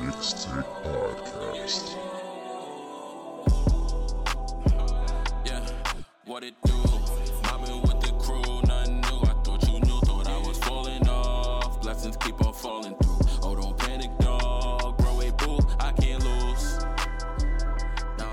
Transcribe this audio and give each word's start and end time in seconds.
Knicks 0.00 0.32
Take 0.32 0.64
Podcast. 0.84 1.96
Yeah, 5.44 5.66
what 6.24 6.44
it 6.44 6.54
do? 6.64 6.72
Mobbing 7.44 7.82
with 7.82 8.00
the 8.00 8.12
crew, 8.18 8.60
nothing 8.66 9.00
new. 9.00 9.20
I 9.22 9.34
thought 9.44 9.66
you 9.68 9.80
knew, 9.80 10.00
thought 10.00 10.28
I 10.28 10.38
was 10.46 10.58
falling 10.58 11.08
off. 11.08 11.80
Blessings 11.80 12.16
keep 12.18 12.44
on 12.44 12.52
falling 12.52 12.94
through. 12.96 13.18
Oh, 13.42 13.54
don't 13.56 13.78
panic, 13.78 14.10
dog. 14.18 14.98
Bro, 14.98 15.20
a 15.22 15.32
boo, 15.32 15.58
I 15.80 15.92
can't 15.92 16.22
lose. 16.22 16.78
No, 18.18 18.28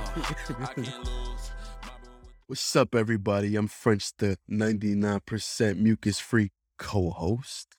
I 0.60 0.74
can't 0.76 1.06
lose. 1.06 1.52
What's 2.48 2.76
up, 2.76 2.96
everybody? 2.96 3.56
I'm 3.56 3.68
French, 3.68 4.12
the 4.18 4.38
99% 4.50 5.78
mucus 5.78 6.20
free 6.20 6.52
co 6.78 7.12
host. 7.12 7.76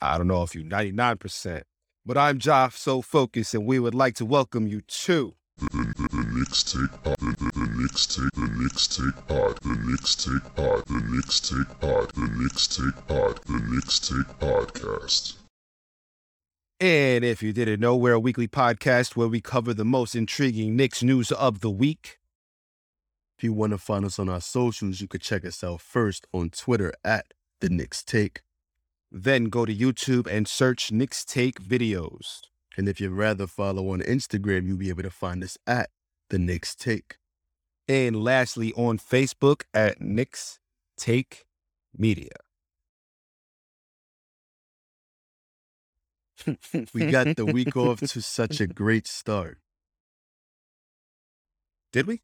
I 0.00 0.18
don't 0.18 0.26
know 0.26 0.42
if 0.42 0.54
you 0.54 0.62
99%, 0.64 1.62
but 2.04 2.18
I'm 2.18 2.38
Joff 2.38 2.76
So 2.76 3.00
Focused, 3.02 3.54
and 3.54 3.66
we 3.66 3.78
would 3.78 3.94
like 3.94 4.14
to 4.16 4.24
welcome 4.24 4.66
you 4.66 4.80
to 4.80 5.34
The, 5.58 5.66
the, 5.66 5.94
the, 5.96 6.08
the 6.08 6.38
Knicks 6.38 6.62
Take 6.64 7.02
Pod. 7.04 7.16
The, 7.18 7.36
the, 7.38 7.50
the 7.54 7.68
Knicks 7.76 8.06
Take. 8.06 8.30
The 8.32 8.48
Knicks 8.58 8.86
Take 8.88 9.26
Pod. 9.28 9.58
The 9.62 9.76
Knicks 9.86 10.16
Take 10.16 10.56
Pod. 10.56 10.84
The 10.86 11.02
Knicks 11.10 11.40
Take 11.40 11.80
Pod. 11.80 12.10
The 12.14 12.28
Knicks 12.38 12.68
Take 12.68 13.06
Pod. 13.08 13.40
The 13.46 13.62
Knicks 13.70 13.98
Take 14.00 14.38
Podcast. 14.40 15.34
And 16.80 17.24
if 17.24 17.42
you 17.42 17.52
didn't 17.52 17.78
know, 17.78 17.94
we're 17.96 18.14
a 18.14 18.20
weekly 18.20 18.48
podcast 18.48 19.14
where 19.14 19.28
we 19.28 19.40
cover 19.40 19.72
the 19.72 19.84
most 19.84 20.16
intriguing 20.16 20.74
Knicks 20.74 21.02
news 21.02 21.30
of 21.30 21.60
the 21.60 21.70
week. 21.70 22.18
If 23.38 23.44
you 23.44 23.52
want 23.52 23.70
to 23.72 23.78
find 23.78 24.04
us 24.04 24.18
on 24.18 24.28
our 24.28 24.40
socials, 24.40 25.00
you 25.00 25.06
could 25.06 25.22
check 25.22 25.44
us 25.44 25.62
out 25.62 25.80
first 25.80 26.26
on 26.32 26.50
Twitter 26.50 26.92
at 27.04 27.26
The 27.60 27.68
Knicks 27.68 28.02
Take. 28.02 28.42
Then 29.14 29.44
go 29.44 29.66
to 29.66 29.74
YouTube 29.74 30.26
and 30.26 30.48
search 30.48 30.90
Knicks 30.90 31.22
Take 31.24 31.60
Videos. 31.60 32.40
And 32.78 32.88
if 32.88 32.98
you'd 32.98 33.12
rather 33.12 33.46
follow 33.46 33.90
on 33.90 34.00
Instagram, 34.00 34.66
you'll 34.66 34.78
be 34.78 34.88
able 34.88 35.02
to 35.02 35.10
find 35.10 35.44
us 35.44 35.58
at 35.66 35.90
The 36.30 36.38
Knicks 36.38 36.74
Take. 36.74 37.16
And 37.86 38.16
lastly, 38.24 38.72
on 38.72 38.96
Facebook 38.96 39.64
at 39.74 40.00
Knicks 40.00 40.58
Take 40.96 41.44
Media. 41.96 42.30
We 46.94 47.10
got 47.10 47.36
the 47.36 47.46
week 47.46 47.76
off 47.76 48.00
to 48.00 48.20
such 48.22 48.60
a 48.60 48.66
great 48.66 49.06
start. 49.06 49.58
Did 51.92 52.06
we? 52.06 52.22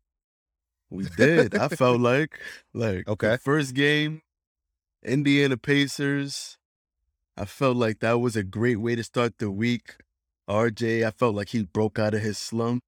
We 0.91 1.05
did. 1.17 1.55
I 1.55 1.69
felt 1.69 2.01
like, 2.13 2.41
like, 2.73 3.07
Okay. 3.07 3.37
first 3.37 3.75
game, 3.75 4.23
Indiana 5.05 5.57
Pacers. 5.57 6.57
I 7.39 7.45
felt 7.45 7.77
like 7.77 8.01
that 8.01 8.19
was 8.19 8.35
a 8.35 8.43
great 8.43 8.81
way 8.81 8.97
to 8.97 9.05
start 9.05 9.39
the 9.39 9.49
week. 9.49 9.95
RJ, 10.51 11.07
I 11.07 11.13
felt 11.13 11.37
like 11.37 11.51
he 11.51 11.63
broke 11.63 11.97
out 11.97 12.15
of 12.15 12.21
his 12.21 12.37
slump. 12.37 12.83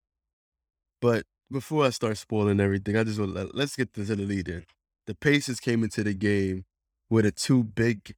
But 1.00 1.22
before 1.52 1.84
I 1.84 1.90
start 1.90 2.18
spoiling 2.18 2.58
everything, 2.58 2.96
I 2.96 3.04
just 3.04 3.20
want 3.20 3.36
to 3.36 3.48
let's 3.54 3.76
get 3.76 3.94
to 3.94 4.02
the 4.02 4.16
lead 4.16 4.48
in. 4.48 4.64
The 5.06 5.14
Pacers 5.14 5.60
came 5.60 5.84
into 5.84 6.02
the 6.02 6.14
game 6.14 6.64
with 7.08 7.26
a 7.26 7.30
two 7.30 7.62
big, 7.62 8.16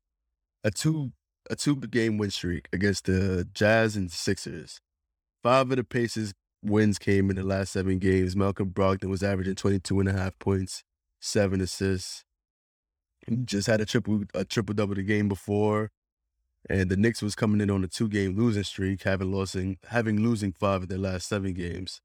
a 0.64 0.70
two 0.70 1.12
a 1.50 1.56
two 1.56 1.76
game 1.76 2.16
win 2.16 2.30
streak 2.30 2.66
against 2.72 3.04
the 3.04 3.46
Jazz 3.52 3.94
and 3.94 4.10
Sixers. 4.10 4.80
Five 5.42 5.70
of 5.70 5.76
the 5.76 5.84
Pacers 5.84 6.32
wins 6.64 6.98
came 6.98 7.28
in 7.28 7.36
the 7.36 7.42
last 7.42 7.72
seven 7.72 7.98
games. 7.98 8.34
Malcolm 8.34 8.70
Brogdon 8.70 9.10
was 9.10 9.22
averaging 9.22 9.56
22 9.56 10.00
and 10.00 10.08
a 10.08 10.12
half 10.12 10.38
points, 10.38 10.82
seven 11.20 11.60
assists. 11.60 12.24
Just 13.44 13.66
had 13.66 13.82
a 13.82 13.84
triple 13.84 14.22
a 14.34 14.46
triple 14.46 14.74
double 14.74 14.94
the 14.94 15.02
game 15.02 15.28
before. 15.28 15.90
And 16.70 16.90
the 16.90 16.96
Knicks 16.96 17.20
was 17.22 17.34
coming 17.34 17.60
in 17.60 17.70
on 17.70 17.82
a 17.82 17.88
two 17.88 18.08
game 18.08 18.36
losing 18.36 18.62
streak, 18.62 19.02
having 19.02 19.34
losing 19.34 19.78
having 19.88 20.20
losing 20.20 20.52
five 20.52 20.82
of 20.82 20.88
their 20.88 20.98
last 20.98 21.26
seven 21.28 21.52
games. 21.54 22.00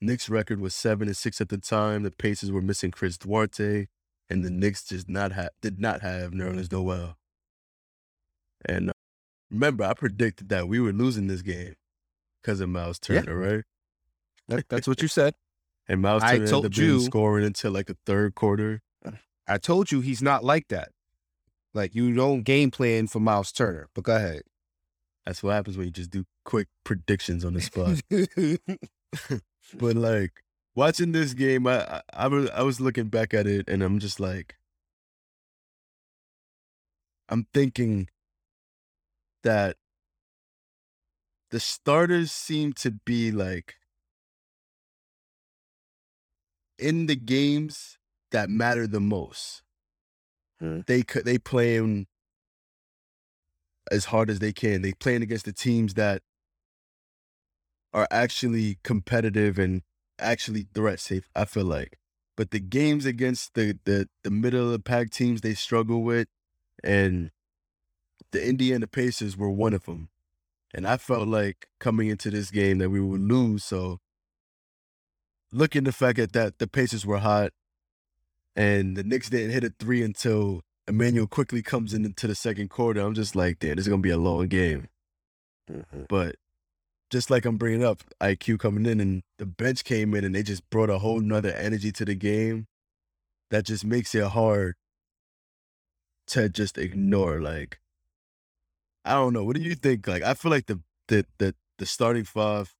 Knicks 0.00 0.28
record 0.30 0.60
was 0.60 0.74
seven 0.74 1.08
and 1.08 1.16
six 1.16 1.40
at 1.40 1.50
the 1.50 1.58
time. 1.58 2.02
The 2.02 2.10
Pacers 2.10 2.50
were 2.50 2.62
missing 2.62 2.90
Chris 2.90 3.18
Duarte, 3.18 3.86
and 4.30 4.42
the 4.44 4.50
Knicks 4.50 4.84
just 4.84 5.08
not 5.10 5.32
ha- 5.32 5.48
did 5.60 5.78
not 5.78 6.00
have 6.00 6.30
Nerlens 6.32 6.72
Noel. 6.72 7.18
And 8.64 8.90
uh, 8.90 8.92
remember, 9.50 9.84
I 9.84 9.92
predicted 9.94 10.48
that 10.48 10.68
we 10.68 10.80
were 10.80 10.92
losing 10.92 11.26
this 11.26 11.42
game 11.42 11.74
because 12.42 12.60
of 12.60 12.68
Myles 12.70 12.98
Yeah. 13.08 13.20
Turner, 13.22 13.36
right? 13.38 13.64
That- 14.48 14.68
that's 14.70 14.88
what 14.88 15.02
you 15.02 15.08
said. 15.20 15.34
And 15.88 16.00
Myles 16.02 16.22
I 16.22 16.28
Turner 16.28 16.34
ended 16.36 16.50
told 16.50 16.66
up 16.66 16.72
being 16.72 16.88
you- 16.90 17.00
scoring 17.00 17.44
until 17.44 17.72
like 17.72 17.86
the 17.86 17.96
third 18.06 18.34
quarter. 18.34 18.80
I 19.46 19.58
told 19.58 19.90
you 19.90 20.00
he's 20.00 20.22
not 20.22 20.44
like 20.44 20.68
that. 20.68 20.92
Like 21.74 21.94
you 21.94 22.14
don't 22.14 22.42
game 22.42 22.70
plan 22.70 23.06
for 23.06 23.20
Myles 23.20 23.52
Turner. 23.52 23.88
But 23.94 24.04
go 24.04 24.16
ahead. 24.16 24.42
That's 25.24 25.42
what 25.42 25.52
happens 25.52 25.76
when 25.76 25.86
you 25.86 25.92
just 25.92 26.10
do 26.10 26.24
quick 26.44 26.68
predictions 26.84 27.44
on 27.44 27.54
the 27.54 27.60
spot. 27.60 28.00
but 29.78 29.96
like 29.96 30.42
watching 30.74 31.12
this 31.12 31.34
game, 31.34 31.66
I, 31.66 32.02
I 32.12 32.26
was 32.26 32.50
I 32.50 32.62
was 32.62 32.80
looking 32.80 33.08
back 33.08 33.34
at 33.34 33.46
it 33.46 33.68
and 33.68 33.82
I'm 33.82 33.98
just 33.98 34.18
like, 34.18 34.56
I'm 37.28 37.46
thinking 37.54 38.08
that 39.42 39.76
the 41.50 41.60
starters 41.60 42.32
seem 42.32 42.72
to 42.72 42.90
be 42.90 43.30
like 43.30 43.74
in 46.78 47.06
the 47.06 47.16
games 47.16 47.98
that 48.32 48.48
matter 48.48 48.86
the 48.86 49.00
most. 49.00 49.62
Hmm. 50.60 50.80
They 50.86 51.02
they 51.02 51.38
playing 51.38 52.06
as 53.90 54.06
hard 54.06 54.30
as 54.30 54.38
they 54.38 54.52
can. 54.52 54.82
They 54.82 54.92
playing 54.92 55.22
against 55.22 55.46
the 55.46 55.52
teams 55.52 55.94
that 55.94 56.22
are 57.92 58.06
actually 58.10 58.78
competitive 58.84 59.58
and 59.58 59.82
actually 60.18 60.66
threat 60.74 61.00
safe. 61.00 61.28
I 61.34 61.44
feel 61.46 61.64
like, 61.64 61.98
but 62.36 62.50
the 62.50 62.60
games 62.60 63.06
against 63.06 63.54
the 63.54 63.78
the 63.84 64.08
the 64.22 64.30
middle 64.30 64.66
of 64.66 64.72
the 64.72 64.78
pack 64.78 65.10
teams 65.10 65.40
they 65.40 65.54
struggle 65.54 66.02
with, 66.02 66.28
and 66.84 67.30
the 68.32 68.46
Indiana 68.46 68.86
Pacers 68.86 69.36
were 69.36 69.50
one 69.50 69.74
of 69.74 69.86
them. 69.86 70.08
And 70.72 70.86
I 70.86 70.98
felt 70.98 71.26
like 71.26 71.66
coming 71.80 72.08
into 72.08 72.30
this 72.30 72.50
game 72.50 72.78
that 72.78 72.90
we 72.90 73.00
would 73.00 73.20
lose. 73.20 73.64
So, 73.64 73.98
looking 75.52 75.82
the 75.82 75.92
fact 75.92 76.18
at 76.20 76.32
that 76.34 76.58
the 76.58 76.68
Pacers 76.68 77.04
were 77.04 77.18
hot, 77.18 77.52
and 78.56 78.96
the 78.96 79.04
Knicks 79.04 79.30
didn't 79.30 79.52
hit 79.52 79.64
a 79.64 79.72
three 79.78 80.02
until 80.02 80.62
Immanuel 80.88 81.26
Quickley 81.26 81.62
comes 81.62 81.94
in 81.94 82.04
into 82.04 82.26
the 82.26 82.34
second 82.34 82.68
quarter. 82.68 83.00
I'm 83.00 83.14
just 83.14 83.36
like, 83.36 83.58
damn, 83.58 83.76
this 83.76 83.86
is 83.86 83.88
gonna 83.88 84.02
be 84.02 84.10
a 84.10 84.18
long 84.18 84.48
game. 84.48 84.88
Mm-hmm. 85.70 86.02
But 86.08 86.36
just 87.10 87.30
like 87.30 87.44
I'm 87.44 87.56
bringing 87.56 87.84
up, 87.84 88.02
IQ 88.20 88.58
coming 88.58 88.86
in 88.86 89.00
and 89.00 89.22
the 89.38 89.46
bench 89.46 89.84
came 89.84 90.14
in 90.14 90.24
and 90.24 90.34
they 90.34 90.42
just 90.42 90.68
brought 90.70 90.90
a 90.90 90.98
whole 90.98 91.20
nother 91.20 91.52
energy 91.52 91.92
to 91.92 92.04
the 92.04 92.14
game 92.14 92.66
that 93.50 93.64
just 93.64 93.84
makes 93.84 94.14
it 94.14 94.24
hard 94.24 94.74
to 96.28 96.48
just 96.48 96.78
ignore. 96.78 97.40
Like, 97.40 97.80
I 99.04 99.14
don't 99.14 99.32
know. 99.32 99.44
What 99.44 99.56
do 99.56 99.62
you 99.62 99.74
think? 99.74 100.06
Like, 100.06 100.22
I 100.22 100.34
feel 100.34 100.50
like 100.50 100.66
the 100.66 100.80
the 101.08 101.26
the, 101.38 101.54
the 101.78 101.86
starting 101.86 102.24
five 102.24 102.74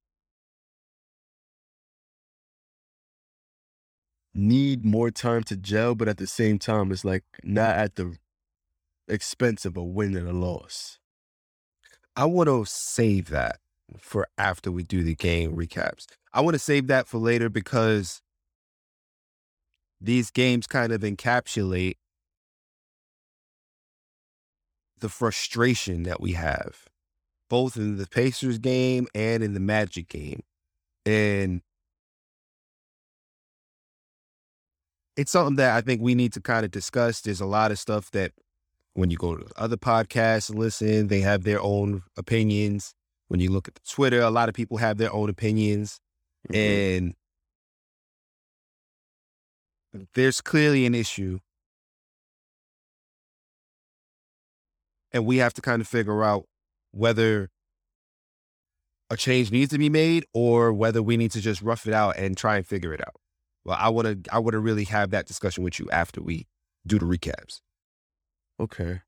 need 4.35 4.85
more 4.85 5.11
time 5.11 5.43
to 5.45 5.57
gel, 5.57 5.95
but 5.95 6.09
at 6.09 6.19
the 6.19 6.27
same 6.27 6.59
time, 6.59 6.93
it's 6.93 7.05
like 7.05 7.25
not 7.43 7.77
at 7.77 7.97
the 7.97 8.17
expense 9.09 9.65
of 9.65 9.77
a 9.77 9.83
win 9.83 10.17
and 10.17 10.29
a 10.29 10.33
loss. 10.33 10.99
I 12.17 12.27
want 12.27 12.49
to 12.49 12.65
save 12.67 13.31
that 13.31 13.59
for 13.99 14.29
after 14.39 14.71
we 14.71 14.83
do 14.83 15.03
the 15.03 15.15
game 15.15 15.57
recaps. 15.57 16.07
I 16.33 16.41
want 16.41 16.55
to 16.55 16.61
save 16.61 16.87
that 16.89 17.09
for 17.09 17.19
later 17.19 17.49
because 17.49 18.23
these 20.01 20.31
games 20.31 20.67
kind 20.67 20.93
of 20.93 21.03
encapsulate 21.03 21.97
the 24.99 25.09
frustration 25.09 26.05
that 26.05 26.21
we 26.21 26.33
have, 26.33 26.85
both 27.49 27.77
in 27.77 27.97
the 27.97 28.07
Pacers 28.07 28.59
game 28.59 29.07
and 29.15 29.43
in 29.43 29.55
the 29.55 29.61
Magic 29.61 30.09
game. 30.09 30.43
And 31.05 31.63
it's 35.21 35.33
something 35.33 35.57
that 35.57 35.77
I 35.77 35.83
think 35.83 36.01
we 36.01 36.15
need 36.15 36.33
to 36.33 36.41
kind 36.41 36.65
of 36.65 36.71
discuss. 36.71 37.21
There's 37.21 37.43
a 37.43 37.47
lot 37.47 37.71
of 37.71 37.79
stuff 37.79 38.11
that 38.13 38.33
when 38.95 39.11
you 39.11 39.19
go 39.19 39.37
to 39.37 39.47
other 39.55 39.77
podcasts 39.77 40.49
and 40.49 40.59
listen, 40.59 41.09
they 41.09 41.21
have 41.21 41.45
their 41.45 41.61
own 41.61 42.05
opinions. 42.17 42.95
When 43.29 43.39
you 43.39 43.51
look 43.51 43.69
at 43.69 43.79
Twitter, 43.87 44.23
a 44.23 44.31
lot 44.31 44.49
of 44.49 44.55
people 44.55 44.79
have 44.79 44.97
their 44.97 45.13
own 45.13 45.29
opinions. 45.29 46.01
Mm-hmm. 46.49 47.05
And 49.93 50.09
there's 50.15 50.41
clearly 50.41 50.87
an 50.87 50.95
issue. 50.95 51.41
And 55.13 55.27
we 55.27 55.37
have 55.37 55.53
to 55.53 55.61
kind 55.61 55.83
of 55.83 55.87
figure 55.87 56.25
out 56.25 56.47
whether 56.93 57.51
a 59.11 59.19
change 59.19 59.53
needs 59.53 59.71
to 59.73 59.79
be 59.79 59.91
made 59.91 60.25
or 60.33 60.73
whether 60.73 61.03
we 61.03 61.19
need 61.19 61.33
to 61.33 61.43
just 61.43 61.61
rough 61.61 61.87
it 61.87 61.93
out 61.93 62.17
and 62.17 62.39
try 62.39 62.57
and 62.57 62.67
figure 62.67 62.95
it 62.95 63.03
out. 63.03 63.17
Well, 63.65 63.77
I 63.79 63.89
want 63.91 64.25
to 64.25 64.35
I 64.35 64.39
want 64.39 64.53
to 64.53 64.59
really 64.59 64.85
have 64.85 65.11
that 65.11 65.27
discussion 65.27 65.65
with 65.65 65.79
you 65.79 65.89
after 65.91 66.23
we 66.23 66.47
do 66.87 66.99
the 66.99 67.07
recaps. 67.07 67.61
Okay. 68.59 69.03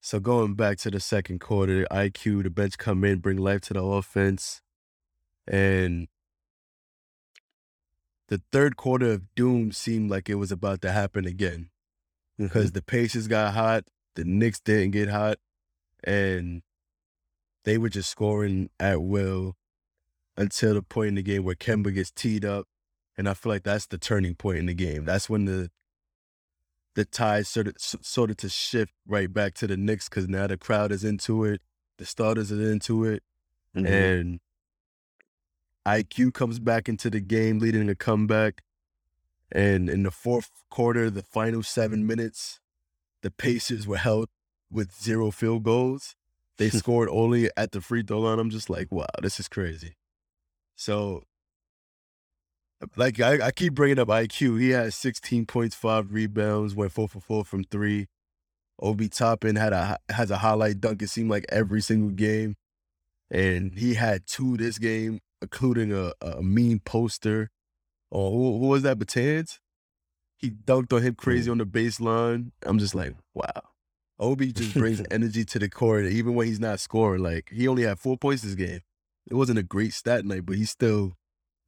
So 0.00 0.20
going 0.20 0.54
back 0.54 0.78
to 0.78 0.90
the 0.90 1.00
second 1.00 1.40
quarter, 1.40 1.84
IQ, 1.90 2.44
the 2.44 2.50
bench 2.50 2.78
come 2.78 3.02
in, 3.04 3.18
bring 3.18 3.38
life 3.38 3.62
to 3.62 3.74
the 3.74 3.82
offense. 3.82 4.60
And 5.48 6.06
the 8.28 8.40
third 8.52 8.76
quarter 8.76 9.10
of 9.12 9.34
Doom 9.34 9.72
seemed 9.72 10.10
like 10.10 10.28
it 10.28 10.36
was 10.36 10.52
about 10.52 10.80
to 10.82 10.92
happen 10.92 11.26
again. 11.26 11.70
Because 12.38 12.66
mm-hmm. 12.66 12.74
the 12.74 12.82
Pacers 12.82 13.28
got 13.28 13.54
hot, 13.54 13.84
the 14.14 14.24
Knicks 14.24 14.60
didn't 14.60 14.90
get 14.90 15.08
hot, 15.08 15.38
and 16.04 16.62
they 17.64 17.78
were 17.78 17.88
just 17.88 18.10
scoring 18.10 18.68
at 18.78 19.02
will 19.02 19.56
until 20.36 20.74
the 20.74 20.82
point 20.82 21.08
in 21.08 21.14
the 21.16 21.22
game 21.22 21.44
where 21.44 21.54
Kemba 21.54 21.94
gets 21.94 22.10
teed 22.10 22.44
up. 22.44 22.66
And 23.18 23.28
I 23.28 23.34
feel 23.34 23.50
like 23.52 23.62
that's 23.62 23.86
the 23.86 23.98
turning 23.98 24.34
point 24.34 24.58
in 24.58 24.66
the 24.66 24.74
game. 24.74 25.04
That's 25.04 25.28
when 25.30 25.44
the 25.46 25.70
the 26.94 27.04
tide 27.04 27.46
sort 27.46 27.68
of 27.68 27.74
sort 27.78 28.30
of 28.30 28.36
to 28.38 28.48
shift 28.48 28.92
right 29.06 29.32
back 29.32 29.54
to 29.54 29.66
the 29.66 29.76
Knicks 29.76 30.08
because 30.08 30.28
now 30.28 30.46
the 30.46 30.56
crowd 30.56 30.92
is 30.92 31.04
into 31.04 31.44
it, 31.44 31.60
the 31.98 32.06
starters 32.06 32.50
are 32.50 32.70
into 32.70 33.04
it, 33.04 33.22
Mhm. 33.74 33.86
and 33.86 34.40
IQ 35.86 36.32
comes 36.32 36.58
back 36.58 36.88
into 36.88 37.10
the 37.10 37.20
game, 37.20 37.58
leading 37.58 37.88
a 37.88 37.94
comeback. 37.94 38.62
And 39.52 39.88
in 39.88 40.02
the 40.02 40.10
fourth 40.10 40.50
quarter, 40.70 41.08
the 41.10 41.22
final 41.22 41.62
seven 41.62 42.06
minutes, 42.06 42.60
the 43.22 43.30
Pacers 43.30 43.86
were 43.86 43.98
held 43.98 44.28
with 44.70 44.92
zero 45.00 45.30
field 45.30 45.62
goals. 45.62 46.16
They 46.56 46.70
scored 46.70 47.08
only 47.10 47.50
at 47.56 47.70
the 47.72 47.80
free 47.80 48.02
throw 48.02 48.20
line. 48.20 48.38
I'm 48.40 48.50
just 48.50 48.68
like, 48.68 48.90
wow, 48.90 49.06
this 49.22 49.38
is 49.38 49.46
crazy. 49.48 49.96
So, 50.74 51.22
like, 52.96 53.20
I, 53.20 53.46
I 53.46 53.50
keep 53.50 53.74
bringing 53.74 53.98
up 53.98 54.08
IQ. 54.08 54.60
He 54.60 54.70
had 54.70 54.92
16 54.92 55.46
points, 55.46 55.74
five 55.74 56.12
rebounds, 56.12 56.74
went 56.74 56.92
four 56.92 57.08
for 57.08 57.20
four 57.20 57.44
from 57.44 57.64
three. 57.64 58.08
Obi 58.80 59.08
Toppin 59.08 59.56
had 59.56 59.72
a 59.72 59.98
has 60.10 60.30
a 60.30 60.38
highlight 60.38 60.80
dunk. 60.80 61.00
It 61.02 61.08
seemed 61.08 61.30
like 61.30 61.46
every 61.48 61.80
single 61.80 62.10
game, 62.10 62.56
and 63.30 63.78
he 63.78 63.94
had 63.94 64.26
two 64.26 64.56
this 64.56 64.78
game, 64.78 65.20
including 65.40 65.92
a, 65.92 66.12
a 66.20 66.42
mean 66.42 66.80
poster. 66.80 67.50
Oh, 68.12 68.30
who, 68.30 68.58
who 68.58 68.66
was 68.68 68.82
that? 68.82 68.98
Batans. 68.98 69.58
He 70.38 70.50
dunked 70.50 70.92
on 70.92 71.02
him 71.02 71.14
crazy 71.14 71.48
mm. 71.48 71.52
on 71.52 71.58
the 71.58 71.64
baseline. 71.64 72.50
I'm 72.64 72.78
just 72.78 72.94
like, 72.94 73.14
wow. 73.32 73.62
Obi 74.18 74.52
just 74.52 74.74
brings 74.74 75.02
energy 75.10 75.44
to 75.46 75.58
the 75.58 75.68
court, 75.68 76.04
even 76.06 76.34
when 76.34 76.46
he's 76.46 76.60
not 76.60 76.80
scoring. 76.80 77.22
Like 77.22 77.50
he 77.52 77.66
only 77.66 77.84
had 77.84 77.98
four 77.98 78.18
points 78.18 78.42
this 78.42 78.54
game. 78.54 78.80
It 79.26 79.34
wasn't 79.34 79.58
a 79.58 79.62
great 79.62 79.94
stat 79.94 80.24
night, 80.24 80.44
but 80.44 80.56
he 80.56 80.66
still 80.66 81.14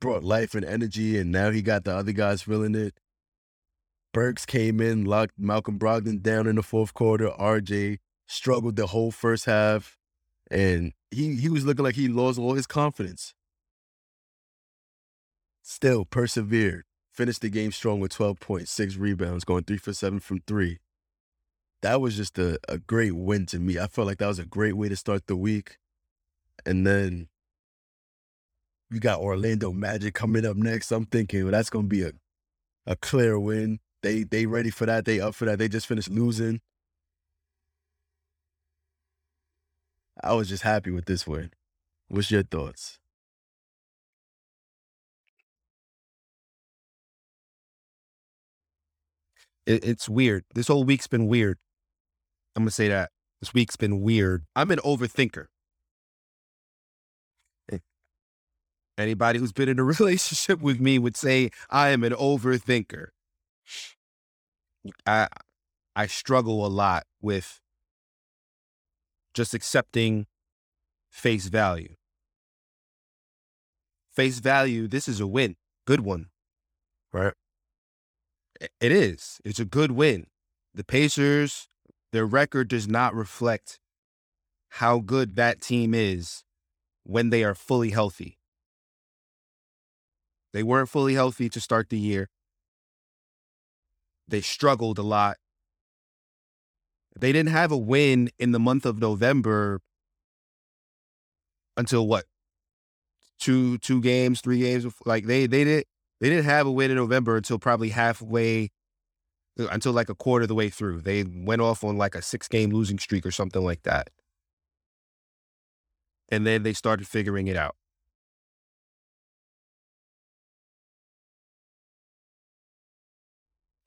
brought 0.00 0.24
life 0.24 0.54
and 0.54 0.64
energy, 0.64 1.18
and 1.18 1.30
now 1.30 1.50
he 1.50 1.62
got 1.62 1.84
the 1.84 1.94
other 1.94 2.12
guys 2.12 2.42
feeling 2.42 2.74
it. 2.74 2.94
Burks 4.12 4.46
came 4.46 4.80
in, 4.80 5.04
locked 5.04 5.34
Malcolm 5.38 5.78
Brogdon 5.78 6.22
down 6.22 6.46
in 6.46 6.56
the 6.56 6.62
fourth 6.62 6.94
quarter. 6.94 7.28
RJ 7.38 7.98
struggled 8.26 8.76
the 8.76 8.86
whole 8.86 9.10
first 9.10 9.44
half, 9.44 9.96
and 10.50 10.92
he 11.10 11.36
he 11.36 11.48
was 11.48 11.64
looking 11.64 11.84
like 11.84 11.94
he 11.94 12.08
lost 12.08 12.38
all 12.38 12.54
his 12.54 12.66
confidence. 12.66 13.34
Still 15.62 16.04
persevered, 16.04 16.84
finished 17.12 17.42
the 17.42 17.50
game 17.50 17.72
strong 17.72 18.00
with 18.00 18.12
12 18.12 18.40
points, 18.40 18.70
six 18.70 18.96
rebounds, 18.96 19.44
going 19.44 19.64
three 19.64 19.76
for 19.76 19.92
seven 19.92 20.18
from 20.20 20.40
three. 20.46 20.78
That 21.82 22.00
was 22.00 22.16
just 22.16 22.38
a, 22.38 22.58
a 22.68 22.78
great 22.78 23.14
win 23.14 23.46
to 23.46 23.58
me. 23.58 23.78
I 23.78 23.86
felt 23.86 24.06
like 24.06 24.18
that 24.18 24.26
was 24.26 24.38
a 24.38 24.46
great 24.46 24.76
way 24.76 24.88
to 24.88 24.96
start 24.96 25.26
the 25.26 25.36
week. 25.36 25.78
And 26.66 26.86
then 26.86 27.28
you 28.90 29.00
got 29.00 29.20
Orlando 29.20 29.72
Magic 29.72 30.14
coming 30.14 30.46
up 30.46 30.56
next. 30.56 30.92
I'm 30.92 31.06
thinking, 31.06 31.42
well, 31.44 31.52
that's 31.52 31.70
gonna 31.70 31.86
be 31.88 32.02
a 32.02 32.12
a 32.86 32.96
clear 32.96 33.38
win. 33.38 33.80
They 34.02 34.24
they 34.24 34.46
ready 34.46 34.70
for 34.70 34.86
that. 34.86 35.04
They 35.04 35.20
up 35.20 35.34
for 35.34 35.44
that. 35.46 35.58
They 35.58 35.68
just 35.68 35.86
finished 35.86 36.10
losing. 36.10 36.60
I 40.22 40.34
was 40.34 40.48
just 40.48 40.62
happy 40.62 40.90
with 40.90 41.06
this 41.06 41.26
win. 41.26 41.50
What's 42.08 42.30
your 42.30 42.42
thoughts? 42.44 42.98
It, 49.66 49.84
it's 49.84 50.08
weird. 50.08 50.44
This 50.54 50.68
whole 50.68 50.84
week's 50.84 51.06
been 51.06 51.26
weird. 51.26 51.58
I'm 52.56 52.62
gonna 52.64 52.70
say 52.70 52.88
that 52.88 53.10
this 53.40 53.54
week's 53.54 53.76
been 53.76 54.00
weird. 54.00 54.44
I'm 54.56 54.70
an 54.70 54.78
overthinker. 54.80 55.46
Eh. 57.70 57.78
Anybody 58.98 59.38
who's 59.38 59.52
been 59.52 59.68
in 59.68 59.78
a 59.78 59.84
relationship 59.98 60.60
with 60.60 60.80
me 60.80 60.98
would 60.98 61.16
say 61.16 61.50
I 61.70 61.90
am 61.90 62.02
an 62.04 62.12
overthinker. 62.12 63.08
I 65.06 65.28
I 65.94 66.06
struggle 66.06 66.66
a 66.66 66.68
lot 66.68 67.04
with 67.20 67.60
just 69.34 69.54
accepting 69.54 70.26
face 71.10 71.46
value. 71.46 71.94
Face 74.10 74.40
value, 74.40 74.88
this 74.88 75.06
is 75.06 75.20
a 75.20 75.26
win. 75.26 75.56
Good 75.86 76.00
one. 76.00 76.26
Right? 77.12 77.34
It 78.60 78.92
is. 78.92 79.40
It's 79.44 79.60
a 79.60 79.64
good 79.64 79.92
win. 79.92 80.26
The 80.74 80.84
Pacers, 80.84 81.68
their 82.12 82.26
record 82.26 82.68
does 82.68 82.88
not 82.88 83.14
reflect 83.14 83.78
how 84.70 84.98
good 84.98 85.36
that 85.36 85.60
team 85.60 85.94
is 85.94 86.44
when 87.04 87.30
they 87.30 87.44
are 87.44 87.54
fully 87.54 87.90
healthy. 87.90 88.37
They 90.52 90.62
weren't 90.62 90.88
fully 90.88 91.14
healthy 91.14 91.48
to 91.50 91.60
start 91.60 91.90
the 91.90 91.98
year. 91.98 92.28
They 94.26 94.40
struggled 94.40 94.98
a 94.98 95.02
lot. 95.02 95.36
They 97.18 97.32
didn't 97.32 97.50
have 97.50 97.72
a 97.72 97.76
win 97.76 98.30
in 98.38 98.52
the 98.52 98.60
month 98.60 98.86
of 98.86 99.00
November 99.00 99.80
until 101.76 102.06
what? 102.06 102.26
Two 103.38 103.78
two 103.78 104.00
games, 104.00 104.40
three 104.40 104.60
games. 104.60 104.86
Like 105.04 105.26
they 105.26 105.46
they 105.46 105.64
did 105.64 105.84
they 106.20 106.28
didn't 106.28 106.44
have 106.44 106.66
a 106.66 106.72
win 106.72 106.90
in 106.90 106.96
November 106.96 107.36
until 107.36 107.58
probably 107.58 107.90
halfway 107.90 108.70
uh, 109.58 109.68
until 109.68 109.92
like 109.92 110.08
a 110.08 110.14
quarter 110.14 110.42
of 110.42 110.48
the 110.48 110.54
way 110.54 110.68
through. 110.68 111.00
They 111.00 111.24
went 111.24 111.62
off 111.62 111.84
on 111.84 111.96
like 111.96 112.14
a 112.14 112.22
six 112.22 112.48
game 112.48 112.70
losing 112.70 112.98
streak 112.98 113.24
or 113.24 113.30
something 113.30 113.62
like 113.62 113.82
that. 113.82 114.10
And 116.28 116.46
then 116.46 116.62
they 116.62 116.72
started 116.74 117.08
figuring 117.08 117.46
it 117.48 117.56
out. 117.56 117.74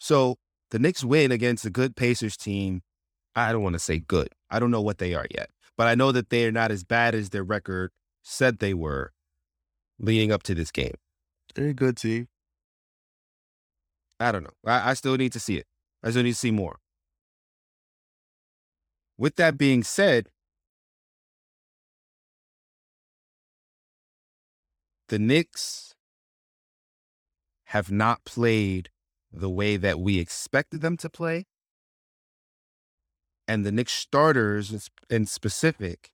So 0.02 0.40
the 0.72 0.80
Knicks 0.80 1.04
win 1.04 1.32
against 1.32 1.64
a 1.64 1.70
good 1.70 1.96
Pacers 1.96 2.36
team. 2.36 2.82
I 3.36 3.52
don't 3.52 3.62
want 3.62 3.74
to 3.74 3.80
say 3.80 4.00
good. 4.00 4.30
I 4.50 4.58
don't 4.60 4.72
know 4.72 4.82
what 4.82 4.98
they 4.98 5.14
are 5.14 5.28
yet, 5.30 5.52
but 5.78 5.88
I 5.88 5.94
know 5.94 6.12
that 6.12 6.32
they 6.32 6.44
are 6.48 6.52
not 6.52 6.72
as 6.72 6.84
bad 6.84 7.14
as 7.14 7.30
their 7.30 7.44
record 7.44 7.92
said 8.24 8.58
they 8.58 8.74
were 8.74 9.14
leading 10.00 10.32
up 10.32 10.42
to 10.44 10.56
this 10.56 10.72
game. 10.72 10.96
They're 11.54 11.68
a 11.68 11.74
good 11.76 11.98
team. 11.98 12.30
I 14.20 14.32
don't 14.32 14.44
know. 14.44 14.56
I, 14.66 14.90
I 14.90 14.94
still 14.96 15.16
need 15.18 15.34
to 15.34 15.40
see 15.40 15.58
it. 15.58 15.68
I 16.04 16.10
still 16.10 16.24
need 16.24 16.32
to 16.32 16.38
see 16.38 16.50
more. 16.50 16.80
With 19.20 19.36
that 19.36 19.60
being 19.60 19.84
said, 19.84 20.30
the 25.10 25.20
Knicks 25.20 25.94
have 27.66 27.92
not 27.92 28.26
played 28.26 28.90
the 29.32 29.50
way 29.50 29.78
that 29.78 30.00
we 30.00 30.20
expected 30.20 30.82
them 30.82 30.98
to 30.98 31.10
play. 31.10 31.46
And 33.48 33.66
the 33.66 33.72
Knicks 33.72 33.94
starters 33.94 34.90
in 35.10 35.26
specific 35.26 36.12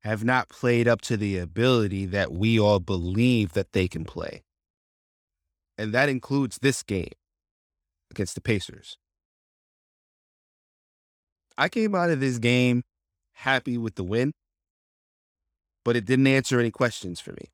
have 0.00 0.24
not 0.24 0.48
played 0.48 0.88
up 0.88 1.00
to 1.02 1.16
the 1.16 1.38
ability 1.38 2.06
that 2.06 2.32
we 2.32 2.58
all 2.58 2.80
believe 2.80 3.52
that 3.52 3.72
they 3.72 3.86
can 3.86 4.04
play. 4.04 4.42
And 5.78 5.92
that 5.94 6.08
includes 6.08 6.58
this 6.60 6.82
game 6.82 7.12
against 8.10 8.34
the 8.34 8.40
Pacers. 8.40 8.98
I 11.56 11.68
came 11.68 11.94
out 11.94 12.10
of 12.10 12.20
this 12.20 12.38
game 12.38 12.82
happy 13.34 13.78
with 13.78 13.94
the 13.94 14.04
win, 14.04 14.32
but 15.84 15.96
it 15.96 16.04
didn't 16.04 16.26
answer 16.26 16.58
any 16.58 16.70
questions 16.70 17.20
for 17.20 17.32
me. 17.32 17.50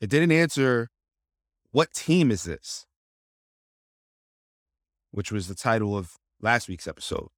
It 0.00 0.10
didn't 0.10 0.32
answer 0.32 0.88
what 1.72 1.92
team 1.92 2.30
is 2.30 2.44
this? 2.44 2.86
Which 5.10 5.32
was 5.32 5.48
the 5.48 5.54
title 5.54 5.96
of 5.96 6.16
last 6.40 6.68
week's 6.68 6.86
episode. 6.86 7.28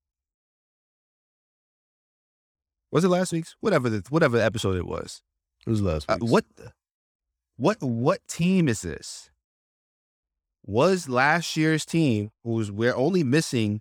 Was 2.91 3.05
it 3.05 3.09
last 3.09 3.33
week's? 3.33 3.57
Whatever 3.61 3.89
the 3.89 4.05
whatever 4.11 4.39
episode 4.39 4.77
it 4.77 4.87
was. 4.87 5.23
It 5.67 5.71
was 5.71 5.81
last 5.81 6.11
Uh, 6.11 6.19
what 6.19 6.45
what 7.57 7.83
what 7.83 8.21
team 8.29 8.69
is 8.69 8.83
this? 8.83 9.31
Was 10.65 11.09
last 11.09 11.57
year's 11.57 11.85
team 11.85 12.31
who's 12.45 12.71
we're 12.71 12.95
only 12.95 13.25
missing 13.25 13.81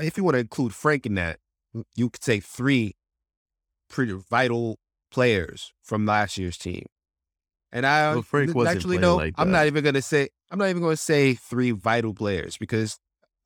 if 0.00 0.16
you 0.16 0.24
want 0.24 0.34
to 0.34 0.40
include 0.40 0.74
Frank 0.74 1.06
in 1.06 1.14
that, 1.14 1.38
you 1.94 2.10
could 2.10 2.22
say 2.22 2.40
three 2.40 2.96
pretty 3.88 4.12
vital 4.12 4.78
players 5.10 5.72
from 5.82 6.06
last 6.06 6.38
year's 6.38 6.58
team. 6.58 6.86
And 7.72 7.86
I 7.86 8.12
Well, 8.12 8.22
Frank 8.22 8.54
wasn't 8.54 8.76
actually 8.76 8.98
no, 8.98 9.16
like 9.16 9.34
I'm 9.38 9.50
not 9.50 9.66
even 9.66 9.82
gonna 9.82 10.02
say 10.02 10.28
I'm 10.50 10.58
not 10.58 10.68
even 10.68 10.82
gonna 10.82 10.96
say 10.96 11.34
three 11.34 11.70
vital 11.70 12.12
players 12.14 12.56
because 12.58 12.98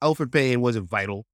Elfrid 0.03 0.31
Payton 0.31 0.61
wasn't 0.61 0.89
vital. 0.89 1.25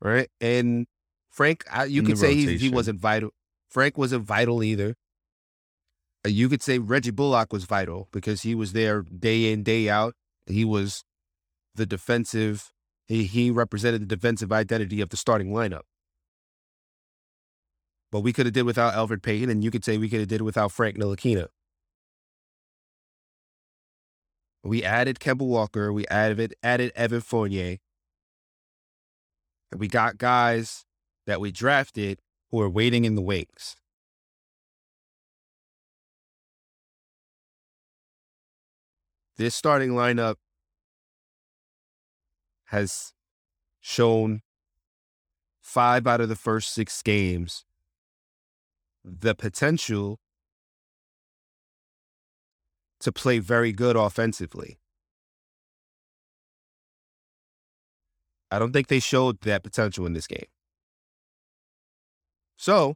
right? 0.00 0.28
And 0.40 0.86
Frank, 1.30 1.64
I, 1.70 1.84
you 1.84 2.00
In 2.00 2.06
could 2.06 2.18
say 2.18 2.34
he, 2.34 2.56
he 2.56 2.68
wasn't 2.68 3.00
vital. 3.00 3.30
Frank 3.68 3.98
wasn't 3.98 4.24
vital 4.24 4.62
either. 4.62 4.94
Uh, 6.24 6.28
You 6.28 6.48
could 6.48 6.62
say 6.62 6.78
Reggie 6.78 7.10
Bullock 7.10 7.52
was 7.52 7.64
vital 7.64 8.08
because 8.12 8.42
he 8.42 8.54
was 8.54 8.72
there 8.72 9.02
day 9.02 9.52
in, 9.52 9.62
day 9.62 9.88
out. 9.88 10.14
He 10.46 10.64
was 10.64 11.02
the 11.74 11.86
defensive, 11.86 12.72
he, 13.08 13.24
he 13.24 13.50
represented 13.50 14.02
the 14.02 14.16
defensive 14.16 14.52
identity 14.52 15.00
of 15.00 15.08
the 15.08 15.16
starting 15.16 15.50
lineup. 15.50 15.82
But 18.12 18.20
we 18.20 18.32
could 18.32 18.46
have 18.46 18.52
did 18.52 18.62
without 18.62 18.94
Elfrid 18.94 19.22
Payton, 19.22 19.50
and 19.50 19.64
you 19.64 19.72
could 19.72 19.84
say 19.84 19.98
we 19.98 20.08
could 20.08 20.20
have 20.20 20.28
did 20.28 20.42
without 20.42 20.70
Frank 20.70 20.96
Ntilikina. 20.96 21.48
We 24.64 24.82
added 24.82 25.20
Kemba 25.20 25.46
Walker, 25.46 25.92
we 25.92 26.06
added 26.06 26.54
added 26.62 26.90
Evan 26.96 27.20
Fournier. 27.20 27.76
And 29.70 29.78
we 29.78 29.88
got 29.88 30.16
guys 30.16 30.86
that 31.26 31.40
we 31.40 31.52
drafted 31.52 32.20
who 32.50 32.60
are 32.60 32.70
waiting 32.70 33.04
in 33.04 33.14
the 33.14 33.20
wings. 33.20 33.76
This 39.36 39.54
starting 39.54 39.90
lineup 39.90 40.36
has 42.66 43.12
shown 43.80 44.40
five 45.60 46.06
out 46.06 46.20
of 46.20 46.28
the 46.28 46.36
first 46.36 46.72
six 46.72 47.02
games 47.02 47.64
the 49.04 49.34
potential 49.34 50.18
to 53.04 53.12
play 53.12 53.38
very 53.38 53.70
good 53.70 53.96
offensively. 53.96 54.78
I 58.50 58.58
don't 58.58 58.72
think 58.72 58.88
they 58.88 59.00
showed 59.00 59.40
that 59.42 59.62
potential 59.62 60.06
in 60.06 60.14
this 60.14 60.26
game. 60.26 60.46
So, 62.56 62.94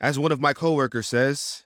as 0.00 0.18
one 0.18 0.32
of 0.32 0.40
my 0.40 0.52
coworkers 0.52 1.08
says, 1.08 1.64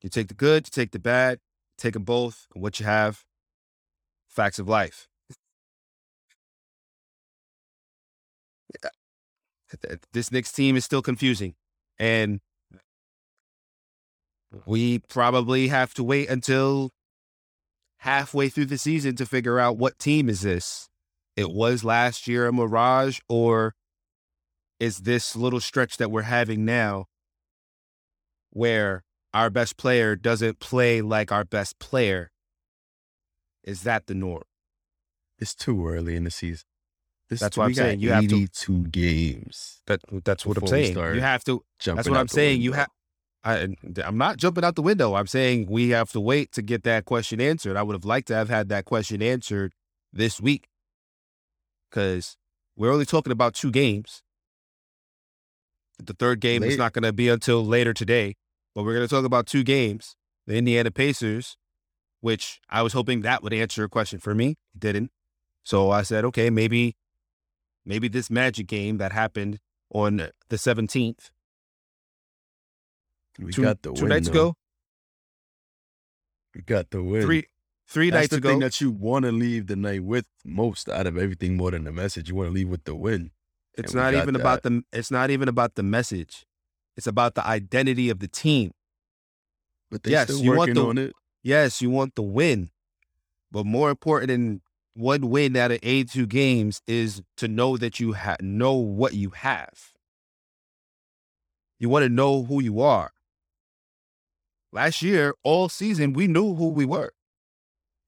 you 0.00 0.08
take 0.08 0.28
the 0.28 0.34
good, 0.34 0.66
you 0.66 0.70
take 0.70 0.90
the 0.90 0.98
bad, 0.98 1.38
take 1.78 1.94
them 1.94 2.02
both, 2.02 2.48
and 2.54 2.62
what 2.62 2.80
you 2.80 2.86
have, 2.86 3.24
facts 4.28 4.58
of 4.58 4.68
life. 4.68 5.08
This 10.12 10.30
Knicks 10.30 10.52
team 10.52 10.76
is 10.76 10.84
still 10.84 11.00
confusing, 11.00 11.54
and 11.98 12.40
we 14.66 14.98
probably 15.00 15.68
have 15.68 15.94
to 15.94 16.04
wait 16.04 16.28
until 16.28 16.90
halfway 17.98 18.48
through 18.48 18.66
the 18.66 18.78
season 18.78 19.16
to 19.16 19.26
figure 19.26 19.58
out 19.58 19.76
what 19.76 19.98
team 19.98 20.28
is 20.28 20.40
this. 20.42 20.88
It 21.36 21.50
was 21.50 21.84
last 21.84 22.28
year 22.28 22.46
a 22.46 22.52
mirage, 22.52 23.20
or 23.28 23.74
is 24.78 24.98
this 24.98 25.34
little 25.36 25.60
stretch 25.60 25.96
that 25.96 26.10
we're 26.10 26.22
having 26.22 26.64
now 26.64 27.06
where 28.50 29.04
our 29.32 29.48
best 29.48 29.76
player 29.76 30.14
doesn't 30.16 30.60
play 30.60 31.00
like 31.00 31.32
our 31.32 31.44
best 31.44 31.78
player? 31.78 32.30
Is 33.64 33.82
that 33.82 34.06
the 34.06 34.14
norm? 34.14 34.42
It's 35.38 35.54
too 35.54 35.86
early 35.88 36.16
in 36.16 36.24
the 36.24 36.30
season. 36.30 36.64
This, 37.30 37.40
That's 37.40 37.56
what 37.56 37.64
I'm 37.64 37.74
saying. 37.74 38.00
You 38.00 38.10
have 38.10 38.26
to- 38.28 38.34
82 38.36 38.88
games. 38.88 39.80
That 39.86 40.00
that's 40.24 40.44
what 40.44 40.58
I'm 40.58 40.66
saying. 40.66 40.94
You 41.14 41.20
have 41.22 41.42
to. 41.44 41.64
That's 41.96 42.08
what 42.08 42.18
I'm 42.18 42.28
saying. 42.28 42.60
You 42.60 42.72
have. 42.72 42.88
I, 43.44 43.68
I'm 44.04 44.18
not 44.18 44.36
jumping 44.36 44.64
out 44.64 44.76
the 44.76 44.82
window. 44.82 45.14
I'm 45.14 45.26
saying 45.26 45.66
we 45.68 45.90
have 45.90 46.12
to 46.12 46.20
wait 46.20 46.52
to 46.52 46.62
get 46.62 46.84
that 46.84 47.04
question 47.04 47.40
answered. 47.40 47.76
I 47.76 47.82
would 47.82 47.94
have 47.94 48.04
liked 48.04 48.28
to 48.28 48.34
have 48.34 48.48
had 48.48 48.68
that 48.68 48.84
question 48.84 49.20
answered 49.20 49.72
this 50.12 50.40
week 50.40 50.68
because 51.90 52.36
we're 52.76 52.92
only 52.92 53.04
talking 53.04 53.32
about 53.32 53.54
two 53.54 53.70
games. 53.70 54.22
The 55.98 56.14
third 56.14 56.40
game 56.40 56.62
is 56.62 56.78
not 56.78 56.92
going 56.92 57.02
to 57.02 57.12
be 57.12 57.28
until 57.28 57.64
later 57.64 57.92
today, 57.92 58.34
but 58.74 58.84
we're 58.84 58.94
going 58.94 59.06
to 59.06 59.14
talk 59.14 59.24
about 59.24 59.46
two 59.46 59.62
games. 59.62 60.16
The 60.46 60.56
Indiana 60.56 60.90
Pacers, 60.90 61.56
which 62.20 62.60
I 62.68 62.82
was 62.82 62.92
hoping 62.92 63.22
that 63.22 63.42
would 63.42 63.52
answer 63.52 63.84
a 63.84 63.88
question 63.88 64.18
for 64.18 64.34
me. 64.34 64.56
It 64.74 64.80
didn't. 64.80 65.10
So 65.64 65.90
I 65.90 66.02
said, 66.02 66.24
okay, 66.26 66.50
maybe, 66.50 66.96
maybe 67.84 68.08
this 68.08 68.30
Magic 68.30 68.66
game 68.66 68.98
that 68.98 69.12
happened 69.12 69.58
on 69.90 70.16
the 70.48 70.56
17th 70.56 71.30
We 73.38 73.52
two, 73.52 73.62
got 73.62 73.82
the 73.82 73.92
two 73.92 74.02
win. 74.02 74.08
nights 74.10 74.28
ago, 74.28 74.54
We 76.54 76.62
got 76.62 76.90
the 76.90 77.02
win. 77.02 77.22
three 77.22 77.46
three 77.88 78.10
That's 78.10 78.22
nights 78.24 78.30
the 78.30 78.36
ago. 78.36 78.48
thing 78.50 78.58
that 78.60 78.80
you 78.80 78.90
want 78.90 79.24
to 79.24 79.32
leave 79.32 79.66
the 79.66 79.76
night 79.76 80.04
with 80.04 80.26
most 80.44 80.88
out 80.88 81.06
of 81.06 81.16
everything 81.16 81.56
more 81.56 81.70
than 81.70 81.84
the 81.84 81.92
message. 81.92 82.28
You 82.28 82.34
want 82.34 82.48
to 82.48 82.52
leave 82.52 82.68
with 82.68 82.84
the 82.84 82.94
win. 82.94 83.30
it's 83.76 83.94
not 83.94 84.14
even 84.14 84.36
about 84.36 84.62
the. 84.62 84.82
It's 84.92 85.10
not 85.10 85.30
even 85.30 85.48
about 85.48 85.74
the 85.76 85.82
message. 85.82 86.44
It's 86.96 87.06
about 87.06 87.34
the 87.34 87.46
identity 87.46 88.10
of 88.10 88.18
the 88.18 88.28
team. 88.28 88.72
But 89.90 90.02
they 90.02 90.10
Yes, 90.12 90.24
still 90.24 90.40
you 90.42 90.52
want 90.52 90.74
the-. 90.74 91.12
Yes, 91.42 91.80
you 91.82 91.90
want 91.90 92.14
the 92.14 92.22
win, 92.22 92.70
but 93.50 93.64
more 93.66 93.90
important 93.90 94.28
than 94.28 94.60
one 94.94 95.30
win 95.30 95.56
out 95.56 95.70
of 95.72 95.78
82 95.82 96.26
games 96.26 96.82
is 96.86 97.22
to 97.38 97.48
know 97.48 97.76
that 97.78 97.98
you 97.98 98.12
ha- 98.12 98.36
know 98.40 98.74
what 98.74 99.14
you 99.14 99.30
have. 99.30 99.92
You 101.78 101.88
want 101.88 102.04
to 102.04 102.08
know 102.10 102.44
who 102.44 102.62
you 102.62 102.80
are. 102.80 103.10
Last 104.72 105.02
year, 105.02 105.34
all 105.44 105.68
season, 105.68 106.12
we 106.14 106.26
knew 106.26 106.54
who 106.54 106.68
we 106.68 106.84
were. 106.86 107.12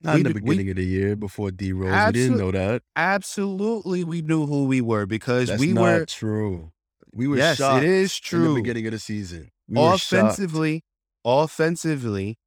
Not 0.00 0.14
we 0.14 0.20
in 0.20 0.24
the 0.26 0.32
did- 0.34 0.42
we- 0.42 0.50
beginning 0.56 0.70
of 0.70 0.76
the 0.76 0.84
year 0.84 1.16
before 1.16 1.50
D 1.50 1.72
Rose. 1.72 1.90
We 1.90 1.96
Absolute- 1.96 2.12
didn't 2.28 2.38
know 2.38 2.50
that. 2.52 2.82
Absolutely, 2.96 4.04
we 4.04 4.22
knew 4.22 4.46
who 4.46 4.64
we 4.64 4.80
were 4.80 5.06
because 5.06 5.48
That's 5.48 5.60
we 5.60 5.72
not 5.72 5.82
were. 5.82 6.06
true. 6.06 6.72
We 7.12 7.28
were 7.28 7.36
Yes, 7.36 7.58
shocked 7.58 7.84
it 7.84 7.88
is 7.90 8.14
in 8.16 8.20
true. 8.22 8.48
the 8.54 8.60
beginning 8.60 8.86
of 8.86 8.92
the 8.92 8.98
season. 8.98 9.50
We 9.68 9.80
offensively, 9.80 10.82
offensively, 11.24 12.38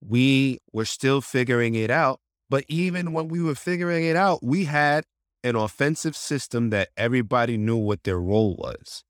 we 0.00 0.58
were 0.72 0.84
still 0.84 1.20
figuring 1.20 1.74
it 1.74 1.90
out. 1.90 2.20
But 2.48 2.64
even 2.68 3.12
when 3.12 3.28
we 3.28 3.40
were 3.42 3.54
figuring 3.54 4.04
it 4.04 4.16
out, 4.16 4.42
we 4.42 4.64
had 4.64 5.04
an 5.44 5.56
offensive 5.56 6.16
system 6.16 6.70
that 6.70 6.88
everybody 6.96 7.56
knew 7.56 7.76
what 7.76 8.02
their 8.04 8.18
role 8.20 8.56
was. 8.56 9.04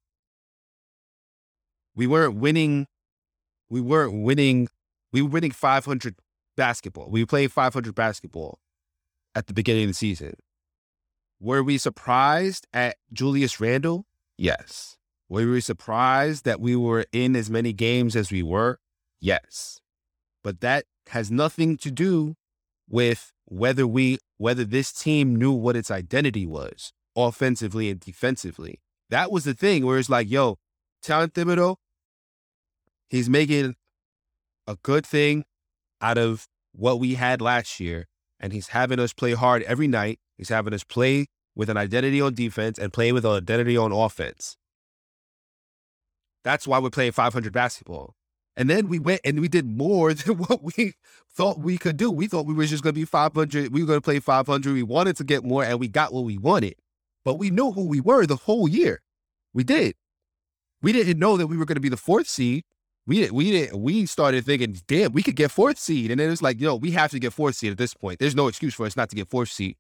We 1.95 2.07
weren't 2.07 2.37
winning. 2.37 2.87
We 3.71 3.81
weren't 3.81 4.23
winning. 4.23 4.69
We 5.13 5.23
were 5.23 5.29
winning 5.29 5.53
500 5.53 6.17
basketball. 6.57 7.09
We 7.09 7.25
played 7.25 7.53
500 7.53 7.95
basketball 7.95 8.59
at 9.35 9.47
the 9.47 9.55
beginning 9.55 9.85
of 9.85 9.91
the 9.91 9.95
season. 9.95 10.35
Were 11.41 11.63
we 11.63 11.79
surprised 11.79 12.67
at 12.73 12.97
Julius 13.13 13.61
Randle? 13.61 14.05
Yes. 14.37 14.99
Were 15.29 15.49
we 15.49 15.61
surprised 15.61 16.45
that 16.45 16.61
we 16.61 16.77
were 16.77 17.07
in 17.13 17.35
as 17.37 17.49
many 17.49 17.73
games 17.73 18.17
as 18.17 18.31
we 18.31 18.43
were? 18.43 18.79
Yes. 19.21 19.81
But 20.43 20.61
that 20.61 20.85
has 21.09 21.31
nothing 21.31 21.77
to 21.79 21.91
do 21.91 22.35
with 22.89 23.33
whether 23.45 23.87
we 23.87 24.19
whether 24.39 24.65
this 24.65 24.93
team 24.93 25.37
knew 25.37 25.53
what 25.53 25.77
its 25.77 25.91
identity 25.91 26.47
was 26.47 26.93
offensively 27.17 27.91
and 27.91 28.01
defensively. 28.01 28.81
That 29.11 29.31
was 29.31 29.45
the 29.45 29.55
thing 29.55 29.85
where 29.85 29.99
it's 29.99 30.09
like, 30.09 30.31
yo, 30.31 30.59
Talent 31.03 31.35
Thibodeau, 31.35 31.77
he's 33.11 33.29
making 33.29 33.75
a 34.67 34.77
good 34.83 35.05
thing 35.05 35.45
out 36.01 36.17
of 36.17 36.47
what 36.73 36.99
we 37.01 37.15
had 37.15 37.43
last 37.43 37.81
year, 37.81 38.07
and 38.39 38.53
he's 38.53 38.69
having 38.69 38.99
us 38.99 39.13
play 39.13 39.33
hard 39.33 39.63
every 39.65 39.89
night. 39.89 40.19
He's 40.39 40.49
having 40.49 40.73
us 40.73 40.85
play 40.85 41.27
with 41.55 41.69
an 41.69 41.77
identity 41.77 42.21
on 42.21 42.35
defense 42.35 42.79
and 42.79 42.93
play 42.93 43.13
with 43.13 43.27
an 43.27 43.33
identity 43.33 43.77
on 43.77 43.93
offense. 43.93 44.57
That's 46.43 46.67
why 46.67 46.79
we're 46.79 46.91
playing 46.91 47.13
500 47.13 47.53
basketball. 47.53 48.15
And 48.57 48.69
then 48.69 48.89
we 48.89 48.99
went 48.99 49.21
and 49.25 49.41
we 49.41 49.49
did 49.49 49.67
more 49.67 50.15
than 50.15 50.39
what 50.39 50.63
we 50.63 50.95
thought 51.31 51.59
we 51.59 51.77
could 51.77 51.97
do. 51.97 52.11
We 52.11 52.29
thought 52.29 52.47
we 52.47 52.55
were 52.55 52.67
just 52.67 52.83
going 52.83 52.95
to 52.95 53.01
be 53.01 53.05
500. 53.05 53.73
We 53.73 53.81
were 53.81 53.87
going 53.87 53.99
to 53.99 54.05
play 54.05 54.21
500. 54.21 54.73
We 54.73 54.83
wanted 54.83 55.17
to 55.17 55.25
get 55.25 55.45
more 55.45 55.65
and 55.65 55.79
we 55.79 55.89
got 55.89 56.13
what 56.13 56.25
we 56.25 56.39
wanted. 56.39 56.77
But 57.25 57.35
we 57.35 57.51
knew 57.51 57.73
who 57.73 57.87
we 57.87 58.01
were 58.01 58.27
the 58.27 58.37
whole 58.37 58.69
year. 58.69 59.03
We 59.53 59.65
did. 59.65 59.95
We 60.83 60.93
didn't 60.93 61.19
know 61.19 61.37
that 61.37 61.49
we 61.49 61.57
were 61.57 61.67
going 61.67 61.77
to 61.77 61.81
be 61.81 61.89
the 61.91 61.97
fourth 61.97 62.29
seed. 62.29 62.65
We 63.11 63.29
we 63.33 63.69
we 63.75 64.07
started 64.07 64.45
thinking, 64.45 64.81
damn, 64.87 65.13
we 65.13 65.25
could 65.25 65.35
get 65.35 65.51
fourth 65.51 65.81
seed. 65.81 66.13
And 66.13 66.21
then 66.21 66.31
it's 66.31 66.43
like, 66.43 66.61
yo, 66.61 66.77
we 66.77 66.93
have 66.93 67.11
to 67.11 67.19
get 67.19 67.33
fourth 67.33 67.57
seed 67.57 67.73
at 67.73 67.77
this 67.77 67.93
point. 67.93 68.21
There's 68.21 68.37
no 68.37 68.47
excuse 68.47 68.73
for 68.73 68.87
us 68.87 68.97
not 68.97 69.11
to 69.11 69.17
get 69.17 69.29
fourth 69.29 69.49
seed. 69.49 69.75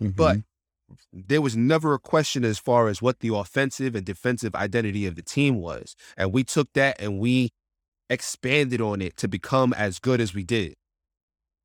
But 0.00 0.38
mm-hmm. 0.38 1.20
there 1.28 1.40
was 1.40 1.56
never 1.56 1.94
a 1.94 2.00
question 2.00 2.44
as 2.44 2.58
far 2.58 2.88
as 2.88 3.00
what 3.00 3.20
the 3.20 3.32
offensive 3.32 3.94
and 3.94 4.04
defensive 4.04 4.56
identity 4.56 5.06
of 5.06 5.14
the 5.14 5.22
team 5.22 5.60
was. 5.60 5.94
And 6.16 6.32
we 6.32 6.42
took 6.42 6.72
that 6.72 7.00
and 7.00 7.20
we 7.20 7.50
expanded 8.10 8.80
on 8.80 9.00
it 9.00 9.16
to 9.18 9.28
become 9.28 9.72
as 9.72 10.00
good 10.00 10.20
as 10.20 10.34
we 10.34 10.42
did. 10.42 10.74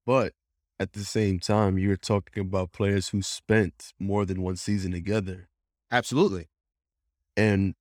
But 0.06 0.34
at 0.80 0.94
the 0.94 1.04
same 1.04 1.40
time, 1.40 1.80
you're 1.80 1.98
talking 1.98 2.42
about 2.42 2.74
players 2.74 3.10
who 3.10 3.24
spent 3.24 3.92
more 4.00 4.24
than 4.24 4.44
one 4.44 4.56
season 4.56 4.92
together. 4.92 5.50
Absolutely. 5.90 6.50
And 7.36 7.74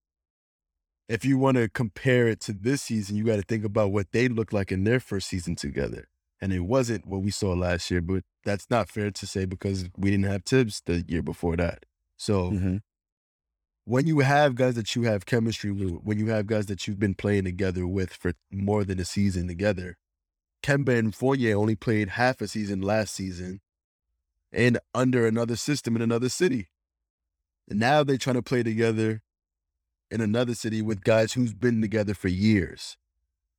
if 1.10 1.24
you 1.24 1.36
want 1.38 1.56
to 1.56 1.68
compare 1.68 2.28
it 2.28 2.38
to 2.40 2.52
this 2.52 2.82
season, 2.82 3.16
you 3.16 3.24
got 3.24 3.36
to 3.36 3.42
think 3.42 3.64
about 3.64 3.90
what 3.92 4.12
they 4.12 4.28
looked 4.28 4.52
like 4.52 4.70
in 4.70 4.84
their 4.84 5.00
first 5.00 5.28
season 5.28 5.56
together. 5.56 6.06
and 6.42 6.52
it 6.52 6.60
wasn't 6.60 7.04
what 7.06 7.20
we 7.22 7.30
saw 7.30 7.52
last 7.52 7.90
year. 7.90 8.00
But 8.00 8.22
that's 8.44 8.70
not 8.70 8.88
fair 8.88 9.10
to 9.10 9.26
say 9.26 9.44
because 9.44 9.88
we 9.96 10.10
didn't 10.10 10.30
have 10.32 10.44
Thibs 10.44 10.80
the 10.86 11.04
year 11.06 11.22
before 11.22 11.56
that. 11.56 11.84
So 12.16 12.50
Mm-hmm. 12.52 12.76
when 13.84 14.06
you 14.06 14.20
have 14.20 14.54
guys 14.54 14.74
that 14.76 14.94
you 14.94 15.02
have 15.02 15.26
chemistry 15.26 15.70
with, 15.70 16.00
when 16.02 16.18
you 16.18 16.28
have 16.28 16.46
guys 16.46 16.66
that 16.66 16.86
you've 16.86 16.98
been 16.98 17.14
playing 17.14 17.44
together 17.44 17.86
with 17.86 18.12
for 18.12 18.32
more 18.50 18.84
than 18.84 18.98
a 19.00 19.04
season 19.04 19.48
together, 19.48 19.96
Kemba 20.62 20.98
and 20.98 21.14
Fournier 21.14 21.56
only 21.56 21.76
played 21.76 22.10
half 22.10 22.40
a 22.40 22.48
season 22.48 22.80
last 22.80 23.14
season 23.14 23.60
and 24.52 24.78
under 24.94 25.26
another 25.26 25.56
system 25.56 25.96
in 25.96 26.02
another 26.02 26.28
city. 26.28 26.68
And 27.68 27.78
now 27.80 28.04
they're 28.04 28.16
trying 28.18 28.36
to 28.36 28.42
play 28.42 28.62
together 28.62 29.22
in 30.10 30.20
another 30.20 30.54
city 30.54 30.82
with 30.82 31.04
guys 31.04 31.32
who's 31.32 31.52
been 31.52 31.80
together 31.80 32.14
for 32.14 32.28
years. 32.28 32.96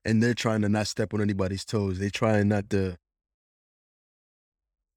And 0.03 0.22
they're 0.22 0.34
trying 0.34 0.62
to 0.62 0.70
not 0.70 0.88
step 0.88 1.13
on 1.13 1.22
anybody's 1.22 1.63
toes. 1.63 2.00
They're 2.00 2.10
trying 2.10 2.48
not 2.48 2.70
to 2.72 2.98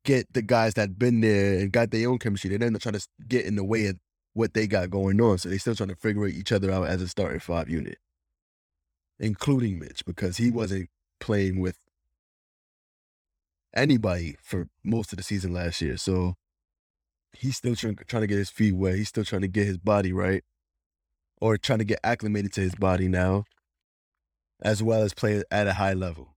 get 0.05 0.33
the 0.33 0.43
guys 0.43 0.75
that 0.75 0.99
been 0.99 1.21
there 1.21 1.61
and 1.61 1.73
got 1.73 1.91
their 1.91 2.09
own 2.09 2.19
chemistry. 2.19 2.57
They're 2.57 2.71
not 2.71 2.81
trying 2.81 2.95
to 2.95 3.07
get 3.29 3.45
in 3.45 3.57
the 3.57 3.65
way 3.65 3.87
of 3.87 3.99
what 4.33 4.55
they 4.55 4.67
got 4.67 4.91
going 4.91 5.21
on. 5.21 5.39
So 5.39 5.49
they're 5.49 5.59
still 5.59 5.75
trying 5.75 5.91
to 5.91 5.97
figure 5.97 6.27
each 6.27 6.53
other 6.53 6.71
out 6.71 6.89
as 6.89 7.03
a 7.03 7.09
starting 7.09 7.41
five 7.41 7.69
unit, 7.69 7.99
including 9.19 9.79
Mitch, 9.79 10.05
because 10.05 10.39
he 10.39 10.47
mm-hmm. 10.47 10.57
wasn't 10.57 10.89
playing 11.21 11.61
with 11.61 11.79
anybody 13.75 14.37
for 14.43 14.69
most 14.83 15.13
of 15.13 15.19
the 15.19 15.23
season 15.23 15.53
last 15.53 15.81
year. 15.81 15.97
So 15.97 16.35
he's 17.33 17.57
still 17.57 17.77
trying, 17.77 17.99
trying 18.07 18.23
to 18.23 18.27
get 18.27 18.39
his 18.39 18.51
feet 18.51 18.75
wet. 18.75 18.97
He's 18.97 19.09
still 19.09 19.25
trying 19.25 19.43
to 19.43 19.49
get 19.49 19.67
his 19.67 19.79
body 19.79 20.13
right 20.13 20.43
or 21.41 21.57
trying 21.57 21.79
to 21.81 21.85
get 21.85 22.01
acclimated 22.05 22.53
to 22.55 22.61
his 22.61 22.75
body 22.75 23.09
now, 23.09 23.45
as 24.63 24.83
well 24.83 25.03
as 25.03 25.15
play 25.15 25.43
at 25.51 25.67
a 25.67 25.75
high 25.75 25.95
level. 25.95 26.37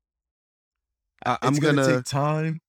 I, 1.25 1.37
I'm 1.41 1.49
it's 1.53 1.59
gonna, 1.59 1.81
gonna 1.83 1.95
take 1.97 2.05
time, 2.05 2.61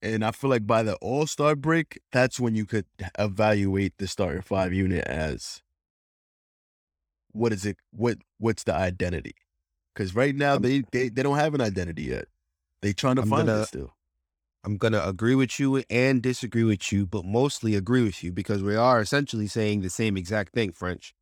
and 0.00 0.24
I 0.24 0.30
feel 0.32 0.50
like 0.50 0.66
by 0.66 0.82
the 0.82 0.96
All 0.96 1.26
Star 1.26 1.54
break, 1.54 2.00
that's 2.12 2.40
when 2.40 2.54
you 2.54 2.66
could 2.66 2.86
evaluate 3.18 3.94
the 3.98 4.06
starting 4.08 4.42
five 4.42 4.72
unit 4.72 5.04
as 5.06 5.62
what 7.32 7.52
is 7.52 7.64
it? 7.64 7.76
What 7.92 8.18
what's 8.38 8.64
the 8.64 8.74
identity? 8.74 9.34
Because 9.94 10.14
right 10.14 10.34
now 10.34 10.52
I'm- 10.52 10.62
they, 10.62 10.82
they 10.90 11.08
they 11.08 11.22
don't 11.22 11.36
have 11.38 11.54
an 11.54 11.60
identity 11.60 12.04
yet. 12.04 12.26
They 12.80 12.92
trying 12.92 13.16
to 13.16 13.22
I'm 13.22 13.28
find 13.30 13.46
gonna- 13.46 13.62
it 13.62 13.66
still. 13.66 13.94
I'm 14.64 14.78
to 14.78 15.08
agree 15.08 15.34
with 15.34 15.58
you 15.58 15.82
and 15.90 16.22
disagree 16.22 16.62
with 16.62 16.92
you, 16.92 17.04
but 17.04 17.24
mostly 17.24 17.74
agree 17.74 18.04
with 18.04 18.22
you 18.22 18.30
because 18.30 18.62
we 18.62 18.76
are 18.76 19.00
essentially 19.00 19.48
saying 19.48 19.80
the 19.80 19.90
same 19.90 20.16
exact 20.16 20.52
thing, 20.52 20.70
French. 20.70 21.14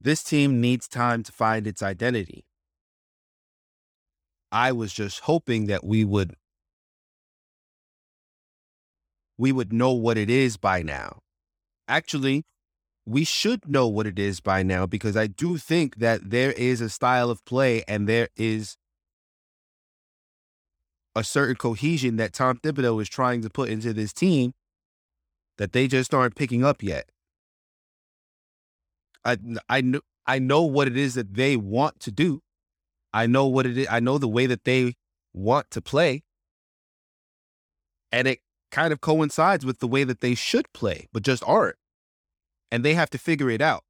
This 0.00 0.22
team 0.22 0.60
needs 0.60 0.88
time 0.88 1.22
to 1.24 1.32
find 1.32 1.66
its 1.66 1.82
identity. 1.82 2.46
I 4.50 4.72
was 4.72 4.92
just 4.92 5.20
hoping 5.20 5.66
that 5.66 5.84
we 5.84 6.04
would 6.04 6.34
we 9.38 9.52
would 9.52 9.72
know 9.72 9.92
what 9.92 10.18
it 10.18 10.28
is 10.28 10.56
by 10.56 10.82
now. 10.82 11.20
Actually, 11.88 12.44
we 13.06 13.24
should 13.24 13.68
know 13.68 13.88
what 13.88 14.06
it 14.06 14.18
is 14.18 14.40
by 14.40 14.62
now 14.62 14.86
because 14.86 15.16
I 15.16 15.26
do 15.26 15.56
think 15.56 15.96
that 15.96 16.30
there 16.30 16.52
is 16.52 16.80
a 16.80 16.90
style 16.90 17.30
of 17.30 17.44
play 17.44 17.82
and 17.88 18.08
there 18.08 18.28
is 18.36 18.76
a 21.16 21.24
certain 21.24 21.56
cohesion 21.56 22.16
that 22.16 22.32
Tom 22.32 22.58
Thibodeau 22.58 23.00
is 23.00 23.08
trying 23.08 23.42
to 23.42 23.50
put 23.50 23.70
into 23.70 23.92
this 23.92 24.12
team 24.12 24.52
that 25.58 25.72
they 25.72 25.88
just 25.88 26.14
aren't 26.14 26.36
picking 26.36 26.64
up 26.64 26.82
yet. 26.82 27.10
I 29.24 29.36
I 29.68 29.80
know 29.80 30.00
I 30.26 30.38
know 30.38 30.62
what 30.62 30.88
it 30.88 30.96
is 30.96 31.14
that 31.14 31.34
they 31.34 31.56
want 31.56 32.00
to 32.00 32.10
do. 32.10 32.42
I 33.12 33.26
know 33.26 33.46
what 33.46 33.66
it 33.66 33.76
is. 33.76 33.86
I 33.90 34.00
know 34.00 34.18
the 34.18 34.28
way 34.28 34.46
that 34.46 34.64
they 34.64 34.94
want 35.32 35.70
to 35.72 35.80
play. 35.80 36.22
And 38.12 38.28
it 38.28 38.40
kind 38.70 38.92
of 38.92 39.00
coincides 39.00 39.64
with 39.64 39.80
the 39.80 39.88
way 39.88 40.04
that 40.04 40.20
they 40.20 40.34
should 40.34 40.72
play, 40.72 41.08
but 41.12 41.22
just 41.22 41.42
aren't. 41.46 41.76
And 42.70 42.84
they 42.84 42.94
have 42.94 43.10
to 43.10 43.18
figure 43.18 43.50
it 43.50 43.60
out. 43.60 43.84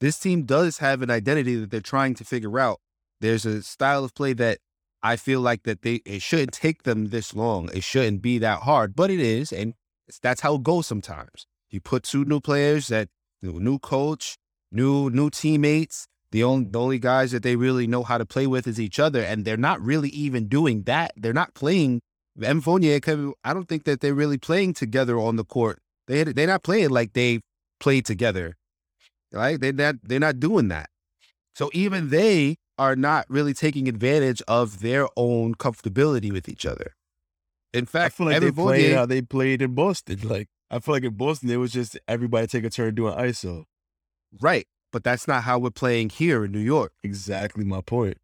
This 0.00 0.18
team 0.18 0.44
does 0.44 0.78
have 0.78 1.02
an 1.02 1.10
identity 1.10 1.56
that 1.56 1.70
they're 1.70 1.80
trying 1.80 2.14
to 2.14 2.24
figure 2.24 2.58
out. 2.58 2.80
There's 3.20 3.46
a 3.46 3.62
style 3.62 4.04
of 4.04 4.14
play 4.14 4.32
that 4.34 4.58
I 5.02 5.16
feel 5.16 5.40
like 5.40 5.62
that 5.64 5.82
they 5.82 6.02
it 6.04 6.22
shouldn't 6.22 6.52
take 6.52 6.82
them 6.82 7.06
this 7.06 7.34
long. 7.34 7.70
It 7.72 7.82
shouldn't 7.82 8.22
be 8.22 8.38
that 8.38 8.62
hard, 8.62 8.94
but 8.94 9.10
it 9.10 9.20
is, 9.20 9.52
and 9.52 9.74
that's 10.22 10.42
how 10.42 10.56
it 10.56 10.62
goes 10.62 10.86
sometimes. 10.86 11.46
You 11.70 11.80
put 11.80 12.04
two 12.04 12.24
new 12.24 12.40
players, 12.40 12.88
that 12.88 13.08
new 13.42 13.78
coach, 13.78 14.36
new 14.72 15.10
new 15.10 15.30
teammates. 15.30 16.06
The 16.32 16.42
only 16.42 16.66
the 16.70 16.78
only 16.78 16.98
guys 16.98 17.32
that 17.32 17.42
they 17.42 17.56
really 17.56 17.86
know 17.86 18.02
how 18.02 18.18
to 18.18 18.26
play 18.26 18.46
with 18.46 18.66
is 18.66 18.80
each 18.80 18.98
other, 18.98 19.22
and 19.22 19.44
they're 19.44 19.56
not 19.56 19.80
really 19.80 20.08
even 20.10 20.48
doing 20.48 20.82
that. 20.84 21.12
They're 21.16 21.32
not 21.32 21.54
playing. 21.54 22.00
M. 22.42 22.60
Fournier, 22.60 23.00
Kevin, 23.00 23.32
I 23.44 23.54
don't 23.54 23.66
think 23.66 23.84
that 23.84 24.00
they're 24.00 24.12
really 24.12 24.36
playing 24.36 24.74
together 24.74 25.18
on 25.18 25.36
the 25.36 25.44
court. 25.44 25.78
They 26.06 26.24
they're 26.24 26.46
not 26.46 26.62
playing 26.62 26.90
like 26.90 27.14
they 27.14 27.40
played 27.80 28.04
together, 28.04 28.56
right? 29.32 29.58
They're 29.58 29.72
not 29.72 29.96
they're 30.02 30.20
not 30.20 30.38
doing 30.40 30.68
that. 30.68 30.90
So 31.54 31.70
even 31.72 32.10
they 32.10 32.56
are 32.78 32.94
not 32.96 33.24
really 33.30 33.54
taking 33.54 33.88
advantage 33.88 34.42
of 34.46 34.80
their 34.80 35.08
own 35.16 35.54
comfortability 35.54 36.30
with 36.30 36.48
each 36.48 36.66
other. 36.66 36.94
In 37.72 37.84
I 37.84 37.86
fact, 37.86 38.16
feel 38.16 38.26
like 38.26 38.36
Evan 38.36 38.48
they 38.48 38.52
played 38.52 38.80
Fournier- 38.82 38.96
how 38.96 39.06
they 39.06 39.22
played 39.22 39.62
in 39.62 39.74
Boston. 39.74 40.20
Like 40.22 40.48
I 40.70 40.80
feel 40.80 40.94
like 40.94 41.04
in 41.04 41.14
Boston 41.14 41.48
it 41.50 41.56
was 41.56 41.72
just 41.72 41.98
everybody 42.06 42.46
take 42.46 42.64
a 42.64 42.70
turn 42.70 42.94
doing 42.94 43.14
ISO. 43.14 43.64
Right, 44.40 44.66
but 44.92 45.04
that's 45.04 45.26
not 45.28 45.44
how 45.44 45.58
we're 45.58 45.70
playing 45.70 46.10
here 46.10 46.44
in 46.44 46.52
New 46.52 46.58
York. 46.60 46.92
Exactly 47.02 47.64
my 47.64 47.80
point. 47.80 48.18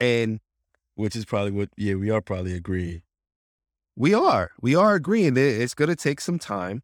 And 0.00 0.40
Which 0.94 1.14
is 1.14 1.24
probably 1.24 1.52
what 1.52 1.70
yeah, 1.76 1.94
we 1.94 2.10
are 2.10 2.20
probably 2.20 2.54
agreeing. 2.54 3.02
we 3.96 4.12
are, 4.14 4.50
we 4.60 4.74
are 4.74 4.94
agreeing 4.94 5.34
that 5.34 5.60
it's 5.62 5.74
going 5.74 5.88
to 5.88 5.96
take 5.96 6.20
some 6.20 6.38
time. 6.38 6.82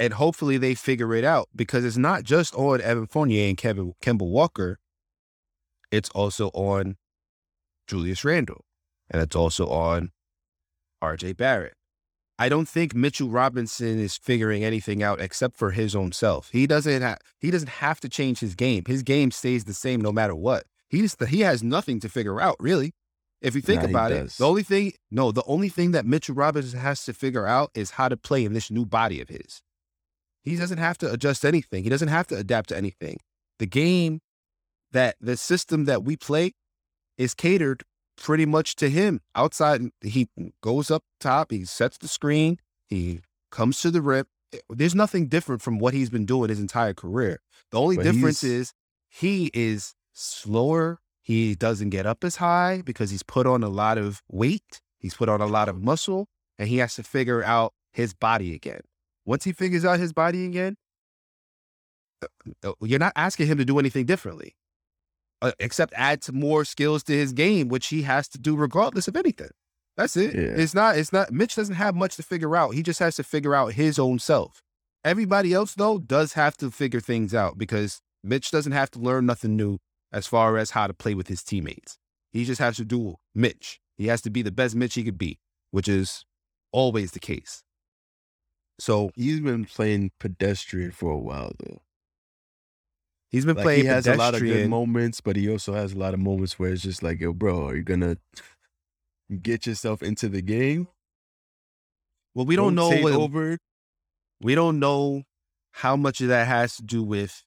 And 0.00 0.14
hopefully 0.14 0.58
they 0.58 0.76
figure 0.76 1.12
it 1.14 1.24
out 1.24 1.48
because 1.56 1.84
it's 1.84 1.96
not 1.96 2.22
just 2.22 2.54
on 2.54 2.80
Evan 2.80 3.08
Fournier 3.08 3.48
and 3.48 3.56
Kevin 3.56 3.94
Kemba 4.00 4.22
Walker. 4.22 4.78
It's 5.90 6.08
also 6.10 6.48
on 6.54 6.96
Julius 7.88 8.24
Randle. 8.24 8.64
And 9.10 9.20
it's 9.20 9.34
also 9.34 9.66
on 9.66 10.10
RJ 11.02 11.36
Barrett. 11.36 11.74
I 12.38 12.48
don't 12.48 12.68
think 12.68 12.94
Mitchell 12.94 13.28
Robinson 13.28 13.98
is 13.98 14.16
figuring 14.16 14.62
anything 14.62 15.02
out 15.02 15.20
except 15.20 15.56
for 15.56 15.72
his 15.72 15.96
own 15.96 16.12
self. 16.12 16.50
He 16.50 16.66
doesn't 16.66 17.02
ha- 17.02 17.16
he 17.40 17.50
doesn't 17.50 17.68
have 17.68 17.98
to 18.00 18.08
change 18.08 18.38
his 18.40 18.54
game. 18.54 18.84
His 18.86 19.02
game 19.02 19.30
stays 19.32 19.64
the 19.64 19.74
same 19.74 20.00
no 20.00 20.12
matter 20.12 20.34
what. 20.36 20.64
He's 20.88 21.16
the, 21.16 21.26
he 21.26 21.40
has 21.40 21.62
nothing 21.62 21.98
to 22.00 22.08
figure 22.08 22.40
out 22.40 22.56
really. 22.60 22.92
If 23.40 23.54
you 23.54 23.60
think 23.60 23.82
Nah, 23.82 23.88
about 23.88 24.12
it, 24.12 24.30
the 24.30 24.46
only 24.48 24.62
thing 24.62 24.92
no, 25.10 25.32
the 25.32 25.44
only 25.46 25.68
thing 25.68 25.92
that 25.92 26.06
Mitchell 26.06 26.34
Robinson 26.34 26.78
has 26.78 27.04
to 27.04 27.12
figure 27.12 27.46
out 27.46 27.70
is 27.74 27.92
how 27.92 28.08
to 28.08 28.16
play 28.16 28.44
in 28.44 28.52
this 28.52 28.70
new 28.70 28.84
body 28.86 29.20
of 29.20 29.28
his. 29.28 29.62
He 30.42 30.56
doesn't 30.56 30.78
have 30.78 30.98
to 30.98 31.12
adjust 31.12 31.44
anything. 31.44 31.84
He 31.84 31.90
doesn't 31.90 32.08
have 32.08 32.26
to 32.28 32.36
adapt 32.36 32.70
to 32.70 32.76
anything. 32.76 33.18
The 33.58 33.66
game 33.66 34.20
that 34.92 35.16
the 35.20 35.36
system 35.36 35.84
that 35.84 36.04
we 36.04 36.16
play 36.16 36.52
is 37.16 37.34
catered 37.34 37.82
pretty 38.18 38.46
much 38.46 38.76
to 38.76 38.90
him. 38.90 39.20
Outside, 39.34 39.82
he 40.02 40.28
goes 40.62 40.90
up 40.90 41.04
top, 41.20 41.50
he 41.50 41.64
sets 41.64 41.98
the 41.98 42.08
screen, 42.08 42.58
he 42.86 43.20
comes 43.50 43.80
to 43.80 43.90
the 43.90 44.02
rip. 44.02 44.28
There's 44.68 44.94
nothing 44.94 45.26
different 45.26 45.62
from 45.62 45.78
what 45.78 45.94
he's 45.94 46.10
been 46.10 46.26
doing 46.26 46.48
his 46.48 46.60
entire 46.60 46.94
career. 46.94 47.40
The 47.70 47.80
only 47.80 47.96
But 47.96 48.04
difference 48.04 48.42
is 48.42 48.72
he 49.08 49.50
is 49.52 49.94
slower. 50.12 51.00
He 51.20 51.54
doesn't 51.54 51.90
get 51.90 52.06
up 52.06 52.24
as 52.24 52.36
high 52.36 52.82
because 52.84 53.10
he's 53.10 53.22
put 53.22 53.46
on 53.46 53.62
a 53.62 53.68
lot 53.68 53.98
of 53.98 54.22
weight. 54.30 54.80
He's 54.98 55.14
put 55.14 55.28
on 55.28 55.40
a 55.40 55.46
lot 55.46 55.68
of 55.68 55.82
muscle, 55.82 56.28
and 56.58 56.68
he 56.68 56.78
has 56.78 56.94
to 56.94 57.02
figure 57.02 57.44
out 57.44 57.74
his 57.92 58.14
body 58.14 58.54
again. 58.54 58.80
Once 59.26 59.44
he 59.44 59.52
figures 59.52 59.84
out 59.84 59.98
his 59.98 60.14
body 60.14 60.46
again, 60.46 60.76
uh, 62.64 62.72
you're 62.80 62.98
not 62.98 63.12
asking 63.14 63.46
him 63.46 63.58
to 63.58 63.64
do 63.64 63.78
anything 63.78 64.06
differently, 64.06 64.56
uh, 65.42 65.52
except 65.58 65.92
add 65.96 66.24
some 66.24 66.38
more 66.38 66.64
skills 66.64 67.02
to 67.04 67.12
his 67.12 67.32
game, 67.32 67.68
which 67.68 67.88
he 67.88 68.02
has 68.02 68.28
to 68.28 68.38
do 68.38 68.56
regardless 68.56 69.08
of 69.08 69.16
anything. 69.16 69.50
That's 69.96 70.16
it. 70.16 70.34
Yeah. 70.34 70.62
It's 70.62 70.74
not. 70.74 70.96
It's 70.96 71.12
not. 71.12 71.32
Mitch 71.32 71.56
doesn't 71.56 71.74
have 71.74 71.94
much 71.94 72.16
to 72.16 72.22
figure 72.22 72.54
out. 72.56 72.74
He 72.74 72.82
just 72.82 73.00
has 73.00 73.16
to 73.16 73.24
figure 73.24 73.54
out 73.54 73.72
his 73.72 73.98
own 73.98 74.18
self. 74.20 74.62
Everybody 75.04 75.52
else 75.52 75.74
though 75.74 75.98
does 75.98 76.34
have 76.34 76.56
to 76.58 76.70
figure 76.70 77.00
things 77.00 77.34
out 77.34 77.58
because 77.58 78.00
Mitch 78.22 78.50
doesn't 78.50 78.72
have 78.72 78.90
to 78.92 78.98
learn 78.98 79.26
nothing 79.26 79.56
new 79.56 79.78
as 80.12 80.26
far 80.26 80.56
as 80.56 80.70
how 80.70 80.86
to 80.86 80.94
play 80.94 81.14
with 81.14 81.28
his 81.28 81.42
teammates. 81.42 81.98
He 82.32 82.44
just 82.44 82.60
has 82.60 82.76
to 82.76 82.84
do 82.84 83.16
Mitch. 83.34 83.80
He 83.96 84.06
has 84.06 84.20
to 84.22 84.30
be 84.30 84.42
the 84.42 84.52
best 84.52 84.76
Mitch 84.76 84.94
he 84.94 85.04
could 85.04 85.18
be, 85.18 85.38
which 85.70 85.88
is 85.88 86.24
always 86.72 87.12
the 87.12 87.20
case. 87.20 87.62
So 88.78 89.10
He's 89.16 89.40
been 89.40 89.64
playing 89.64 90.12
pedestrian 90.20 90.92
for 90.92 91.10
a 91.10 91.18
while 91.18 91.52
though. 91.58 91.82
He's 93.30 93.44
been 93.44 93.56
Like 93.56 93.64
playing 93.64 93.82
he 93.82 93.86
has 93.86 94.06
a 94.06 94.16
lot 94.16 94.34
of 94.34 94.40
good 94.40 94.68
moments, 94.68 95.20
but 95.20 95.36
he 95.36 95.48
also 95.50 95.74
has 95.74 95.92
a 95.92 95.98
lot 95.98 96.14
of 96.14 96.20
moments 96.20 96.58
where 96.58 96.72
it's 96.72 96.82
just 96.82 97.02
like, 97.02 97.20
yo, 97.20 97.32
bro, 97.32 97.68
are 97.68 97.76
you 97.76 97.82
gonna 97.82 98.16
get 99.42 99.66
yourself 99.66 100.02
into 100.02 100.28
the 100.28 100.42
game? 100.42 100.88
well, 102.34 102.46
we 102.46 102.56
don't 102.56 102.74
know 102.74 102.90
what 102.90 103.12
over. 103.14 103.58
we 104.40 104.54
don't 104.54 104.78
know 104.78 105.22
how 105.72 105.96
much 105.96 106.20
of 106.20 106.28
that 106.28 106.46
has 106.46 106.76
to 106.76 106.82
do 106.82 107.02
with 107.02 107.42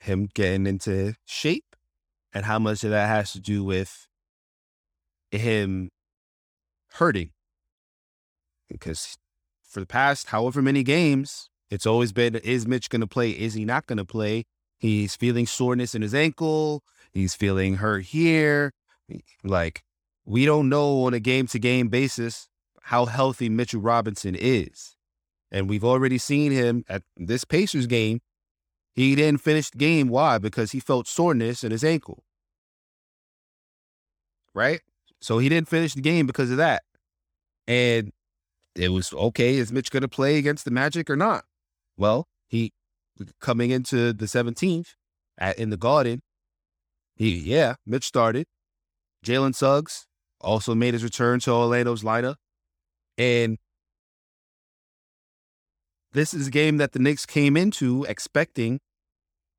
him 0.00 0.28
getting 0.34 0.66
into 0.66 1.14
shape 1.26 1.76
and 2.32 2.44
how 2.44 2.58
much 2.58 2.84
of 2.84 2.90
that 2.90 3.06
has 3.08 3.32
to 3.32 3.40
do 3.40 3.64
with 3.64 4.06
him 5.30 5.90
hurting. 6.92 7.30
Because 8.68 9.16
for 9.62 9.80
the 9.80 9.86
past 9.86 10.28
however 10.28 10.62
many 10.62 10.82
games, 10.82 11.48
it's 11.70 11.86
always 11.86 12.12
been 12.12 12.34
is 12.36 12.66
Mitch 12.66 12.88
going 12.88 13.00
to 13.00 13.06
play? 13.06 13.30
Is 13.30 13.54
he 13.54 13.64
not 13.64 13.86
going 13.86 13.98
to 13.98 14.04
play? 14.04 14.44
He's 14.78 15.16
feeling 15.16 15.46
soreness 15.46 15.94
in 15.94 16.02
his 16.02 16.14
ankle. 16.14 16.82
He's 17.12 17.34
feeling 17.34 17.76
hurt 17.76 18.04
here. 18.04 18.72
Like, 19.42 19.84
we 20.24 20.44
don't 20.44 20.68
know 20.68 21.04
on 21.04 21.14
a 21.14 21.20
game 21.20 21.46
to 21.48 21.58
game 21.58 21.88
basis 21.88 22.48
how 22.82 23.06
healthy 23.06 23.48
Mitchell 23.48 23.80
Robinson 23.80 24.34
is. 24.38 24.96
And 25.50 25.68
we've 25.68 25.84
already 25.84 26.18
seen 26.18 26.52
him 26.52 26.84
at 26.88 27.02
this 27.16 27.44
Pacers 27.44 27.86
game. 27.86 28.20
He 28.94 29.14
didn't 29.14 29.40
finish 29.40 29.70
the 29.70 29.78
game. 29.78 30.08
Why? 30.08 30.38
Because 30.38 30.72
he 30.72 30.80
felt 30.80 31.06
soreness 31.06 31.62
in 31.62 31.70
his 31.70 31.84
ankle. 31.84 32.24
Right? 34.54 34.80
So 35.20 35.38
he 35.38 35.48
didn't 35.48 35.68
finish 35.68 35.94
the 35.94 36.00
game 36.00 36.26
because 36.26 36.50
of 36.50 36.56
that. 36.56 36.82
And 37.66 38.12
it 38.74 38.90
was 38.90 39.12
okay, 39.12 39.56
is 39.56 39.72
Mitch 39.72 39.90
going 39.90 40.02
to 40.02 40.08
play 40.08 40.36
against 40.36 40.64
the 40.64 40.70
Magic 40.70 41.08
or 41.08 41.16
not? 41.16 41.44
Well, 41.96 42.28
he 42.46 42.72
coming 43.40 43.70
into 43.70 44.12
the 44.12 44.26
17th 44.26 44.88
at, 45.38 45.58
in 45.58 45.70
the 45.70 45.76
Garden, 45.76 46.20
he 47.16 47.36
yeah, 47.38 47.76
Mitch 47.86 48.04
started. 48.04 48.46
Jalen 49.24 49.54
Suggs 49.54 50.06
also 50.40 50.74
made 50.74 50.94
his 50.94 51.02
return 51.02 51.40
to 51.40 51.50
Orlando's 51.50 52.02
lineup. 52.02 52.36
And 53.18 53.58
this 56.12 56.34
is 56.34 56.48
a 56.48 56.50
game 56.50 56.76
that 56.78 56.92
the 56.92 56.98
Knicks 56.98 57.26
came 57.26 57.56
into 57.56 58.04
expecting 58.04 58.80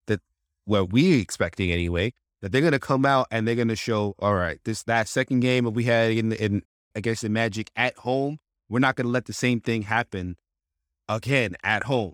that, 0.08 0.22
well, 0.65 0.88
we 0.88 1.20
expecting 1.20 1.72
anyway, 1.72 2.13
that 2.41 2.52
they're 2.52 2.62
going 2.62 2.72
to 2.74 2.80
come 2.80 3.06
out 3.06 3.28
and 3.32 3.48
they're 3.48 3.56
going 3.56 3.67
to 3.67 3.76
show, 3.76 4.15
all 4.20 4.36
right, 4.36 4.60
this 4.63 4.84
that 4.84 5.08
second 5.08 5.39
game 5.39 5.65
that 5.65 5.72
we 5.72 5.86
had 5.86 6.12
in, 6.12 6.32
in 6.34 6.63
against 6.96 7.22
the 7.22 7.30
Magic 7.30 7.72
at 7.76 7.98
home, 7.98 8.38
we're 8.70 8.80
not 8.80 8.96
going 8.96 9.06
to 9.06 9.12
let 9.12 9.26
the 9.26 9.34
same 9.34 9.60
thing 9.60 9.84
happen 9.84 10.36
again 11.10 11.56
at 11.63 11.84
home, 11.84 12.13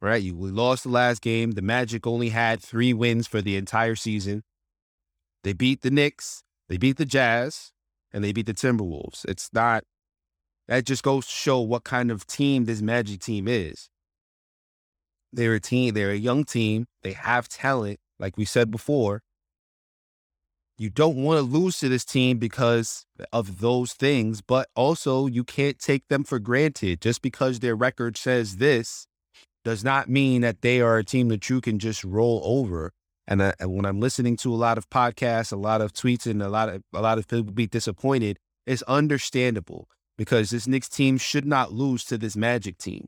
right? 0.00 0.22
You, 0.22 0.34
we 0.34 0.50
lost 0.50 0.84
the 0.84 0.90
last 0.90 1.22
game. 1.22 1.52
The 1.52 1.62
Magic 1.62 2.06
only 2.06 2.30
had 2.30 2.60
three 2.60 2.92
wins 2.92 3.26
for 3.26 3.40
the 3.42 3.56
entire 3.56 3.96
season. 3.96 4.42
They 5.42 5.52
beat 5.52 5.82
the 5.82 5.90
Knicks, 5.90 6.42
they 6.68 6.76
beat 6.76 6.96
the 6.96 7.04
Jazz, 7.04 7.72
and 8.12 8.22
they 8.22 8.32
beat 8.32 8.46
the 8.46 8.54
Timberwolves. 8.54 9.24
It's 9.26 9.50
not 9.52 9.84
that 10.68 10.84
just 10.84 11.02
goes 11.02 11.26
to 11.26 11.32
show 11.32 11.60
what 11.60 11.82
kind 11.82 12.12
of 12.12 12.26
team 12.26 12.64
this 12.64 12.80
Magic 12.80 13.20
team 13.20 13.48
is. 13.48 13.88
They're 15.32 15.54
a 15.54 15.60
team, 15.60 15.94
they're 15.94 16.10
a 16.10 16.16
young 16.16 16.44
team, 16.44 16.86
they 17.02 17.12
have 17.12 17.48
talent, 17.48 17.98
like 18.18 18.36
we 18.36 18.44
said 18.44 18.70
before. 18.70 19.22
You 20.78 20.88
don't 20.88 21.16
want 21.16 21.38
to 21.38 21.42
lose 21.42 21.78
to 21.78 21.88
this 21.88 22.04
team 22.04 22.38
because 22.38 23.04
of 23.32 23.60
those 23.60 23.92
things, 23.92 24.40
but 24.40 24.68
also 24.74 25.26
you 25.26 25.44
can't 25.44 25.78
take 25.78 26.08
them 26.08 26.24
for 26.24 26.38
granted. 26.38 27.00
Just 27.00 27.20
because 27.20 27.58
their 27.58 27.76
record 27.76 28.16
says 28.16 28.56
this 28.56 29.06
does 29.70 29.84
not 29.84 30.08
mean 30.08 30.40
that 30.40 30.62
they 30.62 30.80
are 30.80 30.98
a 30.98 31.04
team 31.04 31.28
that 31.28 31.48
you 31.48 31.60
can 31.60 31.78
just 31.78 32.02
roll 32.02 32.42
over. 32.44 32.92
And, 33.28 33.40
uh, 33.40 33.52
and 33.60 33.76
when 33.76 33.84
I'm 33.84 34.00
listening 34.00 34.36
to 34.38 34.52
a 34.52 34.56
lot 34.56 34.78
of 34.78 34.90
podcasts, 34.90 35.52
a 35.52 35.56
lot 35.56 35.80
of 35.80 35.92
tweets, 35.92 36.26
and 36.26 36.42
a 36.42 36.48
lot 36.48 36.68
of 36.68 36.82
a 36.92 37.00
lot 37.00 37.18
of 37.18 37.28
people 37.28 37.52
be 37.52 37.68
disappointed, 37.68 38.40
it's 38.66 38.82
understandable 38.82 39.88
because 40.18 40.50
this 40.50 40.66
Knicks 40.66 40.88
team 40.88 41.18
should 41.18 41.46
not 41.46 41.72
lose 41.72 42.04
to 42.06 42.18
this 42.18 42.36
Magic 42.36 42.78
team. 42.78 43.06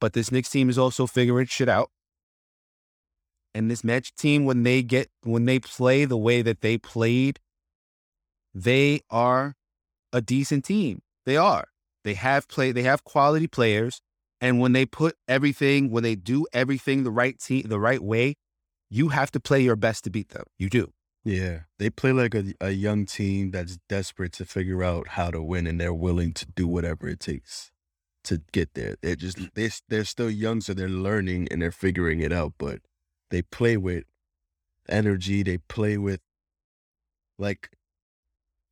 But 0.00 0.12
this 0.12 0.32
Knicks 0.32 0.50
team 0.50 0.68
is 0.68 0.76
also 0.76 1.06
figuring 1.06 1.46
shit 1.46 1.68
out. 1.68 1.90
And 3.54 3.70
this 3.70 3.84
Magic 3.84 4.16
team, 4.16 4.44
when 4.44 4.64
they 4.64 4.82
get 4.82 5.08
when 5.22 5.44
they 5.44 5.60
play 5.60 6.04
the 6.04 6.18
way 6.18 6.42
that 6.42 6.62
they 6.62 6.78
played, 6.78 7.38
they 8.52 9.02
are 9.08 9.54
a 10.12 10.20
decent 10.20 10.64
team. 10.64 11.02
They 11.26 11.36
are. 11.36 11.68
They 12.02 12.14
have 12.14 12.48
play. 12.48 12.72
They 12.72 12.82
have 12.82 13.04
quality 13.04 13.46
players, 13.46 14.02
and 14.42 14.58
when 14.58 14.72
they 14.72 14.84
put 14.84 15.16
everything, 15.28 15.88
when 15.90 16.02
they 16.02 16.16
do 16.16 16.46
everything 16.52 17.04
the 17.04 17.12
right 17.12 17.38
team, 17.38 17.62
the 17.68 17.78
right 17.78 18.02
way, 18.02 18.34
you 18.90 19.10
have 19.10 19.30
to 19.30 19.40
play 19.40 19.60
your 19.62 19.76
best 19.76 20.02
to 20.04 20.10
beat 20.10 20.30
them. 20.30 20.42
You 20.58 20.68
do. 20.68 20.92
Yeah, 21.24 21.60
they 21.78 21.88
play 21.88 22.10
like 22.10 22.34
a, 22.34 22.52
a 22.60 22.70
young 22.70 23.06
team 23.06 23.52
that's 23.52 23.78
desperate 23.88 24.32
to 24.32 24.44
figure 24.44 24.82
out 24.82 25.08
how 25.08 25.30
to 25.30 25.40
win, 25.40 25.68
and 25.68 25.80
they're 25.80 25.94
willing 25.94 26.32
to 26.34 26.46
do 26.46 26.66
whatever 26.66 27.08
it 27.08 27.20
takes 27.20 27.70
to 28.24 28.42
get 28.50 28.74
there. 28.74 28.96
They're 29.00 29.14
just 29.14 29.38
mm. 29.38 29.50
they 29.54 29.70
they're 29.88 30.04
still 30.04 30.28
young, 30.28 30.60
so 30.60 30.74
they're 30.74 30.88
learning 30.88 31.46
and 31.52 31.62
they're 31.62 31.70
figuring 31.70 32.20
it 32.20 32.32
out. 32.32 32.54
But 32.58 32.80
they 33.30 33.42
play 33.42 33.76
with 33.76 34.04
energy. 34.88 35.44
They 35.44 35.58
play 35.58 35.96
with 35.96 36.20
like 37.38 37.70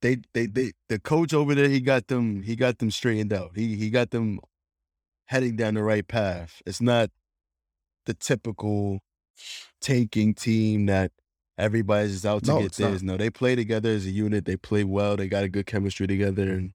they 0.02 0.18
they 0.34 0.46
they 0.46 0.72
the 0.88 0.98
coach 0.98 1.32
over 1.32 1.54
there. 1.54 1.68
He 1.68 1.80
got 1.80 2.08
them. 2.08 2.42
He 2.42 2.56
got 2.56 2.78
them 2.78 2.90
straightened 2.90 3.32
out. 3.32 3.52
He 3.54 3.76
he 3.76 3.90
got 3.90 4.10
them 4.10 4.40
heading 5.30 5.54
down 5.54 5.74
the 5.74 5.82
right 5.82 6.06
path. 6.06 6.60
It's 6.66 6.80
not 6.80 7.08
the 8.04 8.14
typical 8.14 8.98
tanking 9.80 10.34
team 10.34 10.86
that 10.86 11.12
everybody's 11.56 12.12
just 12.14 12.26
out 12.26 12.42
to 12.42 12.50
No, 12.50 12.56
get 12.62 12.78
not. 12.80 12.88
theirs. 12.88 13.02
No, 13.04 13.16
they 13.16 13.30
play 13.30 13.54
together 13.54 13.90
as 13.90 14.06
a 14.06 14.10
unit. 14.10 14.44
They 14.44 14.56
play 14.56 14.82
well. 14.82 15.16
They 15.16 15.28
got 15.28 15.44
a 15.44 15.48
good 15.48 15.66
chemistry 15.66 16.08
together. 16.08 16.50
And 16.50 16.72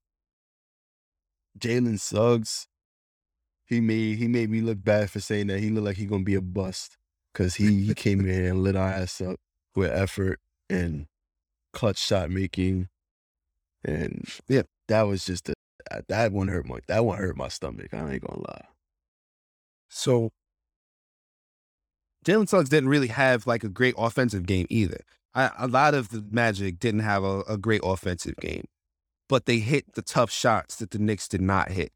Jalen 1.59 1.99
Suggs, 1.99 2.67
he 3.65 3.81
made 3.81 4.19
he 4.19 4.29
made 4.29 4.49
me 4.49 4.61
look 4.61 4.81
bad 4.81 5.09
for 5.11 5.19
saying 5.19 5.47
that 5.47 5.59
he 5.59 5.69
looked 5.69 5.85
like 5.87 5.97
he 5.97 6.05
gonna 6.05 6.23
be 6.23 6.35
a 6.35 6.41
bust 6.41 6.97
because 7.33 7.55
he, 7.55 7.83
he 7.83 7.93
came 7.93 8.21
in 8.21 8.45
and 8.45 8.63
lit 8.63 8.77
our 8.77 8.87
ass 8.89 9.19
up 9.19 9.37
with 9.75 9.91
effort 9.91 10.39
and 10.69 11.07
clutch 11.73 11.97
shot 11.97 12.29
making, 12.29 12.87
and 13.83 14.25
Yeah. 14.47 14.61
that 14.87 15.01
was 15.03 15.25
just 15.25 15.49
a, 15.49 15.54
that 16.07 16.31
one 16.31 16.47
hurt 16.47 16.65
my 16.65 16.79
that 16.87 17.05
one 17.05 17.17
hurt 17.17 17.37
my 17.37 17.47
stomach. 17.47 17.93
I 17.93 18.11
ain't 18.11 18.25
gonna 18.25 18.41
lie. 18.41 18.65
So 19.89 20.31
Jalen 22.25 22.49
Suggs 22.49 22.69
didn't 22.69 22.89
really 22.89 23.07
have 23.07 23.45
like 23.45 23.63
a 23.63 23.69
great 23.69 23.95
offensive 23.97 24.45
game 24.45 24.67
either. 24.69 25.01
I, 25.33 25.51
a 25.57 25.67
lot 25.67 25.93
of 25.93 26.09
the 26.09 26.25
Magic 26.31 26.79
didn't 26.79 27.01
have 27.01 27.23
a, 27.23 27.41
a 27.41 27.57
great 27.57 27.81
offensive 27.83 28.35
game, 28.37 28.65
but 29.29 29.45
they 29.45 29.59
hit 29.59 29.93
the 29.93 30.01
tough 30.01 30.31
shots 30.31 30.77
that 30.77 30.91
the 30.91 30.99
Knicks 30.99 31.27
did 31.27 31.41
not 31.41 31.71
hit. 31.71 31.91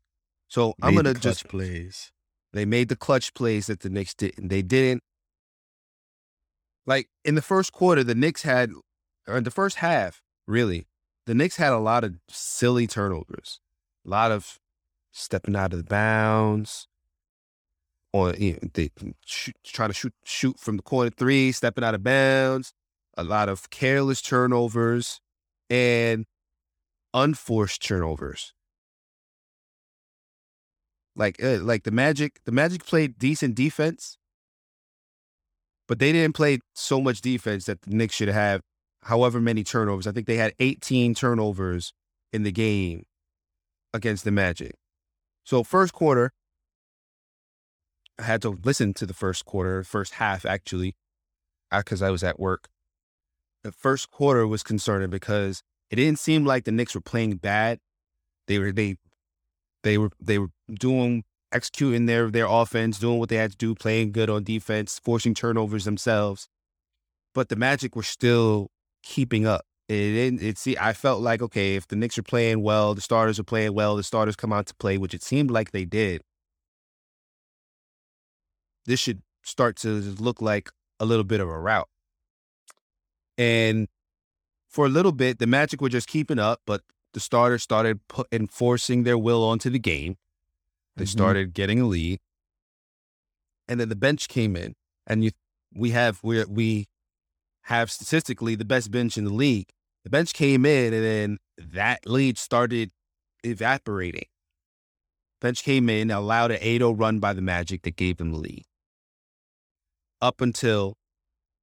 So 0.50 0.76
I'm 0.82 0.96
gonna 0.96 1.14
clutch 1.14 1.24
just 1.24 1.48
plays. 1.48 2.12
they 2.54 2.66
made 2.66 2.90
the 2.90 2.96
clutch 2.96 3.34
plays 3.34 3.68
that 3.68 3.80
the 3.80 3.90
Knicks 3.90 4.14
didn't. 4.14 4.50
They 4.50 4.62
didn't 4.62 5.04
like 6.86 7.08
in 7.24 7.36
the 7.36 7.42
first 7.42 7.72
quarter. 7.72 8.04
The 8.04 8.16
Knicks 8.16 8.42
had, 8.42 8.72
or 9.28 9.38
in 9.38 9.44
the 9.44 9.52
first 9.52 9.78
half, 9.78 10.22
really, 10.48 10.88
the 11.26 11.36
Knicks 11.36 11.58
had 11.58 11.72
a 11.72 11.78
lot 11.78 12.04
of 12.04 12.16
silly 12.28 12.88
turnovers, 12.88 13.62
a 14.06 14.10
lot 14.10 14.32
of 14.32 14.60
stepping 15.12 15.56
out 15.56 15.74
of 15.74 15.80
the 15.80 15.90
bounds, 15.90 16.88
or 18.14 18.34
you 18.36 18.54
know, 18.54 18.70
they 18.74 18.90
trying 19.64 19.90
to 19.90 19.94
shoot 19.94 20.14
shoot 20.24 20.60
from 20.60 20.78
the 20.78 20.84
corner 20.84 21.10
three, 21.10 21.52
stepping 21.52 21.84
out 21.84 21.96
of 21.96 22.04
bounds, 22.04 22.74
a 23.18 23.24
lot 23.24 23.50
of 23.50 23.70
careless 23.70 24.22
turnovers, 24.22 25.20
and 25.70 26.26
unforced 27.14 27.84
turnovers. 27.84 28.54
Like 31.16 31.44
uh, 31.44 31.60
like 31.62 31.84
the 31.84 31.92
Magic, 31.92 32.40
the 32.46 32.52
Magic 32.52 32.86
played 32.86 33.20
decent 33.20 33.56
defense, 33.56 34.18
but 35.88 36.00
they 36.00 36.12
didn't 36.12 36.36
play 36.36 36.60
so 36.74 37.02
much 37.02 37.22
defense 37.22 37.66
that 37.66 37.82
the 37.82 37.94
Knicks 37.94 38.16
should 38.16 38.30
have 38.30 38.62
however 39.04 39.40
many 39.40 39.64
turnovers. 39.64 40.08
I 40.08 40.12
think 40.12 40.28
they 40.28 40.38
had 40.38 40.54
18 40.60 41.14
turnovers 41.16 41.94
in 42.32 42.44
the 42.44 42.52
game 42.52 43.04
against 43.94 44.24
the 44.24 44.32
Magic. 44.32 44.76
So 45.44 45.64
first 45.64 45.94
quarter, 45.94 46.32
I 48.20 48.24
had 48.24 48.42
to 48.42 48.50
listen 48.50 48.94
to 48.96 49.06
the 49.06 49.14
first 49.14 49.46
quarter, 49.46 49.84
first 49.84 50.16
half 50.16 50.46
actually, 50.46 50.96
uh, 51.72 51.80
because 51.80 52.02
I 52.02 52.10
was 52.10 52.24
at 52.24 52.40
work. 52.40 52.68
The 53.64 53.72
first 53.72 54.12
quarter 54.12 54.46
was 54.48 54.64
concerning 54.64 55.10
because 55.10 55.64
it 55.90 55.96
didn't 55.96 56.20
seem 56.20 56.46
like 56.46 56.66
the 56.66 56.72
Knicks 56.72 56.96
were 56.96 57.02
playing 57.02 57.38
bad. 57.38 57.80
They 58.48 58.60
were 58.60 58.72
they 58.72 58.98
they 59.84 59.98
were 59.98 60.12
they 60.20 60.38
were 60.40 60.50
doing 60.72 61.24
executing 61.52 62.06
their 62.06 62.30
their 62.30 62.48
offense, 62.48 63.00
doing 63.00 63.20
what 63.20 63.30
they 63.30 63.38
had 63.38 63.52
to 63.52 63.58
do, 63.58 63.76
playing 63.76 64.12
good 64.12 64.30
on 64.30 64.44
defense, 64.44 65.00
forcing 65.04 65.34
turnovers 65.34 65.86
themselves. 65.86 66.48
But 67.34 67.50
the 67.50 67.56
Magic 67.56 67.96
were 67.96 68.04
still 68.04 68.70
keeping 69.04 69.46
up. 69.46 69.66
It 69.90 70.12
didn't. 70.14 70.44
It 70.44 70.58
see. 70.60 70.78
I 70.78 70.94
felt 70.94 71.20
like 71.22 71.42
okay, 71.42 71.76
if 71.76 71.88
the 71.88 71.96
Knicks 71.96 72.18
are 72.20 72.24
playing 72.24 72.62
well, 72.62 72.94
the 72.94 73.02
starters 73.02 73.40
are 73.40 73.44
playing 73.44 73.74
well, 73.74 73.96
the 73.96 74.04
starters 74.04 74.36
come 74.36 74.54
out 74.54 74.68
to 74.68 74.76
play, 74.76 75.00
which 75.00 75.16
it 75.16 75.24
seemed 75.24 75.50
like 75.50 75.72
they 75.72 75.84
did. 75.84 76.22
This 78.86 79.00
should 79.00 79.24
start 79.44 79.76
to 79.78 79.90
look 79.90 80.42
like 80.42 80.70
a 81.00 81.06
little 81.06 81.24
bit 81.24 81.40
of 81.42 81.50
a 81.50 81.60
rout. 81.60 81.90
And 83.38 83.88
for 84.70 84.86
a 84.86 84.90
little 84.90 85.12
bit, 85.12 85.40
the 85.40 85.48
Magic 85.48 85.82
were 85.82 85.90
just 85.90 86.08
keeping 86.08 86.38
up, 86.38 86.62
but 86.68 86.82
the 87.14 87.20
starters 87.20 87.64
started 87.64 88.00
put, 88.08 88.28
enforcing 88.32 89.04
their 89.04 89.18
will 89.18 89.44
onto 89.44 89.72
the 89.72 89.80
game. 89.80 90.18
They 90.98 91.06
Mhm. 91.06 91.10
started 91.10 91.54
getting 91.54 91.80
a 91.80 91.88
lead, 91.88 92.20
and 93.68 93.80
then 93.80 93.90
the 93.90 93.96
bench 93.96 94.28
came 94.28 94.56
in, 94.56 94.76
and 95.08 95.24
you 95.24 95.32
we 95.74 95.92
have 95.92 96.20
we 96.24 96.44
we 96.46 96.88
have 97.64 97.90
statistically 97.92 98.54
the 98.56 98.66
best 98.66 98.92
bench 98.92 99.18
in 99.18 99.24
the 99.24 99.34
league. 99.34 99.72
The 100.10 100.18
bench 100.18 100.34
came 100.34 100.66
in 100.66 100.92
and 100.92 101.06
then 101.06 101.38
that 101.72 102.08
lead 102.08 102.40
started 102.40 102.90
evaporating. 103.44 104.26
Bench 105.40 105.64
came 105.64 105.88
in, 105.88 106.10
allowed 106.10 106.50
an 106.50 106.58
8 106.62 106.80
0 106.80 106.94
run 106.94 107.20
by 107.20 107.32
the 107.34 107.44
Magic 107.44 107.84
that 107.84 107.96
gave 107.96 108.18
them 108.18 108.32
the 108.32 108.40
lead. 108.40 108.66
Up 110.20 110.42
until 110.42 110.98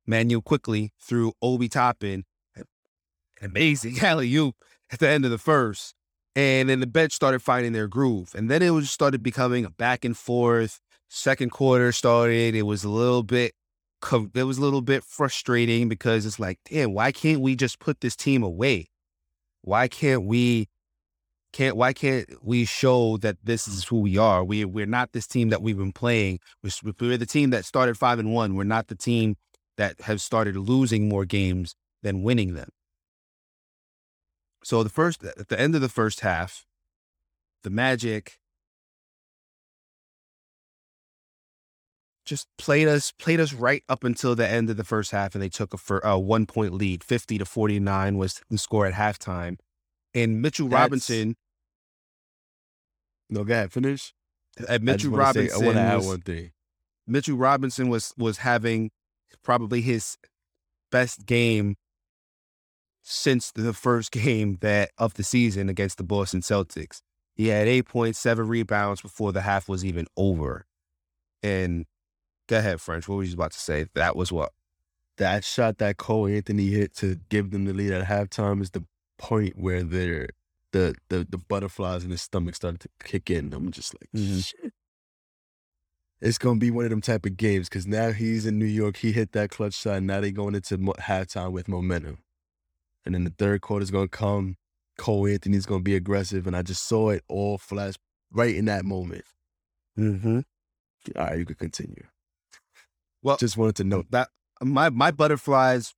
Immanuel 0.06 0.42
Quickley 0.42 0.92
threw 1.00 1.32
Obi 1.42 1.68
Toppin 1.68 2.24
an 2.54 2.66
amazing 3.42 3.98
alley 4.02 4.32
oop 4.36 4.54
at 4.92 5.00
the 5.00 5.08
end 5.08 5.24
of 5.24 5.32
the 5.32 5.38
first. 5.38 5.96
And 6.36 6.68
then 6.68 6.78
the 6.78 6.86
bench 6.86 7.14
started 7.14 7.40
finding 7.40 7.72
their 7.72 7.88
groove. 7.88 8.32
And 8.32 8.48
then 8.48 8.62
it 8.62 8.70
was 8.70 8.92
started 8.92 9.24
becoming 9.24 9.64
a 9.64 9.70
back 9.70 10.04
and 10.04 10.16
forth. 10.16 10.80
Second 11.08 11.50
quarter 11.50 11.90
started. 11.90 12.54
It 12.54 12.62
was 12.62 12.84
a 12.84 12.90
little 12.90 13.24
bit 13.24 13.54
it 14.12 14.44
was 14.44 14.58
a 14.58 14.60
little 14.60 14.82
bit 14.82 15.04
frustrating 15.04 15.88
because 15.88 16.26
it's 16.26 16.38
like, 16.38 16.58
damn, 16.68 16.92
why 16.92 17.12
can't 17.12 17.40
we 17.40 17.56
just 17.56 17.78
put 17.78 18.00
this 18.00 18.16
team 18.16 18.42
away? 18.42 18.86
Why 19.62 19.88
can't 19.88 20.24
we 20.24 20.68
can't 21.52 21.76
why 21.76 21.92
can't 21.92 22.28
we 22.42 22.64
show 22.64 23.16
that 23.18 23.38
this 23.42 23.66
mm. 23.66 23.72
is 23.72 23.84
who 23.84 24.00
we 24.00 24.18
are? 24.18 24.44
We 24.44 24.64
we're 24.64 24.86
not 24.86 25.12
this 25.12 25.26
team 25.26 25.48
that 25.50 25.62
we've 25.62 25.78
been 25.78 25.92
playing. 25.92 26.38
We're, 26.62 26.92
we're 27.00 27.16
the 27.16 27.26
team 27.26 27.50
that 27.50 27.64
started 27.64 27.96
five 27.96 28.18
and 28.18 28.32
one. 28.32 28.54
We're 28.54 28.64
not 28.64 28.88
the 28.88 28.94
team 28.94 29.36
that 29.76 30.00
have 30.02 30.20
started 30.20 30.56
losing 30.56 31.08
more 31.08 31.24
games 31.24 31.74
than 32.02 32.22
winning 32.22 32.54
them. 32.54 32.70
So 34.62 34.82
the 34.82 34.90
first 34.90 35.24
at 35.24 35.48
the 35.48 35.58
end 35.58 35.74
of 35.74 35.80
the 35.80 35.88
first 35.88 36.20
half, 36.20 36.66
the 37.62 37.70
Magic 37.70 38.38
just 42.26 42.48
played 42.58 42.88
us 42.88 43.12
played 43.12 43.40
us 43.40 43.52
right 43.54 43.82
up 43.88 44.04
until 44.04 44.34
the 44.34 44.46
end 44.46 44.68
of 44.68 44.76
the 44.76 44.84
first 44.84 45.12
half, 45.12 45.34
and 45.34 45.42
they 45.42 45.48
took 45.48 45.72
a 45.72 45.78
for 45.78 46.00
a 46.00 46.14
uh, 46.14 46.18
one 46.18 46.44
point 46.44 46.74
lead, 46.74 47.02
fifty 47.02 47.38
to 47.38 47.44
forty 47.44 47.80
nine 47.80 48.18
was 48.18 48.42
the 48.50 48.58
score 48.58 48.86
at 48.86 48.94
halftime. 48.94 49.58
And 50.12 50.42
Mitchell 50.42 50.68
That's- 50.68 50.84
Robinson, 50.84 51.36
No, 53.30 53.44
go 53.44 53.54
ahead, 53.54 53.72
finish. 53.72 54.12
Uh, 54.60 54.64
at 54.68 54.82
Mitchell 54.82 55.12
wanna 55.12 55.32
say- 55.32 55.40
Robinson, 55.40 55.62
I 55.62 55.66
want 55.66 55.76
to 55.76 55.80
add 55.80 56.04
one 56.04 56.20
thing. 56.20 56.52
Mitchell 57.06 57.36
Robinson 57.36 57.88
was 57.88 58.12
was 58.18 58.38
having 58.38 58.90
probably 59.42 59.80
his 59.80 60.18
best 60.90 61.26
game 61.26 61.76
since 63.02 63.52
the 63.52 63.72
first 63.72 64.10
game 64.12 64.58
that 64.60 64.90
of 64.98 65.14
the 65.14 65.22
season 65.22 65.68
against 65.68 65.96
the 65.96 66.04
Boston 66.04 66.40
Celtics. 66.40 67.00
He 67.36 67.48
had 67.48 67.68
eight 67.68 67.86
points, 67.86 68.18
seven 68.18 68.48
rebounds 68.48 69.02
before 69.02 69.30
the 69.32 69.42
half 69.42 69.68
was 69.68 69.84
even 69.84 70.06
over. 70.16 70.66
And 71.42 71.84
go 72.48 72.58
ahead, 72.58 72.80
French. 72.80 73.08
What 73.08 73.16
were 73.16 73.24
you 73.24 73.34
about 73.34 73.52
to 73.52 73.60
say? 73.60 73.86
That 73.94 74.16
was 74.16 74.32
what? 74.32 74.52
That 75.18 75.44
shot 75.44 75.78
that 75.78 75.96
Cole 75.96 76.26
Anthony 76.26 76.66
hit 76.68 76.94
to 76.96 77.16
give 77.30 77.50
them 77.50 77.64
the 77.64 77.72
lead 77.72 77.92
at 77.92 78.06
halftime 78.06 78.60
is 78.60 78.70
the 78.70 78.84
point 79.18 79.58
where 79.58 79.82
they're 79.82 80.28
the 80.72 80.94
the 81.08 81.26
the 81.28 81.38
butterflies 81.38 82.04
in 82.04 82.10
his 82.10 82.22
stomach 82.22 82.54
started 82.54 82.80
to 82.80 82.88
kick 83.04 83.30
in. 83.30 83.52
I'm 83.54 83.70
just 83.70 83.94
like, 83.94 84.10
Mhm. 84.14 84.44
shit. 84.46 84.72
It's 86.20 86.38
gonna 86.38 86.58
be 86.58 86.70
one 86.70 86.84
of 86.84 86.90
them 86.90 87.00
type 87.02 87.26
of 87.26 87.36
games 87.36 87.68
because 87.68 87.86
now 87.86 88.10
he's 88.12 88.46
in 88.46 88.58
New 88.58 88.64
York. 88.66 88.96
He 88.98 89.12
hit 89.12 89.32
that 89.32 89.50
clutch 89.50 89.74
shot. 89.74 89.96
And 89.98 90.06
now 90.06 90.20
they 90.20 90.32
going 90.32 90.54
into 90.54 90.78
mo- 90.78 90.94
halftime 90.98 91.52
with 91.52 91.68
momentum, 91.68 92.18
and 93.04 93.14
then 93.14 93.24
the 93.24 93.30
third 93.38 93.60
quarter 93.60 93.82
is 93.82 93.90
gonna 93.90 94.08
come. 94.08 94.56
Cole 94.98 95.26
Anthony's 95.26 95.66
gonna 95.66 95.82
be 95.82 95.94
aggressive, 95.94 96.46
and 96.46 96.56
I 96.56 96.62
just 96.62 96.84
saw 96.86 97.10
it 97.10 97.22
all 97.28 97.58
flash 97.58 97.94
right 98.30 98.54
in 98.54 98.64
that 98.66 98.84
moment. 98.84 99.24
Mm-hmm. 99.98 100.40
All 101.16 101.24
right, 101.24 101.38
you 101.38 101.44
can 101.44 101.56
continue. 101.56 102.04
Well, 103.26 103.36
Just 103.38 103.56
wanted 103.56 103.74
to 103.76 103.84
note 103.84 104.06
that 104.12 104.28
my 104.62 104.88
my 104.88 105.10
butterflies 105.10 105.94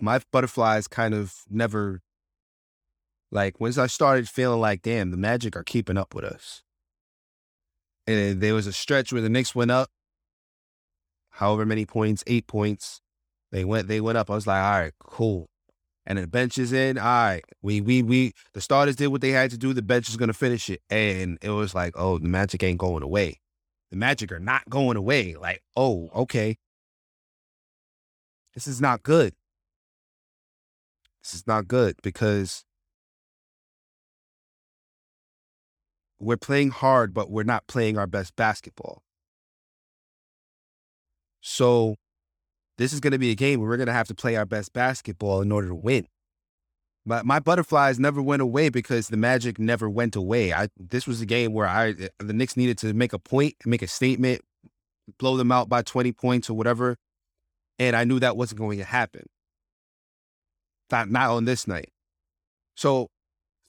my 0.00 0.20
butterflies 0.32 0.88
kind 0.88 1.14
of 1.14 1.32
never 1.48 2.00
like 3.30 3.60
once 3.60 3.78
I 3.78 3.86
started 3.86 4.28
feeling 4.28 4.60
like 4.60 4.82
damn 4.82 5.12
the 5.12 5.16
Magic 5.16 5.54
are 5.54 5.62
keeping 5.62 5.96
up 5.96 6.12
with 6.12 6.24
us. 6.24 6.64
And 8.08 8.40
there 8.40 8.52
was 8.52 8.66
a 8.66 8.72
stretch 8.72 9.12
where 9.12 9.22
the 9.22 9.28
Knicks 9.28 9.54
went 9.54 9.70
up, 9.70 9.90
however 11.30 11.64
many 11.64 11.86
points, 11.86 12.24
eight 12.26 12.48
points. 12.48 13.00
They 13.52 13.64
went 13.64 13.86
they 13.86 14.00
went 14.00 14.18
up. 14.18 14.28
I 14.28 14.34
was 14.34 14.48
like, 14.48 14.60
all 14.60 14.80
right, 14.80 14.92
cool. 14.98 15.46
And 16.04 16.18
the 16.18 16.26
bench 16.26 16.58
is 16.58 16.72
in. 16.72 16.98
All 16.98 17.04
right, 17.04 17.44
we 17.62 17.80
we 17.80 18.02
we 18.02 18.32
the 18.54 18.60
starters 18.60 18.96
did 18.96 19.06
what 19.06 19.20
they 19.20 19.30
had 19.30 19.52
to 19.52 19.58
do. 19.58 19.72
The 19.72 19.82
bench 19.82 20.08
is 20.08 20.16
gonna 20.16 20.32
finish 20.32 20.68
it, 20.68 20.82
and 20.90 21.38
it 21.42 21.50
was 21.50 21.76
like, 21.76 21.92
oh, 21.94 22.18
the 22.18 22.26
Magic 22.26 22.64
ain't 22.64 22.78
going 22.78 23.04
away. 23.04 23.38
The 23.90 23.96
Magic 23.96 24.30
are 24.30 24.40
not 24.40 24.68
going 24.68 24.96
away. 24.96 25.34
Like, 25.34 25.62
oh, 25.76 26.10
okay. 26.14 26.56
This 28.54 28.66
is 28.66 28.80
not 28.80 29.02
good. 29.02 29.34
This 31.22 31.34
is 31.34 31.46
not 31.46 31.68
good 31.68 31.96
because 32.02 32.64
we're 36.18 36.36
playing 36.36 36.70
hard, 36.70 37.12
but 37.12 37.30
we're 37.30 37.42
not 37.42 37.66
playing 37.66 37.98
our 37.98 38.06
best 38.06 38.36
basketball. 38.36 39.02
So, 41.40 41.96
this 42.78 42.92
is 42.92 43.00
going 43.00 43.12
to 43.12 43.18
be 43.18 43.30
a 43.30 43.34
game 43.34 43.60
where 43.60 43.68
we're 43.68 43.76
going 43.76 43.86
to 43.86 43.92
have 43.92 44.08
to 44.08 44.14
play 44.14 44.36
our 44.36 44.46
best 44.46 44.72
basketball 44.72 45.42
in 45.42 45.50
order 45.50 45.68
to 45.68 45.74
win. 45.74 46.06
My 47.06 47.22
my 47.22 47.38
butterflies 47.38 47.98
never 47.98 48.20
went 48.20 48.42
away 48.42 48.68
because 48.68 49.08
the 49.08 49.16
Magic 49.16 49.58
never 49.58 49.88
went 49.88 50.16
away. 50.16 50.52
I 50.52 50.68
this 50.78 51.06
was 51.06 51.20
a 51.20 51.26
game 51.26 51.52
where 51.52 51.66
I 51.66 51.90
eh, 51.90 52.08
the 52.18 52.32
Knicks 52.32 52.56
needed 52.56 52.78
to 52.78 52.92
make 52.92 53.12
a 53.12 53.18
point, 53.18 53.54
make 53.64 53.82
a 53.82 53.86
statement, 53.86 54.42
blow 55.18 55.36
them 55.36 55.52
out 55.52 55.68
by 55.68 55.82
20 55.82 56.12
points 56.12 56.50
or 56.50 56.54
whatever. 56.54 56.96
And 57.78 57.96
I 57.96 58.04
knew 58.04 58.20
that 58.20 58.36
wasn't 58.36 58.60
going 58.60 58.78
to 58.78 58.84
happen. 58.84 59.26
Not, 60.90 61.10
not 61.10 61.30
on 61.30 61.44
this 61.44 61.66
night. 61.66 61.90
So 62.76 63.08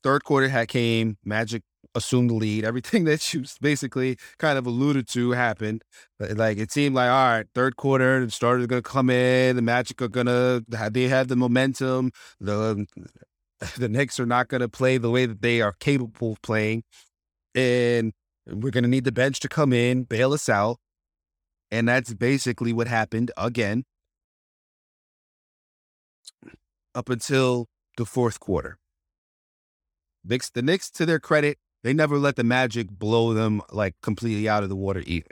third 0.04 0.24
quarter 0.24 0.50
had 0.50 0.68
came, 0.68 1.18
Magic 1.24 1.64
assumed 1.96 2.30
the 2.30 2.34
lead. 2.34 2.66
Everything 2.66 3.04
that 3.06 3.34
you 3.34 3.44
basically 3.60 4.18
kind 4.40 4.58
of 4.58 4.66
alluded 4.66 5.08
to 5.10 5.32
happened. 5.32 5.84
Uh, 6.20 6.34
like 6.36 6.58
it 6.58 6.72
seemed 6.72 6.96
like, 6.96 7.10
all 7.10 7.38
right, 7.38 7.48
third 7.54 7.76
quarter, 7.76 8.26
the 8.26 8.32
starters 8.32 8.64
are 8.64 8.68
gonna 8.68 8.82
come 8.82 9.10
in, 9.10 9.56
the 9.56 9.62
Magic 9.62 10.02
are 10.02 10.08
gonna 10.08 10.62
they 10.68 11.08
have 11.08 11.28
the 11.28 11.36
momentum. 11.36 12.12
The 12.40 12.86
the 13.78 13.90
Knicks 13.90 14.20
are 14.20 14.26
not 14.26 14.48
gonna 14.48 14.70
play 14.70 14.98
the 14.98 15.10
way 15.10 15.26
that 15.26 15.42
they 15.42 15.62
are 15.62 15.74
capable 15.80 16.34
of 16.34 16.42
playing. 16.42 16.84
And 17.56 18.14
we're 18.48 18.72
gonna 18.72 18.88
need 18.88 19.06
the 19.06 19.12
bench 19.12 19.40
to 19.42 19.50
come 19.50 19.74
in, 19.74 20.04
bail 20.04 20.34
us 20.34 20.50
out. 20.50 20.78
And 21.70 21.88
that's 21.88 22.14
basically 22.14 22.74
what 22.74 22.88
happened 22.88 23.32
again 23.38 23.86
up 26.94 27.10
until 27.10 27.68
the 27.98 28.06
fourth 28.06 28.40
quarter. 28.40 28.78
Knicks, 30.24 30.50
the 30.50 30.62
Knicks, 30.62 30.90
to 30.92 31.06
their 31.06 31.20
credit, 31.20 31.58
they 31.84 31.94
never 31.94 32.18
let 32.18 32.36
the 32.36 32.44
Magic 32.44 32.90
blow 32.90 33.34
them 33.34 33.62
like 33.72 33.96
completely 34.02 34.48
out 34.48 34.64
of 34.64 34.70
the 34.70 34.76
water 34.76 35.04
either, 35.06 35.32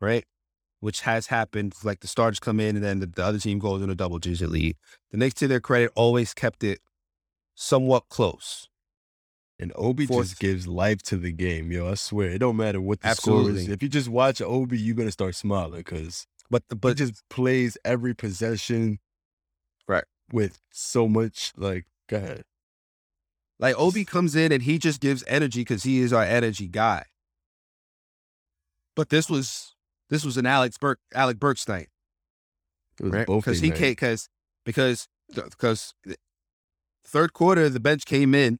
right? 0.00 0.24
Which 0.80 1.00
has 1.02 1.28
happened. 1.28 1.74
Like 1.82 2.00
the 2.00 2.06
starters 2.08 2.38
come 2.40 2.60
in 2.60 2.76
and 2.76 2.84
then 2.84 3.00
the, 3.00 3.06
the 3.06 3.24
other 3.24 3.38
team 3.38 3.58
goes 3.58 3.82
in 3.82 3.90
a 3.90 3.94
double 3.94 4.18
digit 4.18 4.50
lead. 4.50 4.76
The 5.10 5.16
Knicks, 5.16 5.34
to 5.36 5.48
their 5.48 5.60
credit, 5.60 5.90
always 5.94 6.34
kept 6.34 6.62
it 6.62 6.80
somewhat 7.54 8.08
close. 8.08 8.68
And 9.58 9.72
Obi 9.76 10.04
Fourth- 10.06 10.28
just 10.28 10.40
gives 10.40 10.66
life 10.66 11.00
to 11.04 11.16
the 11.16 11.30
game, 11.32 11.70
yo. 11.70 11.88
I 11.90 11.94
swear, 11.94 12.30
it 12.30 12.38
don't 12.38 12.56
matter 12.56 12.80
what 12.80 13.00
the 13.00 13.14
score 13.14 13.48
is. 13.50 13.68
If 13.68 13.82
you 13.82 13.88
just 13.88 14.08
watch 14.08 14.42
Obi, 14.42 14.78
you're 14.78 14.96
gonna 14.96 15.12
start 15.12 15.34
smiling 15.36 15.78
because 15.78 16.26
But 16.50 16.68
the, 16.68 16.74
he 16.74 16.78
but 16.80 16.96
just 16.96 17.22
plays 17.30 17.78
every 17.84 18.14
possession, 18.14 18.98
Right. 19.88 20.04
with 20.32 20.60
so 20.70 21.08
much 21.08 21.52
like. 21.56 21.86
Go 22.08 22.16
ahead. 22.16 22.44
Like 23.64 23.78
Obi 23.78 24.04
comes 24.04 24.36
in 24.36 24.52
and 24.52 24.62
he 24.62 24.78
just 24.78 25.00
gives 25.00 25.24
energy 25.26 25.62
because 25.62 25.84
he 25.84 26.00
is 26.00 26.12
our 26.12 26.22
energy 26.22 26.68
guy. 26.68 27.06
But 28.94 29.08
this 29.08 29.30
was 29.30 29.74
this 30.10 30.22
was 30.22 30.36
an 30.36 30.44
Alex 30.44 30.76
Burke 30.76 31.00
Alec 31.14 31.38
Burks 31.38 31.66
night. 31.66 31.88
Right? 33.00 33.26
Because 33.26 33.60
he 33.60 33.70
night. 33.70 33.78
came 33.78 33.92
because 33.92 34.28
because 34.66 35.08
because 35.32 35.94
third 37.06 37.32
quarter 37.32 37.70
the 37.70 37.80
bench 37.80 38.04
came 38.04 38.34
in, 38.34 38.58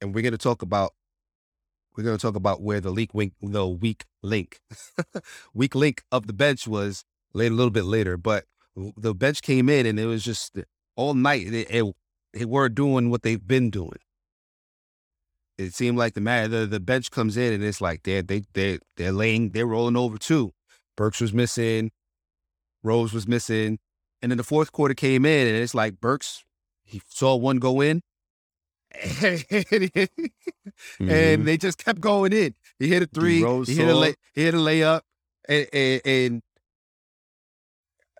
and 0.00 0.12
we're 0.12 0.24
gonna 0.24 0.36
talk 0.36 0.60
about 0.60 0.92
we're 1.96 2.02
gonna 2.02 2.18
talk 2.18 2.34
about 2.34 2.60
where 2.60 2.80
the 2.80 2.90
leak 2.90 3.14
wink 3.14 3.34
the 3.40 3.64
weak 3.64 4.06
link 4.22 4.58
weak 5.54 5.76
link 5.76 6.02
of 6.10 6.26
the 6.26 6.32
bench 6.32 6.66
was 6.66 7.04
later 7.32 7.52
a 7.52 7.56
little 7.56 7.70
bit 7.70 7.84
later, 7.84 8.16
but 8.16 8.46
the 8.74 9.14
bench 9.14 9.40
came 9.40 9.68
in 9.68 9.86
and 9.86 10.00
it 10.00 10.06
was 10.06 10.24
just 10.24 10.58
all 10.96 11.14
night 11.14 11.46
it, 11.46 11.70
it, 11.70 11.94
they 12.32 12.44
were 12.44 12.68
doing 12.68 13.10
what 13.10 13.22
they've 13.22 13.46
been 13.46 13.70
doing. 13.70 13.98
It 15.58 15.74
seemed 15.74 15.98
like 15.98 16.14
the 16.14 16.20
man 16.20 16.50
the, 16.50 16.66
the 16.66 16.80
bench 16.80 17.10
comes 17.10 17.36
in 17.36 17.52
and 17.52 17.62
it's 17.62 17.80
like 17.80 18.02
they're 18.04 18.22
they 18.22 18.42
they 18.54 18.78
they're 18.96 19.12
laying 19.12 19.50
they're 19.50 19.66
rolling 19.66 19.96
over 19.96 20.16
too. 20.16 20.52
Burks 20.96 21.20
was 21.20 21.32
missing, 21.32 21.90
Rose 22.82 23.12
was 23.12 23.28
missing. 23.28 23.78
And 24.22 24.30
then 24.30 24.36
the 24.36 24.44
fourth 24.44 24.70
quarter 24.70 24.92
came 24.92 25.24
in, 25.24 25.46
and 25.46 25.56
it's 25.56 25.74
like 25.74 25.98
Burks, 25.98 26.44
he 26.84 27.00
saw 27.08 27.36
one 27.36 27.56
go 27.58 27.80
in, 27.80 28.02
and 29.22 29.40
Mhm. 30.98 31.44
they 31.44 31.56
just 31.56 31.78
kept 31.82 32.00
going 32.00 32.32
in. 32.34 32.54
He 32.78 32.88
hit 32.88 33.02
a 33.02 33.06
three, 33.06 33.40
he 33.68 33.74
hit 33.76 33.88
a 33.88 33.94
lay, 34.00 34.14
he 34.34 34.42
hit 34.44 34.52
a 34.54 34.58
layup, 34.58 35.00
and, 35.48 35.66
and, 35.72 36.00
and 36.04 36.42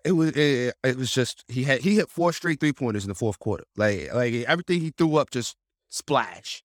it 0.05 0.11
was 0.13 0.31
it, 0.31 0.73
it 0.83 0.97
was 0.97 1.11
just 1.13 1.43
he 1.47 1.63
had 1.63 1.81
he 1.81 1.95
hit 1.95 2.09
four 2.09 2.33
straight 2.33 2.59
three 2.59 2.73
pointers 2.73 3.03
in 3.03 3.09
the 3.09 3.15
fourth 3.15 3.39
quarter. 3.39 3.63
Like 3.75 4.13
like 4.13 4.33
everything 4.33 4.81
he 4.81 4.91
threw 4.97 5.15
up 5.17 5.29
just 5.31 5.55
splash. 5.89 6.63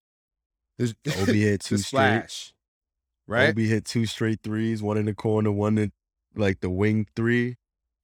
Was- 0.78 0.94
Obi 1.20 1.40
hit 1.42 1.60
two 1.62 1.76
just 1.76 1.88
straight. 1.88 2.00
splash. 2.00 2.52
Right? 3.28 3.48
Obi 3.50 3.66
hit 3.68 3.84
two 3.84 4.06
straight 4.06 4.40
threes, 4.42 4.82
one 4.82 4.96
in 4.96 5.06
the 5.06 5.14
corner, 5.14 5.50
one 5.50 5.78
in 5.78 5.92
like 6.34 6.60
the 6.60 6.70
wing 6.70 7.06
three. 7.16 7.56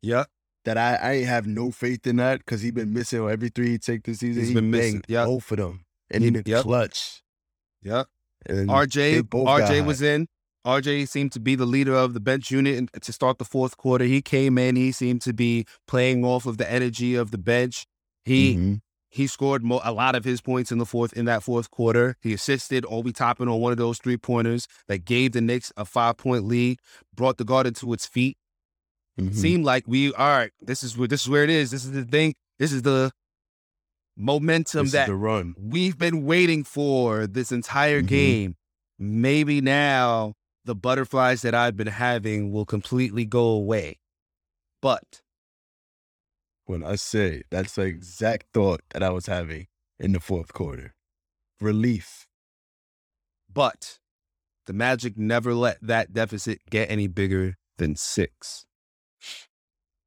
Yep. 0.03 0.29
That 0.65 0.79
I, 0.79 0.97
I 1.11 1.15
have 1.25 1.47
no 1.47 1.71
faith 1.73 2.07
in 2.07 2.17
that 2.17 2.39
because 2.39 2.63
he 2.63 2.71
been 2.71 2.93
missing 2.93 3.29
every 3.29 3.49
three 3.49 3.71
he 3.71 3.79
take 3.79 4.05
this 4.05 4.21
season. 4.21 4.41
He's 4.43 4.49
he 4.51 4.55
been 4.55 4.71
missing, 4.71 5.03
yep. 5.09 5.27
both 5.27 5.51
of 5.51 5.59
them. 5.59 5.85
And 6.11 6.23
He- 6.23 6.29
in 6.29 6.35
the 6.35 6.43
yep. 6.47 6.63
clutch. 6.63 7.23
Yep. 7.83 8.07
And 8.47 8.69
RJ 8.69 9.29
got 9.29 9.61
RJ 9.61 9.85
was 9.85 10.03
in. 10.03 10.29
RJ 10.67 11.09
seemed 11.09 11.33
to 11.33 11.41
be 11.41 11.55
the 11.55 11.67
leader 11.67 11.95
of 11.95 12.15
the 12.15 12.21
bench 12.21 12.51
unit 12.51 12.89
to 13.03 13.13
start 13.13 13.39
the 13.39 13.45
fourth 13.45 13.77
quarter. 13.77 14.05
He 14.05 14.23
came 14.23 14.59
in. 14.59 14.77
He 14.77 14.93
seemed 14.93 15.21
to 15.23 15.33
be 15.33 15.65
playing 15.89 16.25
off 16.25 16.47
of 16.47 16.57
the 16.59 16.71
energy 16.71 17.15
of 17.17 17.31
the 17.33 17.39
bench. 17.39 17.85
He 18.25 18.55
Mhm. 18.57 18.81
he 19.11 19.27
scored 19.27 19.63
mo- 19.65 19.81
a 19.85 19.93
lot 19.93 20.15
of 20.15 20.25
his 20.25 20.41
points 20.41 20.73
in 20.73 20.79
the 20.79 20.87
fourth 20.87 21.13
in 21.15 21.25
that 21.27 21.43
fourth 21.43 21.71
quarter. 21.71 22.17
He 22.23 22.33
assisted 22.33 22.87
Obi 22.89 23.13
Toppin 23.13 23.47
on 23.49 23.61
one 23.61 23.73
of 23.73 23.77
those 23.79 23.99
three 23.99 24.17
pointers 24.17 24.67
that 24.87 25.05
gave 25.05 25.33
the 25.33 25.41
Knicks 25.43 25.71
a 25.77 25.85
five 25.85 26.17
point 26.17 26.45
lead, 26.45 26.79
brought 27.15 27.37
the 27.39 27.45
Garden 27.45 27.75
to 27.75 27.93
its 27.93 28.07
feet. 28.07 28.39
Mhm. 29.21 29.35
Seemed 29.35 29.65
like 29.65 29.85
we 29.87 30.15
all 30.15 30.29
right. 30.29 30.53
This 30.63 30.83
is 30.83 30.97
where 30.97 31.09
this 31.09 31.23
is 31.23 31.29
where 31.29 31.45
it 31.45 31.51
is. 31.51 31.73
This 31.73 31.85
is 31.85 31.91
the 31.91 32.05
thing. 32.05 32.35
This 32.59 32.73
is 32.73 32.83
the 32.83 33.11
momentum 34.17 34.85
This 34.87 34.93
that 34.93 35.07
the 35.09 35.15
run. 35.17 35.55
we've 35.59 35.99
been 35.99 36.25
waiting 36.25 36.65
for 36.65 37.27
this 37.27 37.51
entire 37.53 38.03
Mhm. 38.03 38.07
game. 38.07 38.57
Maybe 38.99 39.61
now 39.61 40.35
the 40.65 40.75
butterflies 40.75 41.43
that 41.43 41.55
I've 41.55 41.77
been 41.77 41.89
having 41.89 42.53
will 42.53 42.65
completely 42.67 43.25
go 43.25 43.45
away. 43.45 43.99
But 44.81 45.23
When 46.67 46.85
I 46.85 46.97
say 46.97 47.43
that's 47.51 47.75
the 47.75 47.83
exact 47.83 48.47
thought 48.55 48.81
that 48.91 49.03
I 49.03 49.11
was 49.11 49.27
having 49.27 49.67
in 49.99 50.13
the 50.13 50.21
fourth 50.21 50.53
quarter. 50.53 50.95
Relief. 51.61 52.27
but 53.53 53.99
the 54.67 54.73
Magic 54.73 55.19
never 55.19 55.55
let 55.55 55.79
that 55.83 56.13
deficit 56.13 56.61
get 56.71 56.91
any 56.91 57.07
bigger 57.09 57.57
than 57.79 57.97
six. 57.97 58.65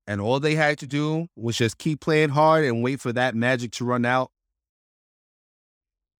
And 0.07 0.21
all 0.21 0.39
they 0.39 0.55
had 0.55 0.77
to 0.79 0.87
do 0.87 1.27
was 1.35 1.57
just 1.57 1.77
keep 1.77 1.99
playing 1.99 2.29
hard 2.29 2.63
and 2.63 2.81
wait 2.83 3.01
for 3.01 3.11
that 3.13 3.35
magic 3.35 3.71
to 3.73 3.85
run 3.85 4.05
out. 4.05 4.31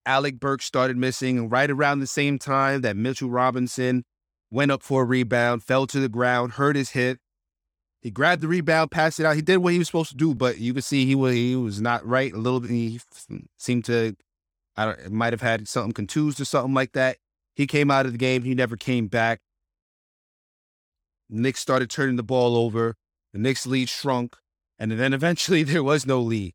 Alec 0.04 0.38
Burks 0.38 0.64
started 0.64 0.96
missing 0.96 1.48
right 1.48 1.70
around 1.70 2.00
the 2.00 2.06
same 2.06 2.38
time 2.38 2.80
that 2.82 2.96
Mitchell 2.96 3.30
Robinson 3.30 4.04
went 4.50 4.70
up 4.70 4.82
for 4.82 5.02
a 5.02 5.04
rebound, 5.04 5.62
fell 5.62 5.86
to 5.88 6.00
the 6.00 6.08
ground, 6.08 6.52
hurt 6.52 6.76
his 6.76 6.90
hip. 6.90 7.18
He 8.00 8.10
grabbed 8.10 8.42
the 8.42 8.48
rebound, 8.48 8.90
passed 8.90 9.18
it 9.18 9.26
out. 9.26 9.36
He 9.36 9.42
did 9.42 9.58
what 9.58 9.72
he 9.72 9.78
was 9.78 9.88
supposed 9.88 10.10
to 10.10 10.16
do, 10.16 10.34
but 10.34 10.58
you 10.58 10.72
could 10.74 10.84
see 10.84 11.06
he 11.06 11.14
was 11.14 11.34
he 11.34 11.56
was 11.56 11.80
not 11.80 12.06
right. 12.06 12.32
A 12.32 12.38
little 12.38 12.60
bit, 12.60 12.70
he 12.70 13.00
seemed 13.56 13.84
to, 13.86 14.14
I 14.76 14.84
don't, 14.84 15.10
might 15.10 15.32
have 15.32 15.42
had 15.42 15.66
something 15.66 15.92
contused 15.92 16.40
or 16.40 16.44
something 16.44 16.74
like 16.74 16.92
that. 16.92 17.16
He 17.54 17.66
came 17.66 17.90
out 17.90 18.06
of 18.06 18.12
the 18.12 18.18
game. 18.18 18.42
He 18.42 18.54
never 18.54 18.76
came 18.76 19.08
back. 19.08 19.40
Knicks 21.28 21.60
started 21.60 21.90
turning 21.90 22.16
the 22.16 22.22
ball 22.22 22.56
over. 22.56 22.94
The 23.32 23.38
Knicks 23.40 23.66
lead 23.66 23.88
shrunk, 23.88 24.36
and 24.78 24.92
then 24.92 25.12
eventually 25.12 25.62
there 25.64 25.82
was 25.82 26.06
no 26.06 26.20
lead. 26.20 26.54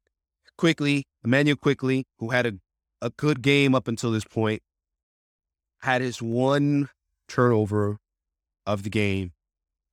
Quickley, 0.58 1.06
Immanuel 1.26 1.58
Quickley, 1.58 2.06
who 2.20 2.30
had 2.30 2.46
a, 2.46 2.54
a 3.02 3.10
good 3.10 3.42
game 3.42 3.76
up 3.76 3.88
until 3.88 4.12
this 4.12 4.24
point, 4.24 4.62
had 5.82 6.02
his 6.02 6.22
one 6.22 6.90
turnover 7.32 7.98
of 8.66 8.84
the 8.84 8.90
game 8.90 9.32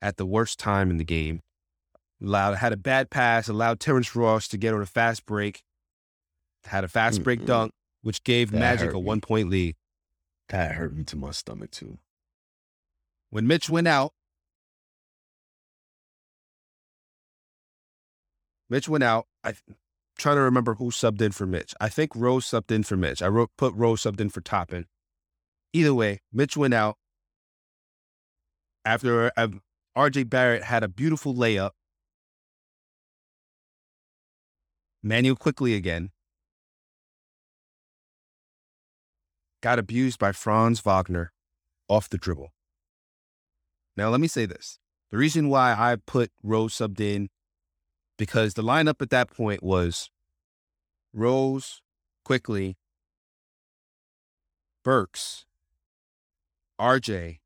at 0.03 0.17
the 0.17 0.27
worst 0.27 0.59
time 0.59 0.91
in 0.91 0.97
the 0.97 1.05
game. 1.05 1.41
Allowed 2.21 2.57
had 2.57 2.73
a 2.73 2.77
bad 2.77 3.11
pass, 3.11 3.49
allowed 3.49 3.79
Terrence 3.79 4.17
Ross 4.17 4.49
to 4.49 4.59
get 4.59 4.75
on 4.75 4.83
a 4.83 4.87
fast 4.87 5.25
break, 5.25 5.63
had 6.65 6.83
a 6.83 6.89
fast 6.89 7.23
break 7.23 7.43
Mm-mm. 7.43 7.47
dunk, 7.47 7.73
which 8.03 8.25
gave 8.25 8.51
That 8.51 8.59
Magic 8.59 8.93
a 8.93 8.99
one 8.99 9.21
point 9.21 9.49
lead. 9.51 9.77
That 10.49 10.73
hurt 10.73 10.97
me 10.97 11.05
to 11.05 11.17
my 11.17 11.31
stomach 11.31 11.71
too. 11.71 11.99
When 13.31 13.47
Mitch 13.47 13.71
went 13.71 13.87
out, 13.87 14.13
Mitch 18.69 18.89
went 18.89 19.05
out. 19.05 19.27
I 19.45 19.55
trying 20.19 20.37
to 20.37 20.43
remember 20.43 20.75
who 20.75 20.91
subbed 20.91 21.21
in 21.21 21.31
for 21.31 21.47
Mitch. 21.47 21.73
I 21.81 21.89
think 21.89 22.17
Rose 22.17 22.47
subbed 22.47 22.73
in 22.73 22.83
for 22.83 22.97
Mitch. 22.97 23.23
I 23.23 23.29
wrote 23.29 23.51
put 23.57 23.75
Rose 23.75 24.03
subbed 24.03 24.21
in 24.21 24.29
for 24.29 24.41
Toppin. 24.41 24.87
Either 25.73 25.95
way, 25.95 26.21
Mitch 26.33 26.57
went 26.57 26.75
out 26.75 26.97
after 28.89 29.31
uh, 29.37 29.49
RJ 29.95 30.31
Barrett 30.31 30.63
had 30.63 30.83
a 30.83 30.89
beautiful 30.89 31.35
layup. 31.35 31.73
Manuel 35.03 35.37
Quickley 35.37 35.75
again. 35.75 36.11
Got 39.63 39.79
abused 39.79 40.19
by 40.19 40.33
Franz 40.33 40.81
Wagner 40.81 41.33
off 41.87 42.09
the 42.09 42.17
dribble. 42.17 42.55
Now, 43.95 44.09
let 44.09 44.21
me 44.21 44.29
say 44.29 44.47
this. 44.47 44.79
The 45.11 45.19
reason 45.19 45.51
why 45.51 45.73
I 45.73 45.97
put 45.97 46.31
Rose 46.43 46.75
subbed 46.75 47.01
in, 47.01 47.29
because 48.17 48.55
the 48.55 48.63
lineup 48.63 49.03
at 49.03 49.11
that 49.11 49.31
point 49.31 49.63
was 49.63 50.11
Rose, 51.13 51.83
Quickley, 52.25 52.79
Burks, 54.83 55.45
RJ, 56.81 57.41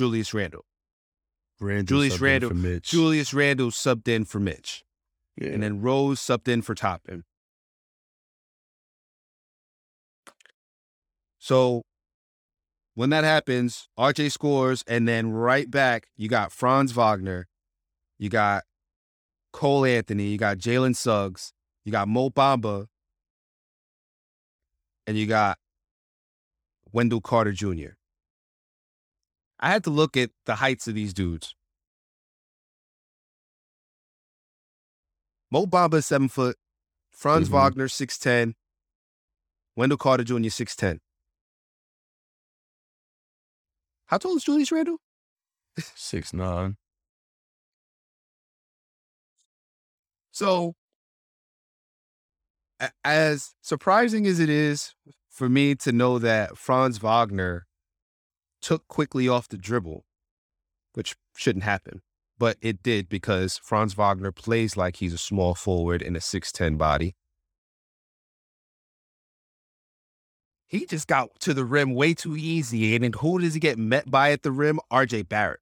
Julius 0.00 0.32
Randle. 0.32 0.64
Randall 1.60 1.84
Julius 1.84 2.20
Randle- 2.20 2.48
for 2.48 2.54
Mitch. 2.54 2.88
Julius 2.88 3.34
Randle 3.34 3.70
subbed 3.70 4.08
in 4.08 4.24
for 4.24 4.40
Mitch, 4.40 4.82
yeah. 5.36 5.48
and 5.48 5.62
then 5.62 5.82
Rose 5.82 6.20
subbed 6.20 6.48
in 6.48 6.62
for 6.62 6.74
Toppin. 6.74 7.24
So 11.38 11.82
when 12.94 13.10
that 13.10 13.24
happens, 13.24 13.90
RJ 13.98 14.32
scores, 14.32 14.82
and 14.86 15.06
then 15.06 15.32
right 15.32 15.70
back, 15.70 16.06
you 16.16 16.30
got 16.30 16.50
Franz 16.50 16.92
Wagner, 16.92 17.46
you 18.18 18.30
got 18.30 18.62
Cole 19.52 19.84
Anthony, 19.84 20.28
you 20.28 20.38
got 20.38 20.56
Jalen 20.56 20.96
Suggs, 20.96 21.52
you 21.84 21.92
got 21.92 22.08
Mo 22.08 22.30
Bamba, 22.30 22.86
and 25.06 25.18
you 25.18 25.26
got 25.26 25.58
Wendell 26.90 27.20
Carter 27.20 27.52
Jr. 27.52 27.99
I 29.60 29.68
had 29.70 29.84
to 29.84 29.90
look 29.90 30.16
at 30.16 30.30
the 30.46 30.56
heights 30.56 30.88
of 30.88 30.94
these 30.94 31.12
dudes. 31.12 31.54
Mo 35.50 35.66
Bamba 35.66 35.94
is 35.94 36.06
seven 36.06 36.28
foot, 36.28 36.56
Franz 37.10 37.48
Mhm. 37.48 37.52
Wagner 37.52 37.88
six 37.88 38.18
ten, 38.18 38.54
Wendell 39.76 39.98
Carter 39.98 40.24
Jr. 40.24 40.48
six 40.48 40.74
ten. 40.74 41.00
How 44.06 44.18
tall 44.18 44.36
is 44.36 44.44
Julius 44.44 44.72
Randle? 44.72 44.98
six 45.94 46.32
nine. 46.32 46.76
So, 50.32 50.74
as 53.04 53.54
surprising 53.60 54.26
as 54.26 54.40
it 54.40 54.48
is 54.48 54.94
for 55.28 55.48
me 55.48 55.74
to 55.74 55.92
know 55.92 56.18
that 56.18 56.56
Franz 56.56 56.98
Wagner 56.98 57.66
took 58.60 58.86
Quickley 58.88 59.28
off 59.28 59.48
the 59.48 59.56
dribble, 59.56 60.04
which 60.94 61.16
shouldn't 61.36 61.64
happen, 61.64 62.02
but 62.38 62.56
it 62.60 62.82
did 62.82 63.08
because 63.08 63.58
Franz 63.58 63.94
Wagner 63.94 64.32
plays 64.32 64.76
like 64.76 64.96
he's 64.96 65.14
a 65.14 65.18
small 65.18 65.54
forward 65.54 66.02
in 66.02 66.16
a 66.16 66.20
6'10 66.20 66.78
body. 66.78 67.14
He 70.66 70.86
just 70.86 71.08
got 71.08 71.40
to 71.40 71.52
the 71.52 71.64
rim 71.64 71.94
way 71.94 72.14
too 72.14 72.36
easy. 72.36 72.94
And 72.94 73.02
then 73.02 73.12
who 73.12 73.40
does 73.40 73.54
he 73.54 73.60
get 73.60 73.76
met 73.76 74.08
by 74.08 74.30
at 74.30 74.44
the 74.44 74.52
rim? 74.52 74.78
RJ 74.92 75.28
Barrett. 75.28 75.58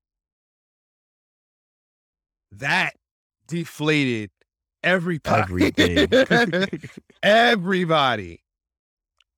That 2.52 2.94
deflated 3.46 4.30
everybody. 4.82 5.72
Everything. 5.74 6.68
everybody. 7.22 8.42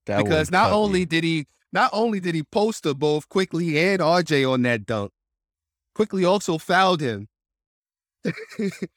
That 0.06 0.24
because 0.24 0.50
not 0.50 0.72
only 0.72 1.04
did 1.04 1.22
he 1.22 1.46
not 1.72 1.90
only 1.92 2.20
did 2.20 2.34
he 2.34 2.42
poster 2.42 2.94
both 2.94 3.28
Quickley 3.28 3.78
and 3.78 4.00
RJ 4.00 4.50
on 4.50 4.62
that 4.62 4.86
dunk, 4.86 5.12
Quickley 5.94 6.24
also 6.24 6.58
fouled 6.58 7.00
him. 7.00 7.28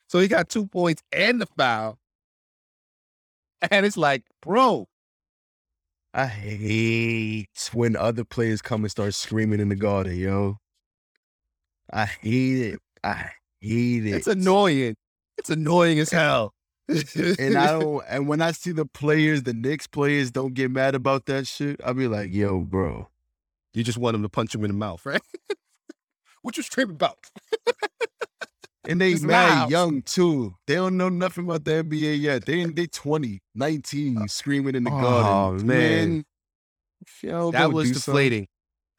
so 0.08 0.20
he 0.20 0.28
got 0.28 0.50
two 0.50 0.68
points 0.68 1.02
and 1.12 1.42
the 1.42 1.46
foul. 1.46 1.98
And 3.72 3.86
it's 3.86 3.98
like, 3.98 4.24
bro, 4.42 4.88
I 6.14 6.28
hate 6.28 7.70
when 7.74 7.96
other 7.96 8.24
players 8.24 8.62
come 8.62 8.84
and 8.84 8.92
start 8.92 9.14
screaming 9.16 9.60
in 9.60 9.70
the 9.70 9.76
garden, 9.76 10.18
yo. 10.18 10.58
I 11.92 12.06
hate 12.06 12.74
it. 12.74 12.80
I 13.04 13.32
hate 13.62 14.06
it. 14.06 14.14
it's 14.14 14.28
annoying. 14.28 14.96
It's 15.38 15.50
annoying 15.50 16.00
as 16.00 16.12
hell. 16.12 16.54
And 16.88 17.58
I 17.58 17.68
don't. 17.80 18.04
And 18.10 18.28
when 18.28 18.42
I 18.42 18.52
see 18.52 18.72
the 18.72 18.86
players, 18.86 19.44
the 19.44 19.54
Knicks 19.54 19.88
players, 19.88 20.32
don't 20.32 20.54
get 20.54 20.72
mad 20.72 20.96
about 20.96 21.26
that 21.28 21.48
shit. 21.48 21.80
I'll 21.84 21.94
be 21.94 22.08
like, 22.08 22.34
yo, 22.34 22.60
bro. 22.60 23.08
you 23.74 23.84
just 23.84 23.98
want 23.98 24.16
him 24.16 24.24
to 24.24 24.30
punch 24.30 24.54
him 24.54 24.64
in 24.64 24.72
the 24.72 24.78
mouth, 24.78 25.06
right? 25.06 25.22
what 26.42 26.58
you 26.58 26.64
screaming 26.64 26.96
about? 26.96 27.18
And 28.86 29.00
they 29.00 29.12
It's 29.14 29.22
mad 29.22 29.60
loud. 29.62 29.72
young 29.72 30.02
too. 30.02 30.56
They 30.68 30.76
don't 30.76 30.98
know 30.98 31.10
nothing 31.10 31.46
about 31.46 31.64
the 31.64 31.84
NBA 31.84 32.20
yet. 32.20 32.46
They 32.46 32.66
they 32.66 32.88
20, 32.88 33.42
19, 33.56 34.18
uh, 34.18 34.28
screaming 34.28 34.76
in 34.76 34.84
the 34.84 34.92
Oh, 34.92 35.02
garden. 35.02 35.68
man. 35.68 36.26
y'all 37.22 37.52
that 37.52 37.72
was 37.72 37.88
do 37.90 37.94
something- 37.94 38.12
deflating. 38.14 38.48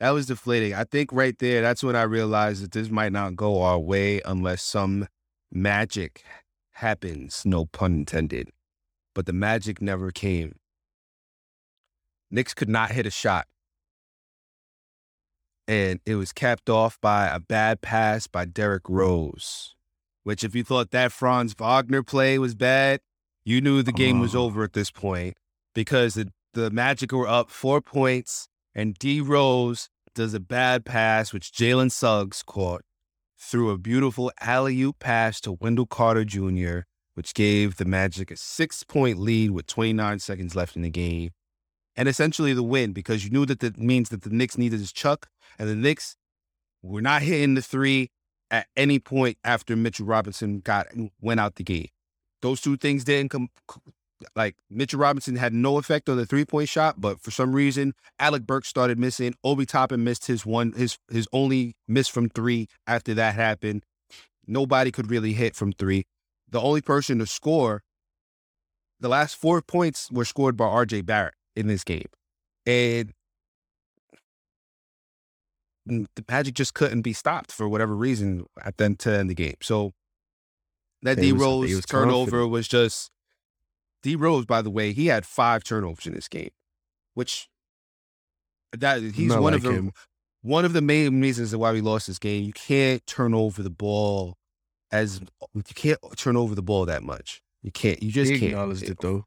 That 0.01 0.11
was 0.11 0.27
deflating. 0.27 0.75
I 0.75 0.85
think 0.85 1.13
right 1.13 1.39
there, 1.39 1.63
that's 1.63 1.83
when 1.85 1.95
I 1.97 2.03
realized 2.03 2.63
that 2.65 2.73
this 2.73 2.91
might 2.91 3.13
not 3.13 3.37
go 3.37 3.63
our 3.63 3.79
way 3.79 4.21
unless 4.25 4.63
some 4.63 5.07
magic 5.53 6.23
happens, 6.75 7.43
no 7.45 7.67
pun 7.67 7.95
intended. 7.95 8.51
But 9.15 9.27
the 9.27 9.33
magic 9.33 9.81
never 9.81 10.11
came. 10.11 10.57
Knicks 12.31 12.55
could 12.55 12.69
not 12.69 12.91
hit 12.93 13.07
a 13.07 13.11
shot. 13.11 13.47
And 15.67 16.01
it 16.05 16.17
was 16.17 16.33
capped 16.33 16.69
off 16.69 17.01
by 17.01 17.27
a 17.29 17.41
bad 17.41 17.81
pass 17.81 18.27
by 18.27 18.45
Derrick 18.45 18.83
Rose, 18.89 19.75
which, 20.23 20.45
if 20.45 20.55
you 20.55 20.63
thought 20.63 20.91
that 20.91 21.13
Franz 21.13 21.55
Wagner 21.55 22.03
play 22.03 22.39
was 22.39 22.55
bad, 22.55 23.01
you 23.45 23.61
knew 23.61 23.83
the 23.83 23.93
game 23.93 24.21
was 24.21 24.35
Oh. 24.35 24.45
over 24.45 24.63
at 24.65 24.75
this 24.75 24.91
point 24.91 25.37
because 25.75 26.15
the, 26.15 26.31
the 26.53 26.71
Magic 26.71 27.13
were 27.13 27.29
up 27.29 27.51
four 27.51 27.81
points, 27.81 28.49
and 28.75 28.95
D 28.95 29.21
Rose 29.21 29.89
does 30.15 30.35
a 30.35 30.41
bad 30.41 30.85
pass, 30.85 31.33
which 31.33 31.53
Jalen 31.53 31.91
Suggs 31.91 32.43
caught, 32.43 32.83
threw 33.45 33.71
a 33.71 33.79
beautiful 33.79 34.33
alley 34.41 34.81
oop 34.83 34.99
pass 34.99 35.41
to 35.43 35.53
Wendell 35.53 35.87
Carter 35.87 36.25
Jr., 36.25 36.81
which 37.15 37.35
gave 37.35 37.77
the 37.77 37.85
Magic 37.85 38.31
a 38.31 38.37
six 38.37 38.83
point 38.83 39.19
lead 39.19 39.51
with 39.51 39.67
29 39.67 40.19
seconds 40.19 40.57
left 40.57 40.77
in 40.77 40.83
the 40.83 40.91
game. 40.91 41.31
And 41.97 42.09
essentially 42.09 42.55
the 42.55 42.63
win 42.63 42.93
because 42.93 43.25
you 43.25 43.31
knew 43.31 43.47
that 43.47 43.61
that 43.61 43.79
means 43.79 44.09
that 44.09 44.23
the 44.23 44.31
Knicks 44.31 44.59
needed 44.59 44.81
his 44.81 44.93
chuck, 44.93 45.29
and 45.59 45.69
the 45.69 45.77
Knicks 45.77 46.17
were 46.83 47.03
not 47.03 47.23
hitting 47.23 47.55
the 47.55 47.63
three 47.63 48.11
at 48.51 48.67
any 48.77 48.99
point 48.99 49.39
after 49.45 49.77
Mitchell 49.77 50.07
Robinson 50.07 50.61
got 50.61 50.89
went 51.21 51.41
out 51.41 51.55
the 51.55 51.65
game. 51.65 51.89
Those 52.43 52.61
two 52.61 52.77
things 52.77 53.05
didn't 53.05 53.31
come 53.31 53.49
like 54.35 54.57
Mitchell 54.71 55.01
Robinson 55.01 55.37
had 55.37 55.53
no 55.53 55.79
effect 55.79 56.09
on 56.09 56.17
the 56.17 56.27
three 56.27 56.45
point 56.45 56.69
shot, 56.69 57.01
but 57.01 57.21
for 57.21 57.31
some 57.31 57.53
reason 57.53 57.95
Alec 58.19 58.47
Burks 58.47 58.69
started 58.69 58.99
missing. 58.99 59.35
Obi 59.45 59.67
Toppin 59.67 60.05
missed 60.05 60.27
his 60.27 60.45
one 60.45 60.73
his 60.73 60.99
his 61.11 61.29
only 61.33 61.77
miss 61.89 62.09
from 62.09 62.29
three 62.29 62.69
after 62.87 63.15
that 63.15 63.35
happened. 63.35 63.85
Nobody 64.47 64.91
could 64.91 65.11
really 65.11 65.33
hit 65.33 65.57
from 65.57 65.73
three. 65.73 66.05
The 66.51 66.61
only 66.61 66.83
person 66.83 67.19
to 67.19 67.27
score, 67.27 67.83
the 69.01 69.09
last 69.09 69.37
four 69.37 69.63
points 69.63 70.11
were 70.11 70.25
scored 70.25 70.57
by 70.57 70.67
RJ 70.67 71.07
Barrett 71.07 71.35
in 71.57 71.67
this 71.67 71.85
game. 71.85 72.07
And 72.67 73.13
mm, 75.89 76.07
the 76.15 76.25
Magic 76.29 76.55
just 76.55 76.75
couldn't 76.75 77.03
be 77.03 77.13
stopped 77.13 77.53
for 77.53 77.69
whatever 77.69 77.95
reason 77.95 78.47
at 78.63 78.77
the 78.77 78.85
end 78.85 78.99
to 79.01 79.19
end 79.19 79.31
the 79.31 79.35
game. 79.35 79.57
So 79.63 79.93
that 81.03 81.19
D 81.19 81.33
Rose 81.33 81.75
was 81.75 81.85
turnover 81.85 82.31
confident. 82.31 82.51
was 82.51 82.69
just 82.69 83.11
D 84.05 84.15
Rose, 84.17 84.45
by 84.45 84.63
the 84.63 84.71
way, 84.71 84.93
he 84.93 85.07
had 85.07 85.25
five 85.27 85.65
turnovers 85.65 86.07
in 86.07 86.15
this 86.15 86.29
game, 86.29 86.51
which 87.15 87.49
that 88.77 89.01
he's 89.03 89.29
Not 89.31 89.43
one 89.43 89.53
like 89.55 89.59
of 89.59 89.63
the 89.65 89.73
him. 89.73 89.93
one 90.43 90.65
of 90.65 90.73
the 90.75 90.83
main 90.83 91.21
reasons 91.21 91.57
why 91.57 91.73
we 91.73 91.81
lost 91.81 92.07
this 92.07 92.19
game. 92.19 92.45
You 92.45 92.53
can't 92.53 93.05
turn 93.07 93.33
over 93.35 93.63
the 93.63 93.71
ball 93.71 94.37
as 94.93 95.21
you 95.55 95.63
can't 95.75 95.99
turn 96.17 96.37
over 96.37 96.55
the 96.55 96.63
ball 96.63 96.85
that 96.87 97.03
much. 97.03 97.43
You 97.63 97.73
can't. 97.73 98.03
You 98.03 98.13
just 98.13 98.31
he 98.31 98.39
can't. 98.39 98.53
acknowledged 98.53 98.83
it 98.91 98.99
though. 99.01 99.27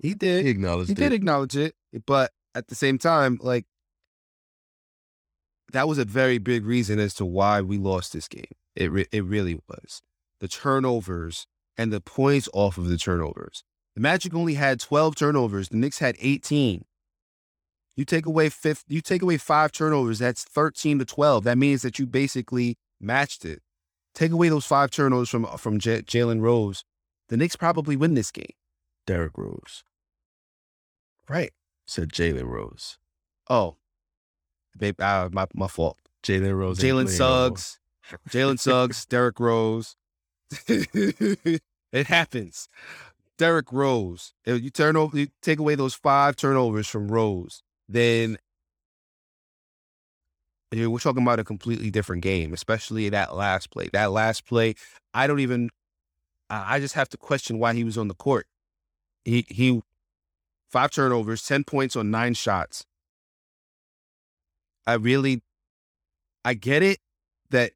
He 0.00 0.12
did. 0.14 0.44
He 0.44 0.50
acknowledged 0.50 0.88
He 0.88 0.92
it. 0.94 0.96
did 0.98 1.12
acknowledge 1.12 1.56
it, 1.56 1.74
but 2.04 2.32
at 2.54 2.66
the 2.66 2.74
same 2.74 2.98
time, 2.98 3.38
like 3.42 3.64
that 5.72 5.86
was 5.88 5.98
a 5.98 6.04
very 6.04 6.38
big 6.38 6.66
reason 6.66 6.98
as 6.98 7.14
to 7.14 7.24
why 7.24 7.60
we 7.60 7.78
lost 7.78 8.12
this 8.12 8.28
game. 8.28 8.52
It 8.74 8.90
re- 8.90 9.06
it 9.12 9.24
really 9.24 9.60
was 9.68 10.02
the 10.40 10.48
turnovers 10.48 11.46
and 11.76 11.92
the 11.92 12.00
points 12.00 12.48
off 12.52 12.76
of 12.76 12.88
the 12.88 12.98
turnovers. 12.98 13.62
The 13.94 14.00
Magic 14.00 14.34
only 14.34 14.54
had 14.54 14.80
twelve 14.80 15.14
turnovers. 15.14 15.68
The 15.68 15.76
Knicks 15.76 15.98
had 15.98 16.16
eighteen. 16.20 16.84
You 17.96 18.04
take 18.04 18.26
away 18.26 18.48
fifth. 18.48 18.84
You 18.88 19.00
take 19.00 19.22
away 19.22 19.36
five 19.36 19.70
turnovers. 19.72 20.18
That's 20.18 20.42
thirteen 20.44 20.98
to 20.98 21.04
twelve. 21.04 21.44
That 21.44 21.58
means 21.58 21.82
that 21.82 21.98
you 21.98 22.06
basically 22.06 22.76
matched 23.00 23.44
it. 23.44 23.62
Take 24.14 24.32
away 24.32 24.48
those 24.48 24.66
five 24.66 24.90
turnovers 24.90 25.28
from 25.28 25.44
from 25.58 25.78
J- 25.78 26.02
Jalen 26.02 26.40
Rose. 26.40 26.84
The 27.28 27.36
Knicks 27.36 27.56
probably 27.56 27.96
win 27.96 28.14
this 28.14 28.30
game. 28.30 28.52
Derrick 29.06 29.32
Rose 29.36 29.84
Right. 31.28 31.52
said 31.86 32.10
Jalen 32.10 32.46
Rose. 32.48 32.98
Oh, 33.48 33.76
babe, 34.76 35.00
uh, 35.00 35.28
my 35.32 35.46
my 35.54 35.68
fault. 35.68 35.98
Jalen 36.22 36.56
Rose. 36.56 36.78
Jalen. 36.78 37.08
Suggs, 37.08 37.78
Jalen 38.30 38.58
Suggs, 38.58 39.04
Derrick 39.06 39.38
Rose. 39.38 39.96
it 40.68 41.60
happens. 42.06 42.68
Derrick 43.38 43.72
Rose. 43.72 44.32
If 44.44 44.62
you 44.62 44.70
turn 44.70 44.96
over, 44.96 45.18
you 45.18 45.28
take 45.42 45.58
away 45.58 45.74
those 45.74 45.94
five 45.94 46.36
turnovers 46.36 46.88
from 46.88 47.08
Rose, 47.10 47.62
then 47.88 48.38
we're 50.72 50.98
talking 50.98 51.22
about 51.22 51.38
a 51.38 51.44
completely 51.44 51.90
different 51.90 52.22
game, 52.22 52.52
especially 52.52 53.08
that 53.08 53.34
last 53.34 53.70
play. 53.70 53.88
That 53.92 54.12
last 54.12 54.46
play, 54.46 54.74
I 55.12 55.26
don't 55.26 55.40
even. 55.40 55.70
I 56.50 56.76
I 56.76 56.80
just 56.80 56.94
have 56.94 57.08
to 57.10 57.16
question 57.16 57.58
why 57.58 57.74
he 57.74 57.84
was 57.84 57.98
on 57.98 58.08
the 58.08 58.14
court. 58.14 58.46
He 59.24 59.46
he, 59.48 59.80
five 60.70 60.90
turnovers, 60.90 61.46
ten 61.46 61.64
points 61.64 61.96
on 61.96 62.10
nine 62.10 62.34
shots. 62.34 62.84
I 64.86 64.94
really, 64.94 65.42
I 66.44 66.54
get 66.54 66.82
it 66.82 66.98
that 67.50 67.72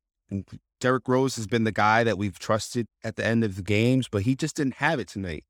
Derrick 0.81 1.09
Rose 1.09 1.37
has 1.37 1.47
been 1.47 1.65
the 1.65 1.73
guy 1.73 2.05
that 2.05 2.19
we've 2.19 2.39
trusted 2.39 2.87
at 3.03 3.17
the 3.17 3.25
end 3.25 3.45
of 3.45 3.57
the 3.57 3.63
games, 3.63 4.09
but 4.09 4.23
he 4.23 4.37
just 4.37 4.57
didn't 4.57 4.75
have 4.75 5.01
it 5.01 5.09
tonight, 5.09 5.45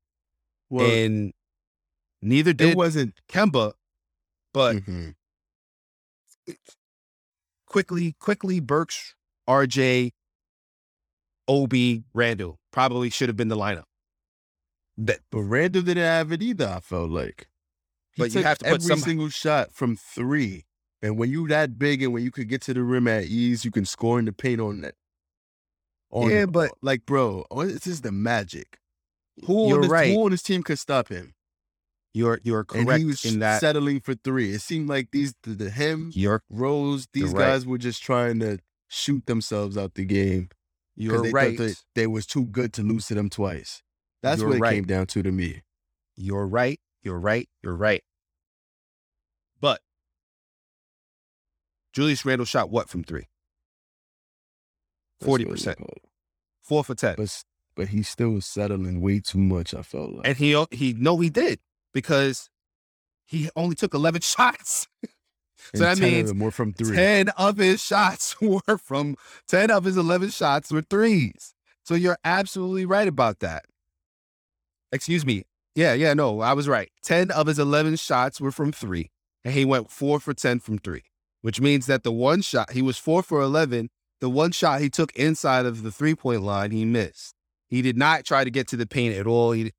Well, 0.69 0.89
and 0.89 1.33
neither 2.21 2.51
it 2.51 2.57
did 2.57 2.75
wasn't. 2.77 3.15
Kemba. 3.27 3.73
But 4.53 4.77
Mhm. 4.77 5.15
Quickley, 7.65 8.15
Quickley, 8.19 8.59
Burks, 8.59 9.15
RJ, 9.47 10.11
Obi, 11.47 12.03
Randle 12.13 12.59
probably 12.71 13.09
should 13.09 13.29
have 13.29 13.37
been 13.37 13.47
the 13.47 13.55
lineup. 13.57 13.83
That 14.97 15.21
But 15.31 15.41
Randle 15.43 15.81
didn't 15.81 16.03
have 16.03 16.31
it 16.31 16.41
either. 16.41 16.67
I 16.67 16.79
felt 16.79 17.09
like. 17.09 17.47
He 18.13 18.23
But 18.23 18.33
you 18.33 18.43
have 18.43 18.57
to 18.59 18.65
put 18.65 18.73
every 18.75 18.87
some- 18.87 18.99
single 18.99 19.29
shot 19.29 19.73
from 19.73 19.95
three, 19.95 20.65
and 21.01 21.17
when 21.17 21.29
you 21.29 21.47
that 21.47 21.77
big 21.79 22.01
and 22.01 22.11
when 22.11 22.23
you 22.23 22.31
could 22.31 22.49
get 22.49 22.61
to 22.63 22.73
the 22.73 22.83
rim 22.83 23.07
at 23.07 23.25
ease, 23.25 23.63
you 23.63 23.71
can 23.71 23.85
score 23.85 24.19
in 24.19 24.25
the 24.25 24.33
paint 24.33 24.59
on 24.59 24.81
that. 24.81 24.95
On, 26.11 26.29
Yeah, 26.29 26.45
but- 26.47 26.71
like, 26.81 27.05
bro, 27.05 27.45
oh, 27.51 27.65
this 27.65 27.85
is 27.87 28.01
the 28.01 28.11
magic. 28.11 28.79
Who 29.45 29.73
on, 29.73 29.81
this, 29.81 29.89
right. 29.89 30.13
who 30.13 30.25
on 30.25 30.31
this 30.31 30.43
team 30.43 30.63
could 30.63 30.79
stop 30.79 31.09
him? 31.09 31.33
you're 32.13 32.39
you're 32.43 32.65
And 32.73 32.87
correct 32.87 32.99
he 32.99 33.05
was 33.05 33.23
in 33.23 33.39
that. 33.39 33.59
settling 33.59 33.99
for 33.99 34.15
three. 34.15 34.51
It 34.53 34.61
seemed 34.61 34.89
like 34.89 35.09
these, 35.11 35.35
the, 35.43 35.51
the 35.51 35.69
him, 35.69 36.11
You're 36.13 36.41
Rose, 36.49 37.07
these 37.13 37.25
You're 37.25 37.31
right. 37.33 37.45
guys 37.49 37.65
were 37.67 37.77
just 37.77 38.01
trying 38.01 38.39
to 38.39 38.59
shoot 38.87 39.25
themselves 39.27 39.77
out 39.77 39.93
the 39.93 40.05
game 40.05 40.49
you're 40.95 41.21
they 41.21 41.31
right. 41.31 41.57
that 41.57 41.75
they 41.95 42.07
was 42.07 42.25
too 42.25 42.45
good 42.45 42.73
to 42.73 42.81
lose 42.81 43.07
to 43.07 43.13
them 43.13 43.29
twice. 43.29 43.81
That's 44.21 44.41
You're 44.41 44.49
what 44.49 44.57
it 44.57 44.61
right. 44.61 44.73
came 44.73 44.83
down 44.85 45.05
to 45.07 45.23
to 45.23 45.31
me. 45.31 45.61
You're 46.17 46.45
right. 46.47 46.79
You're 47.03 47.19
right. 47.19 47.47
You're 47.63 47.75
right. 47.75 48.03
But 49.61 49.79
Julius 51.93 52.25
Randle 52.25 52.45
shot 52.45 52.69
what 52.69 52.89
from 52.89 53.03
three? 53.03 53.27
Forty 55.21 55.45
percent. 55.45 55.79
four 56.61 56.83
for 56.83 56.95
ten. 56.95 57.15
But 57.17 57.43
but 57.79 57.87
he 57.87 58.03
still 58.03 58.31
was 58.31 58.45
settling 58.45 58.99
way 58.99 59.21
too 59.21 59.37
much. 59.37 59.73
I 59.73 59.83
felt 59.83 60.11
like. 60.11 60.27
And 60.27 60.35
he 60.35 60.65
he 60.69 60.91
no 60.91 61.17
he 61.17 61.29
did 61.29 61.59
because 61.93 62.49
he 63.25 63.49
only 63.55 63.73
took 63.73 63.93
eleven 63.93 64.19
shots. 64.35 64.89
So 65.73 65.83
that 65.83 65.97
10 65.97 66.11
means 66.11 66.33
were 66.33 66.51
from 66.51 66.73
three. 66.73 66.93
ten 66.93 67.29
of 67.29 67.55
his 67.55 67.81
shots 67.81 68.35
were 68.41 68.77
from 68.77 69.15
ten 69.47 69.71
of 69.71 69.85
his 69.85 69.95
eleven 69.95 70.29
shots 70.29 70.73
were 70.73 70.81
threes. 70.81 71.53
So 71.85 71.95
you're 71.95 72.17
absolutely 72.25 72.85
right 72.85 73.07
about 73.07 73.39
that. 73.39 73.63
Excuse 74.91 75.25
me. 75.25 75.45
Yeah, 75.73 75.93
yeah, 75.93 76.13
no, 76.13 76.41
I 76.41 76.51
was 76.51 76.67
right. 76.67 76.89
Ten 77.01 77.31
of 77.31 77.47
his 77.47 77.59
eleven 77.59 77.95
shots 77.95 78.41
were 78.41 78.51
from 78.51 78.73
three, 78.73 79.09
and 79.45 79.53
he 79.53 79.63
went 79.63 79.89
four 79.89 80.19
for 80.19 80.33
ten 80.33 80.59
from 80.59 80.79
three, 80.79 81.03
which 81.43 81.61
means 81.61 81.85
that 81.85 82.03
the 82.03 82.11
one 82.11 82.41
shot 82.41 82.73
he 82.73 82.81
was 82.81 82.97
four 82.97 83.23
for 83.23 83.39
eleven. 83.39 83.89
The 84.19 84.29
one 84.29 84.51
shot 84.51 84.81
he 84.81 84.89
took 84.89 85.15
inside 85.15 85.65
of 85.65 85.81
the 85.81 85.93
three 85.93 86.13
point 86.13 86.41
line, 86.41 86.71
he 86.71 86.83
missed. 86.83 87.35
He 87.69 87.81
did 87.81 87.97
not 87.97 88.25
try 88.25 88.43
to 88.43 88.49
get 88.49 88.67
to 88.69 88.77
the 88.77 88.87
paint 88.87 89.15
at 89.15 89.27
all. 89.27 89.51
He 89.51 89.71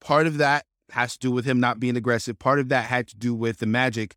part 0.00 0.26
of 0.26 0.38
that 0.38 0.66
has 0.90 1.14
to 1.14 1.18
do 1.18 1.30
with 1.30 1.44
him 1.44 1.58
not 1.58 1.80
being 1.80 1.96
aggressive. 1.96 2.38
Part 2.38 2.58
of 2.58 2.68
that 2.68 2.84
had 2.84 3.08
to 3.08 3.16
do 3.16 3.34
with 3.34 3.58
the 3.58 3.66
Magic. 3.66 4.16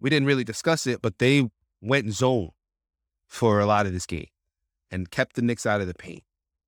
We 0.00 0.10
didn't 0.10 0.26
really 0.26 0.44
discuss 0.44 0.86
it, 0.86 1.00
but 1.02 1.18
they 1.18 1.50
went 1.80 2.12
zone 2.12 2.50
for 3.26 3.60
a 3.60 3.66
lot 3.66 3.86
of 3.86 3.92
this 3.92 4.06
game 4.06 4.26
and 4.90 5.10
kept 5.10 5.36
the 5.36 5.42
Knicks 5.42 5.66
out 5.66 5.80
of 5.80 5.86
the 5.86 5.94
paint. 5.94 6.24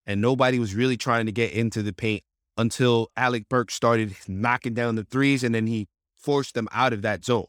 And 0.07 0.21
nobody 0.21 0.59
was 0.59 0.75
really 0.75 0.97
trying 0.97 1.27
to 1.27 1.33
get 1.33 1.53
into 1.53 1.83
the 1.83 1.93
paint 1.93 2.23
until 2.57 3.11
Alec 3.17 3.49
Burks 3.49 3.75
started 3.75 4.15
knocking 4.29 4.75
down 4.75 4.95
the 4.95 5.05
threes 5.05 5.43
and 5.43 5.55
then 5.55 5.67
he 5.67 5.89
forced 6.17 6.55
them 6.55 6.69
out 6.73 6.93
of 6.93 7.03
that 7.03 7.25
zone. 7.25 7.47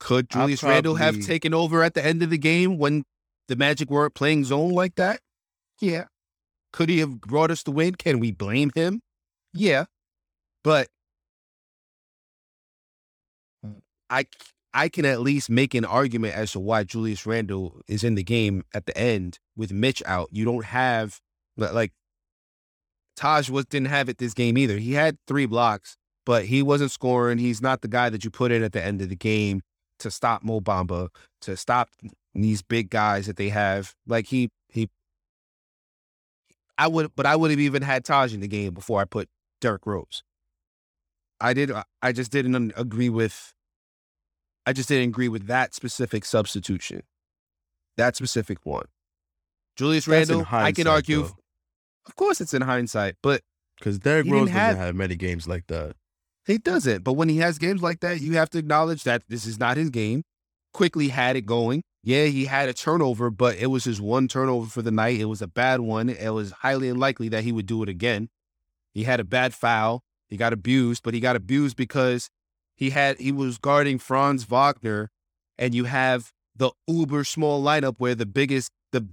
Could 0.00 0.30
Julius 0.30 0.62
Randle 0.62 0.94
have 0.94 1.20
taken 1.20 1.52
over 1.52 1.82
at 1.82 1.94
the 1.94 2.04
end 2.04 2.22
of 2.22 2.30
the 2.30 2.38
game 2.38 2.78
when 2.78 3.04
the 3.48 3.56
Magic 3.56 3.90
weren't 3.90 4.14
playing 4.14 4.44
zone 4.44 4.70
like 4.70 4.94
that? 4.94 5.20
Yeah. 5.80 6.04
Could 6.72 6.88
he 6.88 6.98
have 7.00 7.20
brought 7.20 7.50
us 7.50 7.62
the 7.62 7.70
win? 7.70 7.94
Can 7.94 8.20
we 8.20 8.30
blame 8.30 8.70
him? 8.74 9.00
Yeah. 9.52 9.86
But 10.62 10.88
I 14.10 14.26
I 14.72 14.88
can 14.88 15.04
at 15.04 15.20
least 15.20 15.50
make 15.50 15.74
an 15.74 15.84
argument 15.84 16.34
as 16.34 16.52
to 16.52 16.60
why 16.60 16.84
Julius 16.84 17.26
Randle 17.26 17.80
is 17.88 18.04
in 18.04 18.14
the 18.14 18.22
game 18.22 18.64
at 18.74 18.86
the 18.86 18.96
end 18.96 19.38
with 19.56 19.72
Mitch 19.72 20.02
out. 20.06 20.28
You 20.30 20.44
don't 20.44 20.66
have 20.66 21.20
like 21.56 21.92
Taj 23.16 23.50
was 23.50 23.64
didn't 23.64 23.88
have 23.88 24.08
it 24.08 24.18
this 24.18 24.34
game 24.34 24.56
either. 24.56 24.78
He 24.78 24.92
had 24.92 25.16
three 25.26 25.46
blocks, 25.46 25.96
but 26.24 26.44
he 26.44 26.62
wasn't 26.62 26.92
scoring. 26.92 27.38
He's 27.38 27.60
not 27.60 27.80
the 27.80 27.88
guy 27.88 28.10
that 28.10 28.24
you 28.24 28.30
put 28.30 28.52
in 28.52 28.62
at 28.62 28.72
the 28.72 28.84
end 28.84 29.02
of 29.02 29.08
the 29.08 29.16
game 29.16 29.62
to 29.98 30.10
stop 30.10 30.42
Mo 30.42 30.60
Bamba, 30.60 31.08
to 31.42 31.56
stop 31.56 31.90
these 32.34 32.62
big 32.62 32.90
guys 32.90 33.26
that 33.26 33.36
they 33.36 33.48
have. 33.48 33.94
Like 34.06 34.26
he 34.26 34.50
he 34.68 34.88
I 36.76 36.86
would 36.88 37.10
but 37.16 37.26
I 37.26 37.36
would 37.36 37.50
have 37.50 37.60
even 37.60 37.82
had 37.82 38.04
Taj 38.04 38.32
in 38.34 38.40
the 38.40 38.48
game 38.48 38.74
before 38.74 39.00
I 39.00 39.04
put 39.04 39.28
Derrick 39.60 39.86
Rose. 39.86 40.22
I 41.40 41.52
did 41.52 41.70
I 42.02 42.12
just 42.12 42.30
didn't 42.32 42.72
agree 42.76 43.08
with 43.08 43.52
I 44.66 44.72
just 44.72 44.88
didn't 44.88 45.08
agree 45.08 45.28
with 45.28 45.46
that 45.46 45.74
specific 45.74 46.24
substitution. 46.24 47.02
That 47.96 48.16
specific 48.16 48.58
one. 48.64 48.86
Julius 49.76 50.04
That's 50.06 50.30
Randle, 50.30 50.46
I 50.50 50.72
can 50.72 50.86
argue 50.86 51.22
though. 51.22 51.36
of 52.06 52.16
course 52.16 52.40
it's 52.40 52.54
in 52.54 52.62
hindsight, 52.62 53.16
but 53.22 53.42
Because 53.78 53.98
Derrick 53.98 54.26
Rose 54.26 54.48
doesn't 54.48 54.54
have- 54.54 54.76
have 54.76 54.94
many 54.96 55.14
games 55.16 55.46
like 55.48 55.66
that. 55.68 55.94
He 56.48 56.56
doesn't. 56.56 57.04
But 57.04 57.12
when 57.12 57.28
he 57.28 57.36
has 57.38 57.58
games 57.58 57.82
like 57.82 58.00
that, 58.00 58.22
you 58.22 58.32
have 58.32 58.48
to 58.50 58.58
acknowledge 58.58 59.04
that 59.04 59.22
this 59.28 59.44
is 59.44 59.60
not 59.60 59.76
his 59.76 59.90
game. 59.90 60.24
Quickley 60.72 61.08
had 61.08 61.36
it 61.36 61.42
going. 61.42 61.82
Yeah, 62.02 62.24
he 62.24 62.46
had 62.46 62.70
a 62.70 62.72
turnover, 62.72 63.30
but 63.30 63.56
it 63.56 63.66
was 63.66 63.84
his 63.84 64.00
one 64.00 64.28
turnover 64.28 64.66
for 64.66 64.80
the 64.80 64.90
night. 64.90 65.20
It 65.20 65.26
was 65.26 65.42
a 65.42 65.46
bad 65.46 65.80
one. 65.80 66.08
It 66.08 66.30
was 66.30 66.52
highly 66.52 66.88
unlikely 66.88 67.28
that 67.28 67.44
he 67.44 67.52
would 67.52 67.66
do 67.66 67.82
it 67.82 67.88
again. 67.90 68.30
He 68.94 69.04
had 69.04 69.20
a 69.20 69.24
bad 69.24 69.52
foul. 69.52 70.02
He 70.26 70.38
got 70.38 70.54
abused, 70.54 71.02
but 71.02 71.12
he 71.12 71.20
got 71.20 71.36
abused 71.36 71.76
because 71.76 72.30
he 72.74 72.90
had 72.90 73.18
he 73.18 73.30
was 73.30 73.58
guarding 73.58 73.98
Franz 73.98 74.44
Wagner, 74.44 75.10
and 75.58 75.74
you 75.74 75.84
have 75.84 76.32
the 76.56 76.70
uber 76.86 77.24
small 77.24 77.62
lineup 77.62 77.96
where 77.98 78.14
the 78.14 78.26
biggest 78.26 78.70
the 78.92 79.06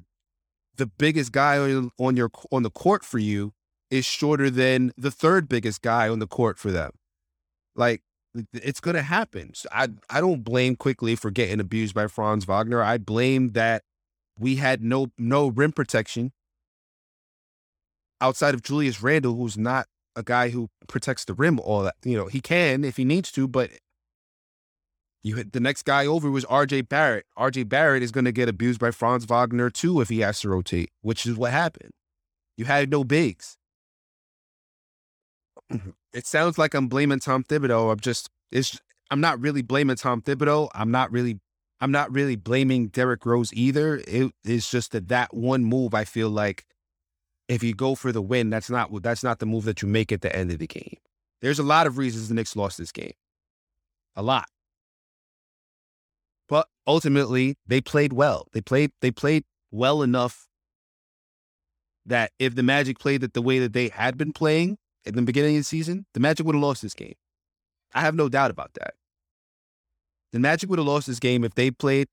the 0.78 0.86
biggest 0.86 1.34
guy 1.34 1.58
on, 1.60 2.16
your 2.16 2.30
on 2.50 2.64
the 2.64 2.70
court 2.70 3.04
for 3.04 3.20
you 3.20 3.52
is 3.90 4.06
shorter 4.06 4.50
than 4.50 4.94
the 4.96 5.12
third 5.12 5.50
biggest 5.50 5.82
guy 5.82 6.08
on 6.08 6.20
the 6.20 6.28
court 6.28 6.58
for 6.58 6.72
them. 6.72 6.92
Like 7.76 8.01
it's 8.53 8.80
gonna 8.80 9.01
happen. 9.01 9.53
So 9.53 9.69
I 9.71 9.89
I 10.09 10.21
don't 10.21 10.43
blame 10.43 10.76
Quickley 10.76 11.15
for 11.15 11.32
getting 11.32 11.59
abused 11.59 11.93
by 11.93 12.07
Franz 12.07 12.45
Wagner. 12.45 12.82
I 12.82 12.97
blame 12.97 13.49
that 13.49 13.84
we 14.38 14.57
had 14.57 14.84
no 14.84 15.07
no 15.17 15.47
rim 15.47 15.71
protection 15.71 16.32
outside 18.21 18.53
of 18.53 18.61
Julius 18.61 19.01
Randle, 19.01 19.36
who's 19.36 19.57
not 19.57 19.88
a 20.15 20.23
guy 20.23 20.49
who 20.49 20.69
protects 20.88 21.26
the 21.26 21.34
rim 21.34 21.59
all 21.59 21.84
that. 21.84 21.95
You 22.03 22.17
know, 22.17 22.28
he 22.28 22.41
can 22.41 22.84
if 22.84 22.97
he 22.97 23.05
needs 23.05 23.32
to, 23.34 23.47
but 23.47 23.71
you 25.23 25.43
the 25.43 25.59
next 25.59 25.84
guy 25.84 26.05
over 26.05 26.30
was 26.30 26.45
RJ 26.45 26.89
Barrett. 26.89 27.26
RJ 27.38 27.67
Barrett 27.69 28.03
is 28.03 28.11
gonna 28.11 28.32
get 28.32 28.49
abused 28.49 28.80
by 28.80 28.91
Franz 28.91 29.26
Wagner 29.26 29.69
too 29.69 30.01
if 30.01 30.09
he 30.09 30.19
has 30.19 30.39
to 30.41 30.49
rotate, 30.49 30.91
which 31.01 31.26
is 31.26 31.36
what 31.36 31.51
happened. 31.51 31.91
You 32.57 32.65
had 32.65 32.89
no 32.89 33.03
bigs. 33.03 33.57
Mm-hmm. 35.72 35.91
It 36.13 36.28
sounds 36.28 36.57
like 36.57 36.74
I'm 36.74 36.88
blaming 36.88 37.20
Tom 37.20 37.43
Thibodeau. 37.43 37.91
I'm 37.91 37.99
just 37.99 38.30
it's 38.51 38.80
I'm 39.11 39.22
not 39.22 39.39
really 39.39 39.61
blaming 39.61 39.95
Tom 39.95 40.22
Thibodeau. 40.22 40.70
I'm 40.74 40.91
not 40.91 41.11
really 41.11 41.39
I'm 41.82 41.91
not 41.91 42.11
really 42.11 42.36
blaming 42.36 42.88
Derrick 42.88 43.26
Rose 43.26 43.53
either. 43.53 44.01
It 44.07 44.32
is 44.43 44.70
just 44.70 44.91
that 44.91 45.07
that 45.09 45.34
one 45.34 45.66
move 45.66 45.93
I 45.93 46.05
feel 46.05 46.30
like 46.30 46.66
if 47.47 47.63
you 47.63 47.74
go 47.74 47.95
for 47.95 48.11
the 48.11 48.22
win, 48.22 48.49
that's 48.49 48.70
not 48.70 49.03
that's 49.03 49.24
not 49.24 49.39
the 49.39 49.45
move 49.45 49.66
that 49.66 49.82
you 49.82 49.88
make 49.88 50.11
at 50.11 50.22
the 50.22 50.36
end 50.36 50.51
of 50.51 50.59
the 50.59 50.68
game. 50.68 50.97
There's 51.41 51.59
a 51.59 51.63
lot 51.63 51.88
of 51.88 51.97
reasons 51.97 52.30
the 52.30 52.34
Knicks 52.34 52.55
lost 52.55 52.78
this 52.78 52.91
game. 52.91 53.13
A 54.16 54.24
lot. 54.24 54.47
But 56.47 56.68
ultimately, 56.88 57.57
they 57.68 57.82
played 57.82 58.13
well. 58.13 58.47
They 58.53 58.61
played 58.61 58.91
they 59.01 59.11
played 59.11 59.43
well 59.72 60.01
enough 60.01 60.47
that 62.05 62.32
if 62.39 62.55
the 62.55 62.63
Magic 62.63 62.99
played 62.99 63.24
it 63.24 63.34
the 63.34 63.41
way 63.41 63.59
that 63.59 63.74
they 63.74 63.89
had 63.89 64.18
been 64.18 64.32
playing 64.32 64.78
at 65.06 65.14
the 65.14 65.22
beginning 65.22 65.56
of 65.56 65.62
the 65.62 65.64
season, 65.66 66.06
the 66.14 66.20
Magic 66.20 66.45
would 66.45 66.56
have 66.56 66.64
lost 66.64 66.82
this 66.82 66.93
game. 66.93 67.16
I 67.93 68.01
have 68.01 68.16
no 68.16 68.30
doubt 68.30 68.51
about 68.51 68.74
that. 68.76 68.95
The 70.34 70.39
Magic 70.39 70.70
would 70.70 70.80
have 70.80 70.88
lost 70.88 71.08
this 71.08 71.20
game 71.20 71.43
if 71.43 71.56
they 71.56 71.72
played 71.72 72.08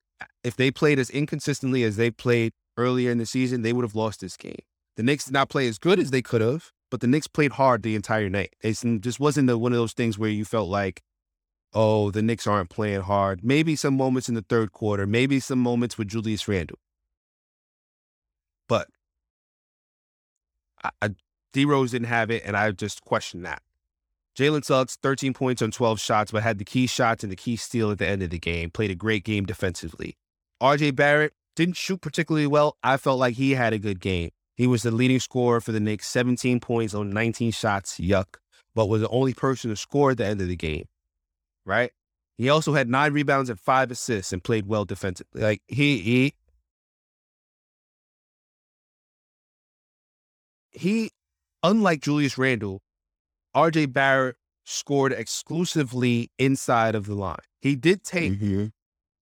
if 0.45 0.57
they 0.57 0.71
played 0.71 0.99
as 0.99 1.11
inconsistently 1.11 1.83
as 1.83 1.97
they 1.97 2.11
played 2.11 2.53
earlier 2.77 3.11
in 3.11 3.19
the 3.19 3.27
season, 3.27 3.63
they 3.63 3.73
would 3.73 3.83
have 3.83 3.97
lost 3.97 4.21
this 4.21 4.37
game. 4.37 4.61
The 4.97 5.03
Knicks 5.03 5.25
did 5.25 5.33
not 5.33 5.49
play 5.49 5.67
as 5.67 5.79
good 5.79 5.99
as 5.99 6.11
they 6.11 6.23
could 6.23 6.41
have, 6.41 6.71
but 6.91 7.01
the 7.01 7.07
Knicks 7.07 7.27
played 7.27 7.53
hard 7.53 7.83
the 7.83 7.97
entire 7.97 8.29
night. 8.29 8.55
It 8.63 8.81
just 9.01 9.19
wasn't 9.19 9.51
one 9.59 9.73
of 9.73 9.79
those 9.79 9.95
things 9.95 10.19
where 10.19 10.31
you 10.31 10.45
felt 10.45 10.69
like, 10.69 11.03
oh, 11.73 12.11
the 12.11 12.23
Knicks 12.23 12.47
aren't 12.47 12.71
playing 12.71 13.01
hard. 13.01 13.43
Maybe 13.43 13.75
some 13.75 13.97
moments 13.97 14.29
in 14.29 14.35
the 14.35 14.45
third 14.49 14.73
quarter, 14.73 15.07
maybe 15.07 15.41
some 15.41 15.59
moments 15.59 15.97
with 15.99 16.09
Julius 16.09 16.47
Randle. 16.47 16.79
But 18.69 18.89
I, 21.01 21.15
D 21.53 21.65
Rose 21.65 21.91
didn't 21.91 22.09
have 22.09 22.31
it, 22.31 22.43
and 22.45 22.57
I 22.57 22.71
just 22.73 23.03
question 23.05 23.43
that. 23.43 23.63
Jalen 24.37 24.65
Suggs, 24.65 24.97
13 25.03 25.35
points 25.35 25.61
on 25.61 25.71
12 25.71 26.01
shots, 26.01 26.33
but 26.33 26.43
had 26.43 26.59
the 26.59 26.65
key 26.65 26.87
shots 26.87 27.23
and 27.23 27.31
the 27.31 27.37
key 27.37 27.57
steal 27.57 27.91
at 27.91 27.99
the 27.99 28.07
end 28.07 28.23
of 28.23 28.31
the 28.31 28.39
game. 28.39 28.71
Played 28.71 28.91
a 28.91 28.95
great 28.95 29.25
game 29.25 29.45
defensively. 29.45 30.17
RJ 30.63 30.97
Barrett 30.97 31.35
didn't 31.55 31.77
shoot 31.77 32.01
particularly 32.01 32.47
well. 32.47 32.77
I 32.83 32.97
felt 32.97 33.19
like 33.19 33.35
he 33.35 33.53
had 33.53 33.75
a 33.75 33.79
good 33.79 34.01
game. 34.01 34.31
He 34.57 34.67
was 34.67 34.83
the 34.83 34.91
leading 34.91 35.21
scorer 35.21 35.61
for 35.61 35.73
the 35.73 35.81
Knicks, 35.81 36.07
17 36.09 36.61
points 36.61 36.95
on 36.95 37.11
19 37.11 37.53
shots, 37.53 37.99
yuck, 37.99 38.37
but 38.75 38.87
was 38.89 39.03
the 39.03 39.09
only 39.09 39.35
person 39.35 39.71
to 39.71 39.77
score 39.77 40.13
at 40.13 40.19
the 40.19 40.27
end 40.27 40.41
of 40.41 40.49
the 40.49 40.57
game, 40.57 40.87
right? 41.67 41.91
He 42.39 42.49
also 42.49 42.73
had 42.73 42.89
nine 42.89 43.13
rebounds 43.13 43.51
and 43.51 43.61
five 43.61 43.91
assists 43.91 44.33
and 44.33 44.43
played 44.43 44.67
well 44.67 44.85
defensively. 44.85 45.43
Like 45.43 45.63
he 45.69 45.99
he 45.99 46.35
he, 50.71 51.11
unlike 51.63 52.01
Julius 52.01 52.37
Randle, 52.39 52.83
RJ 53.55 53.93
Barrett 53.93 54.37
scored 54.65 55.13
exclusively 55.13 56.31
inside 56.39 56.95
of 56.95 57.07
the 57.07 57.15
line. 57.15 57.37
He 57.61 57.77
did 57.77 58.05
take 58.05 58.33
Mm-hmm. 58.33 58.67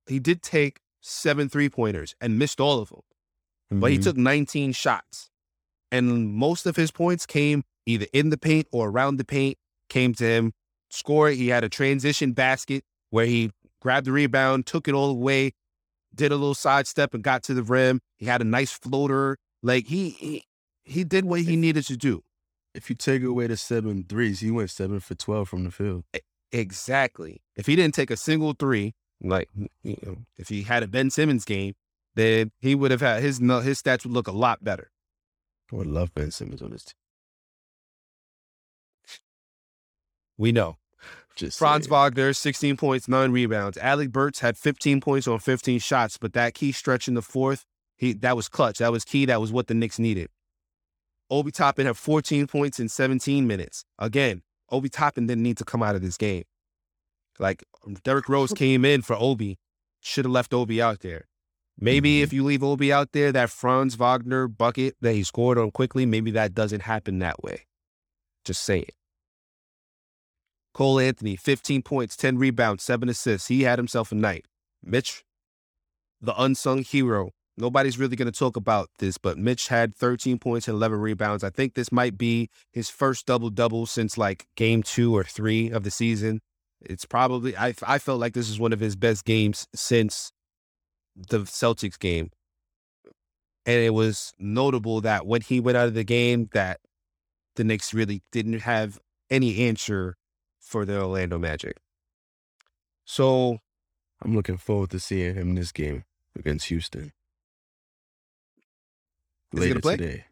he 0.07 0.19
did 0.19 0.41
take 0.41 0.79
seven 1.01 1.49
three 1.49 1.69
pointers 1.69 2.15
and 2.21 2.37
missed 2.37 2.59
all 2.59 2.79
of 2.79 2.89
them, 2.89 3.01
but 3.79 3.91
he 3.91 3.97
Mhm. 3.97 4.03
took 4.03 4.17
19 4.17 4.73
shots, 4.73 5.29
and 5.91 6.29
most 6.33 6.65
of 6.65 6.75
his 6.75 6.91
points 6.91 7.25
came 7.25 7.63
either 7.85 8.07
in 8.13 8.29
the 8.29 8.37
paint 8.37 8.67
or 8.71 8.89
around 8.89 9.17
the 9.17 9.25
paint. 9.25 9.57
Came 9.89 10.13
to 10.15 10.23
him, 10.23 10.53
scored. 10.89 11.35
He 11.35 11.47
had 11.47 11.63
a 11.63 11.69
transition 11.69 12.33
basket 12.33 12.83
where 13.09 13.25
he 13.25 13.51
grabbed 13.81 14.05
the 14.05 14.11
rebound, 14.11 14.67
took 14.67 14.87
it 14.87 14.93
all 14.93 15.07
the 15.07 15.13
way, 15.19 15.53
did 16.13 16.31
a 16.31 16.35
little 16.35 16.53
sidestep 16.53 17.13
and 17.15 17.23
got 17.23 17.41
to 17.43 17.53
the 17.55 17.63
rim. 17.63 18.01
He 18.17 18.25
had 18.27 18.41
a 18.41 18.43
nice 18.43 18.71
floater. 18.71 19.37
Like 19.63 19.87
he 19.87 20.09
he, 20.11 20.43
he 20.83 21.03
did 21.03 21.25
what 21.25 21.41
he 21.41 21.55
needed 21.55 21.85
to 21.87 21.97
do. 21.97 22.23
If 22.73 22.89
you 22.89 22.95
take 22.95 23.23
away 23.23 23.47
the 23.47 23.57
seven 23.57 24.05
threes, 24.07 24.41
he 24.41 24.51
went 24.51 24.69
seven 24.69 24.99
for 24.99 25.15
twelve 25.15 25.49
from 25.49 25.63
the 25.63 25.71
field. 25.71 26.03
Exactly. 26.51 27.41
If 27.55 27.65
he 27.65 27.75
didn't 27.75 27.95
take 27.95 28.11
a 28.11 28.17
single 28.17 28.53
three, 28.53 28.93
like 29.21 29.49
you 29.83 29.97
know, 30.03 30.17
if 30.37 30.49
he 30.49 30.63
had 30.63 30.83
a 30.83 30.87
Ben 30.87 31.09
Simmons 31.09 31.45
game, 31.45 31.73
then 32.15 32.51
he 32.59 32.75
would 32.75 32.91
have 32.91 33.01
had 33.01 33.21
his 33.21 33.39
his 33.39 33.81
stats 33.81 34.03
would 34.03 34.13
look 34.13 34.27
a 34.27 34.31
lot 34.31 34.63
better. 34.63 34.91
I 35.71 35.75
would 35.75 35.87
love 35.87 36.13
Ben 36.13 36.31
Simmons 36.31 36.61
on 36.61 36.71
this 36.71 36.83
team. 36.85 36.93
We 40.37 40.51
know. 40.51 40.77
Just 41.35 41.59
Franz 41.59 41.85
saying. 41.85 41.91
Wagner, 41.91 42.33
16 42.33 42.77
points, 42.77 43.07
nine 43.07 43.31
rebounds. 43.31 43.77
Alec 43.77 44.11
Burks 44.11 44.39
had 44.39 44.57
15 44.57 44.99
points 44.99 45.27
on 45.27 45.39
15 45.39 45.79
shots, 45.79 46.17
but 46.17 46.33
that 46.33 46.53
key 46.53 46.71
stretch 46.71 47.07
in 47.07 47.13
the 47.13 47.21
fourth, 47.21 47.65
he 47.95 48.13
that 48.13 48.35
was 48.35 48.49
clutch. 48.49 48.79
That 48.79 48.91
was 48.91 49.05
key. 49.05 49.25
That 49.25 49.41
was 49.41 49.51
what 49.51 49.67
the 49.67 49.73
Knicks 49.73 49.99
needed. 49.99 50.29
Obi 51.29 51.51
Toppin 51.51 51.85
had 51.85 51.97
14 51.97 52.47
points 52.47 52.79
in 52.79 52.89
17 52.89 53.45
minutes. 53.45 53.85
Again, 53.99 54.41
Obi 54.71 54.89
Toppin 54.89 55.27
didn't 55.27 55.43
need 55.43 55.57
to 55.57 55.65
come 55.65 55.83
out 55.83 55.95
of 55.95 56.01
this 56.01 56.17
game. 56.17 56.43
Like 57.37 57.63
Derrick 58.03 58.27
Rose 58.29 58.51
came 58.63 58.83
in 58.83 59.01
for 59.01 59.15
Obi, 59.17 59.57
should 60.01 60.25
have 60.25 60.31
left 60.31 60.53
Obi 60.53 60.81
out 60.81 60.99
there. 61.01 61.27
Maybe 61.81 62.19
Mhm. 62.19 62.23
if 62.23 62.33
you 62.33 62.43
leave 62.43 62.63
Obi 62.63 62.91
out 62.91 63.13
there, 63.13 63.31
that 63.31 63.49
Franz 63.49 63.95
Wagner 63.95 64.47
bucket 64.47 64.95
that 65.01 65.13
he 65.13 65.23
scored 65.23 65.57
on 65.57 65.71
Quickley, 65.71 66.05
maybe 66.05 66.31
that 66.31 66.53
doesn't 66.53 66.81
happen 66.81 67.19
that 67.19 67.41
way. 67.41 67.67
Just 68.43 68.63
saying. 68.63 68.89
Cole 70.73 70.99
Anthony, 70.99 71.35
15 71.35 71.81
points, 71.81 72.15
10 72.15 72.37
rebounds, 72.37 72.83
7 72.83 73.09
assists. 73.09 73.47
He 73.47 73.61
had 73.63 73.79
himself 73.79 74.11
a 74.11 74.15
night. 74.15 74.45
Mitch, 74.83 75.23
the 76.21 76.33
unsung 76.41 76.83
hero. 76.83 77.31
Nobody's 77.59 77.99
really 77.99 78.15
going 78.15 78.31
to 78.31 78.37
talk 78.37 78.55
about 78.55 78.89
this, 78.99 79.17
but 79.17 79.37
Mitch 79.37 79.67
had 79.67 79.93
13 79.93 80.39
points 80.39 80.69
and 80.69 80.75
11 80.75 80.99
rebounds. 80.99 81.43
I 81.43 81.49
think 81.49 81.73
this 81.73 81.91
might 81.91 82.17
be 82.17 82.49
his 82.71 82.89
first 82.89 83.25
double 83.25 83.49
double 83.49 83.85
since 83.85 84.17
like 84.17 84.47
game 84.55 84.81
two 84.81 85.15
or 85.15 85.25
three 85.25 85.69
of 85.69 85.83
the 85.83 85.91
season. 85.91 86.39
It's 86.79 87.03
probably 87.03 87.57
I 87.57 87.73
I 87.85 87.99
felt 87.99 88.21
like 88.21 88.33
this 88.33 88.49
is 88.49 88.59
one 88.59 88.71
of 88.71 88.79
his 88.79 88.95
best 88.95 89.25
games 89.25 89.67
since 89.75 90.31
the 91.17 91.39
Celtics 91.39 91.99
game. 91.99 92.31
And 93.65 93.83
it 93.83 93.93
was 93.93 94.31
notable 94.39 95.01
that 95.01 95.27
when 95.27 95.41
he 95.41 95.59
went 95.59 95.77
out 95.77 95.87
of 95.87 95.93
the 95.93 96.05
game 96.05 96.49
that 96.53 96.79
the 97.55 97.65
Knicks 97.65 97.93
really 97.93 98.21
didn't 98.31 98.61
have 98.61 98.99
any 99.29 99.67
answer 99.67 100.15
for 100.61 100.85
the 100.85 101.01
Orlando 101.01 101.37
Magic. 101.37 101.75
So 103.03 103.59
I'm 104.21 104.33
looking 104.33 104.57
forward 104.57 104.91
to 104.91 104.99
seeing 104.99 105.35
him 105.35 105.49
in 105.49 105.55
this 105.55 105.73
game 105.73 106.05
against 106.37 106.67
Houston. 106.67 107.11
Is 109.53 109.63
he 109.63 109.69
gonna 109.69 109.81
play? 109.81 109.97
today. 109.97 110.25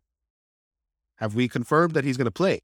have 1.18 1.36
we 1.36 1.48
confirmed 1.48 1.94
that 1.94 2.04
he's 2.04 2.18
going 2.18 2.26
to 2.26 2.32
play? 2.32 2.62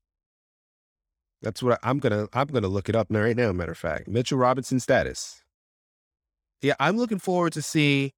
That's 1.41 1.62
what 1.62 1.80
I, 1.84 1.89
I'm 1.89 1.99
gonna 1.99 2.28
I'm 2.34 2.47
gonna 2.47 2.68
look 2.68 2.88
it 2.88 2.95
up 2.95 3.10
now 3.10 3.22
right 3.22 3.36
now. 3.36 3.51
Matter 3.51 3.74
of 3.74 3.78
fact, 3.78 4.08
Mitchell 4.08 4.38
Robinson 4.38 4.80
status. 4.80 5.41
Yeah, 6.62 6.76
I'm 6.80 6.95
looking 6.95 7.20
forward 7.20 7.51
to 7.54 7.62
see 7.62 8.14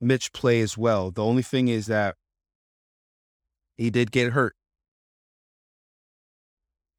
Mitch 0.00 0.32
play 0.32 0.60
as 0.60 0.76
well. 0.76 1.12
The 1.12 1.24
only 1.24 1.42
thing 1.42 1.68
is 1.68 1.86
that 1.86 2.16
he 3.76 3.90
did 3.90 4.10
get 4.10 4.32
hurt. 4.32 4.56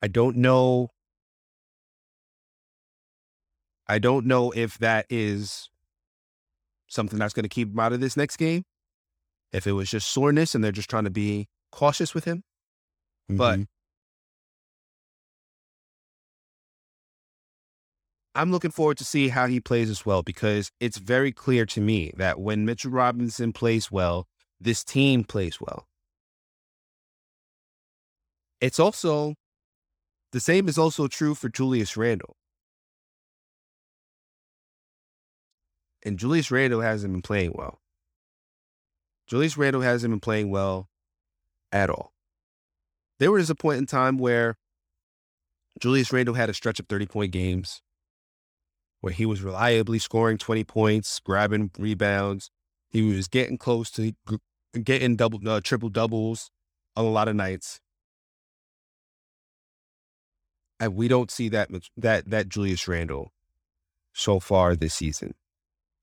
I 0.02 0.08
don't 0.08 0.38
know. 0.38 0.90
I 3.88 4.00
don't 4.00 4.26
know 4.26 4.52
if 4.52 4.78
that 4.78 5.06
is 5.10 5.70
something 6.88 7.20
that's 7.20 7.34
going 7.34 7.44
to 7.44 7.50
keep 7.50 7.70
him 7.70 7.80
out 7.80 7.92
of 7.92 8.00
this 8.00 8.16
next 8.16 8.38
game. 8.38 8.64
If 9.52 9.68
it 9.68 9.74
was 9.74 9.89
just 9.89 10.08
soreness 10.10 10.56
and 10.56 10.64
they're 10.64 10.72
just 10.72 10.89
trying 10.89 11.04
to 11.04 11.10
be 11.10 11.47
cautious 11.72 12.14
with 12.14 12.26
him. 12.26 12.43
But- 13.28 13.60
Mhm. 13.60 13.68
I'm 18.34 18.52
looking 18.52 18.72
forward 18.72 18.97
to 18.99 19.04
see 19.06 19.28
how 19.28 19.47
he 19.47 19.60
plays 19.60 19.89
as 19.89 20.06
well 20.06 20.24
because 20.24 20.72
it's 20.80 20.97
very 20.97 21.34
clear 21.34 21.66
to 21.66 21.82
me 21.82 22.12
that 22.16 22.39
when 22.39 22.66
Mitchell 22.66 22.91
Robinson 22.91 23.52
plays 23.52 23.91
well, 23.91 24.28
this 24.60 24.86
team 24.86 25.26
plays 25.26 25.60
well. 25.60 25.86
It's 28.62 28.80
also 28.80 29.36
the 30.32 30.39
same 30.39 30.70
is 30.70 30.78
also 30.78 31.08
true 31.10 31.36
for 31.36 31.49
Julius 31.49 31.97
Randle. 31.97 32.38
And 36.04 36.18
Julius 36.18 36.52
Randle 36.52 36.82
hasn't 36.82 37.12
been 37.14 37.22
playing 37.22 37.52
well. 37.54 37.81
Julius 39.32 39.56
Randle 39.56 39.82
hasn't 39.82 40.12
been 40.12 40.20
playing 40.20 40.52
well 40.52 40.90
at 41.72 41.90
all. 41.90 42.12
There 43.18 43.32
was 43.32 43.50
a 43.50 43.56
point 43.56 43.78
in 43.78 43.86
time 43.86 44.18
where 44.18 44.58
Julius 45.80 46.12
Randle 46.12 46.36
had 46.36 46.50
a 46.50 46.54
stretch 46.54 46.82
of 46.82 46.88
30 46.88 47.06
point 47.06 47.32
games 47.32 47.82
where 49.00 49.14
he 49.14 49.26
was 49.26 49.42
reliably 49.42 50.00
scoring 50.00 50.38
20 50.38 50.66
points, 50.66 51.18
grabbing 51.22 51.72
rebounds. 51.80 52.52
He 52.90 53.04
was 53.04 53.30
getting 53.30 53.58
close 53.58 53.90
to 53.92 54.12
getting 54.84 55.16
double, 55.16 55.40
uh, 55.50 55.62
triple 55.64 55.88
doubles 55.88 56.52
on 56.98 57.06
a 57.06 57.10
lot 57.10 57.30
of 57.30 57.36
nights. 57.38 57.80
And 60.78 60.94
we 60.94 61.08
don't 61.08 61.32
see 61.32 61.48
that 61.48 61.70
that 61.96 62.30
that 62.30 62.50
Julius 62.50 62.86
Randle 62.86 63.32
so 64.12 64.42
far 64.42 64.76
this 64.76 64.96
season. 64.96 65.36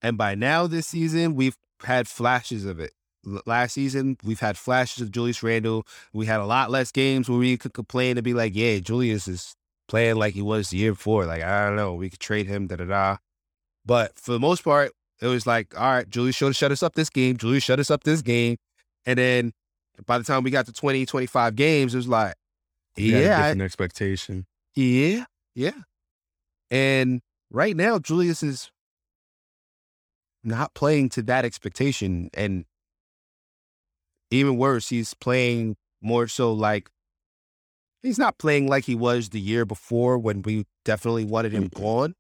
And 0.01 0.17
by 0.17 0.35
now 0.35 0.67
this 0.67 0.87
season, 0.87 1.35
we've 1.35 1.59
had 1.83 2.09
flashes 2.09 2.65
of 2.65 2.81
it. 2.81 2.93
Last 3.25 3.73
season, 3.73 4.17
we've 4.25 4.41
had 4.41 4.57
flashes 4.57 5.03
of 5.03 5.11
Julius 5.11 5.43
Randle. 5.43 5.87
We 6.13 6.27
had 6.27 6.41
a 6.41 6.47
lot 6.47 6.71
less 6.71 6.93
games 6.93 7.29
where 7.29 7.39
we 7.39 7.57
could 7.57 7.75
complain 7.75 8.17
and 8.17 8.25
be 8.25 8.33
like, 8.33 8.55
"Yeah, 8.55 8.79
Julius 8.79 9.27
is 9.29 9.55
playing 9.89 10.17
like 10.17 10.35
he 10.35 10.43
was 10.43 10.71
the 10.71 10.77
year 10.79 10.93
before. 10.93 11.27
Like, 11.27 11.43
I 11.43 11.67
don't 11.67 11.77
know, 11.77 11.95
we 11.95 12.11
could 12.11 12.21
trade 12.21 12.47
him, 12.47 12.67
da 12.69 12.77
da 12.77 12.85
da. 12.85 13.17
But 13.85 14.19
for 14.19 14.33
the 14.33 14.39
most 14.39 14.63
part, 14.63 14.93
it 15.21 15.27
was 15.27 15.47
like, 15.47 15.79
all 15.79 15.91
right, 15.91 16.09
Julius 16.09 16.37
showed 16.37 16.55
shut 16.55 16.71
us 16.73 16.83
up 16.83 16.95
this 16.95 17.11
game. 17.11 17.37
Julius 17.37 17.65
shut 17.65 17.81
us 17.81 17.91
up 17.91 18.05
this 18.05 18.23
game. 18.23 18.57
And 19.07 19.19
then 19.19 19.53
by 20.07 20.19
the 20.19 20.25
time 20.25 20.43
we 20.45 20.51
got 20.51 20.67
to 20.67 20.73
20, 20.73 21.05
25 21.07 21.57
games, 21.57 21.95
it 21.95 21.99
was 21.99 22.07
like, 22.09 22.35
He 22.95 23.11
had 23.13 23.23
a 23.23 23.27
yeah, 23.27 23.37
I- 23.39 23.43
different 23.43 23.63
expectation. 23.63 24.47
yeah, 24.77 25.25
yeah. 25.55 25.73
And 26.71 27.21
right 27.51 27.75
now, 27.75 27.99
Julius 27.99 28.43
is 28.43 28.71
not 30.45 30.75
playing 30.75 31.09
to 31.11 31.23
that 31.23 31.45
expectation. 31.45 32.31
And 32.35 32.65
even 34.31 34.57
worse, 34.57 34.89
he's 34.89 35.15
playing 35.15 35.77
more 36.01 36.29
so 36.29 36.53
like 36.53 36.91
he's 38.03 38.19
not 38.19 38.39
playing 38.39 38.69
like 38.69 38.85
he 38.85 38.95
was 38.95 39.31
the 39.31 39.41
year 39.41 39.65
before 39.65 40.19
when 40.19 40.43
we 40.43 40.67
definitely 40.85 41.25
wanted 41.25 41.53
him 41.53 41.69
gone, 41.69 42.15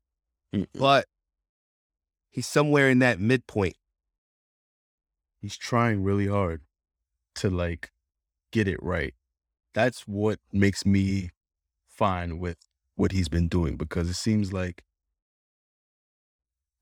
but 0.74 1.06
he's 2.30 2.46
somewhere 2.46 2.88
in 2.90 2.98
that 3.00 3.20
midpoint. 3.20 3.76
He's 5.40 5.56
trying 5.56 6.02
really 6.02 6.26
hard 6.26 6.62
to 7.36 7.50
like 7.50 7.90
get 8.52 8.66
it 8.68 8.82
right. 8.82 9.14
That's 9.74 10.02
what 10.02 10.40
makes 10.52 10.84
me 10.84 11.30
fine 11.88 12.38
with 12.38 12.58
what 12.96 13.12
he's 13.12 13.28
been 13.28 13.48
doing 13.48 13.76
because 13.76 14.08
it 14.08 14.14
seems 14.14 14.52
like 14.52 14.82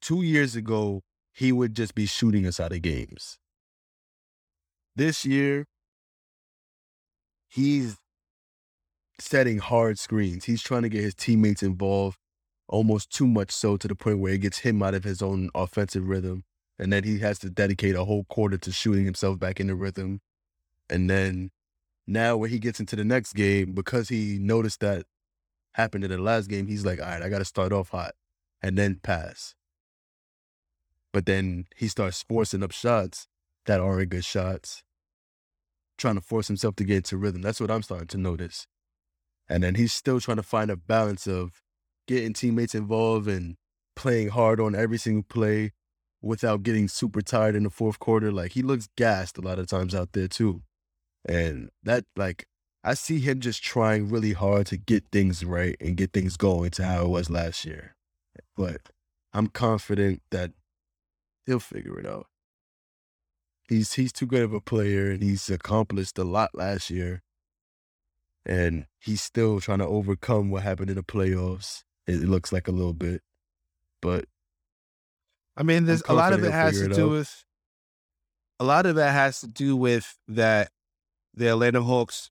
two 0.01 0.23
years 0.23 0.57
ago 0.57 1.03
he 1.35 1.53
would 1.53 1.75
just 1.75 1.95
be 1.95 2.07
shooting 2.07 2.47
us 2.47 2.59
out 2.59 2.73
of 2.73 2.81
games. 2.83 3.39
This 4.97 5.27
year, 5.27 5.67
he's 7.49 7.99
setting 9.21 9.59
hard 9.59 9.99
screens. 9.99 10.47
He's 10.47 10.63
trying 10.63 10.83
to 10.83 10.89
get 10.89 11.03
his 11.03 11.15
teammates 11.15 11.63
involved 11.63 12.17
almost 12.67 13.11
too 13.11 13.27
much 13.27 13.51
so 13.51 13.77
to 13.77 13.87
the 13.87 13.95
point 13.95 14.21
where 14.21 14.33
it 14.33 14.41
gets 14.41 14.61
him 14.61 14.83
out 14.83 14.95
of 14.95 15.05
his 15.05 15.21
own 15.21 15.51
offensive 15.55 16.09
rhythm. 16.09 16.45
And 16.79 16.91
then 16.93 17.05
he 17.05 17.19
has 17.19 17.39
to 17.41 17.51
dedicate 17.51 17.95
a 17.95 18.05
whole 18.05 18.25
quarter 18.25 18.57
to 18.57 18.73
shooting 18.73 19.05
himself 19.05 19.39
back 19.39 19.61
into 19.61 19.75
rhythm. 19.75 20.21
And 20.89 21.11
then 21.11 21.51
now 22.07 22.39
when 22.39 22.51
he 22.51 22.59
gets 22.59 22.81
into 22.81 22.97
the 22.97 23.05
next 23.05 23.35
game, 23.35 23.73
because 23.73 24.09
he 24.09 24.39
noticed 24.41 24.81
that 24.81 25.05
happened 25.75 26.05
in 26.05 26.11
the 26.11 26.19
last 26.19 26.49
game, 26.49 26.69
he's 26.69 26.87
like, 26.87 27.01
all 27.01 27.07
right, 27.07 27.23
I 27.23 27.29
got 27.29 27.39
to 27.39 27.45
start 27.45 27.73
off 27.73 27.91
hot 27.91 28.15
and 28.63 28.79
then 28.79 29.01
pass. 29.03 29.55
But 31.13 31.27
then 31.27 31.67
he 31.77 31.89
starts 31.89 32.23
forcing 32.23 32.63
up 32.63 32.73
shots 32.73 33.29
that 33.67 33.81
aren't 33.81 34.11
good 34.11 34.25
shots, 34.25 34.83
trying 35.99 36.17
to 36.17 36.21
force 36.21 36.49
himself 36.49 36.77
to 36.77 36.85
get 36.85 36.97
into 36.97 37.17
rhythm. 37.17 37.43
That's 37.43 37.61
what 37.61 37.71
I'm 37.71 37.83
starting 37.83 38.09
to 38.09 38.19
notice. 38.19 38.67
And 39.49 39.63
then 39.63 39.77
he's 39.77 39.93
still 39.93 40.21
trying 40.21 40.39
to 40.39 40.43
find 40.43 40.71
a 40.71 40.77
balance 40.77 41.27
of 41.27 41.63
getting 42.07 42.33
teammates 42.33 42.75
involved 42.75 43.29
and 43.29 43.57
playing 43.95 44.29
hard 44.29 44.61
on 44.61 44.75
every 44.75 44.99
single 44.99 45.23
play 45.23 45.73
without 46.21 46.63
getting 46.63 46.89
super 46.89 47.23
tired 47.23 47.55
in 47.55 47.63
the 47.63 47.71
fourth 47.71 47.99
quarter. 47.99 48.33
Like 48.33 48.53
he 48.53 48.63
looks 48.63 48.89
gassed 48.97 49.39
a 49.39 49.43
lot 49.43 49.59
of 49.59 49.67
times 49.69 49.95
out 49.95 50.13
there 50.13 50.29
too. 50.29 50.63
And 51.29 51.71
that 51.83 52.05
like 52.17 52.47
I 52.85 52.95
see 52.95 53.19
him 53.19 53.41
just 53.41 53.65
trying 53.65 54.09
really 54.09 54.33
hard 54.33 54.67
to 54.69 54.77
get 54.77 55.05
things 55.11 55.45
right 55.45 55.77
and 55.81 55.97
get 55.97 56.13
things 56.13 56.37
going 56.37 56.71
to 56.73 56.85
how 56.85 57.05
it 57.05 57.09
was 57.09 57.31
last 57.31 57.65
year. 57.65 57.97
But 58.57 58.81
I'm 59.33 59.49
confident 59.49 60.23
that 60.31 60.53
he'll 61.47 61.59
figure 61.61 61.99
it 61.99 62.07
out. 62.07 62.27
He's 63.69 63.95
he's 63.95 64.13
too 64.13 64.27
good 64.27 64.43
of 64.43 64.53
a 64.53 64.61
player 64.61 65.11
and 65.11 65.23
he's 65.23 65.49
accomplished 65.51 66.19
a 66.19 66.25
lot 66.25 66.51
last 66.55 66.91
year. 66.91 67.23
And 68.45 68.87
he's 69.01 69.21
still 69.21 69.61
trying 69.61 69.81
to 69.81 69.87
overcome 69.87 70.51
what 70.51 70.63
happened 70.63 70.91
in 70.91 70.97
the 70.97 71.03
playoffs. 71.03 71.83
It 72.07 72.23
it 72.23 72.29
looks 72.29 72.53
like 72.53 72.69
a 72.69 72.73
little 72.73 72.93
bit. 72.93 73.23
But 74.01 74.27
I 75.57 75.63
mean, 75.63 75.87
there's 75.87 76.03
a 76.09 76.15
lot 76.15 76.33
of 76.33 76.45
it 76.45 76.53
has 76.53 76.79
to 76.79 76.85
it 76.85 76.93
do 76.93 77.07
out. 77.07 77.11
with 77.11 77.45
a 78.61 78.65
lot 78.65 78.87
of 78.87 78.97
it 78.97 79.03
has 79.03 79.41
to 79.41 79.49
do 79.49 79.77
with 79.77 80.17
that 80.29 80.71
the 81.35 81.49
Atlanta 81.49 81.83
Hawks 81.83 82.31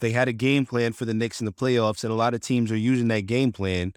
they 0.00 0.10
had 0.10 0.28
a 0.28 0.32
game 0.32 0.66
plan 0.66 0.92
for 0.92 1.04
the 1.04 1.14
Knicks 1.14 1.40
in 1.40 1.44
the 1.44 1.52
playoffs, 1.52 2.02
and 2.02 2.12
a 2.12 2.16
lot 2.16 2.34
of 2.34 2.40
teams 2.40 2.72
are 2.72 2.76
using 2.76 3.08
that 3.08 3.26
game 3.26 3.52
plan 3.52 3.94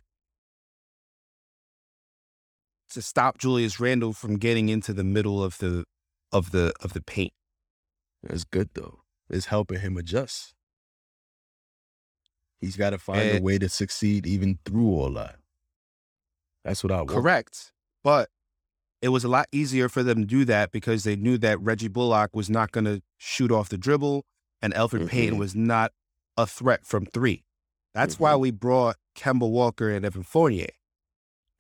to 2.92 3.02
stop 3.02 3.38
Julius 3.38 3.80
Randle 3.80 4.14
from 4.14 4.38
getting 4.38 4.70
into 4.70 4.94
the 4.94 5.04
middle 5.04 5.44
of 5.44 5.58
the 5.60 5.86
of 6.32 6.52
the 6.52 6.74
of 6.82 6.94
the 6.94 7.02
paint. 7.02 7.34
That's 8.24 8.44
good 8.44 8.70
though. 8.74 9.02
It's 9.30 9.48
helping 9.48 9.80
him 9.80 9.98
adjust. 9.98 10.54
He's 12.60 12.76
got 12.76 12.90
to 12.92 12.98
find 12.98 13.38
a 13.38 13.42
way 13.42 13.58
to 13.60 13.70
succeed 13.70 14.26
even 14.26 14.58
through 14.66 14.90
all 14.90 15.12
that. 15.14 15.36
That's 16.64 16.84
what 16.84 16.92
I 16.92 16.98
want. 16.98 17.10
Correct. 17.10 17.72
But 18.04 18.30
it 19.02 19.10
was 19.10 19.24
a 19.24 19.28
lot 19.28 19.48
easier 19.52 19.90
for 19.90 20.02
them 20.02 20.22
to 20.22 20.26
do 20.26 20.44
that 20.46 20.72
because 20.72 21.04
they 21.04 21.16
knew 21.16 21.38
that 21.38 21.62
Reggie 21.62 21.88
Bullock 21.88 22.36
was 22.36 22.50
not 22.50 22.72
going 22.72 22.86
to 22.86 23.02
shoot 23.18 23.52
off 23.52 23.70
the 23.70 23.78
dribble 23.78 24.26
and 24.62 24.74
Elfrid 24.74 25.08
Payton 25.08 25.36
Mhm. 25.36 25.40
was 25.40 25.56
not 25.56 25.92
a 26.36 26.48
threat 26.48 26.86
from 26.86 27.06
three. 27.06 27.44
That's 27.94 28.20
why 28.20 28.36
we 28.36 28.50
brought 28.52 28.98
Kemba 29.16 29.50
Walker 29.50 29.90
and 29.92 30.04
Evan 30.06 30.24
Fournier. 30.24 30.70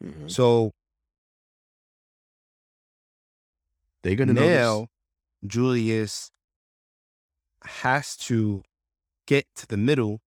Mhm. 0.03 0.29
So 0.31 0.73
They're 4.07 4.15
gonna 4.15 4.33
now 4.33 4.87
Julius 5.45 6.31
has 7.63 8.15
to 8.17 8.63
get 9.27 9.45
to 9.57 9.67
the 9.67 9.75
middle 9.77 10.21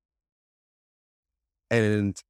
And 1.71 2.21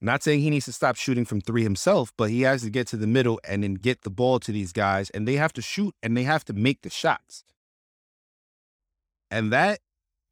not 0.00 0.22
saying 0.22 0.40
he 0.40 0.50
needs 0.50 0.66
to 0.66 0.72
stop 0.72 0.96
shooting 0.96 1.24
from 1.24 1.40
three 1.40 1.62
himself, 1.64 2.12
but 2.16 2.30
he 2.30 2.42
has 2.42 2.62
to 2.62 2.70
get 2.70 2.86
to 2.88 2.96
the 2.96 3.06
middle 3.06 3.40
and 3.44 3.62
then 3.64 3.74
get 3.74 4.02
the 4.02 4.10
ball 4.10 4.38
to 4.40 4.52
these 4.52 4.72
guys, 4.72 5.10
and 5.10 5.26
they 5.26 5.34
have 5.34 5.52
to 5.54 5.62
shoot 5.62 5.94
and 6.02 6.16
they 6.16 6.22
have 6.22 6.44
to 6.46 6.52
make 6.52 6.82
the 6.82 6.90
shots. 6.90 7.44
And 9.30 9.52
that 9.52 9.80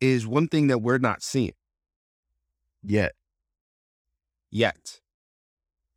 is 0.01 0.27
one 0.27 0.49
thing 0.49 0.69
that 0.69 0.79
we're 0.79 0.99
not 0.99 1.23
seeing 1.23 1.53
Yet, 2.83 3.14
yet. 4.51 5.01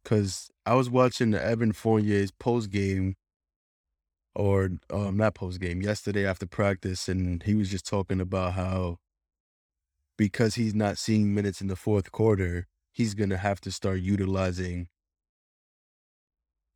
because 0.04 0.50
I 0.66 0.74
was 0.74 0.90
watching 0.90 1.32
the 1.32 1.44
Evan 1.44 1.72
Fournier's 1.72 2.32
post 2.32 2.72
game, 2.72 3.16
or 4.36 4.70
um, 4.92 5.18
not 5.18 5.36
post 5.36 5.60
game, 5.60 5.82
yesterday 5.82 6.26
after 6.26 6.46
practice, 6.46 7.08
and 7.10 7.44
he 7.44 7.56
was 7.56 7.70
just 7.70 7.86
talking 7.86 8.22
about 8.22 8.54
how 8.54 8.98
because 10.18 10.56
he's 10.56 10.76
not 10.76 10.98
seeing 10.98 11.34
minutes 11.34 11.62
in 11.62 11.68
the 11.68 11.76
fourth 11.76 12.12
quarter, 12.12 12.68
he's 12.92 13.14
gonna 13.14 13.38
have 13.38 13.62
to 13.62 13.72
start 13.72 14.00
utilizing 14.00 14.88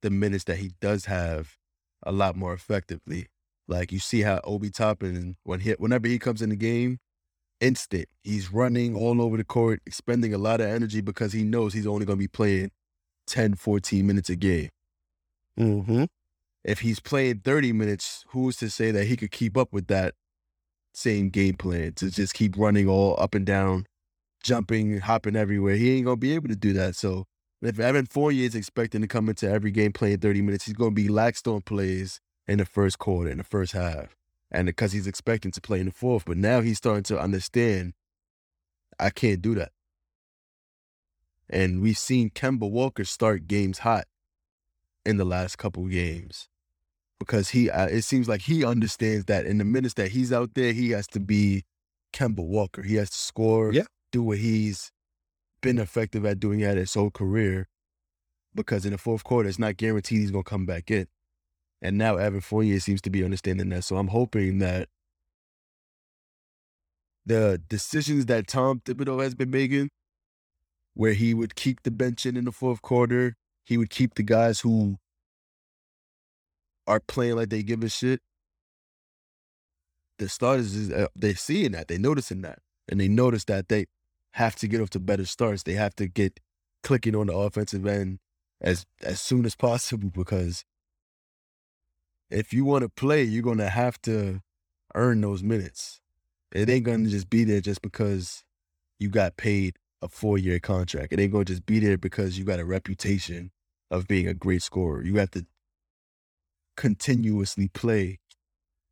the 0.02 0.10
minutes 0.10 0.46
that 0.46 0.58
he 0.58 0.72
does 0.82 1.06
have 1.06 1.58
a 2.04 2.12
lot 2.12 2.36
more 2.36 2.54
effectively. 2.54 3.28
Like 3.68 3.92
you 3.92 4.00
see 4.00 4.22
how 4.22 4.42
Obi 4.44 4.70
Toppin, 4.70 5.38
when 5.44 5.62
he 5.62 5.72
whenever 5.72 6.08
he 6.08 6.20
comes 6.20 6.42
in 6.42 6.50
the 6.50 6.56
game, 6.56 7.00
instant. 7.64 8.08
He's 8.24 8.52
running 8.52 8.96
all 8.96 9.22
over 9.22 9.38
the 9.38 9.44
court, 9.44 9.82
expending 9.86 10.34
a 10.34 10.38
lot 10.38 10.62
of 10.62 10.68
energy 10.68 11.02
because 11.02 11.34
he 11.34 11.44
knows 11.44 11.74
he's 11.74 11.88
only 11.88 12.06
going 12.06 12.18
to 12.18 12.24
be 12.24 12.28
playing 12.28 12.72
10, 13.28 13.56
14 13.56 14.06
minutes 14.06 14.30
a 14.30 14.36
game. 14.36 14.70
Mm-hmm. 15.58 16.04
If 16.64 16.80
he's 16.80 17.00
playing 17.00 17.40
30 17.40 17.74
minutes, 17.74 18.24
who's 18.30 18.58
to 18.58 18.70
say 18.70 18.92
that 18.92 19.06
he 19.06 19.18
could 19.18 19.32
keep 19.32 19.58
up 19.58 19.74
with 19.74 19.88
that 19.88 20.16
same 20.94 21.30
game 21.30 21.56
plan 21.56 21.94
to 21.94 22.10
just 22.10 22.34
keep 22.34 22.58
running 22.58 22.88
all 22.88 23.16
up 23.20 23.36
and 23.36 23.46
down, 23.46 23.86
jumping, 24.44 25.00
hopping 25.00 25.36
everywhere? 25.36 25.76
He 25.76 25.96
ain't 25.96 26.06
going 26.06 26.18
to 26.18 26.22
be 26.22 26.36
able 26.36 26.50
to 26.50 26.56
do 26.56 26.74
that. 26.74 26.96
So 26.96 27.26
if 27.62 27.80
Evan 27.80 28.06
Fournier 28.06 28.46
is 28.46 28.56
expecting 28.56 29.02
to 29.02 29.08
come 29.08 29.28
into 29.30 29.50
every 29.50 29.72
game 29.72 29.92
playing 29.92 30.20
30 30.20 30.42
minutes, 30.42 30.66
he's 30.66 30.76
going 30.76 30.96
to 30.96 31.02
be 31.02 31.10
laxed 31.10 31.54
on 31.54 31.62
plays 31.62 32.22
in 32.48 32.60
the 32.60 32.66
first 32.66 32.98
quarter, 33.00 33.30
in 33.30 33.38
the 33.38 33.44
first 33.44 33.74
half 33.74 34.16
and 34.54 34.68
because 34.68 34.92
he's 34.92 35.08
expecting 35.08 35.52
to 35.52 35.60
play 35.60 35.80
in 35.80 35.88
the 35.88 35.92
fourth. 35.92 36.26
But 36.26 36.38
now 36.38 36.62
he's 36.62 36.78
starting 36.78 37.04
to 37.06 37.20
understand 37.20 37.94
I 39.00 39.10
can't 39.10 39.42
do 39.42 39.56
that. 39.56 39.72
And 41.50 41.82
we've 41.82 41.98
seen 41.98 42.30
Kemba 42.30 42.70
Walker 42.70 43.04
start 43.04 43.48
games 43.48 43.80
hot 43.80 44.06
in 45.06 45.18
the 45.18 45.26
last 45.26 45.58
couple 45.58 45.86
games 45.88 46.48
because 47.26 47.50
he 47.50 47.70
uh, 47.70 47.88
it 47.88 48.02
seems 48.04 48.28
like 48.28 48.42
he 48.42 48.66
understands 48.66 49.26
that 49.26 49.46
in 49.46 49.58
the 49.58 49.64
minutes 49.64 49.94
that 49.96 50.12
he's 50.12 50.34
out 50.34 50.54
there, 50.56 50.74
he 50.74 50.90
has 50.92 51.08
to 51.08 51.20
be 51.20 51.64
Kemba 52.14 52.46
Walker. 52.46 52.82
He 52.84 52.96
has 52.96 53.10
to 53.12 53.18
score, 53.18 53.72
Yeah. 53.74 53.84
do 54.12 54.22
what 54.22 54.40
he's 54.40 54.92
been 55.62 55.80
effective 55.80 56.26
at 56.26 56.40
doing 56.40 56.62
at 56.64 56.76
his 56.78 56.94
whole 56.94 57.12
career. 57.12 57.68
Because 58.54 58.86
in 58.86 58.92
the 58.92 58.98
fourth 58.98 59.24
quarter, 59.24 59.48
it's 59.50 59.58
not 59.58 59.78
guaranteed 59.78 60.20
he's 60.20 60.32
gonna 60.32 60.44
come 60.44 60.66
back 60.66 60.92
in. 60.92 61.08
And 61.82 61.98
now 61.98 62.18
Evan 62.18 62.42
Fournier 62.42 62.80
seems 62.80 63.02
to 63.02 63.10
be 63.10 63.24
understanding 63.24 63.70
that. 63.70 63.84
So 63.84 63.96
I'm 63.98 64.10
hoping 64.10 64.60
that 64.60 64.90
the 67.26 67.62
decisions 67.70 68.26
that 68.28 68.48
Tom 68.48 68.82
Thibodeau 68.86 69.24
has 69.24 69.34
been 69.34 69.50
making, 69.50 69.90
where 70.94 71.14
he 71.14 71.34
would 71.34 71.56
keep 71.56 71.84
the 71.84 71.92
bench 71.92 72.26
in 72.26 72.36
in 72.38 72.46
the 72.46 72.52
fourth 72.52 72.82
quarter, 72.82 73.36
he 73.66 73.78
would 73.78 73.90
keep 73.90 74.16
the 74.16 74.24
guys 74.24 74.60
who 74.60 74.98
are 76.88 77.00
playing 77.00 77.36
like 77.36 77.50
they 77.50 77.64
give 77.64 77.84
a 77.84 77.90
shit. 77.90 78.22
The 80.20 80.30
starters, 80.30 80.76
is, 80.76 80.92
uh, 80.92 81.08
they're 81.16 81.36
seeing 81.36 81.72
that, 81.72 81.88
they're 81.88 81.98
noticing 82.00 82.42
that, 82.42 82.60
and 82.88 83.00
they 83.00 83.08
notice 83.08 83.46
that 83.46 83.68
they 83.68 83.88
have 84.32 84.56
to 84.58 84.68
get 84.68 84.82
off 84.82 84.90
to 84.92 85.00
better 85.00 85.26
starts. 85.26 85.64
They 85.64 85.74
have 85.74 85.96
to 85.96 86.08
get 86.08 86.40
clicking 86.84 87.16
on 87.16 87.28
the 87.28 87.34
offensive 87.34 87.86
end 87.86 88.20
as 88.62 88.86
as 89.02 89.20
soon 89.20 89.46
as 89.46 89.56
possible 89.56 90.10
because 90.10 90.66
if 92.30 92.54
you 92.54 92.66
want 92.66 92.84
to 92.84 92.90
play, 92.90 93.24
you're 93.24 93.44
gonna 93.44 93.70
have 93.70 94.02
to 94.04 94.42
earn 94.96 95.22
those 95.22 95.44
minutes. 95.44 96.02
It 96.52 96.70
ain't 96.70 96.86
gonna 96.86 97.10
just 97.10 97.30
be 97.30 97.44
there 97.44 97.62
just 97.62 97.82
because 97.82 98.44
you 99.00 99.10
got 99.10 99.38
paid 99.38 99.78
a 100.02 100.08
four 100.08 100.38
year 100.38 100.60
contract. 100.60 101.14
It 101.14 101.20
ain't 101.20 101.32
gonna 101.32 101.46
just 101.46 101.66
be 101.66 101.80
there 101.80 101.98
because 101.98 102.38
you 102.38 102.46
got 102.46 102.60
a 102.60 102.66
reputation 102.66 103.52
of 103.92 104.08
being 104.08 104.28
a 104.28 104.34
great 104.34 104.64
scorer. 104.64 105.04
You 105.04 105.18
have 105.18 105.32
to 105.32 105.46
continuously 106.76 107.68
play 107.70 108.20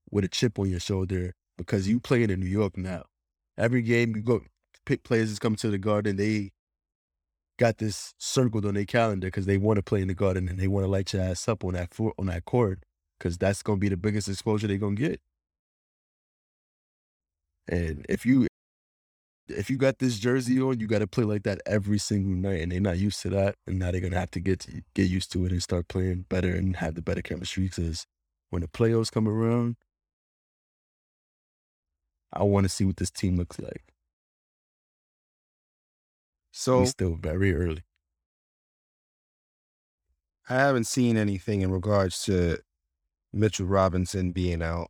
with 0.09 0.23
a 0.23 0.27
chip 0.27 0.59
on 0.59 0.69
your 0.69 0.79
shoulder 0.79 1.33
because 1.57 1.87
you 1.87 1.99
playing 1.99 2.29
in 2.29 2.39
New 2.39 2.47
York 2.47 2.77
now. 2.77 3.03
Every 3.57 3.81
game 3.81 4.15
you 4.15 4.21
go 4.21 4.41
pick 4.85 5.03
players 5.03 5.29
that's 5.29 5.39
coming 5.39 5.57
to 5.57 5.69
the 5.69 5.77
garden, 5.77 6.15
they 6.17 6.51
got 7.57 7.77
this 7.77 8.13
circled 8.17 8.65
on 8.65 8.73
their 8.73 8.85
calendar 8.85 9.27
because 9.27 9.45
they 9.45 9.57
want 9.57 9.77
to 9.77 9.83
play 9.83 10.01
in 10.01 10.07
the 10.07 10.13
garden 10.13 10.47
and 10.49 10.59
they 10.59 10.67
want 10.67 10.83
to 10.83 10.89
light 10.89 11.13
your 11.13 11.21
ass 11.21 11.47
up 11.47 11.63
on 11.63 11.73
that 11.73 11.89
on 12.17 12.25
that 12.25 12.45
court 12.45 12.83
because 13.19 13.37
that's 13.37 13.61
going 13.61 13.77
to 13.77 13.81
be 13.81 13.89
the 13.89 13.97
biggest 13.97 14.27
exposure 14.27 14.67
they're 14.67 14.77
going 14.77 14.95
to 14.95 15.09
get. 15.09 15.21
And 17.67 18.05
if 18.09 18.25
you 18.25 18.47
if 19.51 19.69
you 19.69 19.77
got 19.77 19.99
this 19.99 20.17
jersey 20.19 20.59
on, 20.61 20.79
you 20.79 20.87
got 20.87 20.99
to 20.99 21.07
play 21.07 21.23
like 21.23 21.43
that 21.43 21.61
every 21.65 21.97
single 21.97 22.33
night, 22.33 22.61
and 22.61 22.71
they're 22.71 22.79
not 22.79 22.97
used 22.97 23.21
to 23.21 23.29
that, 23.29 23.55
and 23.67 23.79
now 23.79 23.91
they're 23.91 24.01
gonna 24.01 24.19
have 24.19 24.31
to 24.31 24.39
get 24.39 24.59
to, 24.61 24.81
get 24.93 25.09
used 25.09 25.31
to 25.33 25.45
it 25.45 25.51
and 25.51 25.61
start 25.63 25.87
playing 25.87 26.25
better 26.29 26.53
and 26.53 26.77
have 26.77 26.95
the 26.95 27.01
better 27.01 27.21
chemistry. 27.21 27.63
Because 27.63 28.05
when 28.49 28.61
the 28.61 28.67
playoffs 28.67 29.11
come 29.11 29.27
around, 29.27 29.75
I 32.33 32.43
want 32.43 32.65
to 32.65 32.69
see 32.69 32.85
what 32.85 32.97
this 32.97 33.11
team 33.11 33.37
looks 33.37 33.59
like. 33.59 33.83
So 36.51 36.85
still 36.85 37.15
very 37.15 37.53
early. 37.53 37.83
I 40.49 40.55
haven't 40.55 40.85
seen 40.85 41.15
anything 41.15 41.61
in 41.61 41.71
regards 41.71 42.23
to 42.23 42.59
Mitchell 43.31 43.67
Robinson 43.67 44.31
being 44.31 44.61
out. 44.61 44.89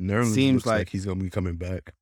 Nerlens 0.00 0.34
Seems 0.34 0.54
looks 0.56 0.66
like, 0.66 0.78
like- 0.78 0.88
he's 0.88 1.04
gonna 1.04 1.22
be 1.22 1.30
coming 1.30 1.56
back. 1.56 1.94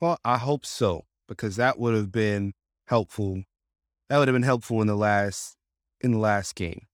Well, 0.00 0.18
I 0.24 0.38
hope 0.38 0.66
so 0.66 1.04
because 1.28 1.56
that 1.56 1.78
would 1.78 1.94
have 1.94 2.12
been 2.12 2.52
helpful. 2.88 3.44
That 4.08 4.18
would 4.18 4.28
have 4.28 4.34
been 4.34 4.42
helpful 4.42 4.80
in 4.80 4.86
the 4.86 4.96
last 4.96 5.56
in 6.00 6.12
the 6.12 6.18
last 6.18 6.54
game 6.54 6.86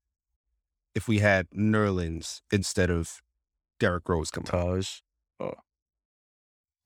if 0.94 1.08
we 1.08 1.18
had 1.18 1.48
Nerlens 1.50 2.40
instead 2.52 2.90
of 2.90 3.20
Derrick 3.78 4.08
Rose 4.08 4.30
coming. 4.30 4.46
Taj, 4.46 5.00
oh. 5.40 5.54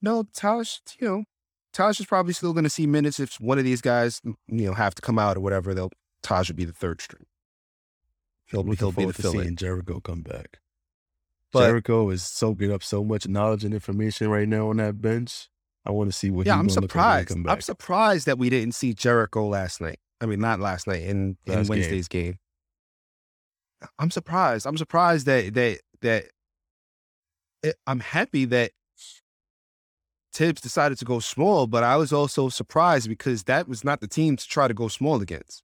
No, 0.01 0.25
Taj, 0.35 0.79
you 0.99 1.09
know, 1.09 1.25
Taj 1.73 1.99
is 2.01 2.07
probably 2.07 2.33
still 2.33 2.53
going 2.53 2.65
to 2.65 2.71
see 2.71 2.87
minutes 2.87 3.19
if 3.19 3.41
one 3.41 3.59
of 3.59 3.65
these 3.65 3.81
guys, 3.81 4.21
you 4.25 4.37
know, 4.67 4.75
have 4.75 4.95
to 4.95 5.03
come 5.03 5.19
out 5.19 5.37
or 5.37 5.41
whatever. 5.41 5.75
They'll 5.75 5.91
Taj 6.23 6.49
will 6.49 6.57
be 6.57 6.65
the 6.65 6.73
third 6.73 7.01
string. 7.01 7.27
He'll 8.47 8.63
be 8.63 8.77
he'll 8.77 8.93
be 8.93 9.07
the 9.07 9.13
fill 9.13 9.33
in. 9.33 9.43
seeing 9.43 9.57
Jericho 9.57 10.01
come 10.01 10.23
back. 10.23 10.59
But- 11.53 11.67
Jericho 11.67 12.09
is 12.11 12.23
soaking 12.23 12.73
up 12.73 12.83
so 12.83 13.05
much 13.05 13.29
knowledge 13.29 13.65
and 13.65 13.75
information 13.75 14.29
right 14.29 14.49
now 14.49 14.71
on 14.71 14.79
that 14.79 15.01
bench. 15.01 15.49
I 15.87 15.91
want 15.91 16.11
to 16.11 16.17
see 16.17 16.31
what. 16.31 16.47
yeah, 16.47 16.55
he's 16.55 16.61
I'm 16.61 16.67
gonna 16.69 16.81
look 16.83 16.95
like 16.95 17.05
when 17.05 17.19
he 17.19 17.43
surprised. 17.43 17.49
I'm 17.49 17.61
surprised 17.61 18.27
that 18.27 18.39
we 18.39 18.51
didn't 18.51 18.75
see 18.75 18.95
Jericho 18.95 19.47
last 19.47 19.81
night. 19.81 19.99
I 20.21 20.27
mean, 20.27 20.41
not 20.41 20.61
last 20.61 20.87
night 20.87 21.03
in, 21.03 21.37
in 21.47 21.55
Last 21.55 21.63
game. 21.63 21.69
Wednesday's 21.69 22.09
game. 22.09 22.39
I'm 23.99 24.11
surprised. 24.11 24.67
I'm 24.67 24.79
surprised 24.79 25.27
that 25.27 25.53
that 25.55 25.81
that 26.01 26.25
it, 27.63 27.77
I'm 27.87 28.01
happy 28.01 28.47
that 28.47 28.73
Thibs 30.33 30.61
decided 30.61 30.99
to 30.99 31.05
go 31.05 31.21
small, 31.21 31.67
but 31.67 31.85
I 31.85 31.97
was 31.97 32.13
also 32.13 32.49
surprised 32.49 33.09
because 33.09 33.45
that 33.45 33.69
was 33.69 33.85
not 33.85 34.01
the 34.01 34.09
team 34.09 34.37
to 34.37 34.49
try 34.49 34.67
to 34.67 34.75
go 34.75 34.89
small 34.89 35.21
against. 35.21 35.63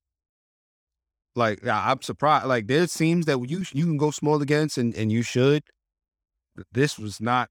Like 1.34 1.66
I'm 1.66 2.02
surprised. 2.02 2.46
Like 2.46 2.66
there's 2.66 2.92
teams 2.92 3.26
that 3.26 3.38
you 3.48 3.64
you 3.72 3.84
can 3.84 3.96
go 3.96 4.10
small 4.10 4.42
against, 4.42 4.76
and 4.76 4.94
and 4.94 5.10
you 5.10 5.22
should. 5.22 5.62
This 6.72 6.98
was 6.98 7.20
not 7.20 7.48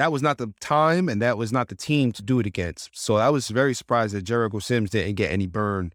that 0.00 0.10
was 0.10 0.22
not 0.22 0.38
the 0.38 0.54
time 0.62 1.10
and 1.10 1.20
that 1.20 1.36
was 1.36 1.52
not 1.52 1.68
the 1.68 1.74
team 1.74 2.10
to 2.10 2.22
do 2.22 2.40
it 2.40 2.46
against. 2.46 2.88
So 2.98 3.16
I 3.16 3.28
was 3.28 3.48
very 3.48 3.74
surprised 3.74 4.14
that 4.14 4.22
Jericho 4.22 4.58
Sims 4.58 4.88
didn't 4.88 5.16
get 5.16 5.30
any 5.30 5.46
burn 5.46 5.92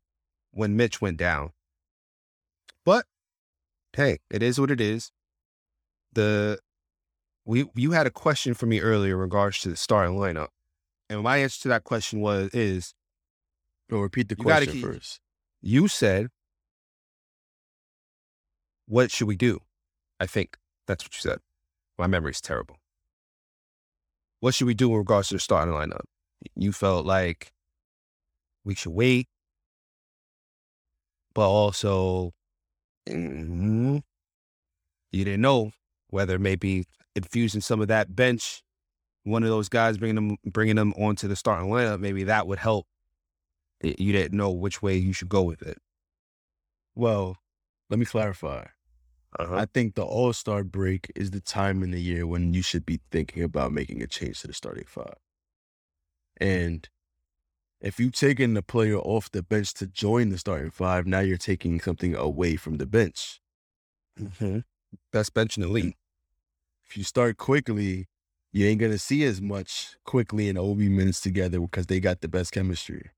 when 0.51 0.77
Mitch 0.77 1.01
went 1.01 1.17
down. 1.17 1.53
But 2.83 3.07
hey, 3.93 4.19
it 4.29 4.43
is 4.43 4.59
what 4.59 4.69
it 4.69 4.79
is. 4.79 5.11
The 6.13 6.59
we 7.45 7.65
you 7.73 7.93
had 7.93 8.05
a 8.05 8.11
question 8.11 8.53
for 8.53 8.67
me 8.67 8.79
earlier 8.79 9.15
in 9.15 9.21
regards 9.21 9.59
to 9.61 9.69
the 9.69 9.75
starting 9.75 10.15
lineup. 10.17 10.49
And 11.09 11.23
my 11.23 11.37
answer 11.37 11.63
to 11.63 11.67
that 11.69 11.83
question 11.83 12.21
was 12.21 12.51
is 12.53 12.93
No, 13.89 14.01
repeat 14.01 14.29
the 14.29 14.35
question 14.35 14.71
keep- 14.71 14.85
first. 14.85 15.19
you 15.63 15.87
said 15.87 16.27
what 18.85 19.09
should 19.09 19.27
we 19.27 19.35
do? 19.35 19.61
I 20.19 20.27
think 20.27 20.57
that's 20.85 21.03
what 21.03 21.15
you 21.15 21.27
said. 21.27 21.39
My 21.97 22.05
memory's 22.05 22.39
terrible. 22.39 22.77
What 24.45 24.53
should 24.53 24.67
we 24.67 24.75
do 24.75 24.91
in 24.91 24.97
regards 24.99 25.29
to 25.29 25.33
the 25.33 25.39
starting 25.39 25.73
lineup? 25.73 26.03
You 26.55 26.71
felt 26.71 27.03
like 27.03 27.51
we 28.63 28.75
should 28.75 28.91
wait, 28.91 29.27
but 31.33 31.49
also 31.49 32.31
mm, 33.09 34.03
you 35.11 35.25
didn't 35.25 35.41
know 35.41 35.71
whether 36.11 36.37
maybe 36.37 36.85
infusing 37.15 37.59
some 37.59 37.81
of 37.81 37.87
that 37.87 38.15
bench, 38.15 38.61
one 39.23 39.41
of 39.41 39.49
those 39.49 39.67
guys 39.67 39.97
bringing 39.97 40.15
them 40.15 40.37
bringing 40.45 40.75
them 40.75 40.93
onto 40.93 41.27
the 41.27 41.35
starting 41.35 41.71
lineup, 41.71 41.99
maybe 41.99 42.25
that 42.25 42.45
would 42.45 42.59
help 42.59 42.85
you 43.81 44.11
didn't 44.11 44.37
know 44.37 44.51
which 44.51 44.79
way 44.79 44.95
you 44.95 45.11
should 45.11 45.27
go 45.27 45.41
with 45.41 45.63
it. 45.63 45.79
Well, 46.93 47.37
let 47.89 47.97
me 47.97 48.05
clarify. 48.05 48.65
Uh-huh. 49.37 49.55
I 49.55 49.65
think 49.65 49.95
the 49.95 50.03
All 50.03 50.33
Star 50.33 50.63
break 50.63 51.11
is 51.15 51.31
the 51.31 51.41
time 51.41 51.83
in 51.83 51.91
the 51.91 52.01
year 52.01 52.25
when 52.25 52.53
you 52.53 52.61
should 52.61 52.85
be 52.85 53.01
thinking 53.11 53.43
about 53.43 53.73
making 53.73 54.01
a 54.01 54.07
change 54.07 54.41
to 54.41 54.47
the 54.47 54.53
starting 54.53 54.85
five. 54.87 55.15
And 56.37 56.87
if 57.81 57.99
you've 57.99 58.13
taken 58.13 58.53
the 58.53 58.61
player 58.61 58.97
off 58.97 59.31
the 59.31 59.43
bench 59.43 59.73
to 59.75 59.87
join 59.87 60.29
the 60.29 60.37
starting 60.37 60.71
five, 60.71 61.05
now 61.05 61.19
you're 61.19 61.37
taking 61.37 61.79
something 61.81 62.15
away 62.15 62.55
from 62.55 62.77
the 62.77 62.85
bench. 62.85 63.41
mm-hmm. 64.19 64.59
Best 65.11 65.33
bench 65.33 65.57
in 65.57 65.63
the 65.63 65.69
league. 65.69 65.95
If 66.87 66.95
you 66.95 67.03
start 67.03 67.37
Quickley, 67.37 68.07
you 68.53 68.65
ain't 68.65 68.79
gonna 68.79 68.97
see 68.97 69.25
as 69.25 69.41
much 69.41 69.97
Quickley 70.05 70.47
and 70.47 70.57
Obi 70.57 70.87
minutes 70.87 71.19
together 71.19 71.59
because 71.59 71.87
they 71.87 71.99
got 71.99 72.21
the 72.21 72.29
best 72.29 72.53
chemistry. 72.53 73.11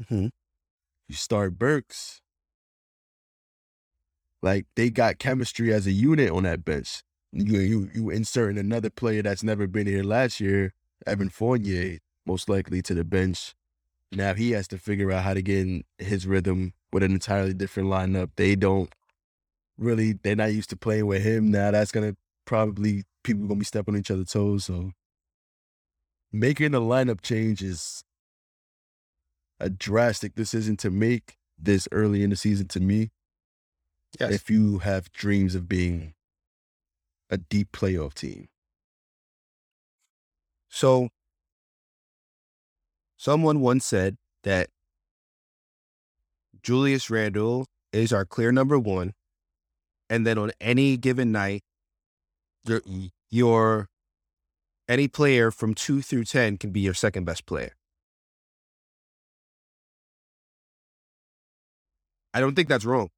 Mm-hmm. 0.00 0.26
You 1.08 1.14
start 1.14 1.58
Burks, 1.58 2.20
like 4.46 4.64
they 4.76 4.90
got 4.90 5.18
chemistry 5.18 5.74
as 5.74 5.88
a 5.88 5.90
unit 5.90 6.30
on 6.30 6.44
that 6.44 6.64
bench. 6.64 7.02
You 7.32 7.58
you 7.58 7.90
you 7.92 8.10
insert 8.10 8.56
another 8.56 8.90
player 8.90 9.20
that's 9.20 9.42
never 9.42 9.66
been 9.66 9.88
here 9.88 10.04
last 10.04 10.38
year, 10.40 10.72
Evan 11.04 11.30
Fournier, 11.30 11.98
most 12.24 12.48
likely 12.48 12.80
to 12.82 12.94
the 12.94 13.02
bench. 13.04 13.56
Now 14.12 14.34
he 14.34 14.52
has 14.52 14.68
to 14.68 14.78
figure 14.78 15.10
out 15.10 15.24
how 15.24 15.34
to 15.34 15.42
get 15.42 15.58
in 15.58 15.82
his 15.98 16.28
rhythm 16.28 16.74
with 16.92 17.02
an 17.02 17.10
entirely 17.10 17.54
different 17.54 17.88
lineup. 17.88 18.30
They 18.36 18.54
don't 18.54 18.88
really 19.76 20.12
they're 20.22 20.36
not 20.36 20.54
used 20.54 20.70
to 20.70 20.76
playing 20.76 21.06
with 21.06 21.22
him. 21.22 21.50
Now 21.50 21.72
that's 21.72 21.90
gonna 21.90 22.14
probably 22.44 23.02
people 23.24 23.48
gonna 23.48 23.58
be 23.58 23.64
stepping 23.64 23.94
on 23.94 24.00
each 24.00 24.12
other's 24.12 24.30
toes. 24.30 24.66
So 24.66 24.92
making 26.32 26.72
a 26.72 26.80
lineup 26.80 27.20
change 27.20 27.62
is 27.62 28.04
a 29.58 29.68
drastic 29.68 30.36
decision 30.36 30.76
to 30.76 30.90
make 30.90 31.36
this 31.58 31.88
early 31.90 32.22
in 32.22 32.30
the 32.30 32.36
season 32.36 32.68
to 32.68 32.78
me 32.78 33.10
Yes. 34.18 34.32
if 34.32 34.50
you 34.50 34.78
have 34.78 35.12
dreams 35.12 35.54
of 35.54 35.68
being 35.68 36.14
a 37.28 37.36
deep 37.36 37.72
playoff 37.72 38.14
team. 38.14 38.48
So, 40.68 41.08
someone 43.16 43.60
once 43.60 43.84
said 43.84 44.16
that 44.44 44.68
Julius 46.62 47.10
Randle 47.10 47.66
is 47.92 48.12
our 48.12 48.24
clear 48.24 48.52
number 48.52 48.78
one, 48.78 49.12
and 50.08 50.26
then 50.26 50.38
on 50.38 50.52
any 50.60 50.96
given 50.96 51.32
night, 51.32 51.62
your 52.64 52.82
your 53.30 53.88
any 54.88 55.08
player 55.08 55.50
from 55.50 55.74
two 55.74 56.02
through 56.02 56.24
ten 56.24 56.56
can 56.56 56.70
be 56.70 56.80
your 56.80 56.94
second 56.94 57.24
best 57.24 57.46
player. 57.46 57.74
I 62.34 62.40
don't 62.40 62.54
think 62.54 62.68
that's 62.68 62.84
wrong. 62.84 63.08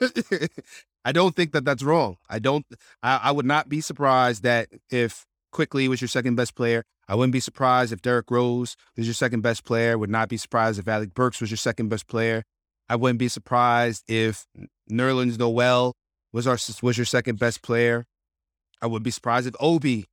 I 1.04 1.12
don't 1.12 1.34
think 1.34 1.52
that 1.52 1.64
that's 1.64 1.82
wrong. 1.82 2.16
I 2.28 2.38
don't. 2.38 2.64
I, 3.02 3.20
I 3.24 3.30
would 3.30 3.46
not 3.46 3.68
be 3.68 3.80
surprised 3.80 4.42
that 4.42 4.68
if 4.90 5.26
Quickley 5.52 5.88
was 5.88 6.00
your 6.00 6.08
second 6.08 6.36
best 6.36 6.54
player. 6.54 6.84
I 7.10 7.14
wouldn't 7.14 7.32
be 7.32 7.40
surprised 7.40 7.92
if 7.92 8.02
Derrick 8.02 8.30
Rose 8.30 8.76
was 8.96 9.06
your 9.06 9.14
second 9.14 9.40
best 9.40 9.64
player. 9.64 9.96
Would 9.96 10.10
not 10.10 10.28
be 10.28 10.36
surprised 10.36 10.78
if 10.78 10.86
Alec 10.86 11.14
Burks 11.14 11.40
was 11.40 11.50
your 11.50 11.56
second 11.56 11.88
best 11.88 12.06
player. 12.06 12.44
I 12.88 12.96
wouldn't 12.96 13.18
be 13.18 13.28
surprised 13.28 14.04
if 14.08 14.46
Nerlens 14.90 15.38
Noel 15.38 15.94
was 16.32 16.46
our 16.46 16.58
was 16.82 16.98
your 16.98 17.06
second 17.06 17.38
best 17.38 17.62
player. 17.62 18.04
I 18.82 18.86
wouldn't 18.86 19.04
be 19.04 19.10
surprised 19.10 19.46
if 19.46 19.54
Obi, 19.58 20.06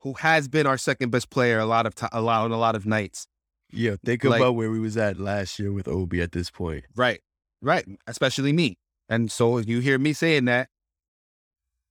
who 0.00 0.14
has 0.14 0.48
been 0.48 0.66
our 0.66 0.78
second 0.78 1.10
best 1.10 1.30
player 1.30 1.58
a 1.58 1.66
lot 1.66 1.86
of 1.86 1.94
time, 1.94 2.10
a 2.12 2.20
lot 2.20 2.44
on 2.44 2.52
a 2.52 2.58
lot 2.58 2.74
of 2.74 2.86
nights. 2.86 3.26
Yeah, 3.70 3.96
think 4.04 4.24
Like- 4.24 4.40
about 4.40 4.54
where 4.54 4.70
we 4.70 4.78
was 4.80 4.96
at 4.96 5.18
last 5.18 5.58
year 5.58 5.72
with 5.72 5.88
Obi 5.88 6.22
at 6.22 6.32
this 6.32 6.50
point. 6.50 6.84
Right, 6.94 7.20
right. 7.62 7.86
Especially 8.06 8.52
me. 8.52 8.78
And 9.08 9.30
so 9.30 9.58
if 9.58 9.68
you 9.68 9.80
hear 9.80 9.98
me 9.98 10.12
saying 10.12 10.46
that, 10.46 10.68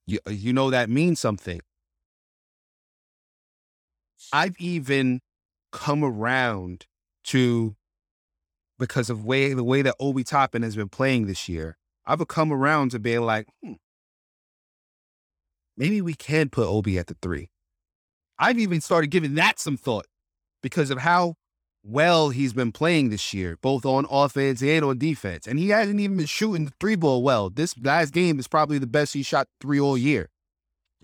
you 0.06 0.18
you 0.28 0.52
know 0.52 0.70
that 0.70 0.88
means 0.88 1.18
something. 1.20 1.60
I've 4.32 4.56
even 4.58 5.20
come 5.72 6.04
around 6.04 6.86
to 7.24 7.76
because 8.78 9.10
of 9.10 9.24
way 9.24 9.52
the 9.52 9.64
way 9.64 9.82
that 9.82 9.96
Obi 9.98 10.24
Toppin 10.24 10.62
has 10.62 10.76
been 10.76 10.88
playing 10.88 11.26
this 11.26 11.48
year. 11.48 11.76
I've 12.06 12.26
come 12.28 12.52
around 12.52 12.92
to 12.92 12.98
being 12.98 13.22
like, 13.22 13.48
hmm, 13.62 13.72
maybe 15.76 16.00
we 16.00 16.14
can 16.14 16.50
put 16.50 16.68
Obi 16.68 16.98
at 16.98 17.08
the 17.08 17.16
three. 17.20 17.50
I've 18.38 18.58
even 18.58 18.80
started 18.80 19.10
giving 19.10 19.34
that 19.34 19.58
some 19.58 19.76
thought 19.76 20.06
because 20.62 20.90
of 20.90 20.98
how 20.98 21.34
well 21.88 22.30
he's 22.30 22.52
been 22.52 22.72
playing 22.72 23.10
this 23.10 23.32
year, 23.32 23.56
both 23.62 23.86
on 23.86 24.06
offense 24.10 24.62
and 24.62 24.84
on 24.84 24.98
defense. 24.98 25.46
And 25.46 25.58
he 25.58 25.68
hasn't 25.68 26.00
even 26.00 26.16
been 26.16 26.26
shooting 26.26 26.64
the 26.66 26.72
three 26.80 26.96
ball 26.96 27.22
well. 27.22 27.48
This 27.50 27.76
last 27.78 28.12
game 28.12 28.38
is 28.38 28.48
probably 28.48 28.78
the 28.78 28.86
best 28.86 29.14
he 29.14 29.22
shot 29.22 29.46
three 29.60 29.78
all 29.80 29.96
year. 29.96 30.28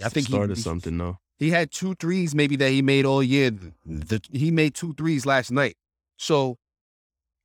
I 0.05 0.09
think 0.09 0.27
he- 0.27 0.33
started 0.33 0.59
something 0.59 0.99
though. 0.99 1.19
he 1.39 1.51
had 1.51 1.71
two 1.71 1.95
threes 1.95 2.35
maybe 2.35 2.57
that 2.57 2.71
he 2.71 2.83
made 2.83 3.05
all 3.05 3.23
year. 3.23 3.53
The, 3.87 4.21
he 4.33 4.51
made 4.51 4.75
two 4.75 4.93
threes 4.95 5.25
last 5.27 5.51
night. 5.53 5.77
So 6.17 6.59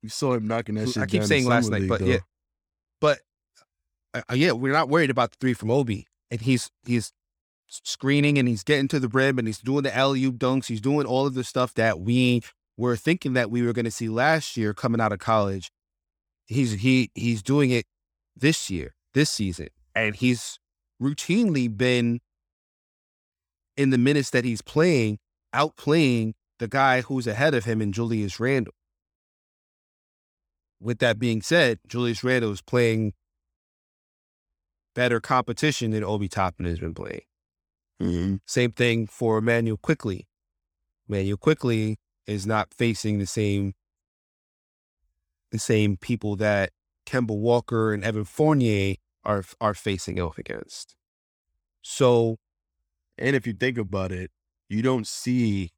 You 0.02 0.08
saw 0.08 0.34
him 0.34 0.46
knocking 0.48 0.74
that 0.76 0.88
shit. 0.88 1.02
I 1.02 1.06
keep 1.06 1.24
saying 1.24 1.46
last 1.46 1.70
night, 1.70 1.82
League, 1.82 1.88
but 1.88 2.00
though. 2.00 2.06
yeah, 2.06 2.18
but 3.00 3.18
uh, 4.14 4.22
uh, 4.30 4.34
yeah, 4.34 4.52
we're 4.52 4.72
not 4.72 4.88
worried 4.88 5.10
about 5.10 5.30
the 5.32 5.36
three 5.40 5.54
from 5.54 5.70
Obi, 5.70 6.06
and 6.30 6.40
he's 6.40 6.70
he's 6.86 7.12
screening 7.70 8.38
and 8.38 8.48
he's 8.48 8.62
getting 8.64 8.88
to 8.88 8.98
the 8.98 9.08
rim 9.08 9.38
and 9.38 9.46
he's 9.46 9.58
doing 9.58 9.82
the 9.82 9.94
alley 9.94 10.24
oop 10.24 10.36
dunks. 10.38 10.66
He's 10.66 10.80
doing 10.80 11.06
all 11.06 11.26
of 11.26 11.34
the 11.34 11.44
stuff 11.44 11.74
that 11.74 12.00
we 12.00 12.42
were 12.78 12.96
thinking 12.96 13.34
that 13.34 13.50
we 13.50 13.60
were 13.60 13.74
going 13.74 13.84
to 13.84 13.90
see 13.90 14.08
last 14.08 14.56
year 14.56 14.72
coming 14.72 15.00
out 15.00 15.12
of 15.12 15.18
college. 15.18 15.70
He's 16.46 16.72
he 16.72 17.10
he's 17.14 17.42
doing 17.42 17.70
it 17.70 17.84
this 18.34 18.70
year, 18.70 18.94
this 19.12 19.28
season, 19.28 19.68
and 19.94 20.16
he's 20.16 20.58
routinely 21.02 21.76
been 21.76 22.20
in 23.76 23.90
the 23.90 23.98
minutes 23.98 24.30
that 24.30 24.44
he's 24.44 24.62
playing, 24.62 25.18
outplaying 25.54 26.32
the 26.58 26.68
guy 26.68 27.02
who's 27.02 27.26
ahead 27.26 27.54
of 27.54 27.64
him 27.64 27.82
in 27.82 27.92
Julius 27.92 28.40
Randle. 28.40 28.72
With 30.80 31.00
that 31.00 31.18
being 31.18 31.42
said, 31.42 31.80
Julius 31.86 32.24
Randle 32.24 32.52
is 32.52 32.62
playing 32.62 33.12
better 34.94 35.20
competition 35.20 35.90
than 35.90 36.02
Obi 36.04 36.28
Toppin 36.28 36.66
has 36.66 36.78
been 36.78 36.94
playing. 36.94 37.22
Mhm. 38.00 38.40
Same 38.46 38.72
thing 38.72 39.06
for 39.06 39.38
Immanuel 39.38 39.76
Quickley. 39.76 40.28
Immanuel 41.08 41.36
Quickley 41.36 41.98
is 42.28 42.46
not 42.46 42.72
facing 42.72 43.18
the 43.18 43.26
same 43.26 43.74
the 45.50 45.58
same 45.58 45.96
people 45.96 46.36
that 46.36 46.70
Kemba 47.06 47.36
Walker 47.36 47.92
and 47.92 48.04
Evan 48.04 48.24
Fournier 48.24 48.96
are 49.24 49.42
are 49.60 49.74
facing 49.74 50.20
off 50.20 50.38
against. 50.38 50.94
So 51.82 52.36
And 53.20 53.34
if 53.34 53.46
you 53.48 53.52
think 53.52 53.78
about 53.78 54.12
it, 54.12 54.30
you 54.68 54.80
don't 54.80 55.04
see 55.06 55.72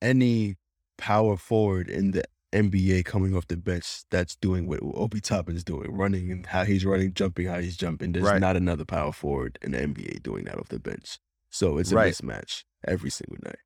any 0.00 0.54
power 0.96 1.36
forward 1.36 1.88
in 1.88 2.12
the 2.12 2.22
NBA 2.52 3.04
coming 3.04 3.34
off 3.36 3.48
the 3.48 3.56
bench 3.56 4.04
that's 4.10 4.36
doing 4.36 4.66
what 4.68 4.78
Obi 4.82 5.20
Toppin's 5.20 5.64
doing, 5.64 5.90
running 5.90 6.30
and 6.30 6.46
how 6.46 6.64
he's 6.64 6.84
running, 6.84 7.12
jumping, 7.14 7.46
how 7.46 7.58
he's 7.60 7.76
jumping. 7.76 8.12
There's 8.12 8.24
Right. 8.26 8.40
not 8.40 8.56
another 8.56 8.84
power 8.84 9.12
forward 9.12 9.58
in 9.60 9.72
the 9.72 9.78
NBA 9.82 10.22
doing 10.22 10.44
that 10.44 10.56
off 10.58 10.68
the 10.68 10.78
bench. 10.78 11.18
So 11.50 11.78
it's 11.78 11.90
a 11.90 11.96
Right. 11.96 12.12
mismatch 12.14 12.64
every 12.86 13.10
single 13.10 13.38
night. 13.44 13.58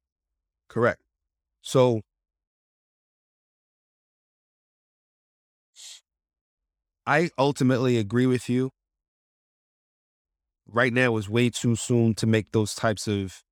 Correct. 0.68 1.01
So 1.62 2.02
I 7.06 7.30
ultimately 7.38 7.96
agree 7.96 8.26
with 8.26 8.48
you. 8.48 8.70
Right 10.66 10.92
now 10.92 11.16
is 11.16 11.28
way 11.28 11.50
too 11.50 11.76
soon 11.76 12.14
to 12.14 12.26
make 12.26 12.50
those 12.52 12.74
types 12.74 13.06
of 13.06 13.42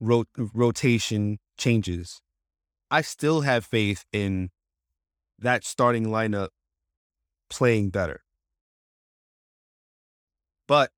rot- 0.00 0.28
rotation 0.36 1.38
changes. 1.58 2.20
I 2.90 3.02
still 3.02 3.42
have 3.42 3.64
faith 3.64 4.04
in 4.12 4.50
that 5.38 5.64
starting 5.64 6.06
lineup 6.06 6.48
playing 7.50 7.90
better. 7.90 8.22
But 10.66 10.90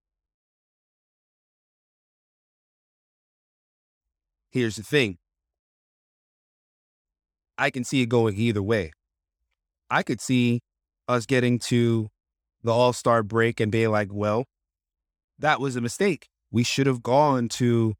here's 4.50 4.76
the 4.76 4.82
thing 4.82 5.18
I 7.58 7.70
can 7.70 7.84
see 7.84 8.02
it 8.02 8.08
going 8.08 8.36
either 8.36 8.62
way. 8.62 8.92
I 9.90 10.02
could 10.02 10.20
see 10.20 10.60
us 11.08 11.26
getting 11.26 11.58
to 11.58 12.08
the 12.62 12.72
All 12.72 12.92
Star 12.92 13.22
break 13.22 13.60
and 13.60 13.72
being 13.72 13.90
like, 13.90 14.08
well, 14.12 14.44
that 15.38 15.60
was 15.60 15.76
a 15.76 15.80
mistake. 15.80 16.28
We 16.50 16.62
should 16.62 16.86
have 16.86 17.02
gone 17.02 17.48
to 17.50 17.94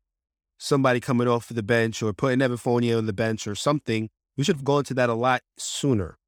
somebody 0.58 1.00
coming 1.00 1.28
off 1.28 1.50
of 1.50 1.56
the 1.56 1.62
bench 1.62 2.02
or 2.02 2.12
putting 2.12 2.42
Evan 2.42 2.56
Fournier 2.56 2.96
on 2.96 3.06
the 3.06 3.12
bench 3.12 3.46
or 3.46 3.54
something. 3.54 4.08
We 4.36 4.44
should 4.44 4.56
have 4.56 4.64
gone 4.64 4.84
to 4.84 4.94
that 4.94 5.10
a 5.10 5.14
lot 5.14 5.42
sooner. 5.56 6.18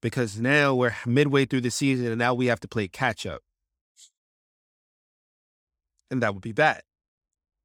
Because 0.00 0.38
now 0.38 0.74
we're 0.74 0.96
midway 1.06 1.44
through 1.44 1.60
the 1.60 1.70
season 1.70 2.06
and 2.06 2.18
now 2.18 2.34
we 2.34 2.46
have 2.46 2.60
to 2.60 2.68
play 2.68 2.88
catch 2.88 3.24
up. 3.24 3.40
And 6.10 6.22
that 6.22 6.34
would 6.34 6.42
be 6.42 6.52
bad. 6.52 6.82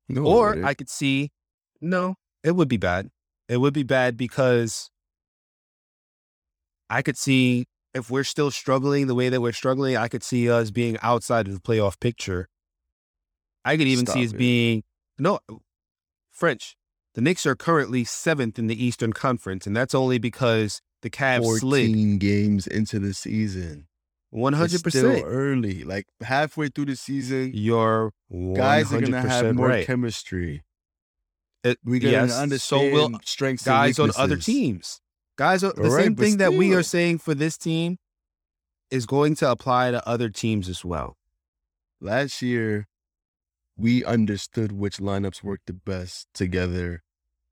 No, 0.07 0.25
Or 0.25 0.63
I 0.63 0.73
could 0.73 0.89
see, 0.89 1.31
no, 1.81 2.15
it 2.43 2.51
would 2.51 2.69
be 2.69 2.77
bad. 2.77 3.09
It 3.49 3.57
would 3.57 3.73
be 3.73 3.83
bad 3.83 4.17
because 4.17 4.89
I 6.89 7.01
could 7.01 7.17
see 7.17 7.65
if 7.93 8.09
we're 8.09 8.23
still 8.23 8.51
struggling 8.51 9.07
the 9.07 9.15
way 9.15 9.29
that 9.29 9.41
we're 9.41 9.53
struggling, 9.53 9.97
I 9.97 10.07
could 10.07 10.23
see 10.23 10.49
us 10.49 10.71
being 10.71 10.97
outside 11.01 11.47
of 11.47 11.53
the 11.53 11.59
playoff 11.59 11.99
picture. 11.99 12.47
I 13.65 13.75
could 13.77 13.87
even 13.87 14.05
Stop 14.05 14.15
see 14.15 14.25
us 14.25 14.33
it. 14.33 14.37
being 14.37 14.83
no 15.17 15.39
French. 16.31 16.75
The 17.15 17.21
Knicks 17.21 17.45
are 17.45 17.55
currently 17.55 18.03
seventh 18.03 18.59
in 18.59 18.67
the 18.67 18.81
Eastern 18.85 19.11
Conference, 19.11 19.65
and 19.65 19.75
that's 19.75 19.95
only 19.95 20.19
because 20.19 20.81
the 21.01 21.09
Cavs 21.09 21.43
slid 21.59 21.87
14 21.87 22.17
games 22.19 22.67
into 22.67 22.99
the 22.99 23.13
season. 23.13 23.87
one 24.29 24.53
hundred 24.53 24.83
percent. 24.83 25.23
early. 25.25 25.83
Like 25.83 26.05
halfway 26.21 26.67
through 26.69 26.85
the 26.85 26.95
season, 26.95 27.51
You're 27.55 28.11
guys 28.53 28.93
are 28.93 29.01
gonna 29.01 29.21
have 29.27 29.55
more 29.55 29.67
right. 29.69 29.85
chemistry. 29.87 30.63
It- 31.63 31.79
We 31.83 31.99
gotta 31.99 32.11
yes, 32.11 32.33
understand 32.33 32.59
so 32.61 32.93
will 32.93 33.19
strengths 33.25 33.63
guys 33.63 33.99
on 33.99 34.11
other 34.15 34.37
teams. 34.37 35.01
Guys, 35.37 35.61
the 35.61 35.73
right, 35.75 36.03
same 36.03 36.15
thing 36.15 36.37
that 36.37 36.53
we 36.53 36.73
are 36.73 36.83
saying 36.83 37.19
for 37.19 37.35
this 37.35 37.57
team 37.57 37.97
is 38.89 39.05
going 39.05 39.35
to 39.35 39.51
apply 39.51 39.91
to 39.91 40.07
other 40.07 40.29
teams 40.29 40.69
as 40.69 40.83
well. 40.83 41.17
Last 41.99 42.41
year, 42.41 42.87
we 43.75 44.03
understood 44.03 44.71
which 44.71 44.97
lineups 44.97 45.43
worked 45.43 45.67
the 45.67 45.73
best 45.73 46.27
together 46.33 47.03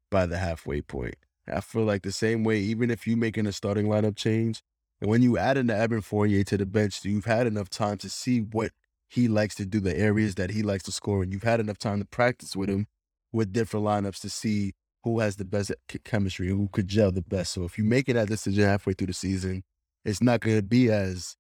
by 0.10 0.26
the 0.26 0.38
halfway 0.40 0.82
point. 0.82 1.16
I 1.48 1.62
feel 1.62 1.84
like 1.84 2.02
the 2.02 2.12
same 2.12 2.44
way, 2.44 2.60
even 2.60 2.90
if 2.90 3.06
you're 3.06 3.18
making 3.18 3.46
a 3.46 3.52
starting 3.52 3.86
lineup 3.86 4.16
change, 4.16 4.64
and 5.00 5.10
when 5.10 5.22
you 5.22 5.38
add 5.38 5.58
in 5.58 5.68
the 5.68 5.76
Evan 5.76 6.02
Fournier 6.02 6.44
to 6.46 6.58
the 6.58 6.66
bench, 6.66 7.04
you've 7.06 7.26
had 7.26 7.46
enough 7.46 7.70
time 7.70 7.98
to 8.00 8.10
see 8.10 8.40
what 8.40 8.72
he 9.08 9.28
likes 9.28 9.54
to 9.56 9.66
do, 9.66 9.80
the 9.80 9.96
areas 9.96 10.36
that 10.36 10.52
he 10.52 10.64
likes 10.64 10.84
to 10.86 10.92
score, 10.92 11.22
and 11.22 11.32
you've 11.32 11.44
had 11.44 11.60
enough 11.60 11.78
time 11.78 12.00
to 12.00 12.06
practice 12.06 12.56
with 12.56 12.70
him 12.70 12.88
with 13.36 13.52
different 13.52 13.86
lineups 13.86 14.22
to 14.22 14.30
see 14.30 14.74
who 15.04 15.20
has 15.20 15.36
the 15.36 15.46
best 15.46 15.72
chemistry 16.06 16.48
who 16.48 16.70
could 16.72 16.88
gel 16.88 17.12
the 17.12 17.22
best. 17.22 17.52
So 17.52 17.64
if 17.66 17.78
you're 17.78 17.86
making 17.86 18.16
that 18.16 18.30
decision 18.30 18.64
halfway 18.64 18.94
through 18.94 19.08
the 19.08 19.14
season, 19.14 19.64
it's 20.06 20.22
not 20.24 20.40
going 20.40 20.56
to 20.56 20.64
be 20.64 20.90
as 20.90 21.36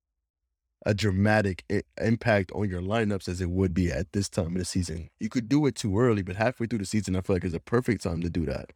a 0.85 0.93
dramatic 0.93 1.63
I- 1.71 1.83
impact 1.99 2.51
on 2.51 2.69
your 2.69 2.81
lineups 2.81 3.27
as 3.29 3.39
it 3.41 3.49
would 3.49 3.73
be 3.73 3.91
at 3.91 4.11
this 4.11 4.29
time 4.29 4.47
of 4.47 4.57
the 4.57 4.65
season. 4.65 5.09
You 5.19 5.29
could 5.29 5.47
do 5.47 5.65
it 5.65 5.75
too 5.75 5.97
early, 5.97 6.21
but 6.21 6.35
halfway 6.35 6.67
through 6.67 6.79
the 6.79 6.85
season, 6.85 7.15
I 7.15 7.21
feel 7.21 7.37
like 7.37 7.45
it's 7.45 7.55
a 7.55 7.59
perfect 7.59 8.03
time 8.03 8.21
to 8.21 8.29
do 8.29 8.45
that. 8.45 8.71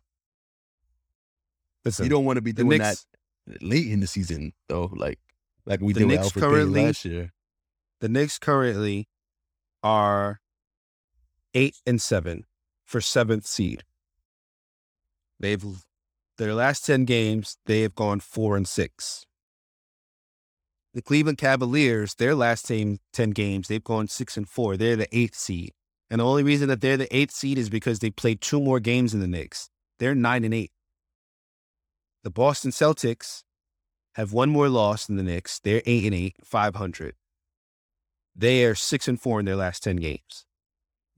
Listen, 1.85 2.05
you 2.05 2.09
don't 2.09 2.25
want 2.25 2.37
to 2.37 2.41
be 2.41 2.53
doing 2.53 2.69
Knicks, 2.79 3.05
that 3.47 3.61
late 3.61 3.87
in 3.87 3.99
the 3.99 4.07
season, 4.07 4.53
though, 4.69 4.89
like 4.93 5.19
like 5.65 5.81
we 5.81 5.93
did 5.93 6.07
with 6.07 6.15
Knicks 6.15 6.31
Elfrid 6.31 6.39
currently- 6.39 6.85
last 6.85 7.05
year. 7.05 7.31
the 7.99 8.09
Knicks 8.09 8.39
currently 8.39 9.07
are 9.83 10.39
eight 11.53 11.75
and 11.85 12.01
seven 12.01 12.45
for 12.89 12.99
seventh 12.99 13.45
seed. 13.45 13.83
They've 15.39 15.63
their 16.39 16.55
last 16.55 16.85
ten 16.85 17.05
games, 17.05 17.57
they 17.67 17.81
have 17.81 17.93
gone 17.93 18.19
four 18.19 18.57
and 18.57 18.67
six. 18.67 19.25
The 20.95 21.03
Cleveland 21.03 21.37
Cavaliers, 21.37 22.15
their 22.15 22.33
last 22.33 22.67
team 22.67 22.97
ten 23.13 23.29
games, 23.29 23.67
they've 23.67 23.83
gone 23.83 24.07
six 24.07 24.37
and 24.37 24.49
four. 24.49 24.75
They're 24.75 24.95
the 24.95 25.15
eighth 25.15 25.35
seed. 25.35 25.73
And 26.09 26.19
the 26.19 26.25
only 26.25 26.41
reason 26.41 26.67
that 26.69 26.81
they're 26.81 26.97
the 26.97 27.15
eighth 27.15 27.31
seed 27.31 27.59
is 27.59 27.69
because 27.69 27.99
they 27.99 28.09
played 28.09 28.41
two 28.41 28.59
more 28.59 28.79
games 28.79 29.13
in 29.13 29.19
the 29.19 29.27
Knicks. 29.27 29.69
They're 29.99 30.15
nine 30.15 30.43
and 30.43 30.53
eight. 30.53 30.71
The 32.23 32.31
Boston 32.31 32.71
Celtics 32.71 33.43
have 34.15 34.33
one 34.33 34.49
more 34.49 34.67
loss 34.67 35.05
than 35.05 35.17
the 35.17 35.23
Knicks. 35.23 35.59
They're 35.59 35.83
eight 35.85 36.05
and 36.05 36.15
eight, 36.15 36.37
five 36.43 36.75
hundred. 36.75 37.13
They 38.35 38.65
are 38.65 38.73
six 38.73 39.07
and 39.07 39.21
four 39.21 39.39
in 39.39 39.45
their 39.45 39.55
last 39.55 39.83
ten 39.83 39.97
games. 39.97 40.47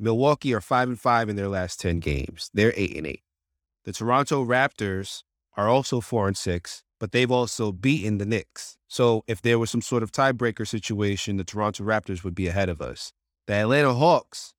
Milwaukee 0.01 0.53
are 0.53 0.61
five 0.61 0.89
and 0.89 0.99
five 0.99 1.29
in 1.29 1.35
their 1.35 1.47
last 1.47 1.79
ten 1.79 1.99
games. 1.99 2.49
They're 2.53 2.73
eight 2.75 2.97
and 2.97 3.07
eight. 3.07 3.21
The 3.85 3.93
Toronto 3.93 4.43
Raptors 4.43 5.23
are 5.55 5.67
also 5.67 6.01
four 6.01 6.27
and 6.27 6.37
six, 6.37 6.83
but 6.99 7.11
they've 7.11 7.31
also 7.31 7.71
beaten 7.71 8.17
the 8.17 8.25
Knicks. 8.25 8.77
So 8.87 9.23
if 9.27 9.41
there 9.41 9.59
was 9.59 9.69
some 9.69 9.81
sort 9.81 10.03
of 10.03 10.11
tiebreaker 10.11 10.67
situation, 10.67 11.37
the 11.37 11.43
Toronto 11.43 11.83
Raptors 11.83 12.23
would 12.23 12.35
be 12.35 12.47
ahead 12.47 12.69
of 12.69 12.81
us. 12.81 13.13
The 13.47 13.53
Atlanta 13.53 13.93
Hawks 13.93 14.53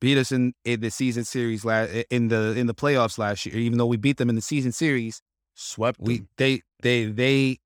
beat 0.00 0.18
us 0.18 0.32
in, 0.32 0.54
in 0.64 0.80
the 0.80 0.90
season 0.90 1.24
series 1.24 1.64
last 1.64 1.90
in 2.10 2.28
the 2.28 2.54
in 2.56 2.66
the 2.66 2.74
playoffs 2.74 3.18
last 3.18 3.46
year. 3.46 3.56
Even 3.56 3.78
though 3.78 3.86
we 3.86 3.96
beat 3.96 4.16
them 4.16 4.28
in 4.28 4.36
the 4.36 4.42
season 4.42 4.72
series, 4.72 5.22
Swept 5.54 5.98
hmm. 5.98 6.04
we 6.04 6.16
them. 6.18 6.28
they 6.36 6.62
they 6.82 7.04
they 7.06 7.58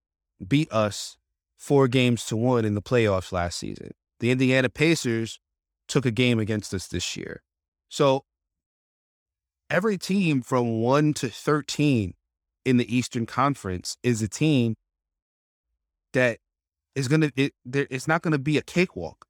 beat 0.46 0.72
us 0.72 1.16
four 1.56 1.88
games 1.88 2.24
to 2.26 2.36
one 2.36 2.64
in 2.64 2.74
the 2.74 2.82
playoffs 2.82 3.32
last 3.32 3.58
season. 3.58 3.92
The 4.20 4.30
Indiana 4.30 4.68
Pacers 4.68 5.40
took 5.88 6.06
a 6.06 6.10
game 6.10 6.38
against 6.38 6.72
us 6.74 6.86
this 6.88 7.16
year. 7.16 7.42
So 7.88 8.24
every 9.70 9.98
team 9.98 10.42
from 10.42 10.80
1 10.80 11.14
to 11.14 11.28
13 11.28 12.14
in 12.64 12.76
the 12.76 12.94
Eastern 12.94 13.26
Conference 13.26 13.96
is 14.02 14.22
a 14.22 14.28
team 14.28 14.74
that 16.12 16.38
is 16.94 17.08
going 17.08 17.22
to 17.22 17.32
it, 17.36 17.54
there- 17.64 17.86
it's 17.90 18.06
not 18.08 18.22
going 18.22 18.32
to 18.32 18.38
be 18.38 18.58
a 18.58 18.62
cakewalk. 18.62 19.26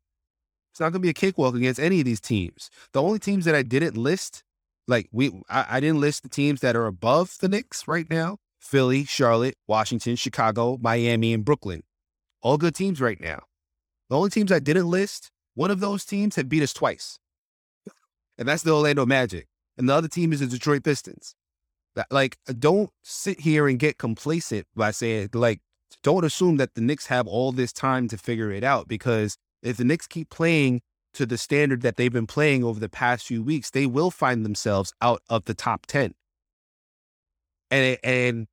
It's 0.73 0.81
not 0.81 0.87
going 0.87 1.01
to 1.03 1.07
be 1.07 1.11
a 1.11 1.15
cakewalk 1.15 1.55
against 1.55 1.79
any 1.79 2.01
of 2.01 2.07
these 2.07 2.21
teams. 2.21 2.71
The 2.93 3.03
only 3.03 3.19
teams 3.19 3.45
that 3.45 3.55
I 3.55 3.63
didn't 3.63 3.97
list 3.97 4.43
like 4.89 5.09
we 5.13 5.31
I, 5.49 5.67
I 5.77 5.81
didn't 5.81 6.01
list 6.01 6.23
the 6.23 6.29
teams 6.29 6.61
that 6.61 6.77
are 6.77 6.87
above 6.87 7.37
the 7.41 7.49
Knicks 7.49 7.87
right 7.87 8.09
now. 8.11 8.39
Philly, 8.61 9.05
Charlotte, 9.05 9.57
Washington, 9.67 10.15
Chicago, 10.17 10.79
Miami, 10.81 11.35
and 11.35 11.45
Brooklyn. 11.45 11.83
All 12.43 12.57
good 12.57 12.75
teams 12.75 13.01
right 13.01 13.21
now. 13.21 13.41
The 14.09 14.17
only 14.17 14.31
teams 14.31 14.53
I 14.53 14.61
didn't 14.61 14.89
list, 14.89 15.31
one 15.55 15.71
of 15.71 15.81
those 15.81 16.05
teams 16.05 16.37
had 16.37 16.49
beat 16.49 16.63
us 16.63 16.73
twice. 16.73 17.19
And 18.39 18.49
that's 18.49 18.63
the 18.63 18.73
Orlando 18.73 19.07
Magic. 19.07 19.49
And 19.77 19.89
the 19.89 19.95
other 19.95 20.09
team 20.09 20.33
is 20.33 20.41
the 20.41 20.47
Detroit 20.47 20.85
Pistons. 20.85 21.35
Like, 22.11 22.39
uh, 22.49 22.55
don't 22.59 22.91
sit 23.03 23.41
here 23.41 23.69
and 23.69 23.79
get 23.79 23.99
complacent 23.99 24.67
by 24.75 24.93
saying, 24.93 25.31
like, 25.35 25.61
don't 26.03 26.25
assume 26.25 26.57
that 26.57 26.75
the 26.75 26.81
Knicks 26.81 27.07
have 27.07 27.27
all 27.27 27.53
this 27.53 27.73
time 27.73 28.09
to 28.09 28.17
figure 28.17 28.51
it 28.51 28.65
out 28.65 28.89
because 28.89 29.37
if 29.63 29.77
the 29.77 29.85
Knicks 29.85 30.07
keep 30.07 30.31
playing 30.31 30.81
to 31.15 31.27
the 31.27 31.37
standard 31.37 31.83
that 31.83 31.97
they've 31.97 32.13
been 32.13 32.27
playing 32.27 32.65
over 32.65 32.81
the 32.81 32.89
past 32.89 33.27
few 33.27 33.43
weeks, 33.43 33.71
they 33.71 33.85
will 33.85 34.11
find 34.11 34.45
themselves 34.45 34.95
out 35.03 35.21
of 35.29 35.45
the 35.45 35.55
top 35.55 35.85
10. 35.87 36.15
And, 37.71 37.99
and 38.03 38.47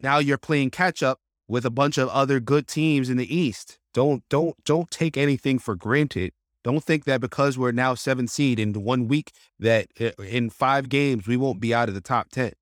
now 0.00 0.18
you're 0.18 0.38
playing 0.38 0.70
catch 0.70 1.02
up 1.02 1.18
with 1.52 1.66
a 1.66 1.70
bunch 1.70 1.98
of 1.98 2.08
other 2.08 2.40
good 2.40 2.66
teams 2.66 3.10
in 3.10 3.18
the 3.18 3.36
East. 3.36 3.78
Don't 3.92 4.26
don't 4.30 4.56
don't 4.64 4.90
take 4.90 5.18
anything 5.18 5.58
for 5.58 5.74
granted. 5.74 6.32
Don't 6.64 6.82
think 6.82 7.04
that 7.04 7.20
because 7.20 7.58
we're 7.58 7.72
now 7.72 7.92
seven 7.94 8.26
seed 8.26 8.58
in 8.58 8.72
one 8.72 9.06
week 9.06 9.32
that 9.58 9.88
uh, 10.00 10.12
in 10.22 10.48
five 10.48 10.88
games 10.88 11.26
we 11.26 11.36
won't 11.36 11.60
be 11.60 11.74
out 11.74 11.90
of 11.90 11.94
the 11.94 12.00
top 12.00 12.30
ten. 12.30 12.52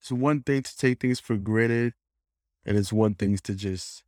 It's 0.00 0.10
one 0.10 0.40
thing 0.40 0.62
to 0.62 0.76
take 0.76 1.00
things 1.00 1.20
for 1.20 1.36
granted, 1.36 1.92
and 2.64 2.78
it's 2.78 2.94
one 2.94 3.14
thing 3.14 3.36
to 3.36 3.54
just 3.54 4.04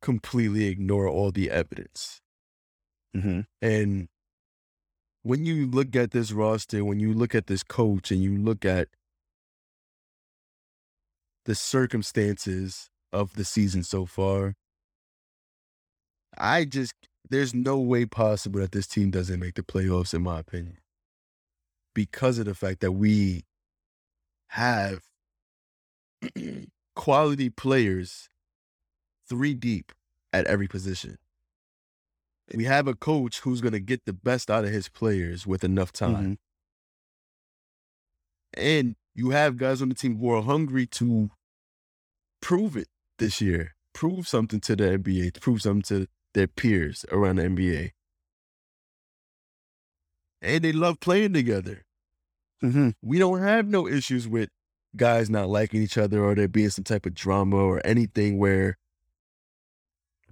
completely 0.00 0.66
ignore 0.66 1.08
all 1.08 1.32
the 1.32 1.50
evidence. 1.50 2.20
Mm-hmm. 3.16 3.40
And 3.60 4.08
when 5.22 5.44
you 5.44 5.66
look 5.66 5.96
at 5.96 6.12
this 6.12 6.30
roster, 6.30 6.84
when 6.84 7.00
you 7.00 7.12
look 7.12 7.34
at 7.34 7.48
this 7.48 7.64
coach, 7.64 8.12
and 8.12 8.22
you 8.22 8.36
look 8.36 8.64
at 8.64 8.86
the 11.44 11.54
circumstances 11.54 12.88
of 13.12 13.34
the 13.34 13.44
season 13.44 13.82
so 13.82 14.06
far, 14.06 14.54
I 16.36 16.64
just, 16.64 16.94
there's 17.28 17.54
no 17.54 17.78
way 17.78 18.06
possible 18.06 18.60
that 18.60 18.72
this 18.72 18.86
team 18.86 19.10
doesn't 19.10 19.40
make 19.40 19.54
the 19.54 19.62
playoffs, 19.62 20.14
in 20.14 20.22
my 20.22 20.38
opinion, 20.40 20.78
because 21.94 22.38
of 22.38 22.46
the 22.46 22.54
fact 22.54 22.80
that 22.80 22.92
we 22.92 23.44
have 24.48 25.02
quality 26.96 27.50
players 27.50 28.28
three 29.28 29.54
deep 29.54 29.92
at 30.32 30.46
every 30.46 30.68
position. 30.68 31.18
We 32.54 32.64
have 32.64 32.86
a 32.86 32.94
coach 32.94 33.40
who's 33.40 33.60
going 33.60 33.72
to 33.72 33.80
get 33.80 34.04
the 34.04 34.12
best 34.12 34.50
out 34.50 34.64
of 34.64 34.70
his 34.70 34.88
players 34.88 35.46
with 35.46 35.64
enough 35.64 35.92
time. 35.92 36.38
Mm-hmm. 38.54 38.62
And 38.62 38.96
you 39.14 39.30
have 39.30 39.56
guys 39.56 39.82
on 39.82 39.88
the 39.88 39.94
team 39.94 40.18
who 40.18 40.30
are 40.30 40.42
hungry 40.42 40.86
to 40.86 41.30
prove 42.40 42.76
it 42.76 42.88
this 43.18 43.40
year, 43.40 43.74
prove 43.92 44.26
something 44.26 44.60
to 44.60 44.76
the 44.76 44.84
NBA, 44.98 45.40
prove 45.40 45.62
something 45.62 45.82
to 45.82 46.06
their 46.34 46.46
peers 46.46 47.04
around 47.10 47.36
the 47.36 47.44
NBA. 47.44 47.90
And 50.40 50.64
they 50.64 50.72
love 50.72 50.98
playing 51.00 51.34
together. 51.34 51.84
Mm-hmm. 52.62 52.90
We 53.02 53.18
don't 53.18 53.40
have 53.40 53.66
no 53.66 53.86
issues 53.86 54.26
with 54.26 54.48
guys 54.96 55.30
not 55.30 55.48
liking 55.48 55.82
each 55.82 55.98
other 55.98 56.22
or 56.22 56.34
there 56.34 56.48
being 56.48 56.70
some 56.70 56.84
type 56.84 57.06
of 57.06 57.14
drama 57.14 57.56
or 57.56 57.80
anything 57.84 58.38
where 58.38 58.76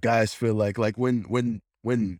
guys 0.01 0.33
feel 0.33 0.53
like 0.53 0.77
like 0.77 0.97
when 0.97 1.23
when 1.23 1.61
when 1.81 2.19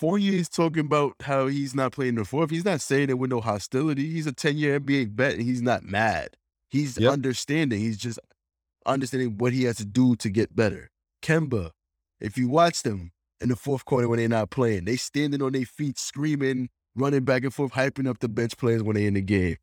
Fournier 0.00 0.32
is 0.32 0.48
talking 0.48 0.86
about 0.86 1.14
how 1.20 1.46
he's 1.46 1.74
not 1.74 1.92
playing 1.92 2.14
the 2.14 2.24
fourth, 2.24 2.48
he's 2.48 2.64
not 2.64 2.80
saying 2.80 3.10
it 3.10 3.18
with 3.18 3.30
no 3.30 3.42
hostility. 3.42 4.08
He's 4.10 4.26
a 4.26 4.32
10 4.32 4.56
year 4.56 4.80
NBA 4.80 5.10
vet 5.10 5.34
and 5.34 5.42
he's 5.42 5.60
not 5.60 5.82
mad. 5.84 6.38
He's 6.70 6.96
Yep. 6.98 7.12
understanding. 7.12 7.80
He's 7.80 7.98
just 7.98 8.18
understanding 8.86 9.36
what 9.36 9.52
he 9.52 9.64
has 9.64 9.76
to 9.76 9.84
do 9.84 10.16
to 10.16 10.30
get 10.30 10.56
better. 10.56 10.88
Kemba, 11.20 11.72
if 12.18 12.38
you 12.38 12.48
watch 12.48 12.82
them 12.82 13.12
in 13.42 13.50
the 13.50 13.56
fourth 13.56 13.84
quarter 13.84 14.08
when 14.08 14.18
they're 14.18 14.26
not 14.26 14.48
playing, 14.48 14.86
they 14.86 14.96
standing 14.96 15.42
on 15.42 15.52
their 15.52 15.66
feet, 15.66 15.98
screaming, 15.98 16.70
running 16.94 17.24
back 17.26 17.44
and 17.44 17.52
forth, 17.52 17.72
hyping 17.72 18.08
up 18.08 18.20
the 18.20 18.28
bench 18.30 18.56
players 18.56 18.82
when 18.82 18.96
they're 18.96 19.06
in 19.06 19.14
the 19.14 19.20
game. 19.20 19.56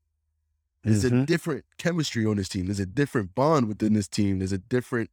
There's 0.84 1.04
a 1.04 1.10
Mhm. 1.10 1.26
different 1.26 1.66
chemistry 1.80 2.28
on 2.28 2.38
this 2.38 2.48
team. 2.48 2.68
There's 2.68 2.80
a 2.80 2.86
different 2.86 3.34
bond 3.34 3.68
within 3.68 3.94
this 3.94 4.08
team. 4.08 4.38
There's 4.38 4.52
a 4.52 4.60
different 4.60 5.10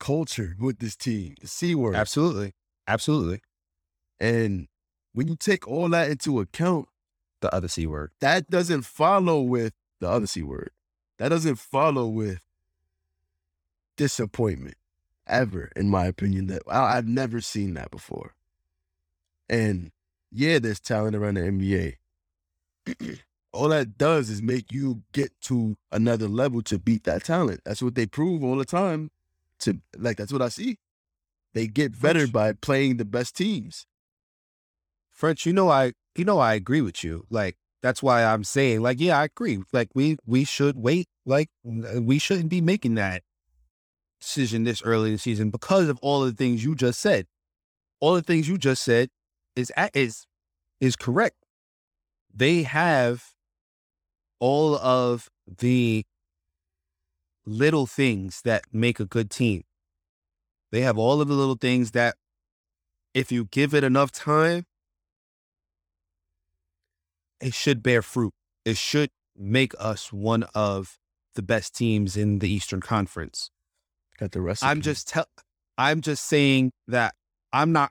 culture 0.00 0.56
with 0.58 0.78
this 0.78 0.96
team. 0.96 1.34
The 1.42 1.46
C 1.46 1.74
word. 1.74 1.94
Absolutely. 1.94 2.54
Absolutely. 2.88 3.42
And 4.20 4.68
when 5.12 5.28
you 5.28 5.36
take 5.36 5.66
all 5.68 5.88
that 5.90 6.10
into 6.10 6.40
account, 6.40 6.88
The 7.40 7.54
other 7.54 7.68
C 7.68 7.86
word. 7.86 8.12
that 8.20 8.48
doesn't 8.50 8.82
follow 8.82 9.40
with 9.42 9.72
the 10.00 10.08
other 10.08 10.26
C 10.26 10.42
word. 10.42 10.70
That 11.18 11.28
doesn't 11.30 11.56
follow 11.56 12.06
with 12.06 12.40
disappointment 13.96 14.76
ever, 15.26 15.70
in 15.76 15.88
my 15.88 16.06
opinion. 16.06 16.46
That 16.46 16.62
I, 16.68 16.96
I've 16.96 17.06
never 17.06 17.40
seen 17.40 17.74
that 17.74 17.90
before. 17.90 18.34
And 19.48 19.92
yeah, 20.30 20.58
there's 20.58 20.80
talent 20.80 21.14
around 21.16 21.34
the 21.34 21.42
NBA. 21.42 23.18
all 23.52 23.68
that 23.68 23.98
does 23.98 24.30
is 24.30 24.42
make 24.42 24.72
you 24.72 25.02
get 25.12 25.32
to 25.42 25.76
another 25.90 26.26
level 26.28 26.62
to 26.62 26.78
beat 26.78 27.04
that 27.04 27.24
talent. 27.24 27.60
That's 27.64 27.82
what 27.82 27.94
they 27.94 28.06
prove 28.06 28.42
all 28.42 28.56
the 28.56 28.64
time. 28.64 29.10
To 29.60 29.80
like, 29.96 30.16
that's 30.16 30.32
what 30.32 30.42
I 30.42 30.48
see. 30.48 30.78
They 31.54 31.66
get 31.66 32.00
better 32.00 32.26
by 32.26 32.54
playing 32.54 32.96
the 32.96 33.04
best 33.04 33.36
teams. 33.36 33.86
French, 35.22 35.46
you 35.46 35.52
know 35.52 35.68
I 35.68 35.92
you 36.16 36.24
know 36.24 36.40
I 36.40 36.54
agree 36.54 36.80
with 36.80 37.04
you. 37.04 37.24
Like 37.30 37.56
that's 37.80 38.02
why 38.02 38.24
I'm 38.24 38.42
saying 38.42 38.82
like 38.82 38.98
yeah, 38.98 39.20
I 39.20 39.26
agree. 39.26 39.62
Like 39.72 39.90
we 39.94 40.16
we 40.26 40.42
should 40.42 40.76
wait. 40.76 41.06
Like 41.24 41.48
uh, 41.64 42.02
we 42.02 42.18
shouldn't 42.18 42.48
be 42.48 42.60
making 42.60 42.96
that 42.96 43.22
decision 44.20 44.64
this 44.64 44.82
early 44.82 45.10
in 45.10 45.14
the 45.14 45.18
season 45.20 45.50
because 45.50 45.88
of 45.88 45.96
all 46.02 46.22
the 46.24 46.32
things 46.32 46.64
you 46.64 46.74
just 46.74 46.98
said. 46.98 47.28
All 48.00 48.14
the 48.14 48.22
things 48.22 48.48
you 48.48 48.58
just 48.58 48.82
said 48.82 49.10
is 49.54 49.70
is 49.94 50.26
is 50.80 50.96
correct. 50.96 51.36
They 52.34 52.64
have 52.64 53.26
all 54.40 54.74
of 54.74 55.28
the 55.46 56.04
little 57.46 57.86
things 57.86 58.42
that 58.42 58.64
make 58.72 58.98
a 58.98 59.04
good 59.04 59.30
team. 59.30 59.62
They 60.72 60.80
have 60.80 60.98
all 60.98 61.20
of 61.20 61.28
the 61.28 61.34
little 61.34 61.54
things 61.54 61.92
that 61.92 62.16
if 63.14 63.30
you 63.30 63.44
give 63.44 63.72
it 63.72 63.84
enough 63.84 64.10
time 64.10 64.66
it 67.42 67.54
should 67.54 67.82
bear 67.82 68.00
fruit. 68.02 68.32
It 68.64 68.76
should 68.76 69.10
make 69.36 69.74
us 69.78 70.12
one 70.12 70.44
of 70.54 70.98
the 71.34 71.42
best 71.42 71.74
teams 71.74 72.16
in 72.16 72.38
the 72.38 72.50
Eastern 72.52 72.80
Conference. 72.80 73.50
Got 74.18 74.32
the 74.32 74.40
rest. 74.40 74.62
I'm 74.64 74.80
just 74.80 75.08
tell 75.08 75.26
I'm 75.78 76.00
just 76.00 76.24
saying 76.26 76.72
that 76.88 77.14
I'm 77.52 77.72
not 77.72 77.90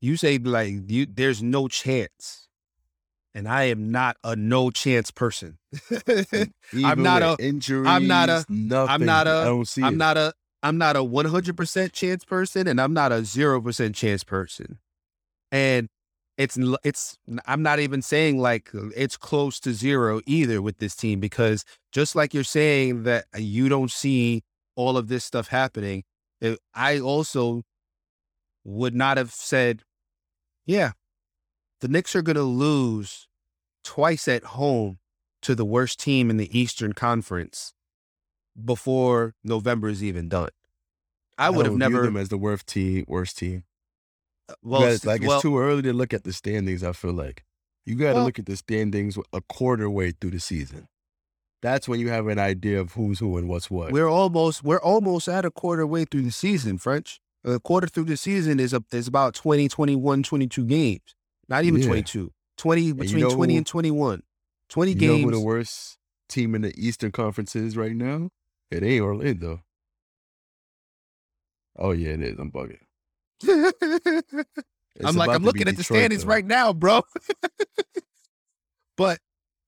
you 0.00 0.16
say 0.16 0.38
like 0.38 0.74
you 0.90 1.06
there's 1.06 1.42
no 1.42 1.68
chance. 1.68 2.48
And 3.36 3.48
I 3.48 3.64
am 3.64 3.90
not 3.90 4.16
a 4.22 4.36
no 4.36 4.70
chance 4.70 5.10
person. 5.10 5.58
I'm 6.74 7.02
not 7.02 7.22
a- 7.22 7.36
injuries. 7.40 7.88
I'm 7.88 8.06
not 8.06 8.28
a- 8.28 8.44
Nothing. 8.48 9.06
not 9.06 9.26
a- 9.26 9.30
I 9.30 9.44
don't 9.44 9.66
see 9.66 9.82
I'm 9.82 9.94
it. 9.94 9.96
not 9.96 10.16
a 10.16 10.32
I'm 10.62 10.78
not 10.78 10.96
a 10.96 11.00
100% 11.00 11.92
chance 11.92 12.24
person 12.24 12.66
and 12.66 12.80
I'm 12.80 12.94
not 12.94 13.12
a 13.12 13.16
0% 13.16 13.94
chance 13.94 14.24
person. 14.24 14.78
And 15.52 15.88
it's 16.36 16.58
it's 16.82 17.16
I'm 17.46 17.62
not 17.62 17.78
even 17.78 18.02
saying 18.02 18.38
like 18.38 18.74
uh, 18.74 18.88
it's 18.96 19.16
close 19.16 19.60
to 19.60 19.72
zero 19.72 20.20
either 20.26 20.60
with 20.60 20.78
this 20.78 20.96
team 20.96 21.20
because 21.20 21.64
just 21.92 22.16
like 22.16 22.34
you're 22.34 22.44
saying 22.44 23.04
that 23.04 23.26
uh, 23.34 23.38
you 23.38 23.68
don't 23.68 23.90
see 23.90 24.42
all 24.74 24.96
of 24.96 25.08
this 25.08 25.24
stuff 25.24 25.48
happening, 25.48 26.04
it- 26.40 26.58
I 26.74 26.98
also 26.98 27.62
would 28.64 28.94
not 28.94 29.16
have 29.16 29.30
said, 29.30 29.82
yeah, 30.66 30.92
the 31.80 31.88
Knicks 31.88 32.16
are 32.16 32.22
going 32.22 32.36
to 32.36 32.42
lose 32.42 33.28
twice 33.84 34.26
at 34.26 34.42
home 34.44 34.98
to 35.42 35.54
the 35.54 35.64
worst 35.64 36.00
team 36.00 36.30
in 36.30 36.38
the 36.38 36.58
Eastern 36.58 36.94
Conference 36.94 37.74
before 38.62 39.34
November 39.44 39.88
is 39.88 40.02
even 40.02 40.28
done. 40.28 40.48
I 41.36 41.50
would 41.50 41.66
have 41.66 41.74
oh, 41.74 41.76
view 41.76 41.90
never. 41.90 42.02
them 42.02 42.16
as 42.16 42.28
the 42.28 42.38
worst 42.38 42.66
team. 42.66 43.04
Worst 43.06 43.38
team. 43.38 43.64
Well, 44.62 44.82
Well, 44.82 44.90
s- 44.90 45.04
like 45.04 45.22
well, 45.22 45.34
it's 45.34 45.42
too 45.42 45.58
early 45.58 45.82
to 45.82 45.92
look 45.92 46.12
at 46.12 46.24
the 46.24 46.32
standings. 46.32 46.82
I 46.82 46.92
feel 46.92 47.12
like 47.12 47.44
you 47.86 47.94
got 47.96 48.08
to 48.10 48.14
Well- 48.16 48.24
look 48.24 48.38
at 48.38 48.46
the 48.46 48.56
standings 48.56 49.18
a 49.32 49.40
quarter 49.42 49.88
way 49.90 50.12
through 50.12 50.30
the 50.32 50.40
season. 50.40 50.88
That's 51.62 51.88
when 51.88 51.98
you 51.98 52.10
have 52.10 52.26
an 52.26 52.38
idea 52.38 52.78
of 52.80 52.92
who's 52.92 53.20
who 53.20 53.38
and 53.38 53.48
what's 53.48 53.70
what. 53.70 53.90
we're 53.92 54.08
almost 54.08 54.62
we're 54.62 54.80
almost 54.80 55.28
at 55.28 55.44
a 55.46 55.50
quarter 55.50 55.86
way 55.86 56.04
through 56.04 56.22
the 56.22 56.30
season. 56.30 56.76
French, 56.76 57.20
a 57.42 57.58
quarter 57.58 57.86
through 57.86 58.04
the 58.04 58.18
season 58.18 58.60
is 58.60 58.74
up 58.74 58.84
is 58.92 59.08
about 59.08 59.34
20, 59.34 59.68
21, 59.68 60.22
22 60.22 60.66
games. 60.66 61.14
Not 61.48 61.64
even 61.64 61.80
Yeah. 61.80 61.86
22. 61.86 62.32
20 62.58 62.82
you 62.82 62.94
between 62.94 63.20
know 63.22 63.30
20 63.34 63.54
who- 63.54 63.58
and 63.58 63.66
21. 63.66 64.22
20 64.68 64.92
you 64.92 64.94
know 64.96 65.00
games. 65.00 65.24
who 65.24 65.30
the 65.30 65.40
worst 65.40 65.96
team 66.28 66.54
in 66.54 66.62
the 66.62 66.72
Eastern 66.78 67.10
Conference 67.12 67.56
is 67.56 67.76
right 67.78 67.96
now? 67.96 68.30
It 68.70 68.82
ain't 68.82 69.02
Orlando. 69.02 69.62
Oh 71.76 71.92
yeah, 71.92 72.10
it 72.10 72.22
is. 72.22 72.38
I'm 72.38 72.50
bugging. 72.52 72.78
I'm 75.04 75.16
like, 75.16 75.30
I'm 75.30 75.44
looking 75.44 75.62
at 75.68 75.76
the 75.76 75.82
Detroit, 75.82 75.98
standings 75.98 76.24
though. 76.24 76.30
right 76.30 76.44
now, 76.44 76.72
bro. 76.72 77.02
but, 78.96 79.18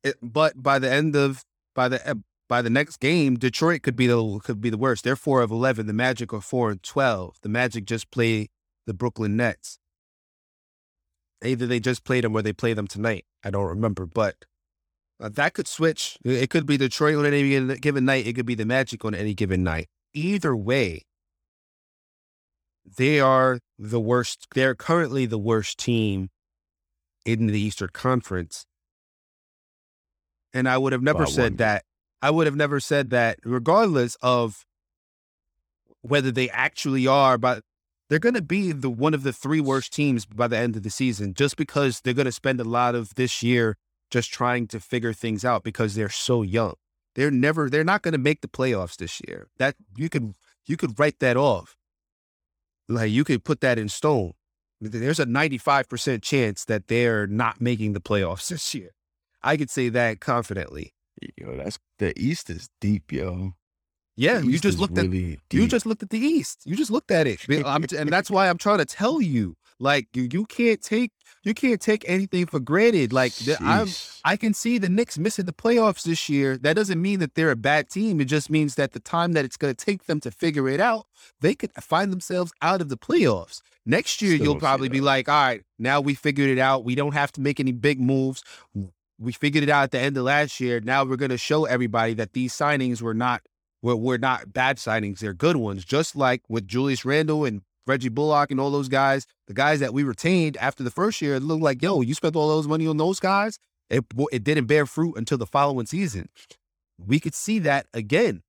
it, 0.04 0.16
but 0.22 0.62
by 0.62 0.78
the 0.78 0.90
end 0.90 1.16
of 1.16 1.44
by 1.74 1.88
the 1.88 2.08
eh, 2.08 2.14
by 2.48 2.62
the 2.62 2.70
next 2.70 2.98
game, 2.98 3.36
Detroit 3.36 3.82
could 3.82 3.96
be 3.96 4.06
the 4.06 4.40
could 4.44 4.60
be 4.60 4.70
the 4.70 4.78
worst. 4.78 5.04
They're 5.04 5.16
four 5.16 5.42
of 5.42 5.50
eleven. 5.50 5.86
The 5.86 5.92
Magic 5.92 6.32
are 6.32 6.40
four 6.40 6.70
and 6.70 6.82
twelve. 6.82 7.36
The 7.42 7.48
Magic 7.48 7.84
just 7.84 8.10
play 8.10 8.48
the 8.86 8.94
Brooklyn 8.94 9.36
Nets. 9.36 9.78
Either 11.44 11.66
they 11.66 11.80
just 11.80 12.04
played 12.04 12.24
them 12.24 12.34
or 12.34 12.42
they 12.42 12.52
play 12.52 12.72
them 12.72 12.86
tonight. 12.86 13.24
I 13.44 13.50
don't 13.50 13.66
remember, 13.66 14.06
but 14.06 14.36
uh, 15.20 15.28
that 15.30 15.54
could 15.54 15.68
switch. 15.68 16.18
It 16.24 16.50
could 16.50 16.66
be 16.66 16.76
Detroit 16.76 17.16
on 17.16 17.26
any 17.26 17.76
given 17.78 18.04
night. 18.04 18.26
It 18.26 18.34
could 18.34 18.46
be 18.46 18.54
the 18.54 18.64
Magic 18.64 19.04
on 19.04 19.14
any 19.14 19.34
given 19.34 19.62
night. 19.62 19.88
Either 20.14 20.56
way, 20.56 21.02
they 22.96 23.20
are 23.20 23.58
the 23.78 24.00
worst. 24.00 24.46
They're 24.54 24.74
currently 24.74 25.26
the 25.26 25.38
worst 25.38 25.78
team 25.78 26.30
in 27.24 27.46
the 27.46 27.60
Eastern 27.60 27.90
Conference. 27.92 28.66
And 30.52 30.68
I 30.68 30.78
would 30.78 30.92
have 30.92 31.02
never 31.02 31.26
said 31.26 31.58
that. 31.58 31.84
I 32.22 32.30
would 32.30 32.46
have 32.46 32.56
never 32.56 32.80
said 32.80 33.10
that, 33.10 33.38
regardless 33.44 34.16
of 34.22 34.64
whether 36.00 36.30
they 36.30 36.48
actually 36.50 37.06
are, 37.06 37.36
but 37.36 37.62
they're 38.08 38.18
going 38.18 38.34
to 38.34 38.42
be 38.42 38.72
the 38.72 38.88
one 38.88 39.14
of 39.14 39.22
the 39.22 39.32
three 39.32 39.60
worst 39.60 39.92
teams 39.92 40.24
by 40.24 40.48
the 40.48 40.56
end 40.56 40.76
of 40.76 40.82
the 40.82 40.90
season, 40.90 41.34
just 41.34 41.56
because 41.56 42.00
they're 42.00 42.14
going 42.14 42.26
to 42.26 42.32
spend 42.32 42.60
a 42.60 42.64
lot 42.64 42.94
of 42.94 43.14
this 43.16 43.42
year 43.42 43.76
just 44.10 44.32
trying 44.32 44.68
to 44.68 44.80
figure 44.80 45.12
things 45.12 45.44
out 45.44 45.64
because 45.64 45.94
they're 45.94 46.08
so 46.08 46.42
young. 46.42 46.74
They're 47.14 47.30
never. 47.30 47.68
They're 47.68 47.84
not 47.84 48.02
going 48.02 48.12
to 48.12 48.18
make 48.18 48.40
the 48.40 48.48
playoffs 48.48 48.96
this 48.96 49.20
year. 49.26 49.48
That 49.58 49.74
you 49.96 50.08
could 50.08 50.34
you 50.66 50.76
could 50.76 50.98
write 50.98 51.18
that 51.18 51.36
off. 51.36 51.76
Like 52.88 53.10
you 53.10 53.24
could 53.24 53.44
put 53.44 53.60
that 53.60 53.78
in 53.78 53.88
stone. 53.88 54.32
There's 54.80 55.18
a 55.20 55.26
95% 55.26 56.22
chance 56.22 56.64
that 56.66 56.88
they're 56.88 57.26
not 57.26 57.60
making 57.60 57.94
the 57.94 58.00
playoffs 58.00 58.48
this 58.50 58.74
year. 58.74 58.90
I 59.42 59.56
could 59.56 59.70
say 59.70 59.88
that 59.90 60.20
confidently. 60.20 60.92
Yo, 61.36 61.56
that's 61.56 61.78
the 61.98 62.12
East 62.20 62.50
is 62.50 62.68
deep, 62.80 63.10
yo. 63.10 63.52
Yeah, 64.16 64.40
you 64.40 64.58
just 64.58 64.78
looked 64.78 64.96
at 64.96 65.06
really 65.06 65.38
you 65.52 65.68
just 65.68 65.84
looked 65.84 66.02
at 66.02 66.10
the 66.10 66.18
East. 66.18 66.62
You 66.64 66.74
just 66.74 66.90
looked 66.90 67.10
at 67.10 67.26
it. 67.26 67.40
I'm, 67.64 67.84
and 67.96 68.08
that's 68.10 68.30
why 68.30 68.48
I'm 68.48 68.58
trying 68.58 68.78
to 68.78 68.86
tell 68.86 69.20
you, 69.20 69.56
like 69.78 70.08
you, 70.14 70.28
you 70.30 70.46
can't 70.46 70.82
take 70.82 71.12
you 71.46 71.54
can't 71.54 71.80
take 71.80 72.04
anything 72.08 72.46
for 72.46 72.58
granted. 72.58 73.12
Like 73.12 73.32
the, 73.36 73.56
I'm 73.60 73.86
I 74.24 74.36
can 74.36 74.52
see 74.52 74.78
the 74.78 74.88
Knicks 74.88 75.16
missing 75.16 75.46
the 75.46 75.52
playoffs 75.52 76.02
this 76.02 76.28
year. 76.28 76.58
That 76.58 76.74
doesn't 76.74 77.00
mean 77.00 77.20
that 77.20 77.36
they're 77.36 77.52
a 77.52 77.56
bad 77.56 77.88
team. 77.88 78.20
It 78.20 78.24
just 78.24 78.50
means 78.50 78.74
that 78.74 78.92
the 78.92 78.98
time 78.98 79.32
that 79.34 79.44
it's 79.44 79.56
going 79.56 79.72
to 79.72 79.84
take 79.84 80.06
them 80.06 80.18
to 80.20 80.32
figure 80.32 80.68
it 80.68 80.80
out, 80.80 81.06
they 81.40 81.54
could 81.54 81.70
find 81.74 82.12
themselves 82.12 82.52
out 82.62 82.80
of 82.80 82.88
the 82.88 82.96
playoffs. 82.96 83.62
Next 83.84 84.20
year, 84.20 84.34
Still 84.34 84.44
you'll 84.44 84.58
probably 84.58 84.88
be 84.88 85.00
like, 85.00 85.28
all 85.28 85.40
right, 85.40 85.62
now 85.78 86.00
we 86.00 86.14
figured 86.14 86.50
it 86.50 86.58
out. 86.58 86.84
We 86.84 86.96
don't 86.96 87.14
have 87.14 87.30
to 87.32 87.40
make 87.40 87.60
any 87.60 87.70
big 87.70 88.00
moves. 88.00 88.42
We 89.16 89.30
figured 89.30 89.62
it 89.62 89.70
out 89.70 89.84
at 89.84 89.90
the 89.92 90.00
end 90.00 90.16
of 90.16 90.24
last 90.24 90.58
year. 90.58 90.80
Now 90.80 91.04
we're 91.04 91.14
going 91.14 91.30
to 91.30 91.38
show 91.38 91.64
everybody 91.64 92.14
that 92.14 92.32
these 92.32 92.52
signings 92.52 93.00
were 93.00 93.14
not 93.14 93.42
were, 93.82 93.94
were 93.94 94.18
not 94.18 94.52
bad 94.52 94.78
signings. 94.78 95.20
They're 95.20 95.32
good 95.32 95.56
ones. 95.56 95.84
Just 95.84 96.16
like 96.16 96.42
with 96.48 96.66
Julius 96.66 97.04
Randle 97.04 97.44
and 97.44 97.62
Reggie 97.86 98.08
Bullock 98.08 98.50
and 98.50 98.60
all 98.60 98.70
those 98.70 98.88
guys, 98.88 99.26
the 99.46 99.54
guys 99.54 99.80
that 99.80 99.94
we 99.94 100.02
retained 100.02 100.56
after 100.56 100.82
the 100.82 100.90
first 100.90 101.22
year, 101.22 101.36
it 101.36 101.42
looked 101.42 101.62
like, 101.62 101.82
yo, 101.82 102.00
you 102.00 102.14
spent 102.14 102.36
all 102.36 102.48
those 102.48 102.68
money 102.68 102.86
on 102.86 102.96
those 102.96 103.20
guys. 103.20 103.58
It 103.88 104.04
it 104.32 104.44
didn't 104.44 104.66
bear 104.66 104.86
fruit 104.86 105.16
until 105.16 105.38
the 105.38 105.46
following 105.46 105.86
season. 105.86 106.28
We 106.98 107.20
could 107.20 107.34
see 107.34 107.58
that 107.60 107.86
again. 107.94 108.42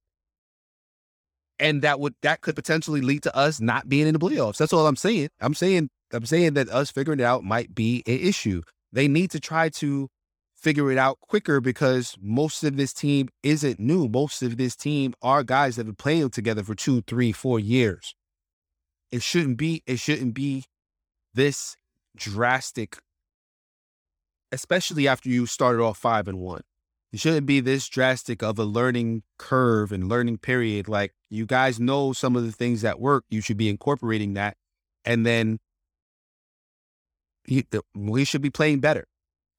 And 1.59 1.81
that 1.81 1.99
would 1.99 2.15
that 2.21 2.41
could 2.41 2.55
potentially 2.55 3.01
lead 3.01 3.23
to 3.23 3.35
us 3.35 3.59
not 3.59 3.89
being 3.89 4.07
in 4.07 4.13
the 4.13 4.19
playoffs. 4.19 4.57
That's 4.57 4.73
all 4.73 4.87
I'm 4.87 4.95
saying. 4.95 5.29
I'm 5.39 5.53
saying 5.53 5.89
I'm 6.11 6.25
saying 6.25 6.53
that 6.53 6.69
us 6.69 6.91
figuring 6.91 7.19
it 7.19 7.23
out 7.23 7.43
might 7.43 7.75
be 7.75 8.03
an 8.07 8.19
issue. 8.19 8.61
They 8.91 9.07
need 9.07 9.31
to 9.31 9.39
try 9.39 9.69
to 9.69 10.09
figure 10.55 10.91
it 10.91 10.97
out 10.97 11.19
quicker 11.19 11.61
because 11.61 12.15
most 12.19 12.63
of 12.63 12.77
this 12.77 12.93
team 12.93 13.29
isn't 13.43 13.79
new. 13.79 14.07
Most 14.07 14.41
of 14.41 14.57
this 14.57 14.75
team 14.75 15.13
are 15.21 15.43
guys 15.43 15.75
that 15.75 15.81
have 15.81 15.87
been 15.87 15.95
playing 15.95 16.29
together 16.31 16.63
for 16.63 16.75
two, 16.75 17.01
three, 17.01 17.31
four 17.31 17.59
years. 17.59 18.15
It 19.11 19.21
shouldn't 19.21 19.57
be, 19.57 19.83
it 19.85 19.99
shouldn't 19.99 20.33
be 20.33 20.65
this 21.33 21.77
drastic, 22.15 22.97
especially 24.51 25.07
after 25.07 25.29
you 25.29 25.45
started 25.45 25.81
off 25.81 25.97
five 25.97 26.27
and 26.27 26.39
one. 26.39 26.61
It 27.13 27.19
shouldn't 27.19 27.47
be 27.47 27.61
this 27.61 27.87
drastic 27.87 28.43
of 28.43 28.59
a 28.59 28.65
learning 28.65 29.23
curve 29.37 29.91
and 29.91 30.09
learning 30.09 30.39
period. 30.39 30.89
Like 30.89 31.13
you 31.29 31.45
guys 31.45 31.79
know 31.79 32.11
some 32.11 32.35
of 32.35 32.45
the 32.45 32.51
things 32.51 32.81
that 32.81 32.99
work. 32.99 33.23
You 33.29 33.39
should 33.41 33.57
be 33.57 33.69
incorporating 33.69 34.33
that. 34.33 34.57
And 35.05 35.25
then 35.25 35.59
he, 37.45 37.65
we 37.95 38.25
should 38.25 38.41
be 38.41 38.49
playing 38.49 38.81
better. 38.81 39.07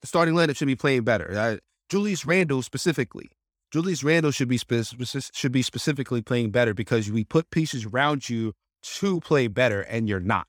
The 0.03 0.07
starting 0.07 0.35
lineup 0.35 0.57
should 0.57 0.67
be 0.67 0.77
playing 0.77 1.05
better. 1.05 1.37
Uh, 1.37 1.57
Julius 1.89 2.27
Randle 2.27 2.63
specifically. 2.63 3.31
Julius 3.71 4.05
Randle 4.05 4.31
should 4.31 4.49
be 4.49 4.59
spe- 4.59 5.33
should 5.33 5.53
be 5.53 5.63
specifically 5.63 6.23
playing 6.23 6.51
better 6.51 6.75
because 6.75 7.11
we 7.11 7.25
put 7.25 7.51
pieces 7.51 7.87
around 7.87 8.29
you 8.29 8.53
to 8.83 9.21
play 9.21 9.47
better, 9.49 9.81
and 9.83 10.09
you're 10.09 10.21
not. 10.21 10.47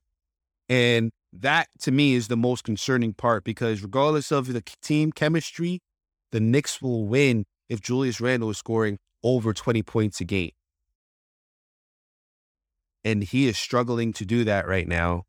And 0.67 1.11
that 1.33 1.67
to 1.81 1.91
me 1.91 2.13
is 2.13 2.27
the 2.27 2.37
most 2.37 2.63
concerning 2.63 3.13
part 3.13 3.43
because 3.43 3.81
regardless 3.83 4.31
of 4.31 4.51
the 4.51 4.63
team 4.81 5.11
chemistry, 5.11 5.79
the 6.31 6.39
Knicks 6.39 6.81
will 6.81 7.05
win 7.05 7.45
if 7.69 7.81
Julius 7.81 8.19
Randle 8.21 8.49
is 8.49 8.57
scoring 8.57 8.97
over 9.23 9.53
20 9.53 9.83
points 9.83 10.21
a 10.21 10.25
game. 10.25 10.51
And 13.03 13.23
he 13.23 13.47
is 13.47 13.57
struggling 13.57 14.13
to 14.13 14.25
do 14.25 14.43
that 14.43 14.67
right 14.67 14.87
now. 14.87 15.23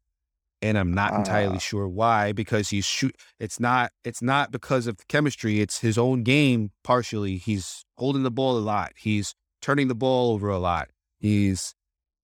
And 0.62 0.76
I'm 0.76 0.92
not 0.92 1.14
entirely 1.14 1.56
Ah. 1.56 1.60
sure 1.60 1.88
why, 1.88 2.32
because 2.32 2.68
he's 2.68 2.84
shoot 2.84 3.16
it's 3.38 3.58
not 3.58 3.92
it's 4.04 4.20
not 4.20 4.50
because 4.50 4.86
of 4.86 4.98
the 4.98 5.04
chemistry, 5.08 5.60
it's 5.60 5.78
his 5.80 5.96
own 5.96 6.22
game 6.22 6.70
partially. 6.84 7.38
He's 7.38 7.84
holding 7.96 8.24
the 8.24 8.30
ball 8.30 8.58
a 8.58 8.60
lot. 8.60 8.92
He's 8.98 9.34
turning 9.62 9.88
the 9.88 9.94
ball 9.94 10.32
over 10.34 10.50
a 10.50 10.58
lot. 10.58 10.90
He's 11.18 11.74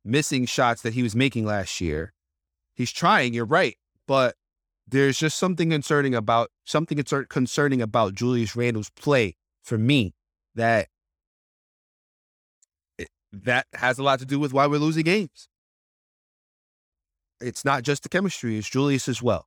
missing 0.06 0.46
shots 0.46 0.82
that 0.82 0.94
he 0.94 1.02
was 1.02 1.16
making 1.16 1.44
last 1.44 1.80
year. 1.80 2.12
He's 2.74 2.92
trying, 2.92 3.34
you're 3.34 3.44
right, 3.44 3.76
but 4.06 4.36
there's 4.86 5.18
just 5.18 5.36
something 5.38 5.70
concerning 5.70 6.14
about 6.14 6.50
something 6.64 7.02
concerning 7.28 7.82
about 7.82 8.14
Julius 8.14 8.54
Randle's 8.54 8.90
play 8.90 9.36
for 9.62 9.78
me 9.78 10.14
that 10.54 10.88
that 13.32 13.66
has 13.74 13.98
a 13.98 14.02
lot 14.02 14.18
to 14.20 14.24
do 14.24 14.38
with 14.38 14.52
why 14.52 14.66
we're 14.66 14.78
losing 14.78 15.04
games. 15.04 15.48
It's 17.40 17.64
not 17.64 17.82
just 17.82 18.02
the 18.02 18.08
chemistry; 18.08 18.56
it's 18.56 18.68
Julius 18.68 19.08
as 19.08 19.22
well. 19.22 19.46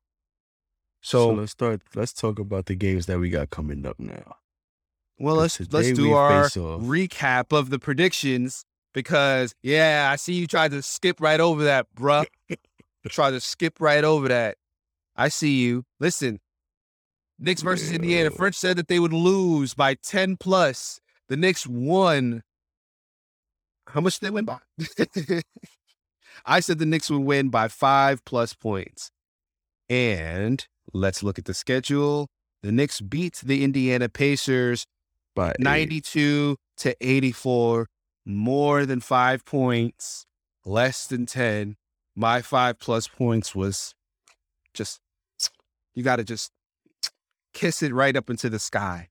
So, 1.01 1.29
So, 1.29 1.33
let's 1.33 1.51
start. 1.53 1.81
Let's 1.95 2.13
talk 2.13 2.37
about 2.39 2.65
the 2.65 2.75
games 2.75 3.05
that 3.07 3.19
we 3.19 3.29
got 3.29 3.49
coming 3.49 3.85
up 3.85 3.99
now. 3.99 4.35
well, 5.17 5.37
let's 5.37 5.59
let's 5.71 5.91
do 5.91 6.09
we 6.09 6.13
our 6.13 6.43
recap 6.49 7.57
of 7.57 7.69
the 7.69 7.79
predictions 7.79 8.65
because 8.99 9.55
yeah, 9.63 10.09
I 10.11 10.17
see 10.17 10.33
you 10.33 10.47
tried 10.47 10.71
to 10.71 10.81
skip 10.81 11.21
right 11.21 11.39
over 11.39 11.63
that, 11.63 11.87
bruh. 11.95 12.25
Try 13.07 13.31
to 13.31 13.39
skip 13.39 13.79
right 13.79 14.03
over 14.03 14.27
that. 14.27 14.57
I 15.15 15.29
see 15.29 15.61
you. 15.61 15.85
Listen, 15.99 16.39
Knicks 17.39 17.61
versus 17.61 17.91
Indiana. 17.91 18.29
French 18.29 18.55
said 18.55 18.77
that 18.77 18.89
they 18.89 18.99
would 18.99 19.13
lose 19.13 19.73
by 19.73 19.93
10 19.95 20.35
plus. 20.37 20.99
The 21.29 21.37
Knicks 21.37 21.65
won. 21.65 22.43
How 23.87 24.01
much 24.01 24.19
did 24.19 24.27
they 24.27 24.31
win 24.31 24.45
by? 24.45 24.59
I 26.45 26.59
said 26.59 26.79
the 26.79 26.85
Knicks 26.85 27.09
would 27.09 27.23
win 27.23 27.49
by 27.49 27.69
five 27.69 28.23
plus 28.25 28.53
points. 28.53 29.11
And 29.89 30.65
let's 30.93 31.23
look 31.23 31.39
at 31.39 31.45
the 31.45 31.53
schedule. 31.53 32.27
The 32.61 32.71
Knicks 32.73 32.99
beat 32.99 33.41
the 33.43 33.63
Indiana 33.63 34.09
Pacers 34.09 34.85
By 35.35 35.51
eight. 35.51 35.59
92 35.59 36.57
to 36.77 36.95
84, 36.99 37.87
more 38.35 38.85
than 38.85 38.99
five 38.99 39.45
points, 39.45 40.25
less 40.65 41.07
than 41.07 41.25
10. 41.25 41.75
My 42.15 42.41
five 42.41 42.79
plus 42.79 43.07
points 43.07 43.55
was 43.55 43.95
just, 44.73 44.99
you 45.95 46.03
got 46.03 46.17
to 46.17 46.23
just 46.23 46.51
kiss 47.53 47.81
it 47.81 47.93
right 47.93 48.15
up 48.15 48.29
into 48.29 48.49
the 48.49 48.59
sky. 48.59 49.09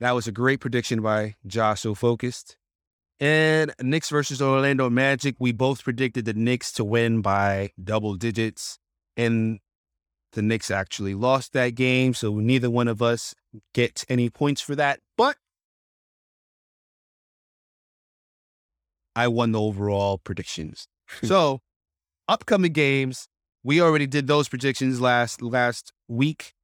That 0.00 0.12
was 0.12 0.26
a 0.26 0.32
great 0.32 0.60
prediction 0.60 1.02
by 1.02 1.34
Josh 1.46 1.80
So 1.82 1.94
Focused. 1.94 2.56
And 3.20 3.72
Knicks 3.82 4.10
versus 4.10 4.40
Orlando 4.40 4.88
Magic, 4.88 5.34
we 5.40 5.50
both 5.50 5.82
predicted 5.82 6.24
the 6.24 6.34
Knicks 6.34 6.70
to 6.72 6.84
win 6.84 7.20
by 7.20 7.72
double 7.82 8.14
digits. 8.14 8.78
And 9.16 9.58
the 10.32 10.42
Knicks 10.42 10.70
actually 10.70 11.14
lost 11.14 11.52
that 11.54 11.70
game. 11.70 12.14
So 12.14 12.38
neither 12.38 12.70
one 12.70 12.86
of 12.86 13.02
us 13.02 13.34
get 13.74 14.04
any 14.08 14.30
points 14.30 14.60
for 14.60 14.76
that. 14.76 15.00
But 15.16 15.36
I 19.18 19.26
won 19.26 19.50
the 19.50 19.60
overall 19.60 20.18
predictions. 20.18 20.86
so 21.24 21.60
upcoming 22.28 22.72
games, 22.72 23.28
we 23.64 23.82
already 23.82 24.06
did 24.06 24.28
those 24.28 24.48
predictions 24.48 25.00
last 25.00 25.42
last 25.42 25.92
week. 26.06 26.54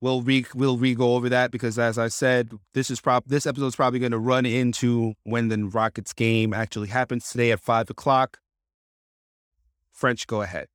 We'll 0.00 0.22
re 0.22 0.46
we'll 0.54 0.78
re 0.78 0.94
go 0.94 1.16
over 1.16 1.28
that 1.28 1.50
because 1.50 1.78
as 1.78 1.98
I 1.98 2.08
said, 2.08 2.52
this 2.72 2.90
is 2.90 2.98
prob 2.98 3.24
this 3.26 3.46
episode 3.46 3.66
is 3.66 3.76
probably 3.76 3.98
going 3.98 4.12
to 4.12 4.18
run 4.18 4.46
into 4.46 5.12
when 5.24 5.48
the 5.48 5.58
Rockets 5.64 6.14
game 6.14 6.54
actually 6.54 6.88
happens 6.88 7.28
today 7.28 7.52
at 7.52 7.60
five 7.60 7.90
o'clock. 7.90 8.38
French, 9.92 10.26
go 10.26 10.40
ahead. 10.40 10.68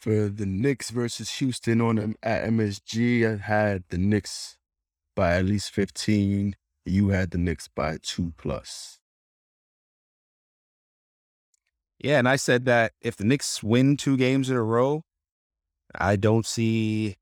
For 0.00 0.30
the 0.30 0.46
Knicks 0.46 0.88
versus 0.88 1.28
Houston 1.40 1.82
on 1.82 2.14
at 2.22 2.44
MSG, 2.48 3.30
I 3.30 3.36
had 3.36 3.84
the 3.90 3.98
Knicks 3.98 4.56
by 5.14 5.34
at 5.34 5.44
least 5.44 5.72
15. 5.72 6.56
You 6.86 7.08
had 7.10 7.32
the 7.32 7.38
Knicks 7.38 7.68
by 7.68 7.98
two 8.00 8.32
plus. 8.38 8.99
Yeah, 12.00 12.18
and 12.18 12.28
I 12.28 12.36
said 12.36 12.64
that 12.64 12.92
if 13.02 13.16
the 13.16 13.24
Knicks 13.24 13.62
win 13.62 13.96
two 13.96 14.16
games 14.16 14.48
in 14.48 14.56
a 14.56 14.62
row, 14.62 15.02
I 15.94 16.16
don't 16.16 16.46
see 16.46 17.16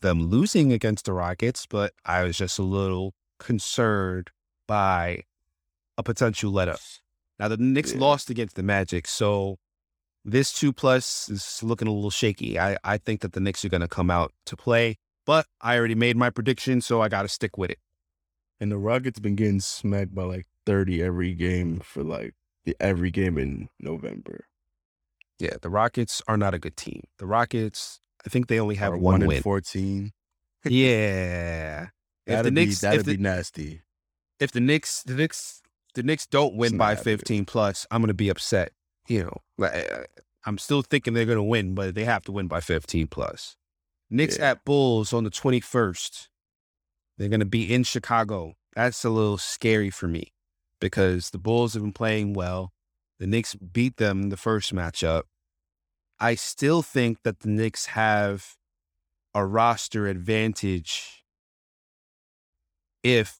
them 0.00 0.28
losing 0.28 0.72
against 0.72 1.06
the 1.06 1.12
Rockets, 1.12 1.66
but 1.66 1.92
I 2.04 2.22
was 2.22 2.36
just 2.36 2.58
a 2.58 2.62
little 2.62 3.14
concerned 3.38 4.30
by 4.68 5.24
a 5.98 6.02
potential 6.02 6.52
let 6.52 6.68
up. 6.68 6.78
Now 7.38 7.48
the 7.48 7.56
Knicks 7.56 7.92
Yeah. 7.92 8.00
lost 8.00 8.30
against 8.30 8.54
the 8.54 8.62
Magic, 8.62 9.08
so 9.08 9.58
this 10.24 10.52
two 10.52 10.72
plus 10.72 11.28
is 11.28 11.60
looking 11.62 11.88
a 11.88 11.92
little 11.92 12.10
shaky. 12.10 12.58
I, 12.60 12.76
I 12.84 12.98
think 12.98 13.20
that 13.22 13.32
the 13.32 13.40
Knicks 13.40 13.64
are 13.64 13.68
gonna 13.68 13.88
come 13.88 14.10
out 14.10 14.32
to 14.46 14.56
play, 14.56 14.98
but 15.26 15.46
I 15.60 15.76
already 15.76 15.96
made 15.96 16.16
my 16.16 16.30
prediction, 16.30 16.80
so 16.80 17.00
I 17.00 17.08
gotta 17.08 17.28
stick 17.28 17.58
with 17.58 17.70
it. 17.72 17.78
And 18.60 18.70
the 18.70 18.78
Rockets 18.78 19.18
been 19.18 19.34
getting 19.34 19.58
smacked 19.60 20.14
by 20.14 20.22
like 20.22 20.46
30 20.66 21.02
every 21.02 21.34
game 21.34 21.80
for 21.80 22.04
like 22.04 22.34
every 22.80 23.10
game 23.10 23.38
in 23.38 23.68
November. 23.80 24.46
Yeah, 25.38 25.54
the 25.60 25.70
Rockets 25.70 26.22
are 26.28 26.36
not 26.36 26.54
a 26.54 26.58
good 26.58 26.76
team. 26.76 27.02
The 27.18 27.26
Rockets, 27.26 28.00
I 28.24 28.28
think 28.28 28.46
they 28.46 28.60
only 28.60 28.76
have 28.76 28.94
one 28.94 29.22
in 29.22 29.28
win. 29.28 29.42
14. 29.42 30.12
yeah. 30.64 31.88
If 32.26 32.36
That'd 32.36 32.46
the 32.46 32.50
be, 32.52 32.66
Knicks, 32.66 32.80
that'd 32.80 33.00
if 33.00 33.06
the, 33.06 33.16
be 33.16 33.22
nasty. 33.22 33.82
if 34.38 34.52
the 34.52 34.60
Knicks, 34.60 35.02
the 35.02 35.14
Knicks, 35.14 35.60
the 35.94 36.04
Knicks 36.04 36.26
don't 36.26 36.54
win 36.54 36.74
It's 36.74 36.78
by. 36.78 36.94
15 36.94 37.44
plus, 37.46 37.84
I'm 37.90 38.00
gonna 38.00 38.14
be 38.14 38.28
upset. 38.28 38.70
You 39.08 39.24
know, 39.24 39.36
like, 39.58 39.74
uh, 39.74 40.04
I'm 40.46 40.58
still 40.58 40.82
thinking 40.82 41.14
they're 41.14 41.24
gonna 41.26 41.42
win, 41.42 41.74
but 41.74 41.96
they 41.96 42.04
have 42.04 42.22
to 42.26 42.32
win 42.32 42.46
by 42.46 42.60
15 42.60 43.08
plus. 43.08 43.56
Knicks 44.08 44.38
Yeah. 44.38 44.50
at 44.52 44.64
Bulls 44.64 45.12
on 45.12 45.24
the 45.24 45.30
21st. 45.30 46.28
They're 47.18 47.28
gonna 47.28 47.44
be 47.44 47.74
in 47.74 47.82
Chicago. 47.82 48.54
That's 48.76 49.04
a 49.04 49.10
little 49.10 49.38
scary 49.38 49.90
for 49.90 50.06
me 50.06 50.32
because 50.82 51.30
the 51.30 51.38
Bulls 51.38 51.74
have 51.74 51.82
been 51.82 51.92
playing 51.92 52.34
well. 52.34 52.72
The 53.20 53.26
Knicks 53.28 53.54
beat 53.54 53.98
them 53.98 54.30
the 54.30 54.36
first 54.36 54.74
matchup. 54.74 55.22
I 56.18 56.34
still 56.34 56.82
think 56.82 57.22
that 57.22 57.40
the 57.40 57.48
Knicks 57.48 57.86
have 57.86 58.56
a 59.32 59.46
roster 59.46 60.08
advantage 60.08 61.24
if 63.04 63.38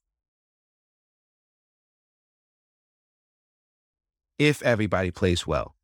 if 4.39 4.63
everybody 4.63 5.11
plays 5.11 5.45
well. 5.45 5.75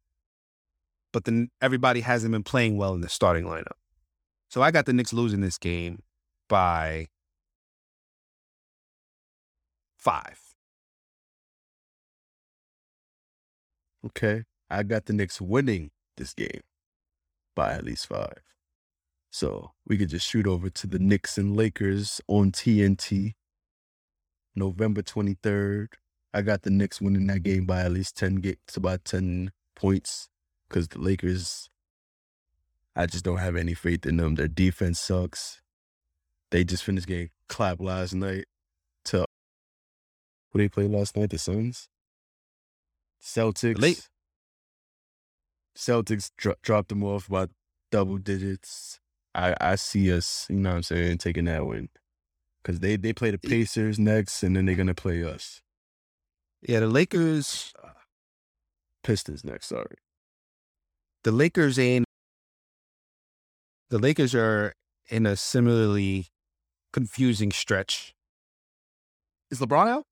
But 1.13 1.25
then 1.25 1.49
everybody 1.61 2.03
hasn't 2.03 2.31
been 2.31 2.45
playing 2.45 2.77
well 2.77 2.95
in 2.95 3.01
the 3.01 3.09
starting 3.09 3.45
lineup. 3.45 3.79
So 4.49 4.63
I 4.63 4.71
got 4.71 4.87
the 4.87 4.93
Knicks 4.93 5.13
losing 5.13 5.41
this 5.41 5.59
game 5.59 6.03
by 6.49 7.09
five. 9.97 10.48
Okay. 14.07 14.45
I 14.71 14.83
got 14.83 15.07
the 15.07 15.13
Knicks 15.13 15.41
winning 15.41 15.91
this 16.17 16.35
game 16.35 16.61
by 17.55 17.73
at 17.73 17.85
least 17.85 18.07
five. 18.07 18.43
So 19.31 19.73
we 19.87 19.97
could 19.97 20.09
just 20.09 20.27
shoot 20.27 20.47
over 20.47 20.71
to 20.71 20.87
the 20.87 20.99
Knicks 20.99 21.39
and 21.39 21.57
Lakers 21.57 22.21
on 22.29 22.53
TNT. 22.53 23.33
November 24.55 25.03
23rd. 25.03 25.89
I 26.35 26.43
got 26.43 26.63
the 26.63 26.71
Knicks 26.71 27.01
winning 27.01 27.27
that 27.29 27.43
game 27.43 27.65
by 27.65 27.81
at 27.83 27.93
least 27.93 28.17
10 28.17 28.37
games, 28.37 28.57
about 28.77 29.05
10 29.05 29.53
points. 29.75 30.29
Because 30.69 30.89
the 30.89 30.99
Lakers, 30.99 31.71
I 32.95 33.07
just 33.07 33.25
don't 33.25 33.39
have 33.39 33.57
any 33.57 33.75
faith 33.75 34.05
in 34.05 34.19
them. 34.19 34.35
Their 34.35 34.49
defense 34.49 35.01
sucks. 35.01 35.63
They 36.51 36.65
just 36.65 36.85
finished 36.85 37.07
getting 37.07 37.31
clapped 37.49 37.81
last 37.81 38.15
night 38.15 38.45
to 39.07 39.25
who 40.51 40.59
they 40.59 40.69
played 40.69 40.91
last 40.91 41.17
night? 41.17 41.31
The 41.31 41.39
Suns? 41.39 41.89
Celtics. 43.23 43.81
Late- 43.81 44.09
Celtics 45.77 46.31
dro- 46.37 46.55
dropped 46.63 46.89
them 46.89 47.05
off 47.05 47.29
by 47.29 47.47
double 47.91 48.19
digits. 48.19 48.99
I, 49.35 49.55
I 49.61 49.75
see 49.77 50.13
us, 50.13 50.47
you 50.51 50.57
know 50.57 50.71
what 50.71 50.77
I'm 50.77 50.83
saying, 50.83 51.19
taking 51.19 51.45
that 51.45 51.67
win. 51.67 51.89
because 52.63 52.81
they 52.81 52.97
they 52.97 53.13
play 53.13 53.31
the 53.31 53.39
Pacers 53.39 53.99
next, 53.99 54.43
and 54.43 54.57
then 54.57 54.67
they're 54.67 54.75
gonna 54.75 54.95
play 54.95 55.23
us 55.23 55.61
Yeah, 56.63 56.81
the 56.81 56.89
Lakers. 56.89 57.73
Ah. 57.83 57.93
Pistons 59.05 59.45
next. 59.45 59.67
Sorry. 59.69 59.97
The 61.25 61.31
Lakers 61.33 61.79
ain't. 61.79 62.05
The 63.91 63.99
Lakers 63.99 64.35
are 64.35 64.75
in 65.09 65.25
a 65.27 65.37
similarly 65.37 66.27
confusing 66.93 67.53
stretch. 67.53 68.13
Is 69.51 69.61
LeBron 69.61 69.87
out? 69.89 70.05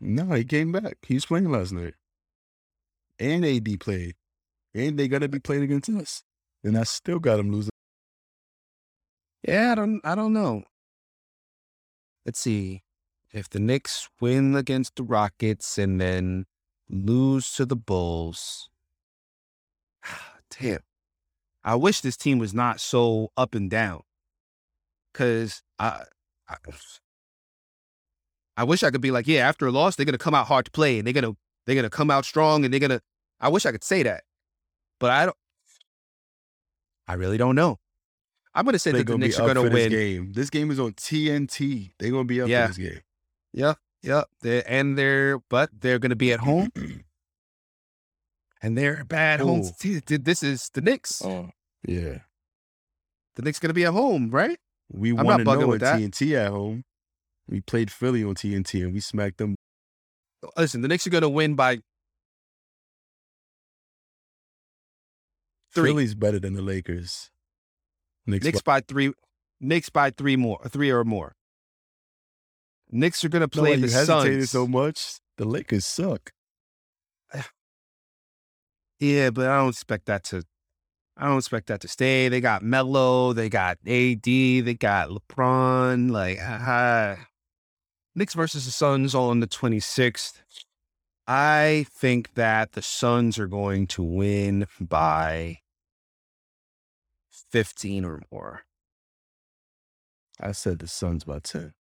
No, 0.00 0.32
he 0.32 0.44
came 0.44 0.72
back. 0.72 0.96
He 1.06 1.14
was 1.14 1.26
playing 1.26 1.50
last 1.50 1.72
night, 1.72 1.94
and 3.20 3.44
AD 3.44 3.78
played, 3.78 4.14
and 4.74 4.98
they 4.98 5.06
gonna 5.06 5.28
be 5.28 5.38
playing 5.38 5.62
against 5.62 5.90
us, 5.90 6.22
and 6.64 6.76
I 6.76 6.84
still 6.84 7.18
got 7.18 7.36
them 7.36 7.52
losing. 7.52 7.70
Yeah, 9.46 9.72
I 9.72 9.74
don't. 9.74 10.00
I 10.04 10.14
don't 10.14 10.32
know. 10.32 10.64
Let's 12.26 12.40
see. 12.40 12.82
If 13.32 13.48
the 13.48 13.60
Knicks 13.60 14.08
win 14.20 14.56
against 14.56 14.96
the 14.96 15.04
Rockets 15.04 15.78
and 15.78 16.00
then 16.00 16.46
lose 16.88 17.52
to 17.52 17.64
the 17.64 17.76
Bulls, 17.76 18.68
damn. 20.60 20.80
I 21.62 21.74
wish 21.74 22.00
this 22.00 22.16
team 22.16 22.38
was 22.38 22.54
not 22.54 22.80
so 22.80 23.32
up 23.36 23.54
and 23.54 23.70
down. 23.70 24.02
Cause 25.12 25.62
I, 25.78 26.04
I, 26.48 26.56
I 28.56 28.64
wish 28.64 28.82
I 28.82 28.90
could 28.90 29.00
be 29.00 29.10
like, 29.10 29.26
yeah, 29.26 29.48
after 29.48 29.66
a 29.66 29.70
loss, 29.70 29.96
they're 29.96 30.06
gonna 30.06 30.18
come 30.18 30.34
out 30.34 30.46
hard 30.46 30.66
to 30.66 30.70
play 30.70 30.98
and 30.98 31.06
they're 31.06 31.14
gonna 31.14 31.36
they're 31.66 31.76
gonna 31.76 31.90
come 31.90 32.10
out 32.10 32.24
strong 32.24 32.64
and 32.64 32.72
they're 32.72 32.80
gonna. 32.80 33.00
I 33.40 33.48
wish 33.48 33.64
I 33.66 33.72
could 33.72 33.84
say 33.84 34.02
that, 34.02 34.24
but 34.98 35.10
I 35.10 35.24
don't. 35.26 35.36
I 37.08 37.14
really 37.14 37.38
don't 37.38 37.54
know. 37.56 37.78
I'm 38.54 38.64
gonna 38.64 38.78
say 38.78 38.90
They're 38.92 39.04
that 39.04 39.12
the 39.12 39.18
Knicks 39.18 39.38
are 39.38 39.46
gonna 39.46 39.62
for 39.62 39.68
this 39.68 39.74
win. 39.84 39.90
game. 39.90 40.32
This 40.32 40.50
game 40.50 40.70
is 40.70 40.78
on 40.80 40.92
TNT. 40.92 41.92
They're 41.98 42.10
gonna 42.10 42.24
be 42.24 42.40
up 42.42 42.48
Yeah. 42.48 42.66
for 42.66 42.74
this 42.74 42.90
game. 42.90 43.00
Yep, 43.52 43.78
yep. 44.02 44.24
They're, 44.42 44.62
and 44.66 44.96
they're 44.98 45.38
but 45.48 45.70
they're 45.80 45.98
going 45.98 46.10
to 46.10 46.16
be 46.16 46.32
at 46.32 46.40
home, 46.40 46.70
and 48.62 48.76
they're 48.78 49.04
bad 49.04 49.40
home. 49.40 49.62
Ooh. 49.84 50.00
This 50.00 50.42
is 50.42 50.70
the 50.74 50.80
Knicks. 50.80 51.22
Oh, 51.24 51.50
yeah. 51.86 52.18
The 53.36 53.42
Knicks 53.42 53.58
going 53.58 53.70
to 53.70 53.74
be 53.74 53.84
at 53.84 53.92
home, 53.92 54.30
right? 54.30 54.58
We 54.92 55.10
I'm 55.16 55.26
not 55.26 55.38
to 55.38 55.44
bugging 55.44 55.60
know 55.60 55.66
with 55.68 55.82
at 55.82 55.98
that. 55.98 56.10
TNT 56.10 56.34
at 56.36 56.50
home. 56.50 56.84
We 57.48 57.60
played 57.60 57.90
Philly 57.90 58.22
on 58.22 58.34
TNT 58.34 58.82
and 58.84 58.92
we 58.92 59.00
smacked 59.00 59.38
them. 59.38 59.56
Listen, 60.56 60.82
the 60.82 60.88
Knicks 60.88 61.06
are 61.06 61.10
going 61.10 61.22
to 61.22 61.28
win 61.28 61.54
by 61.54 61.78
Three. 65.74 65.90
Philly's 65.90 66.14
better 66.14 66.38
than 66.40 66.54
the 66.54 66.62
Lakers. 66.62 67.30
Knicks, 68.26 68.44
Knicks 68.44 68.62
by 68.62 68.80
three. 68.80 69.12
Knicks 69.60 69.90
by 69.90 70.10
three 70.10 70.36
more, 70.36 70.60
three 70.68 70.90
or 70.90 71.04
more. 71.04 71.34
Knicks 72.90 73.24
are 73.24 73.28
going 73.28 73.40
to 73.42 73.48
play 73.48 73.74
you 73.74 73.86
the 73.86 73.92
hesitated 73.92 74.40
Suns. 74.40 74.50
so 74.50 74.66
much. 74.66 75.18
The 75.36 75.44
Lakers 75.44 75.84
suck. 75.84 76.32
Yeah, 78.98 79.30
but 79.30 79.48
I 79.48 79.56
don't 79.58 79.70
expect 79.70 80.06
that 80.06 80.24
to. 80.24 80.42
I 81.16 81.26
don't 81.26 81.38
expect 81.38 81.66
that 81.68 81.80
to 81.82 81.88
stay. 81.88 82.28
They 82.28 82.40
got 82.40 82.62
Melo, 82.62 83.32
they 83.32 83.48
got 83.48 83.78
AD, 83.86 84.22
they 84.24 84.76
got 84.78 85.08
LeBron. 85.08 86.10
Like, 86.10 86.38
uh, 86.40 87.16
Knicks 88.14 88.34
versus 88.34 88.64
the 88.64 88.70
Suns 88.70 89.14
on 89.14 89.40
the 89.40 89.46
26th. 89.46 90.42
I 91.32 91.86
think 91.88 92.34
that 92.34 92.72
the 92.72 92.82
Suns 92.82 93.38
are 93.38 93.46
going 93.46 93.86
to 93.86 94.02
win 94.02 94.66
by 94.80 95.58
15 97.52 98.04
or 98.04 98.20
more. 98.32 98.62
I 100.40 100.50
said 100.50 100.80
the 100.80 100.88
Suns 100.88 101.22
by 101.22 101.38
10. 101.38 101.74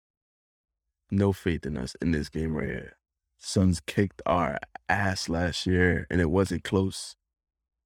No 1.12 1.32
faith 1.32 1.64
in 1.64 1.76
us 1.76 1.94
in 2.02 2.10
this 2.10 2.28
game 2.28 2.56
right 2.56 2.66
here. 2.66 2.96
Suns 3.38 3.78
kicked 3.78 4.20
our 4.26 4.58
ass 4.88 5.28
last 5.28 5.64
year 5.64 6.08
and 6.10 6.20
it 6.20 6.28
wasn't 6.30 6.64
close. 6.64 7.14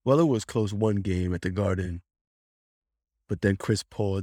Well, 0.02 0.18
it 0.18 0.28
was 0.28 0.46
close 0.46 0.72
one 0.72 1.02
game 1.02 1.34
at 1.34 1.42
the 1.42 1.50
Garden. 1.50 2.00
But 3.28 3.42
then 3.42 3.56
Chris 3.56 3.82
Paul 3.82 4.22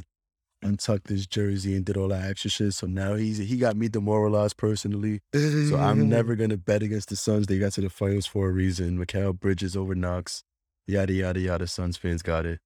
untucked 0.62 1.10
his 1.10 1.28
jersey 1.28 1.76
and 1.76 1.86
did 1.86 1.98
all 1.98 2.08
that 2.10 2.30
extra 2.30 2.50
shit. 2.50 2.74
So 2.74 2.88
now 2.88 3.16
he's 3.16 3.38
he 3.38 3.58
got 3.58 3.76
me 3.76 3.88
demoralized 3.88 4.58
personally. 4.58 5.22
So 5.34 5.78
I'm 5.78 6.10
never 6.10 6.36
gonna 6.36 6.58
bet 6.58 6.84
against 6.84 7.10
the 7.10 7.16
Suns. 7.16 7.48
They 7.48 7.60
got 7.60 7.74
to 7.74 7.82
the 7.82 7.90
finals 7.90 8.26
for 8.26 8.50
a 8.50 8.52
reason. 8.52 8.98
Mikal 8.98 9.40
Bridges 9.40 9.76
over 9.76 9.96
Knox. 9.96 10.44
Yada 10.88 11.14
yada 11.14 11.40
yada. 11.40 11.68
Suns 11.68 11.98
fans 11.98 12.22
got 12.22 12.46
it. 12.46 12.60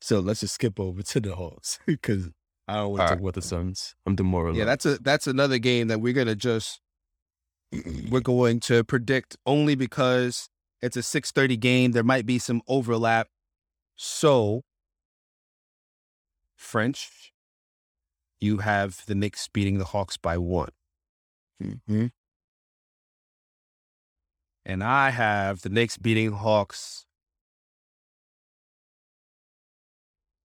So 0.00 0.20
let's 0.20 0.40
just 0.40 0.54
skip 0.54 0.80
over 0.80 1.02
to 1.02 1.20
the 1.20 1.34
Hawks 1.36 1.78
because 1.86 2.30
I 2.66 2.76
don't 2.76 2.90
want 2.90 3.00
to 3.00 3.02
talk 3.02 3.10
right. 3.10 3.20
about 3.20 3.34
the 3.34 3.42
Suns. 3.42 3.94
I'm 4.06 4.16
demoralized. 4.16 4.58
Yeah, 4.58 4.64
that's 4.64 4.86
a 4.86 4.98
that's 4.98 5.26
another 5.26 5.58
game 5.58 5.88
that 5.88 6.00
we're 6.00 6.12
gonna 6.14 6.36
just 6.36 6.80
we're 8.10 8.20
going 8.20 8.60
to 8.60 8.82
predict 8.82 9.36
only 9.46 9.74
because 9.74 10.48
it's 10.82 10.96
a 10.96 11.02
six 11.02 11.30
thirty 11.30 11.56
game. 11.56 11.92
There 11.92 12.02
might 12.02 12.26
be 12.26 12.38
some 12.38 12.62
overlap. 12.66 13.28
So 13.96 14.62
French, 16.60 17.32
you 18.38 18.58
have 18.58 19.04
the 19.06 19.14
Knicks 19.14 19.48
beating 19.48 19.78
the 19.78 19.86
Hawks 19.86 20.16
by 20.18 20.36
one. 20.36 20.68
hmm 21.58 22.06
And 24.66 24.84
I 24.84 25.08
have 25.10 25.62
the 25.62 25.70
Knicks 25.70 25.96
beating 25.96 26.32
Hawks 26.32 27.06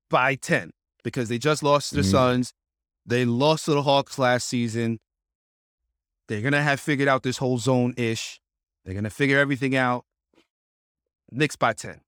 by 0.10 0.36
10 0.36 0.72
because 1.04 1.28
they 1.30 1.38
just 1.38 1.62
lost 1.62 1.90
to 1.90 1.96
the 1.98 2.02
Mhm. 2.02 2.12
Suns. 2.12 2.54
They 3.06 3.26
lost 3.26 3.66
to 3.66 3.72
the 3.74 3.84
Hawks 3.84 4.18
last 4.18 4.48
season. 4.48 5.00
They're 6.28 6.42
going 6.42 6.54
to 6.54 6.64
have 6.64 6.80
figured 6.80 7.08
out 7.10 7.24
this 7.24 7.38
whole 7.38 7.60
zone 7.60 7.94
ish. 7.98 8.40
They're 8.84 8.94
going 8.96 9.04
to 9.04 9.10
figure 9.10 9.38
everything 9.38 9.76
out. 9.76 10.06
Knicks 11.30 11.56
by 11.56 11.74
10. 11.74 12.02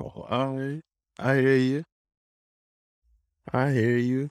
Oh, 0.00 0.26
all 0.28 0.56
right. 0.58 0.82
I 1.18 1.34
hear 1.36 1.56
you. 1.56 1.84
I 3.50 3.72
hear 3.72 3.96
you. 3.96 4.30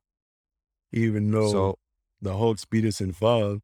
Even 0.91 1.31
though 1.31 1.51
So, 1.51 1.79
the 2.21 2.33
Hawks 2.35 2.65
beat 2.65 2.85
us 2.85 3.01
in 3.01 3.13
five. 3.13 3.61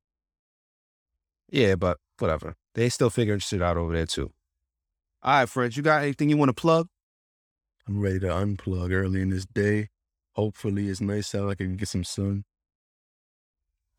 yeah, 1.50 1.76
but 1.76 1.98
whatever. 2.20 2.56
They 2.74 2.90
still 2.90 3.10
figuring 3.10 3.40
shit 3.40 3.62
out 3.62 3.78
over 3.78 3.94
there, 3.94 4.06
too. 4.06 4.32
All 5.24 5.40
right, 5.40 5.50
French, 5.50 5.76
you 5.78 5.84
got 5.84 6.04
anything 6.04 6.30
you 6.30 6.38
want 6.38 6.50
to 6.50 6.54
plug? 6.54 6.88
I'm 7.88 8.00
ready 8.02 8.20
to 8.20 8.28
unplug 8.28 8.92
early 8.92 9.22
in 9.22 9.30
this 9.30 9.46
day. 9.46 9.90
Hopefully 10.34 10.88
it's 10.90 11.02
nice 11.02 11.34
out. 11.34 11.50
I 11.50 11.56
can 11.56 11.76
get 11.76 11.88
some 11.88 12.04
sun. 12.04 12.44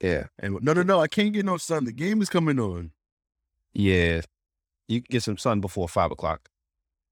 Yeah. 0.00 0.26
And 0.38 0.58
no, 0.62 0.72
no, 0.72 0.82
no. 0.82 1.00
I 1.00 1.08
can't 1.08 1.32
get 1.32 1.44
no 1.44 1.56
sun. 1.56 1.84
The 1.84 1.92
game 1.92 2.22
is 2.22 2.28
coming 2.28 2.60
on. 2.60 2.92
Yeah. 3.72 4.20
You 4.86 5.00
can 5.02 5.08
get 5.10 5.22
some 5.22 5.38
sun 5.38 5.60
before 5.60 5.88
five 5.88 6.12
o'clock 6.12 6.48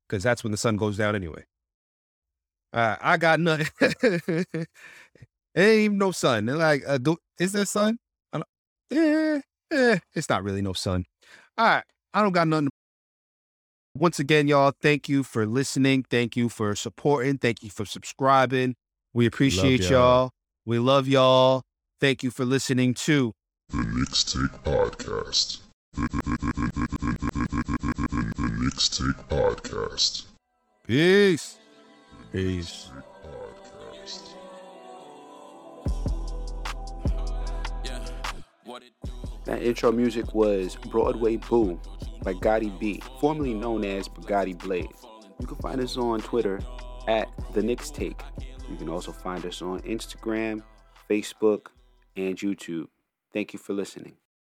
because 0.09 0.23
that's 0.23 0.45
when 0.45 0.51
the 0.53 0.57
sun 0.57 0.77
goes 0.77 0.97
down 0.97 1.17
anyway. 1.17 1.45
Uh, 2.77 2.95
I 3.01 3.17
got 3.17 3.41
nothing. 3.41 3.69
ain't 5.57 5.81
even 5.81 5.97
no 5.97 6.11
son. 6.13 6.45
They're 6.45 6.57
like, 6.57 6.83
uh, 6.87 6.99
do, 6.99 7.17
is 7.41 7.53
there 7.53 7.65
sun? 7.65 7.99
Eh, 8.93 9.41
eh, 9.73 9.99
it's 10.15 10.29
not 10.29 10.45
really 10.45 10.61
no 10.61 10.75
son. 10.75 11.07
All 11.57 11.67
right. 11.67 11.85
I 12.13 12.21
don't 12.21 12.33
got 12.33 12.49
nothing. 12.49 12.69
Once 13.97 14.19
again, 14.19 14.47
y'all, 14.47 14.75
thank 14.83 15.09
you 15.09 15.23
for 15.23 15.47
listening. 15.47 16.05
Thank 16.11 16.37
you 16.37 16.51
for 16.51 16.75
supporting. 16.75 17.39
Thank 17.39 17.63
you 17.63 17.71
for 17.71 17.87
subscribing. 17.87 18.75
We 19.15 19.25
appreciate 19.25 19.81
y'all. 19.81 19.91
y'all. 19.91 20.31
We 20.67 20.79
love 20.79 21.09
y'all. 21.09 21.63
Thank 21.99 22.23
you 22.23 22.31
for 22.31 22.45
listening 22.45 22.93
to 22.93 23.33
the 23.71 23.79
Knicks 23.79 24.23
Take 24.23 24.53
Podcast. 24.65 25.61
The 28.37 28.53
Knicks 28.61 28.89
Take 28.91 29.17
Podcast. 29.29 30.27
Peace. 30.87 31.57
Peace. 32.37 32.91
That 39.47 39.63
intro 39.63 39.91
music 39.91 40.35
was 40.35 40.77
Broadway 40.91 41.37
Boo 41.37 41.81
by 42.23 42.35
Gotti 42.35 42.79
B, 42.79 43.01
formerly 43.23 43.55
known 43.55 43.87
as 43.87 44.07
Bugatti 44.07 44.59
Blade. 44.59 44.91
You 45.41 45.47
can 45.47 45.57
find 45.57 45.81
us 45.81 45.97
on 45.97 46.21
Twitter 46.21 46.61
at 47.09 47.31
The 47.55 47.63
Knicks 47.63 47.89
Take. 47.89 48.21
You 48.69 48.77
can 48.77 48.91
also 48.91 49.13
find 49.13 49.47
us 49.47 49.63
on 49.63 49.81
Instagram, 49.81 50.63
Facebook, 51.09 51.69
and 52.19 52.37
YouTube. 52.37 52.89
Thank 53.33 53.55
you 53.55 53.59
for 53.59 53.73
listening. 53.73 54.19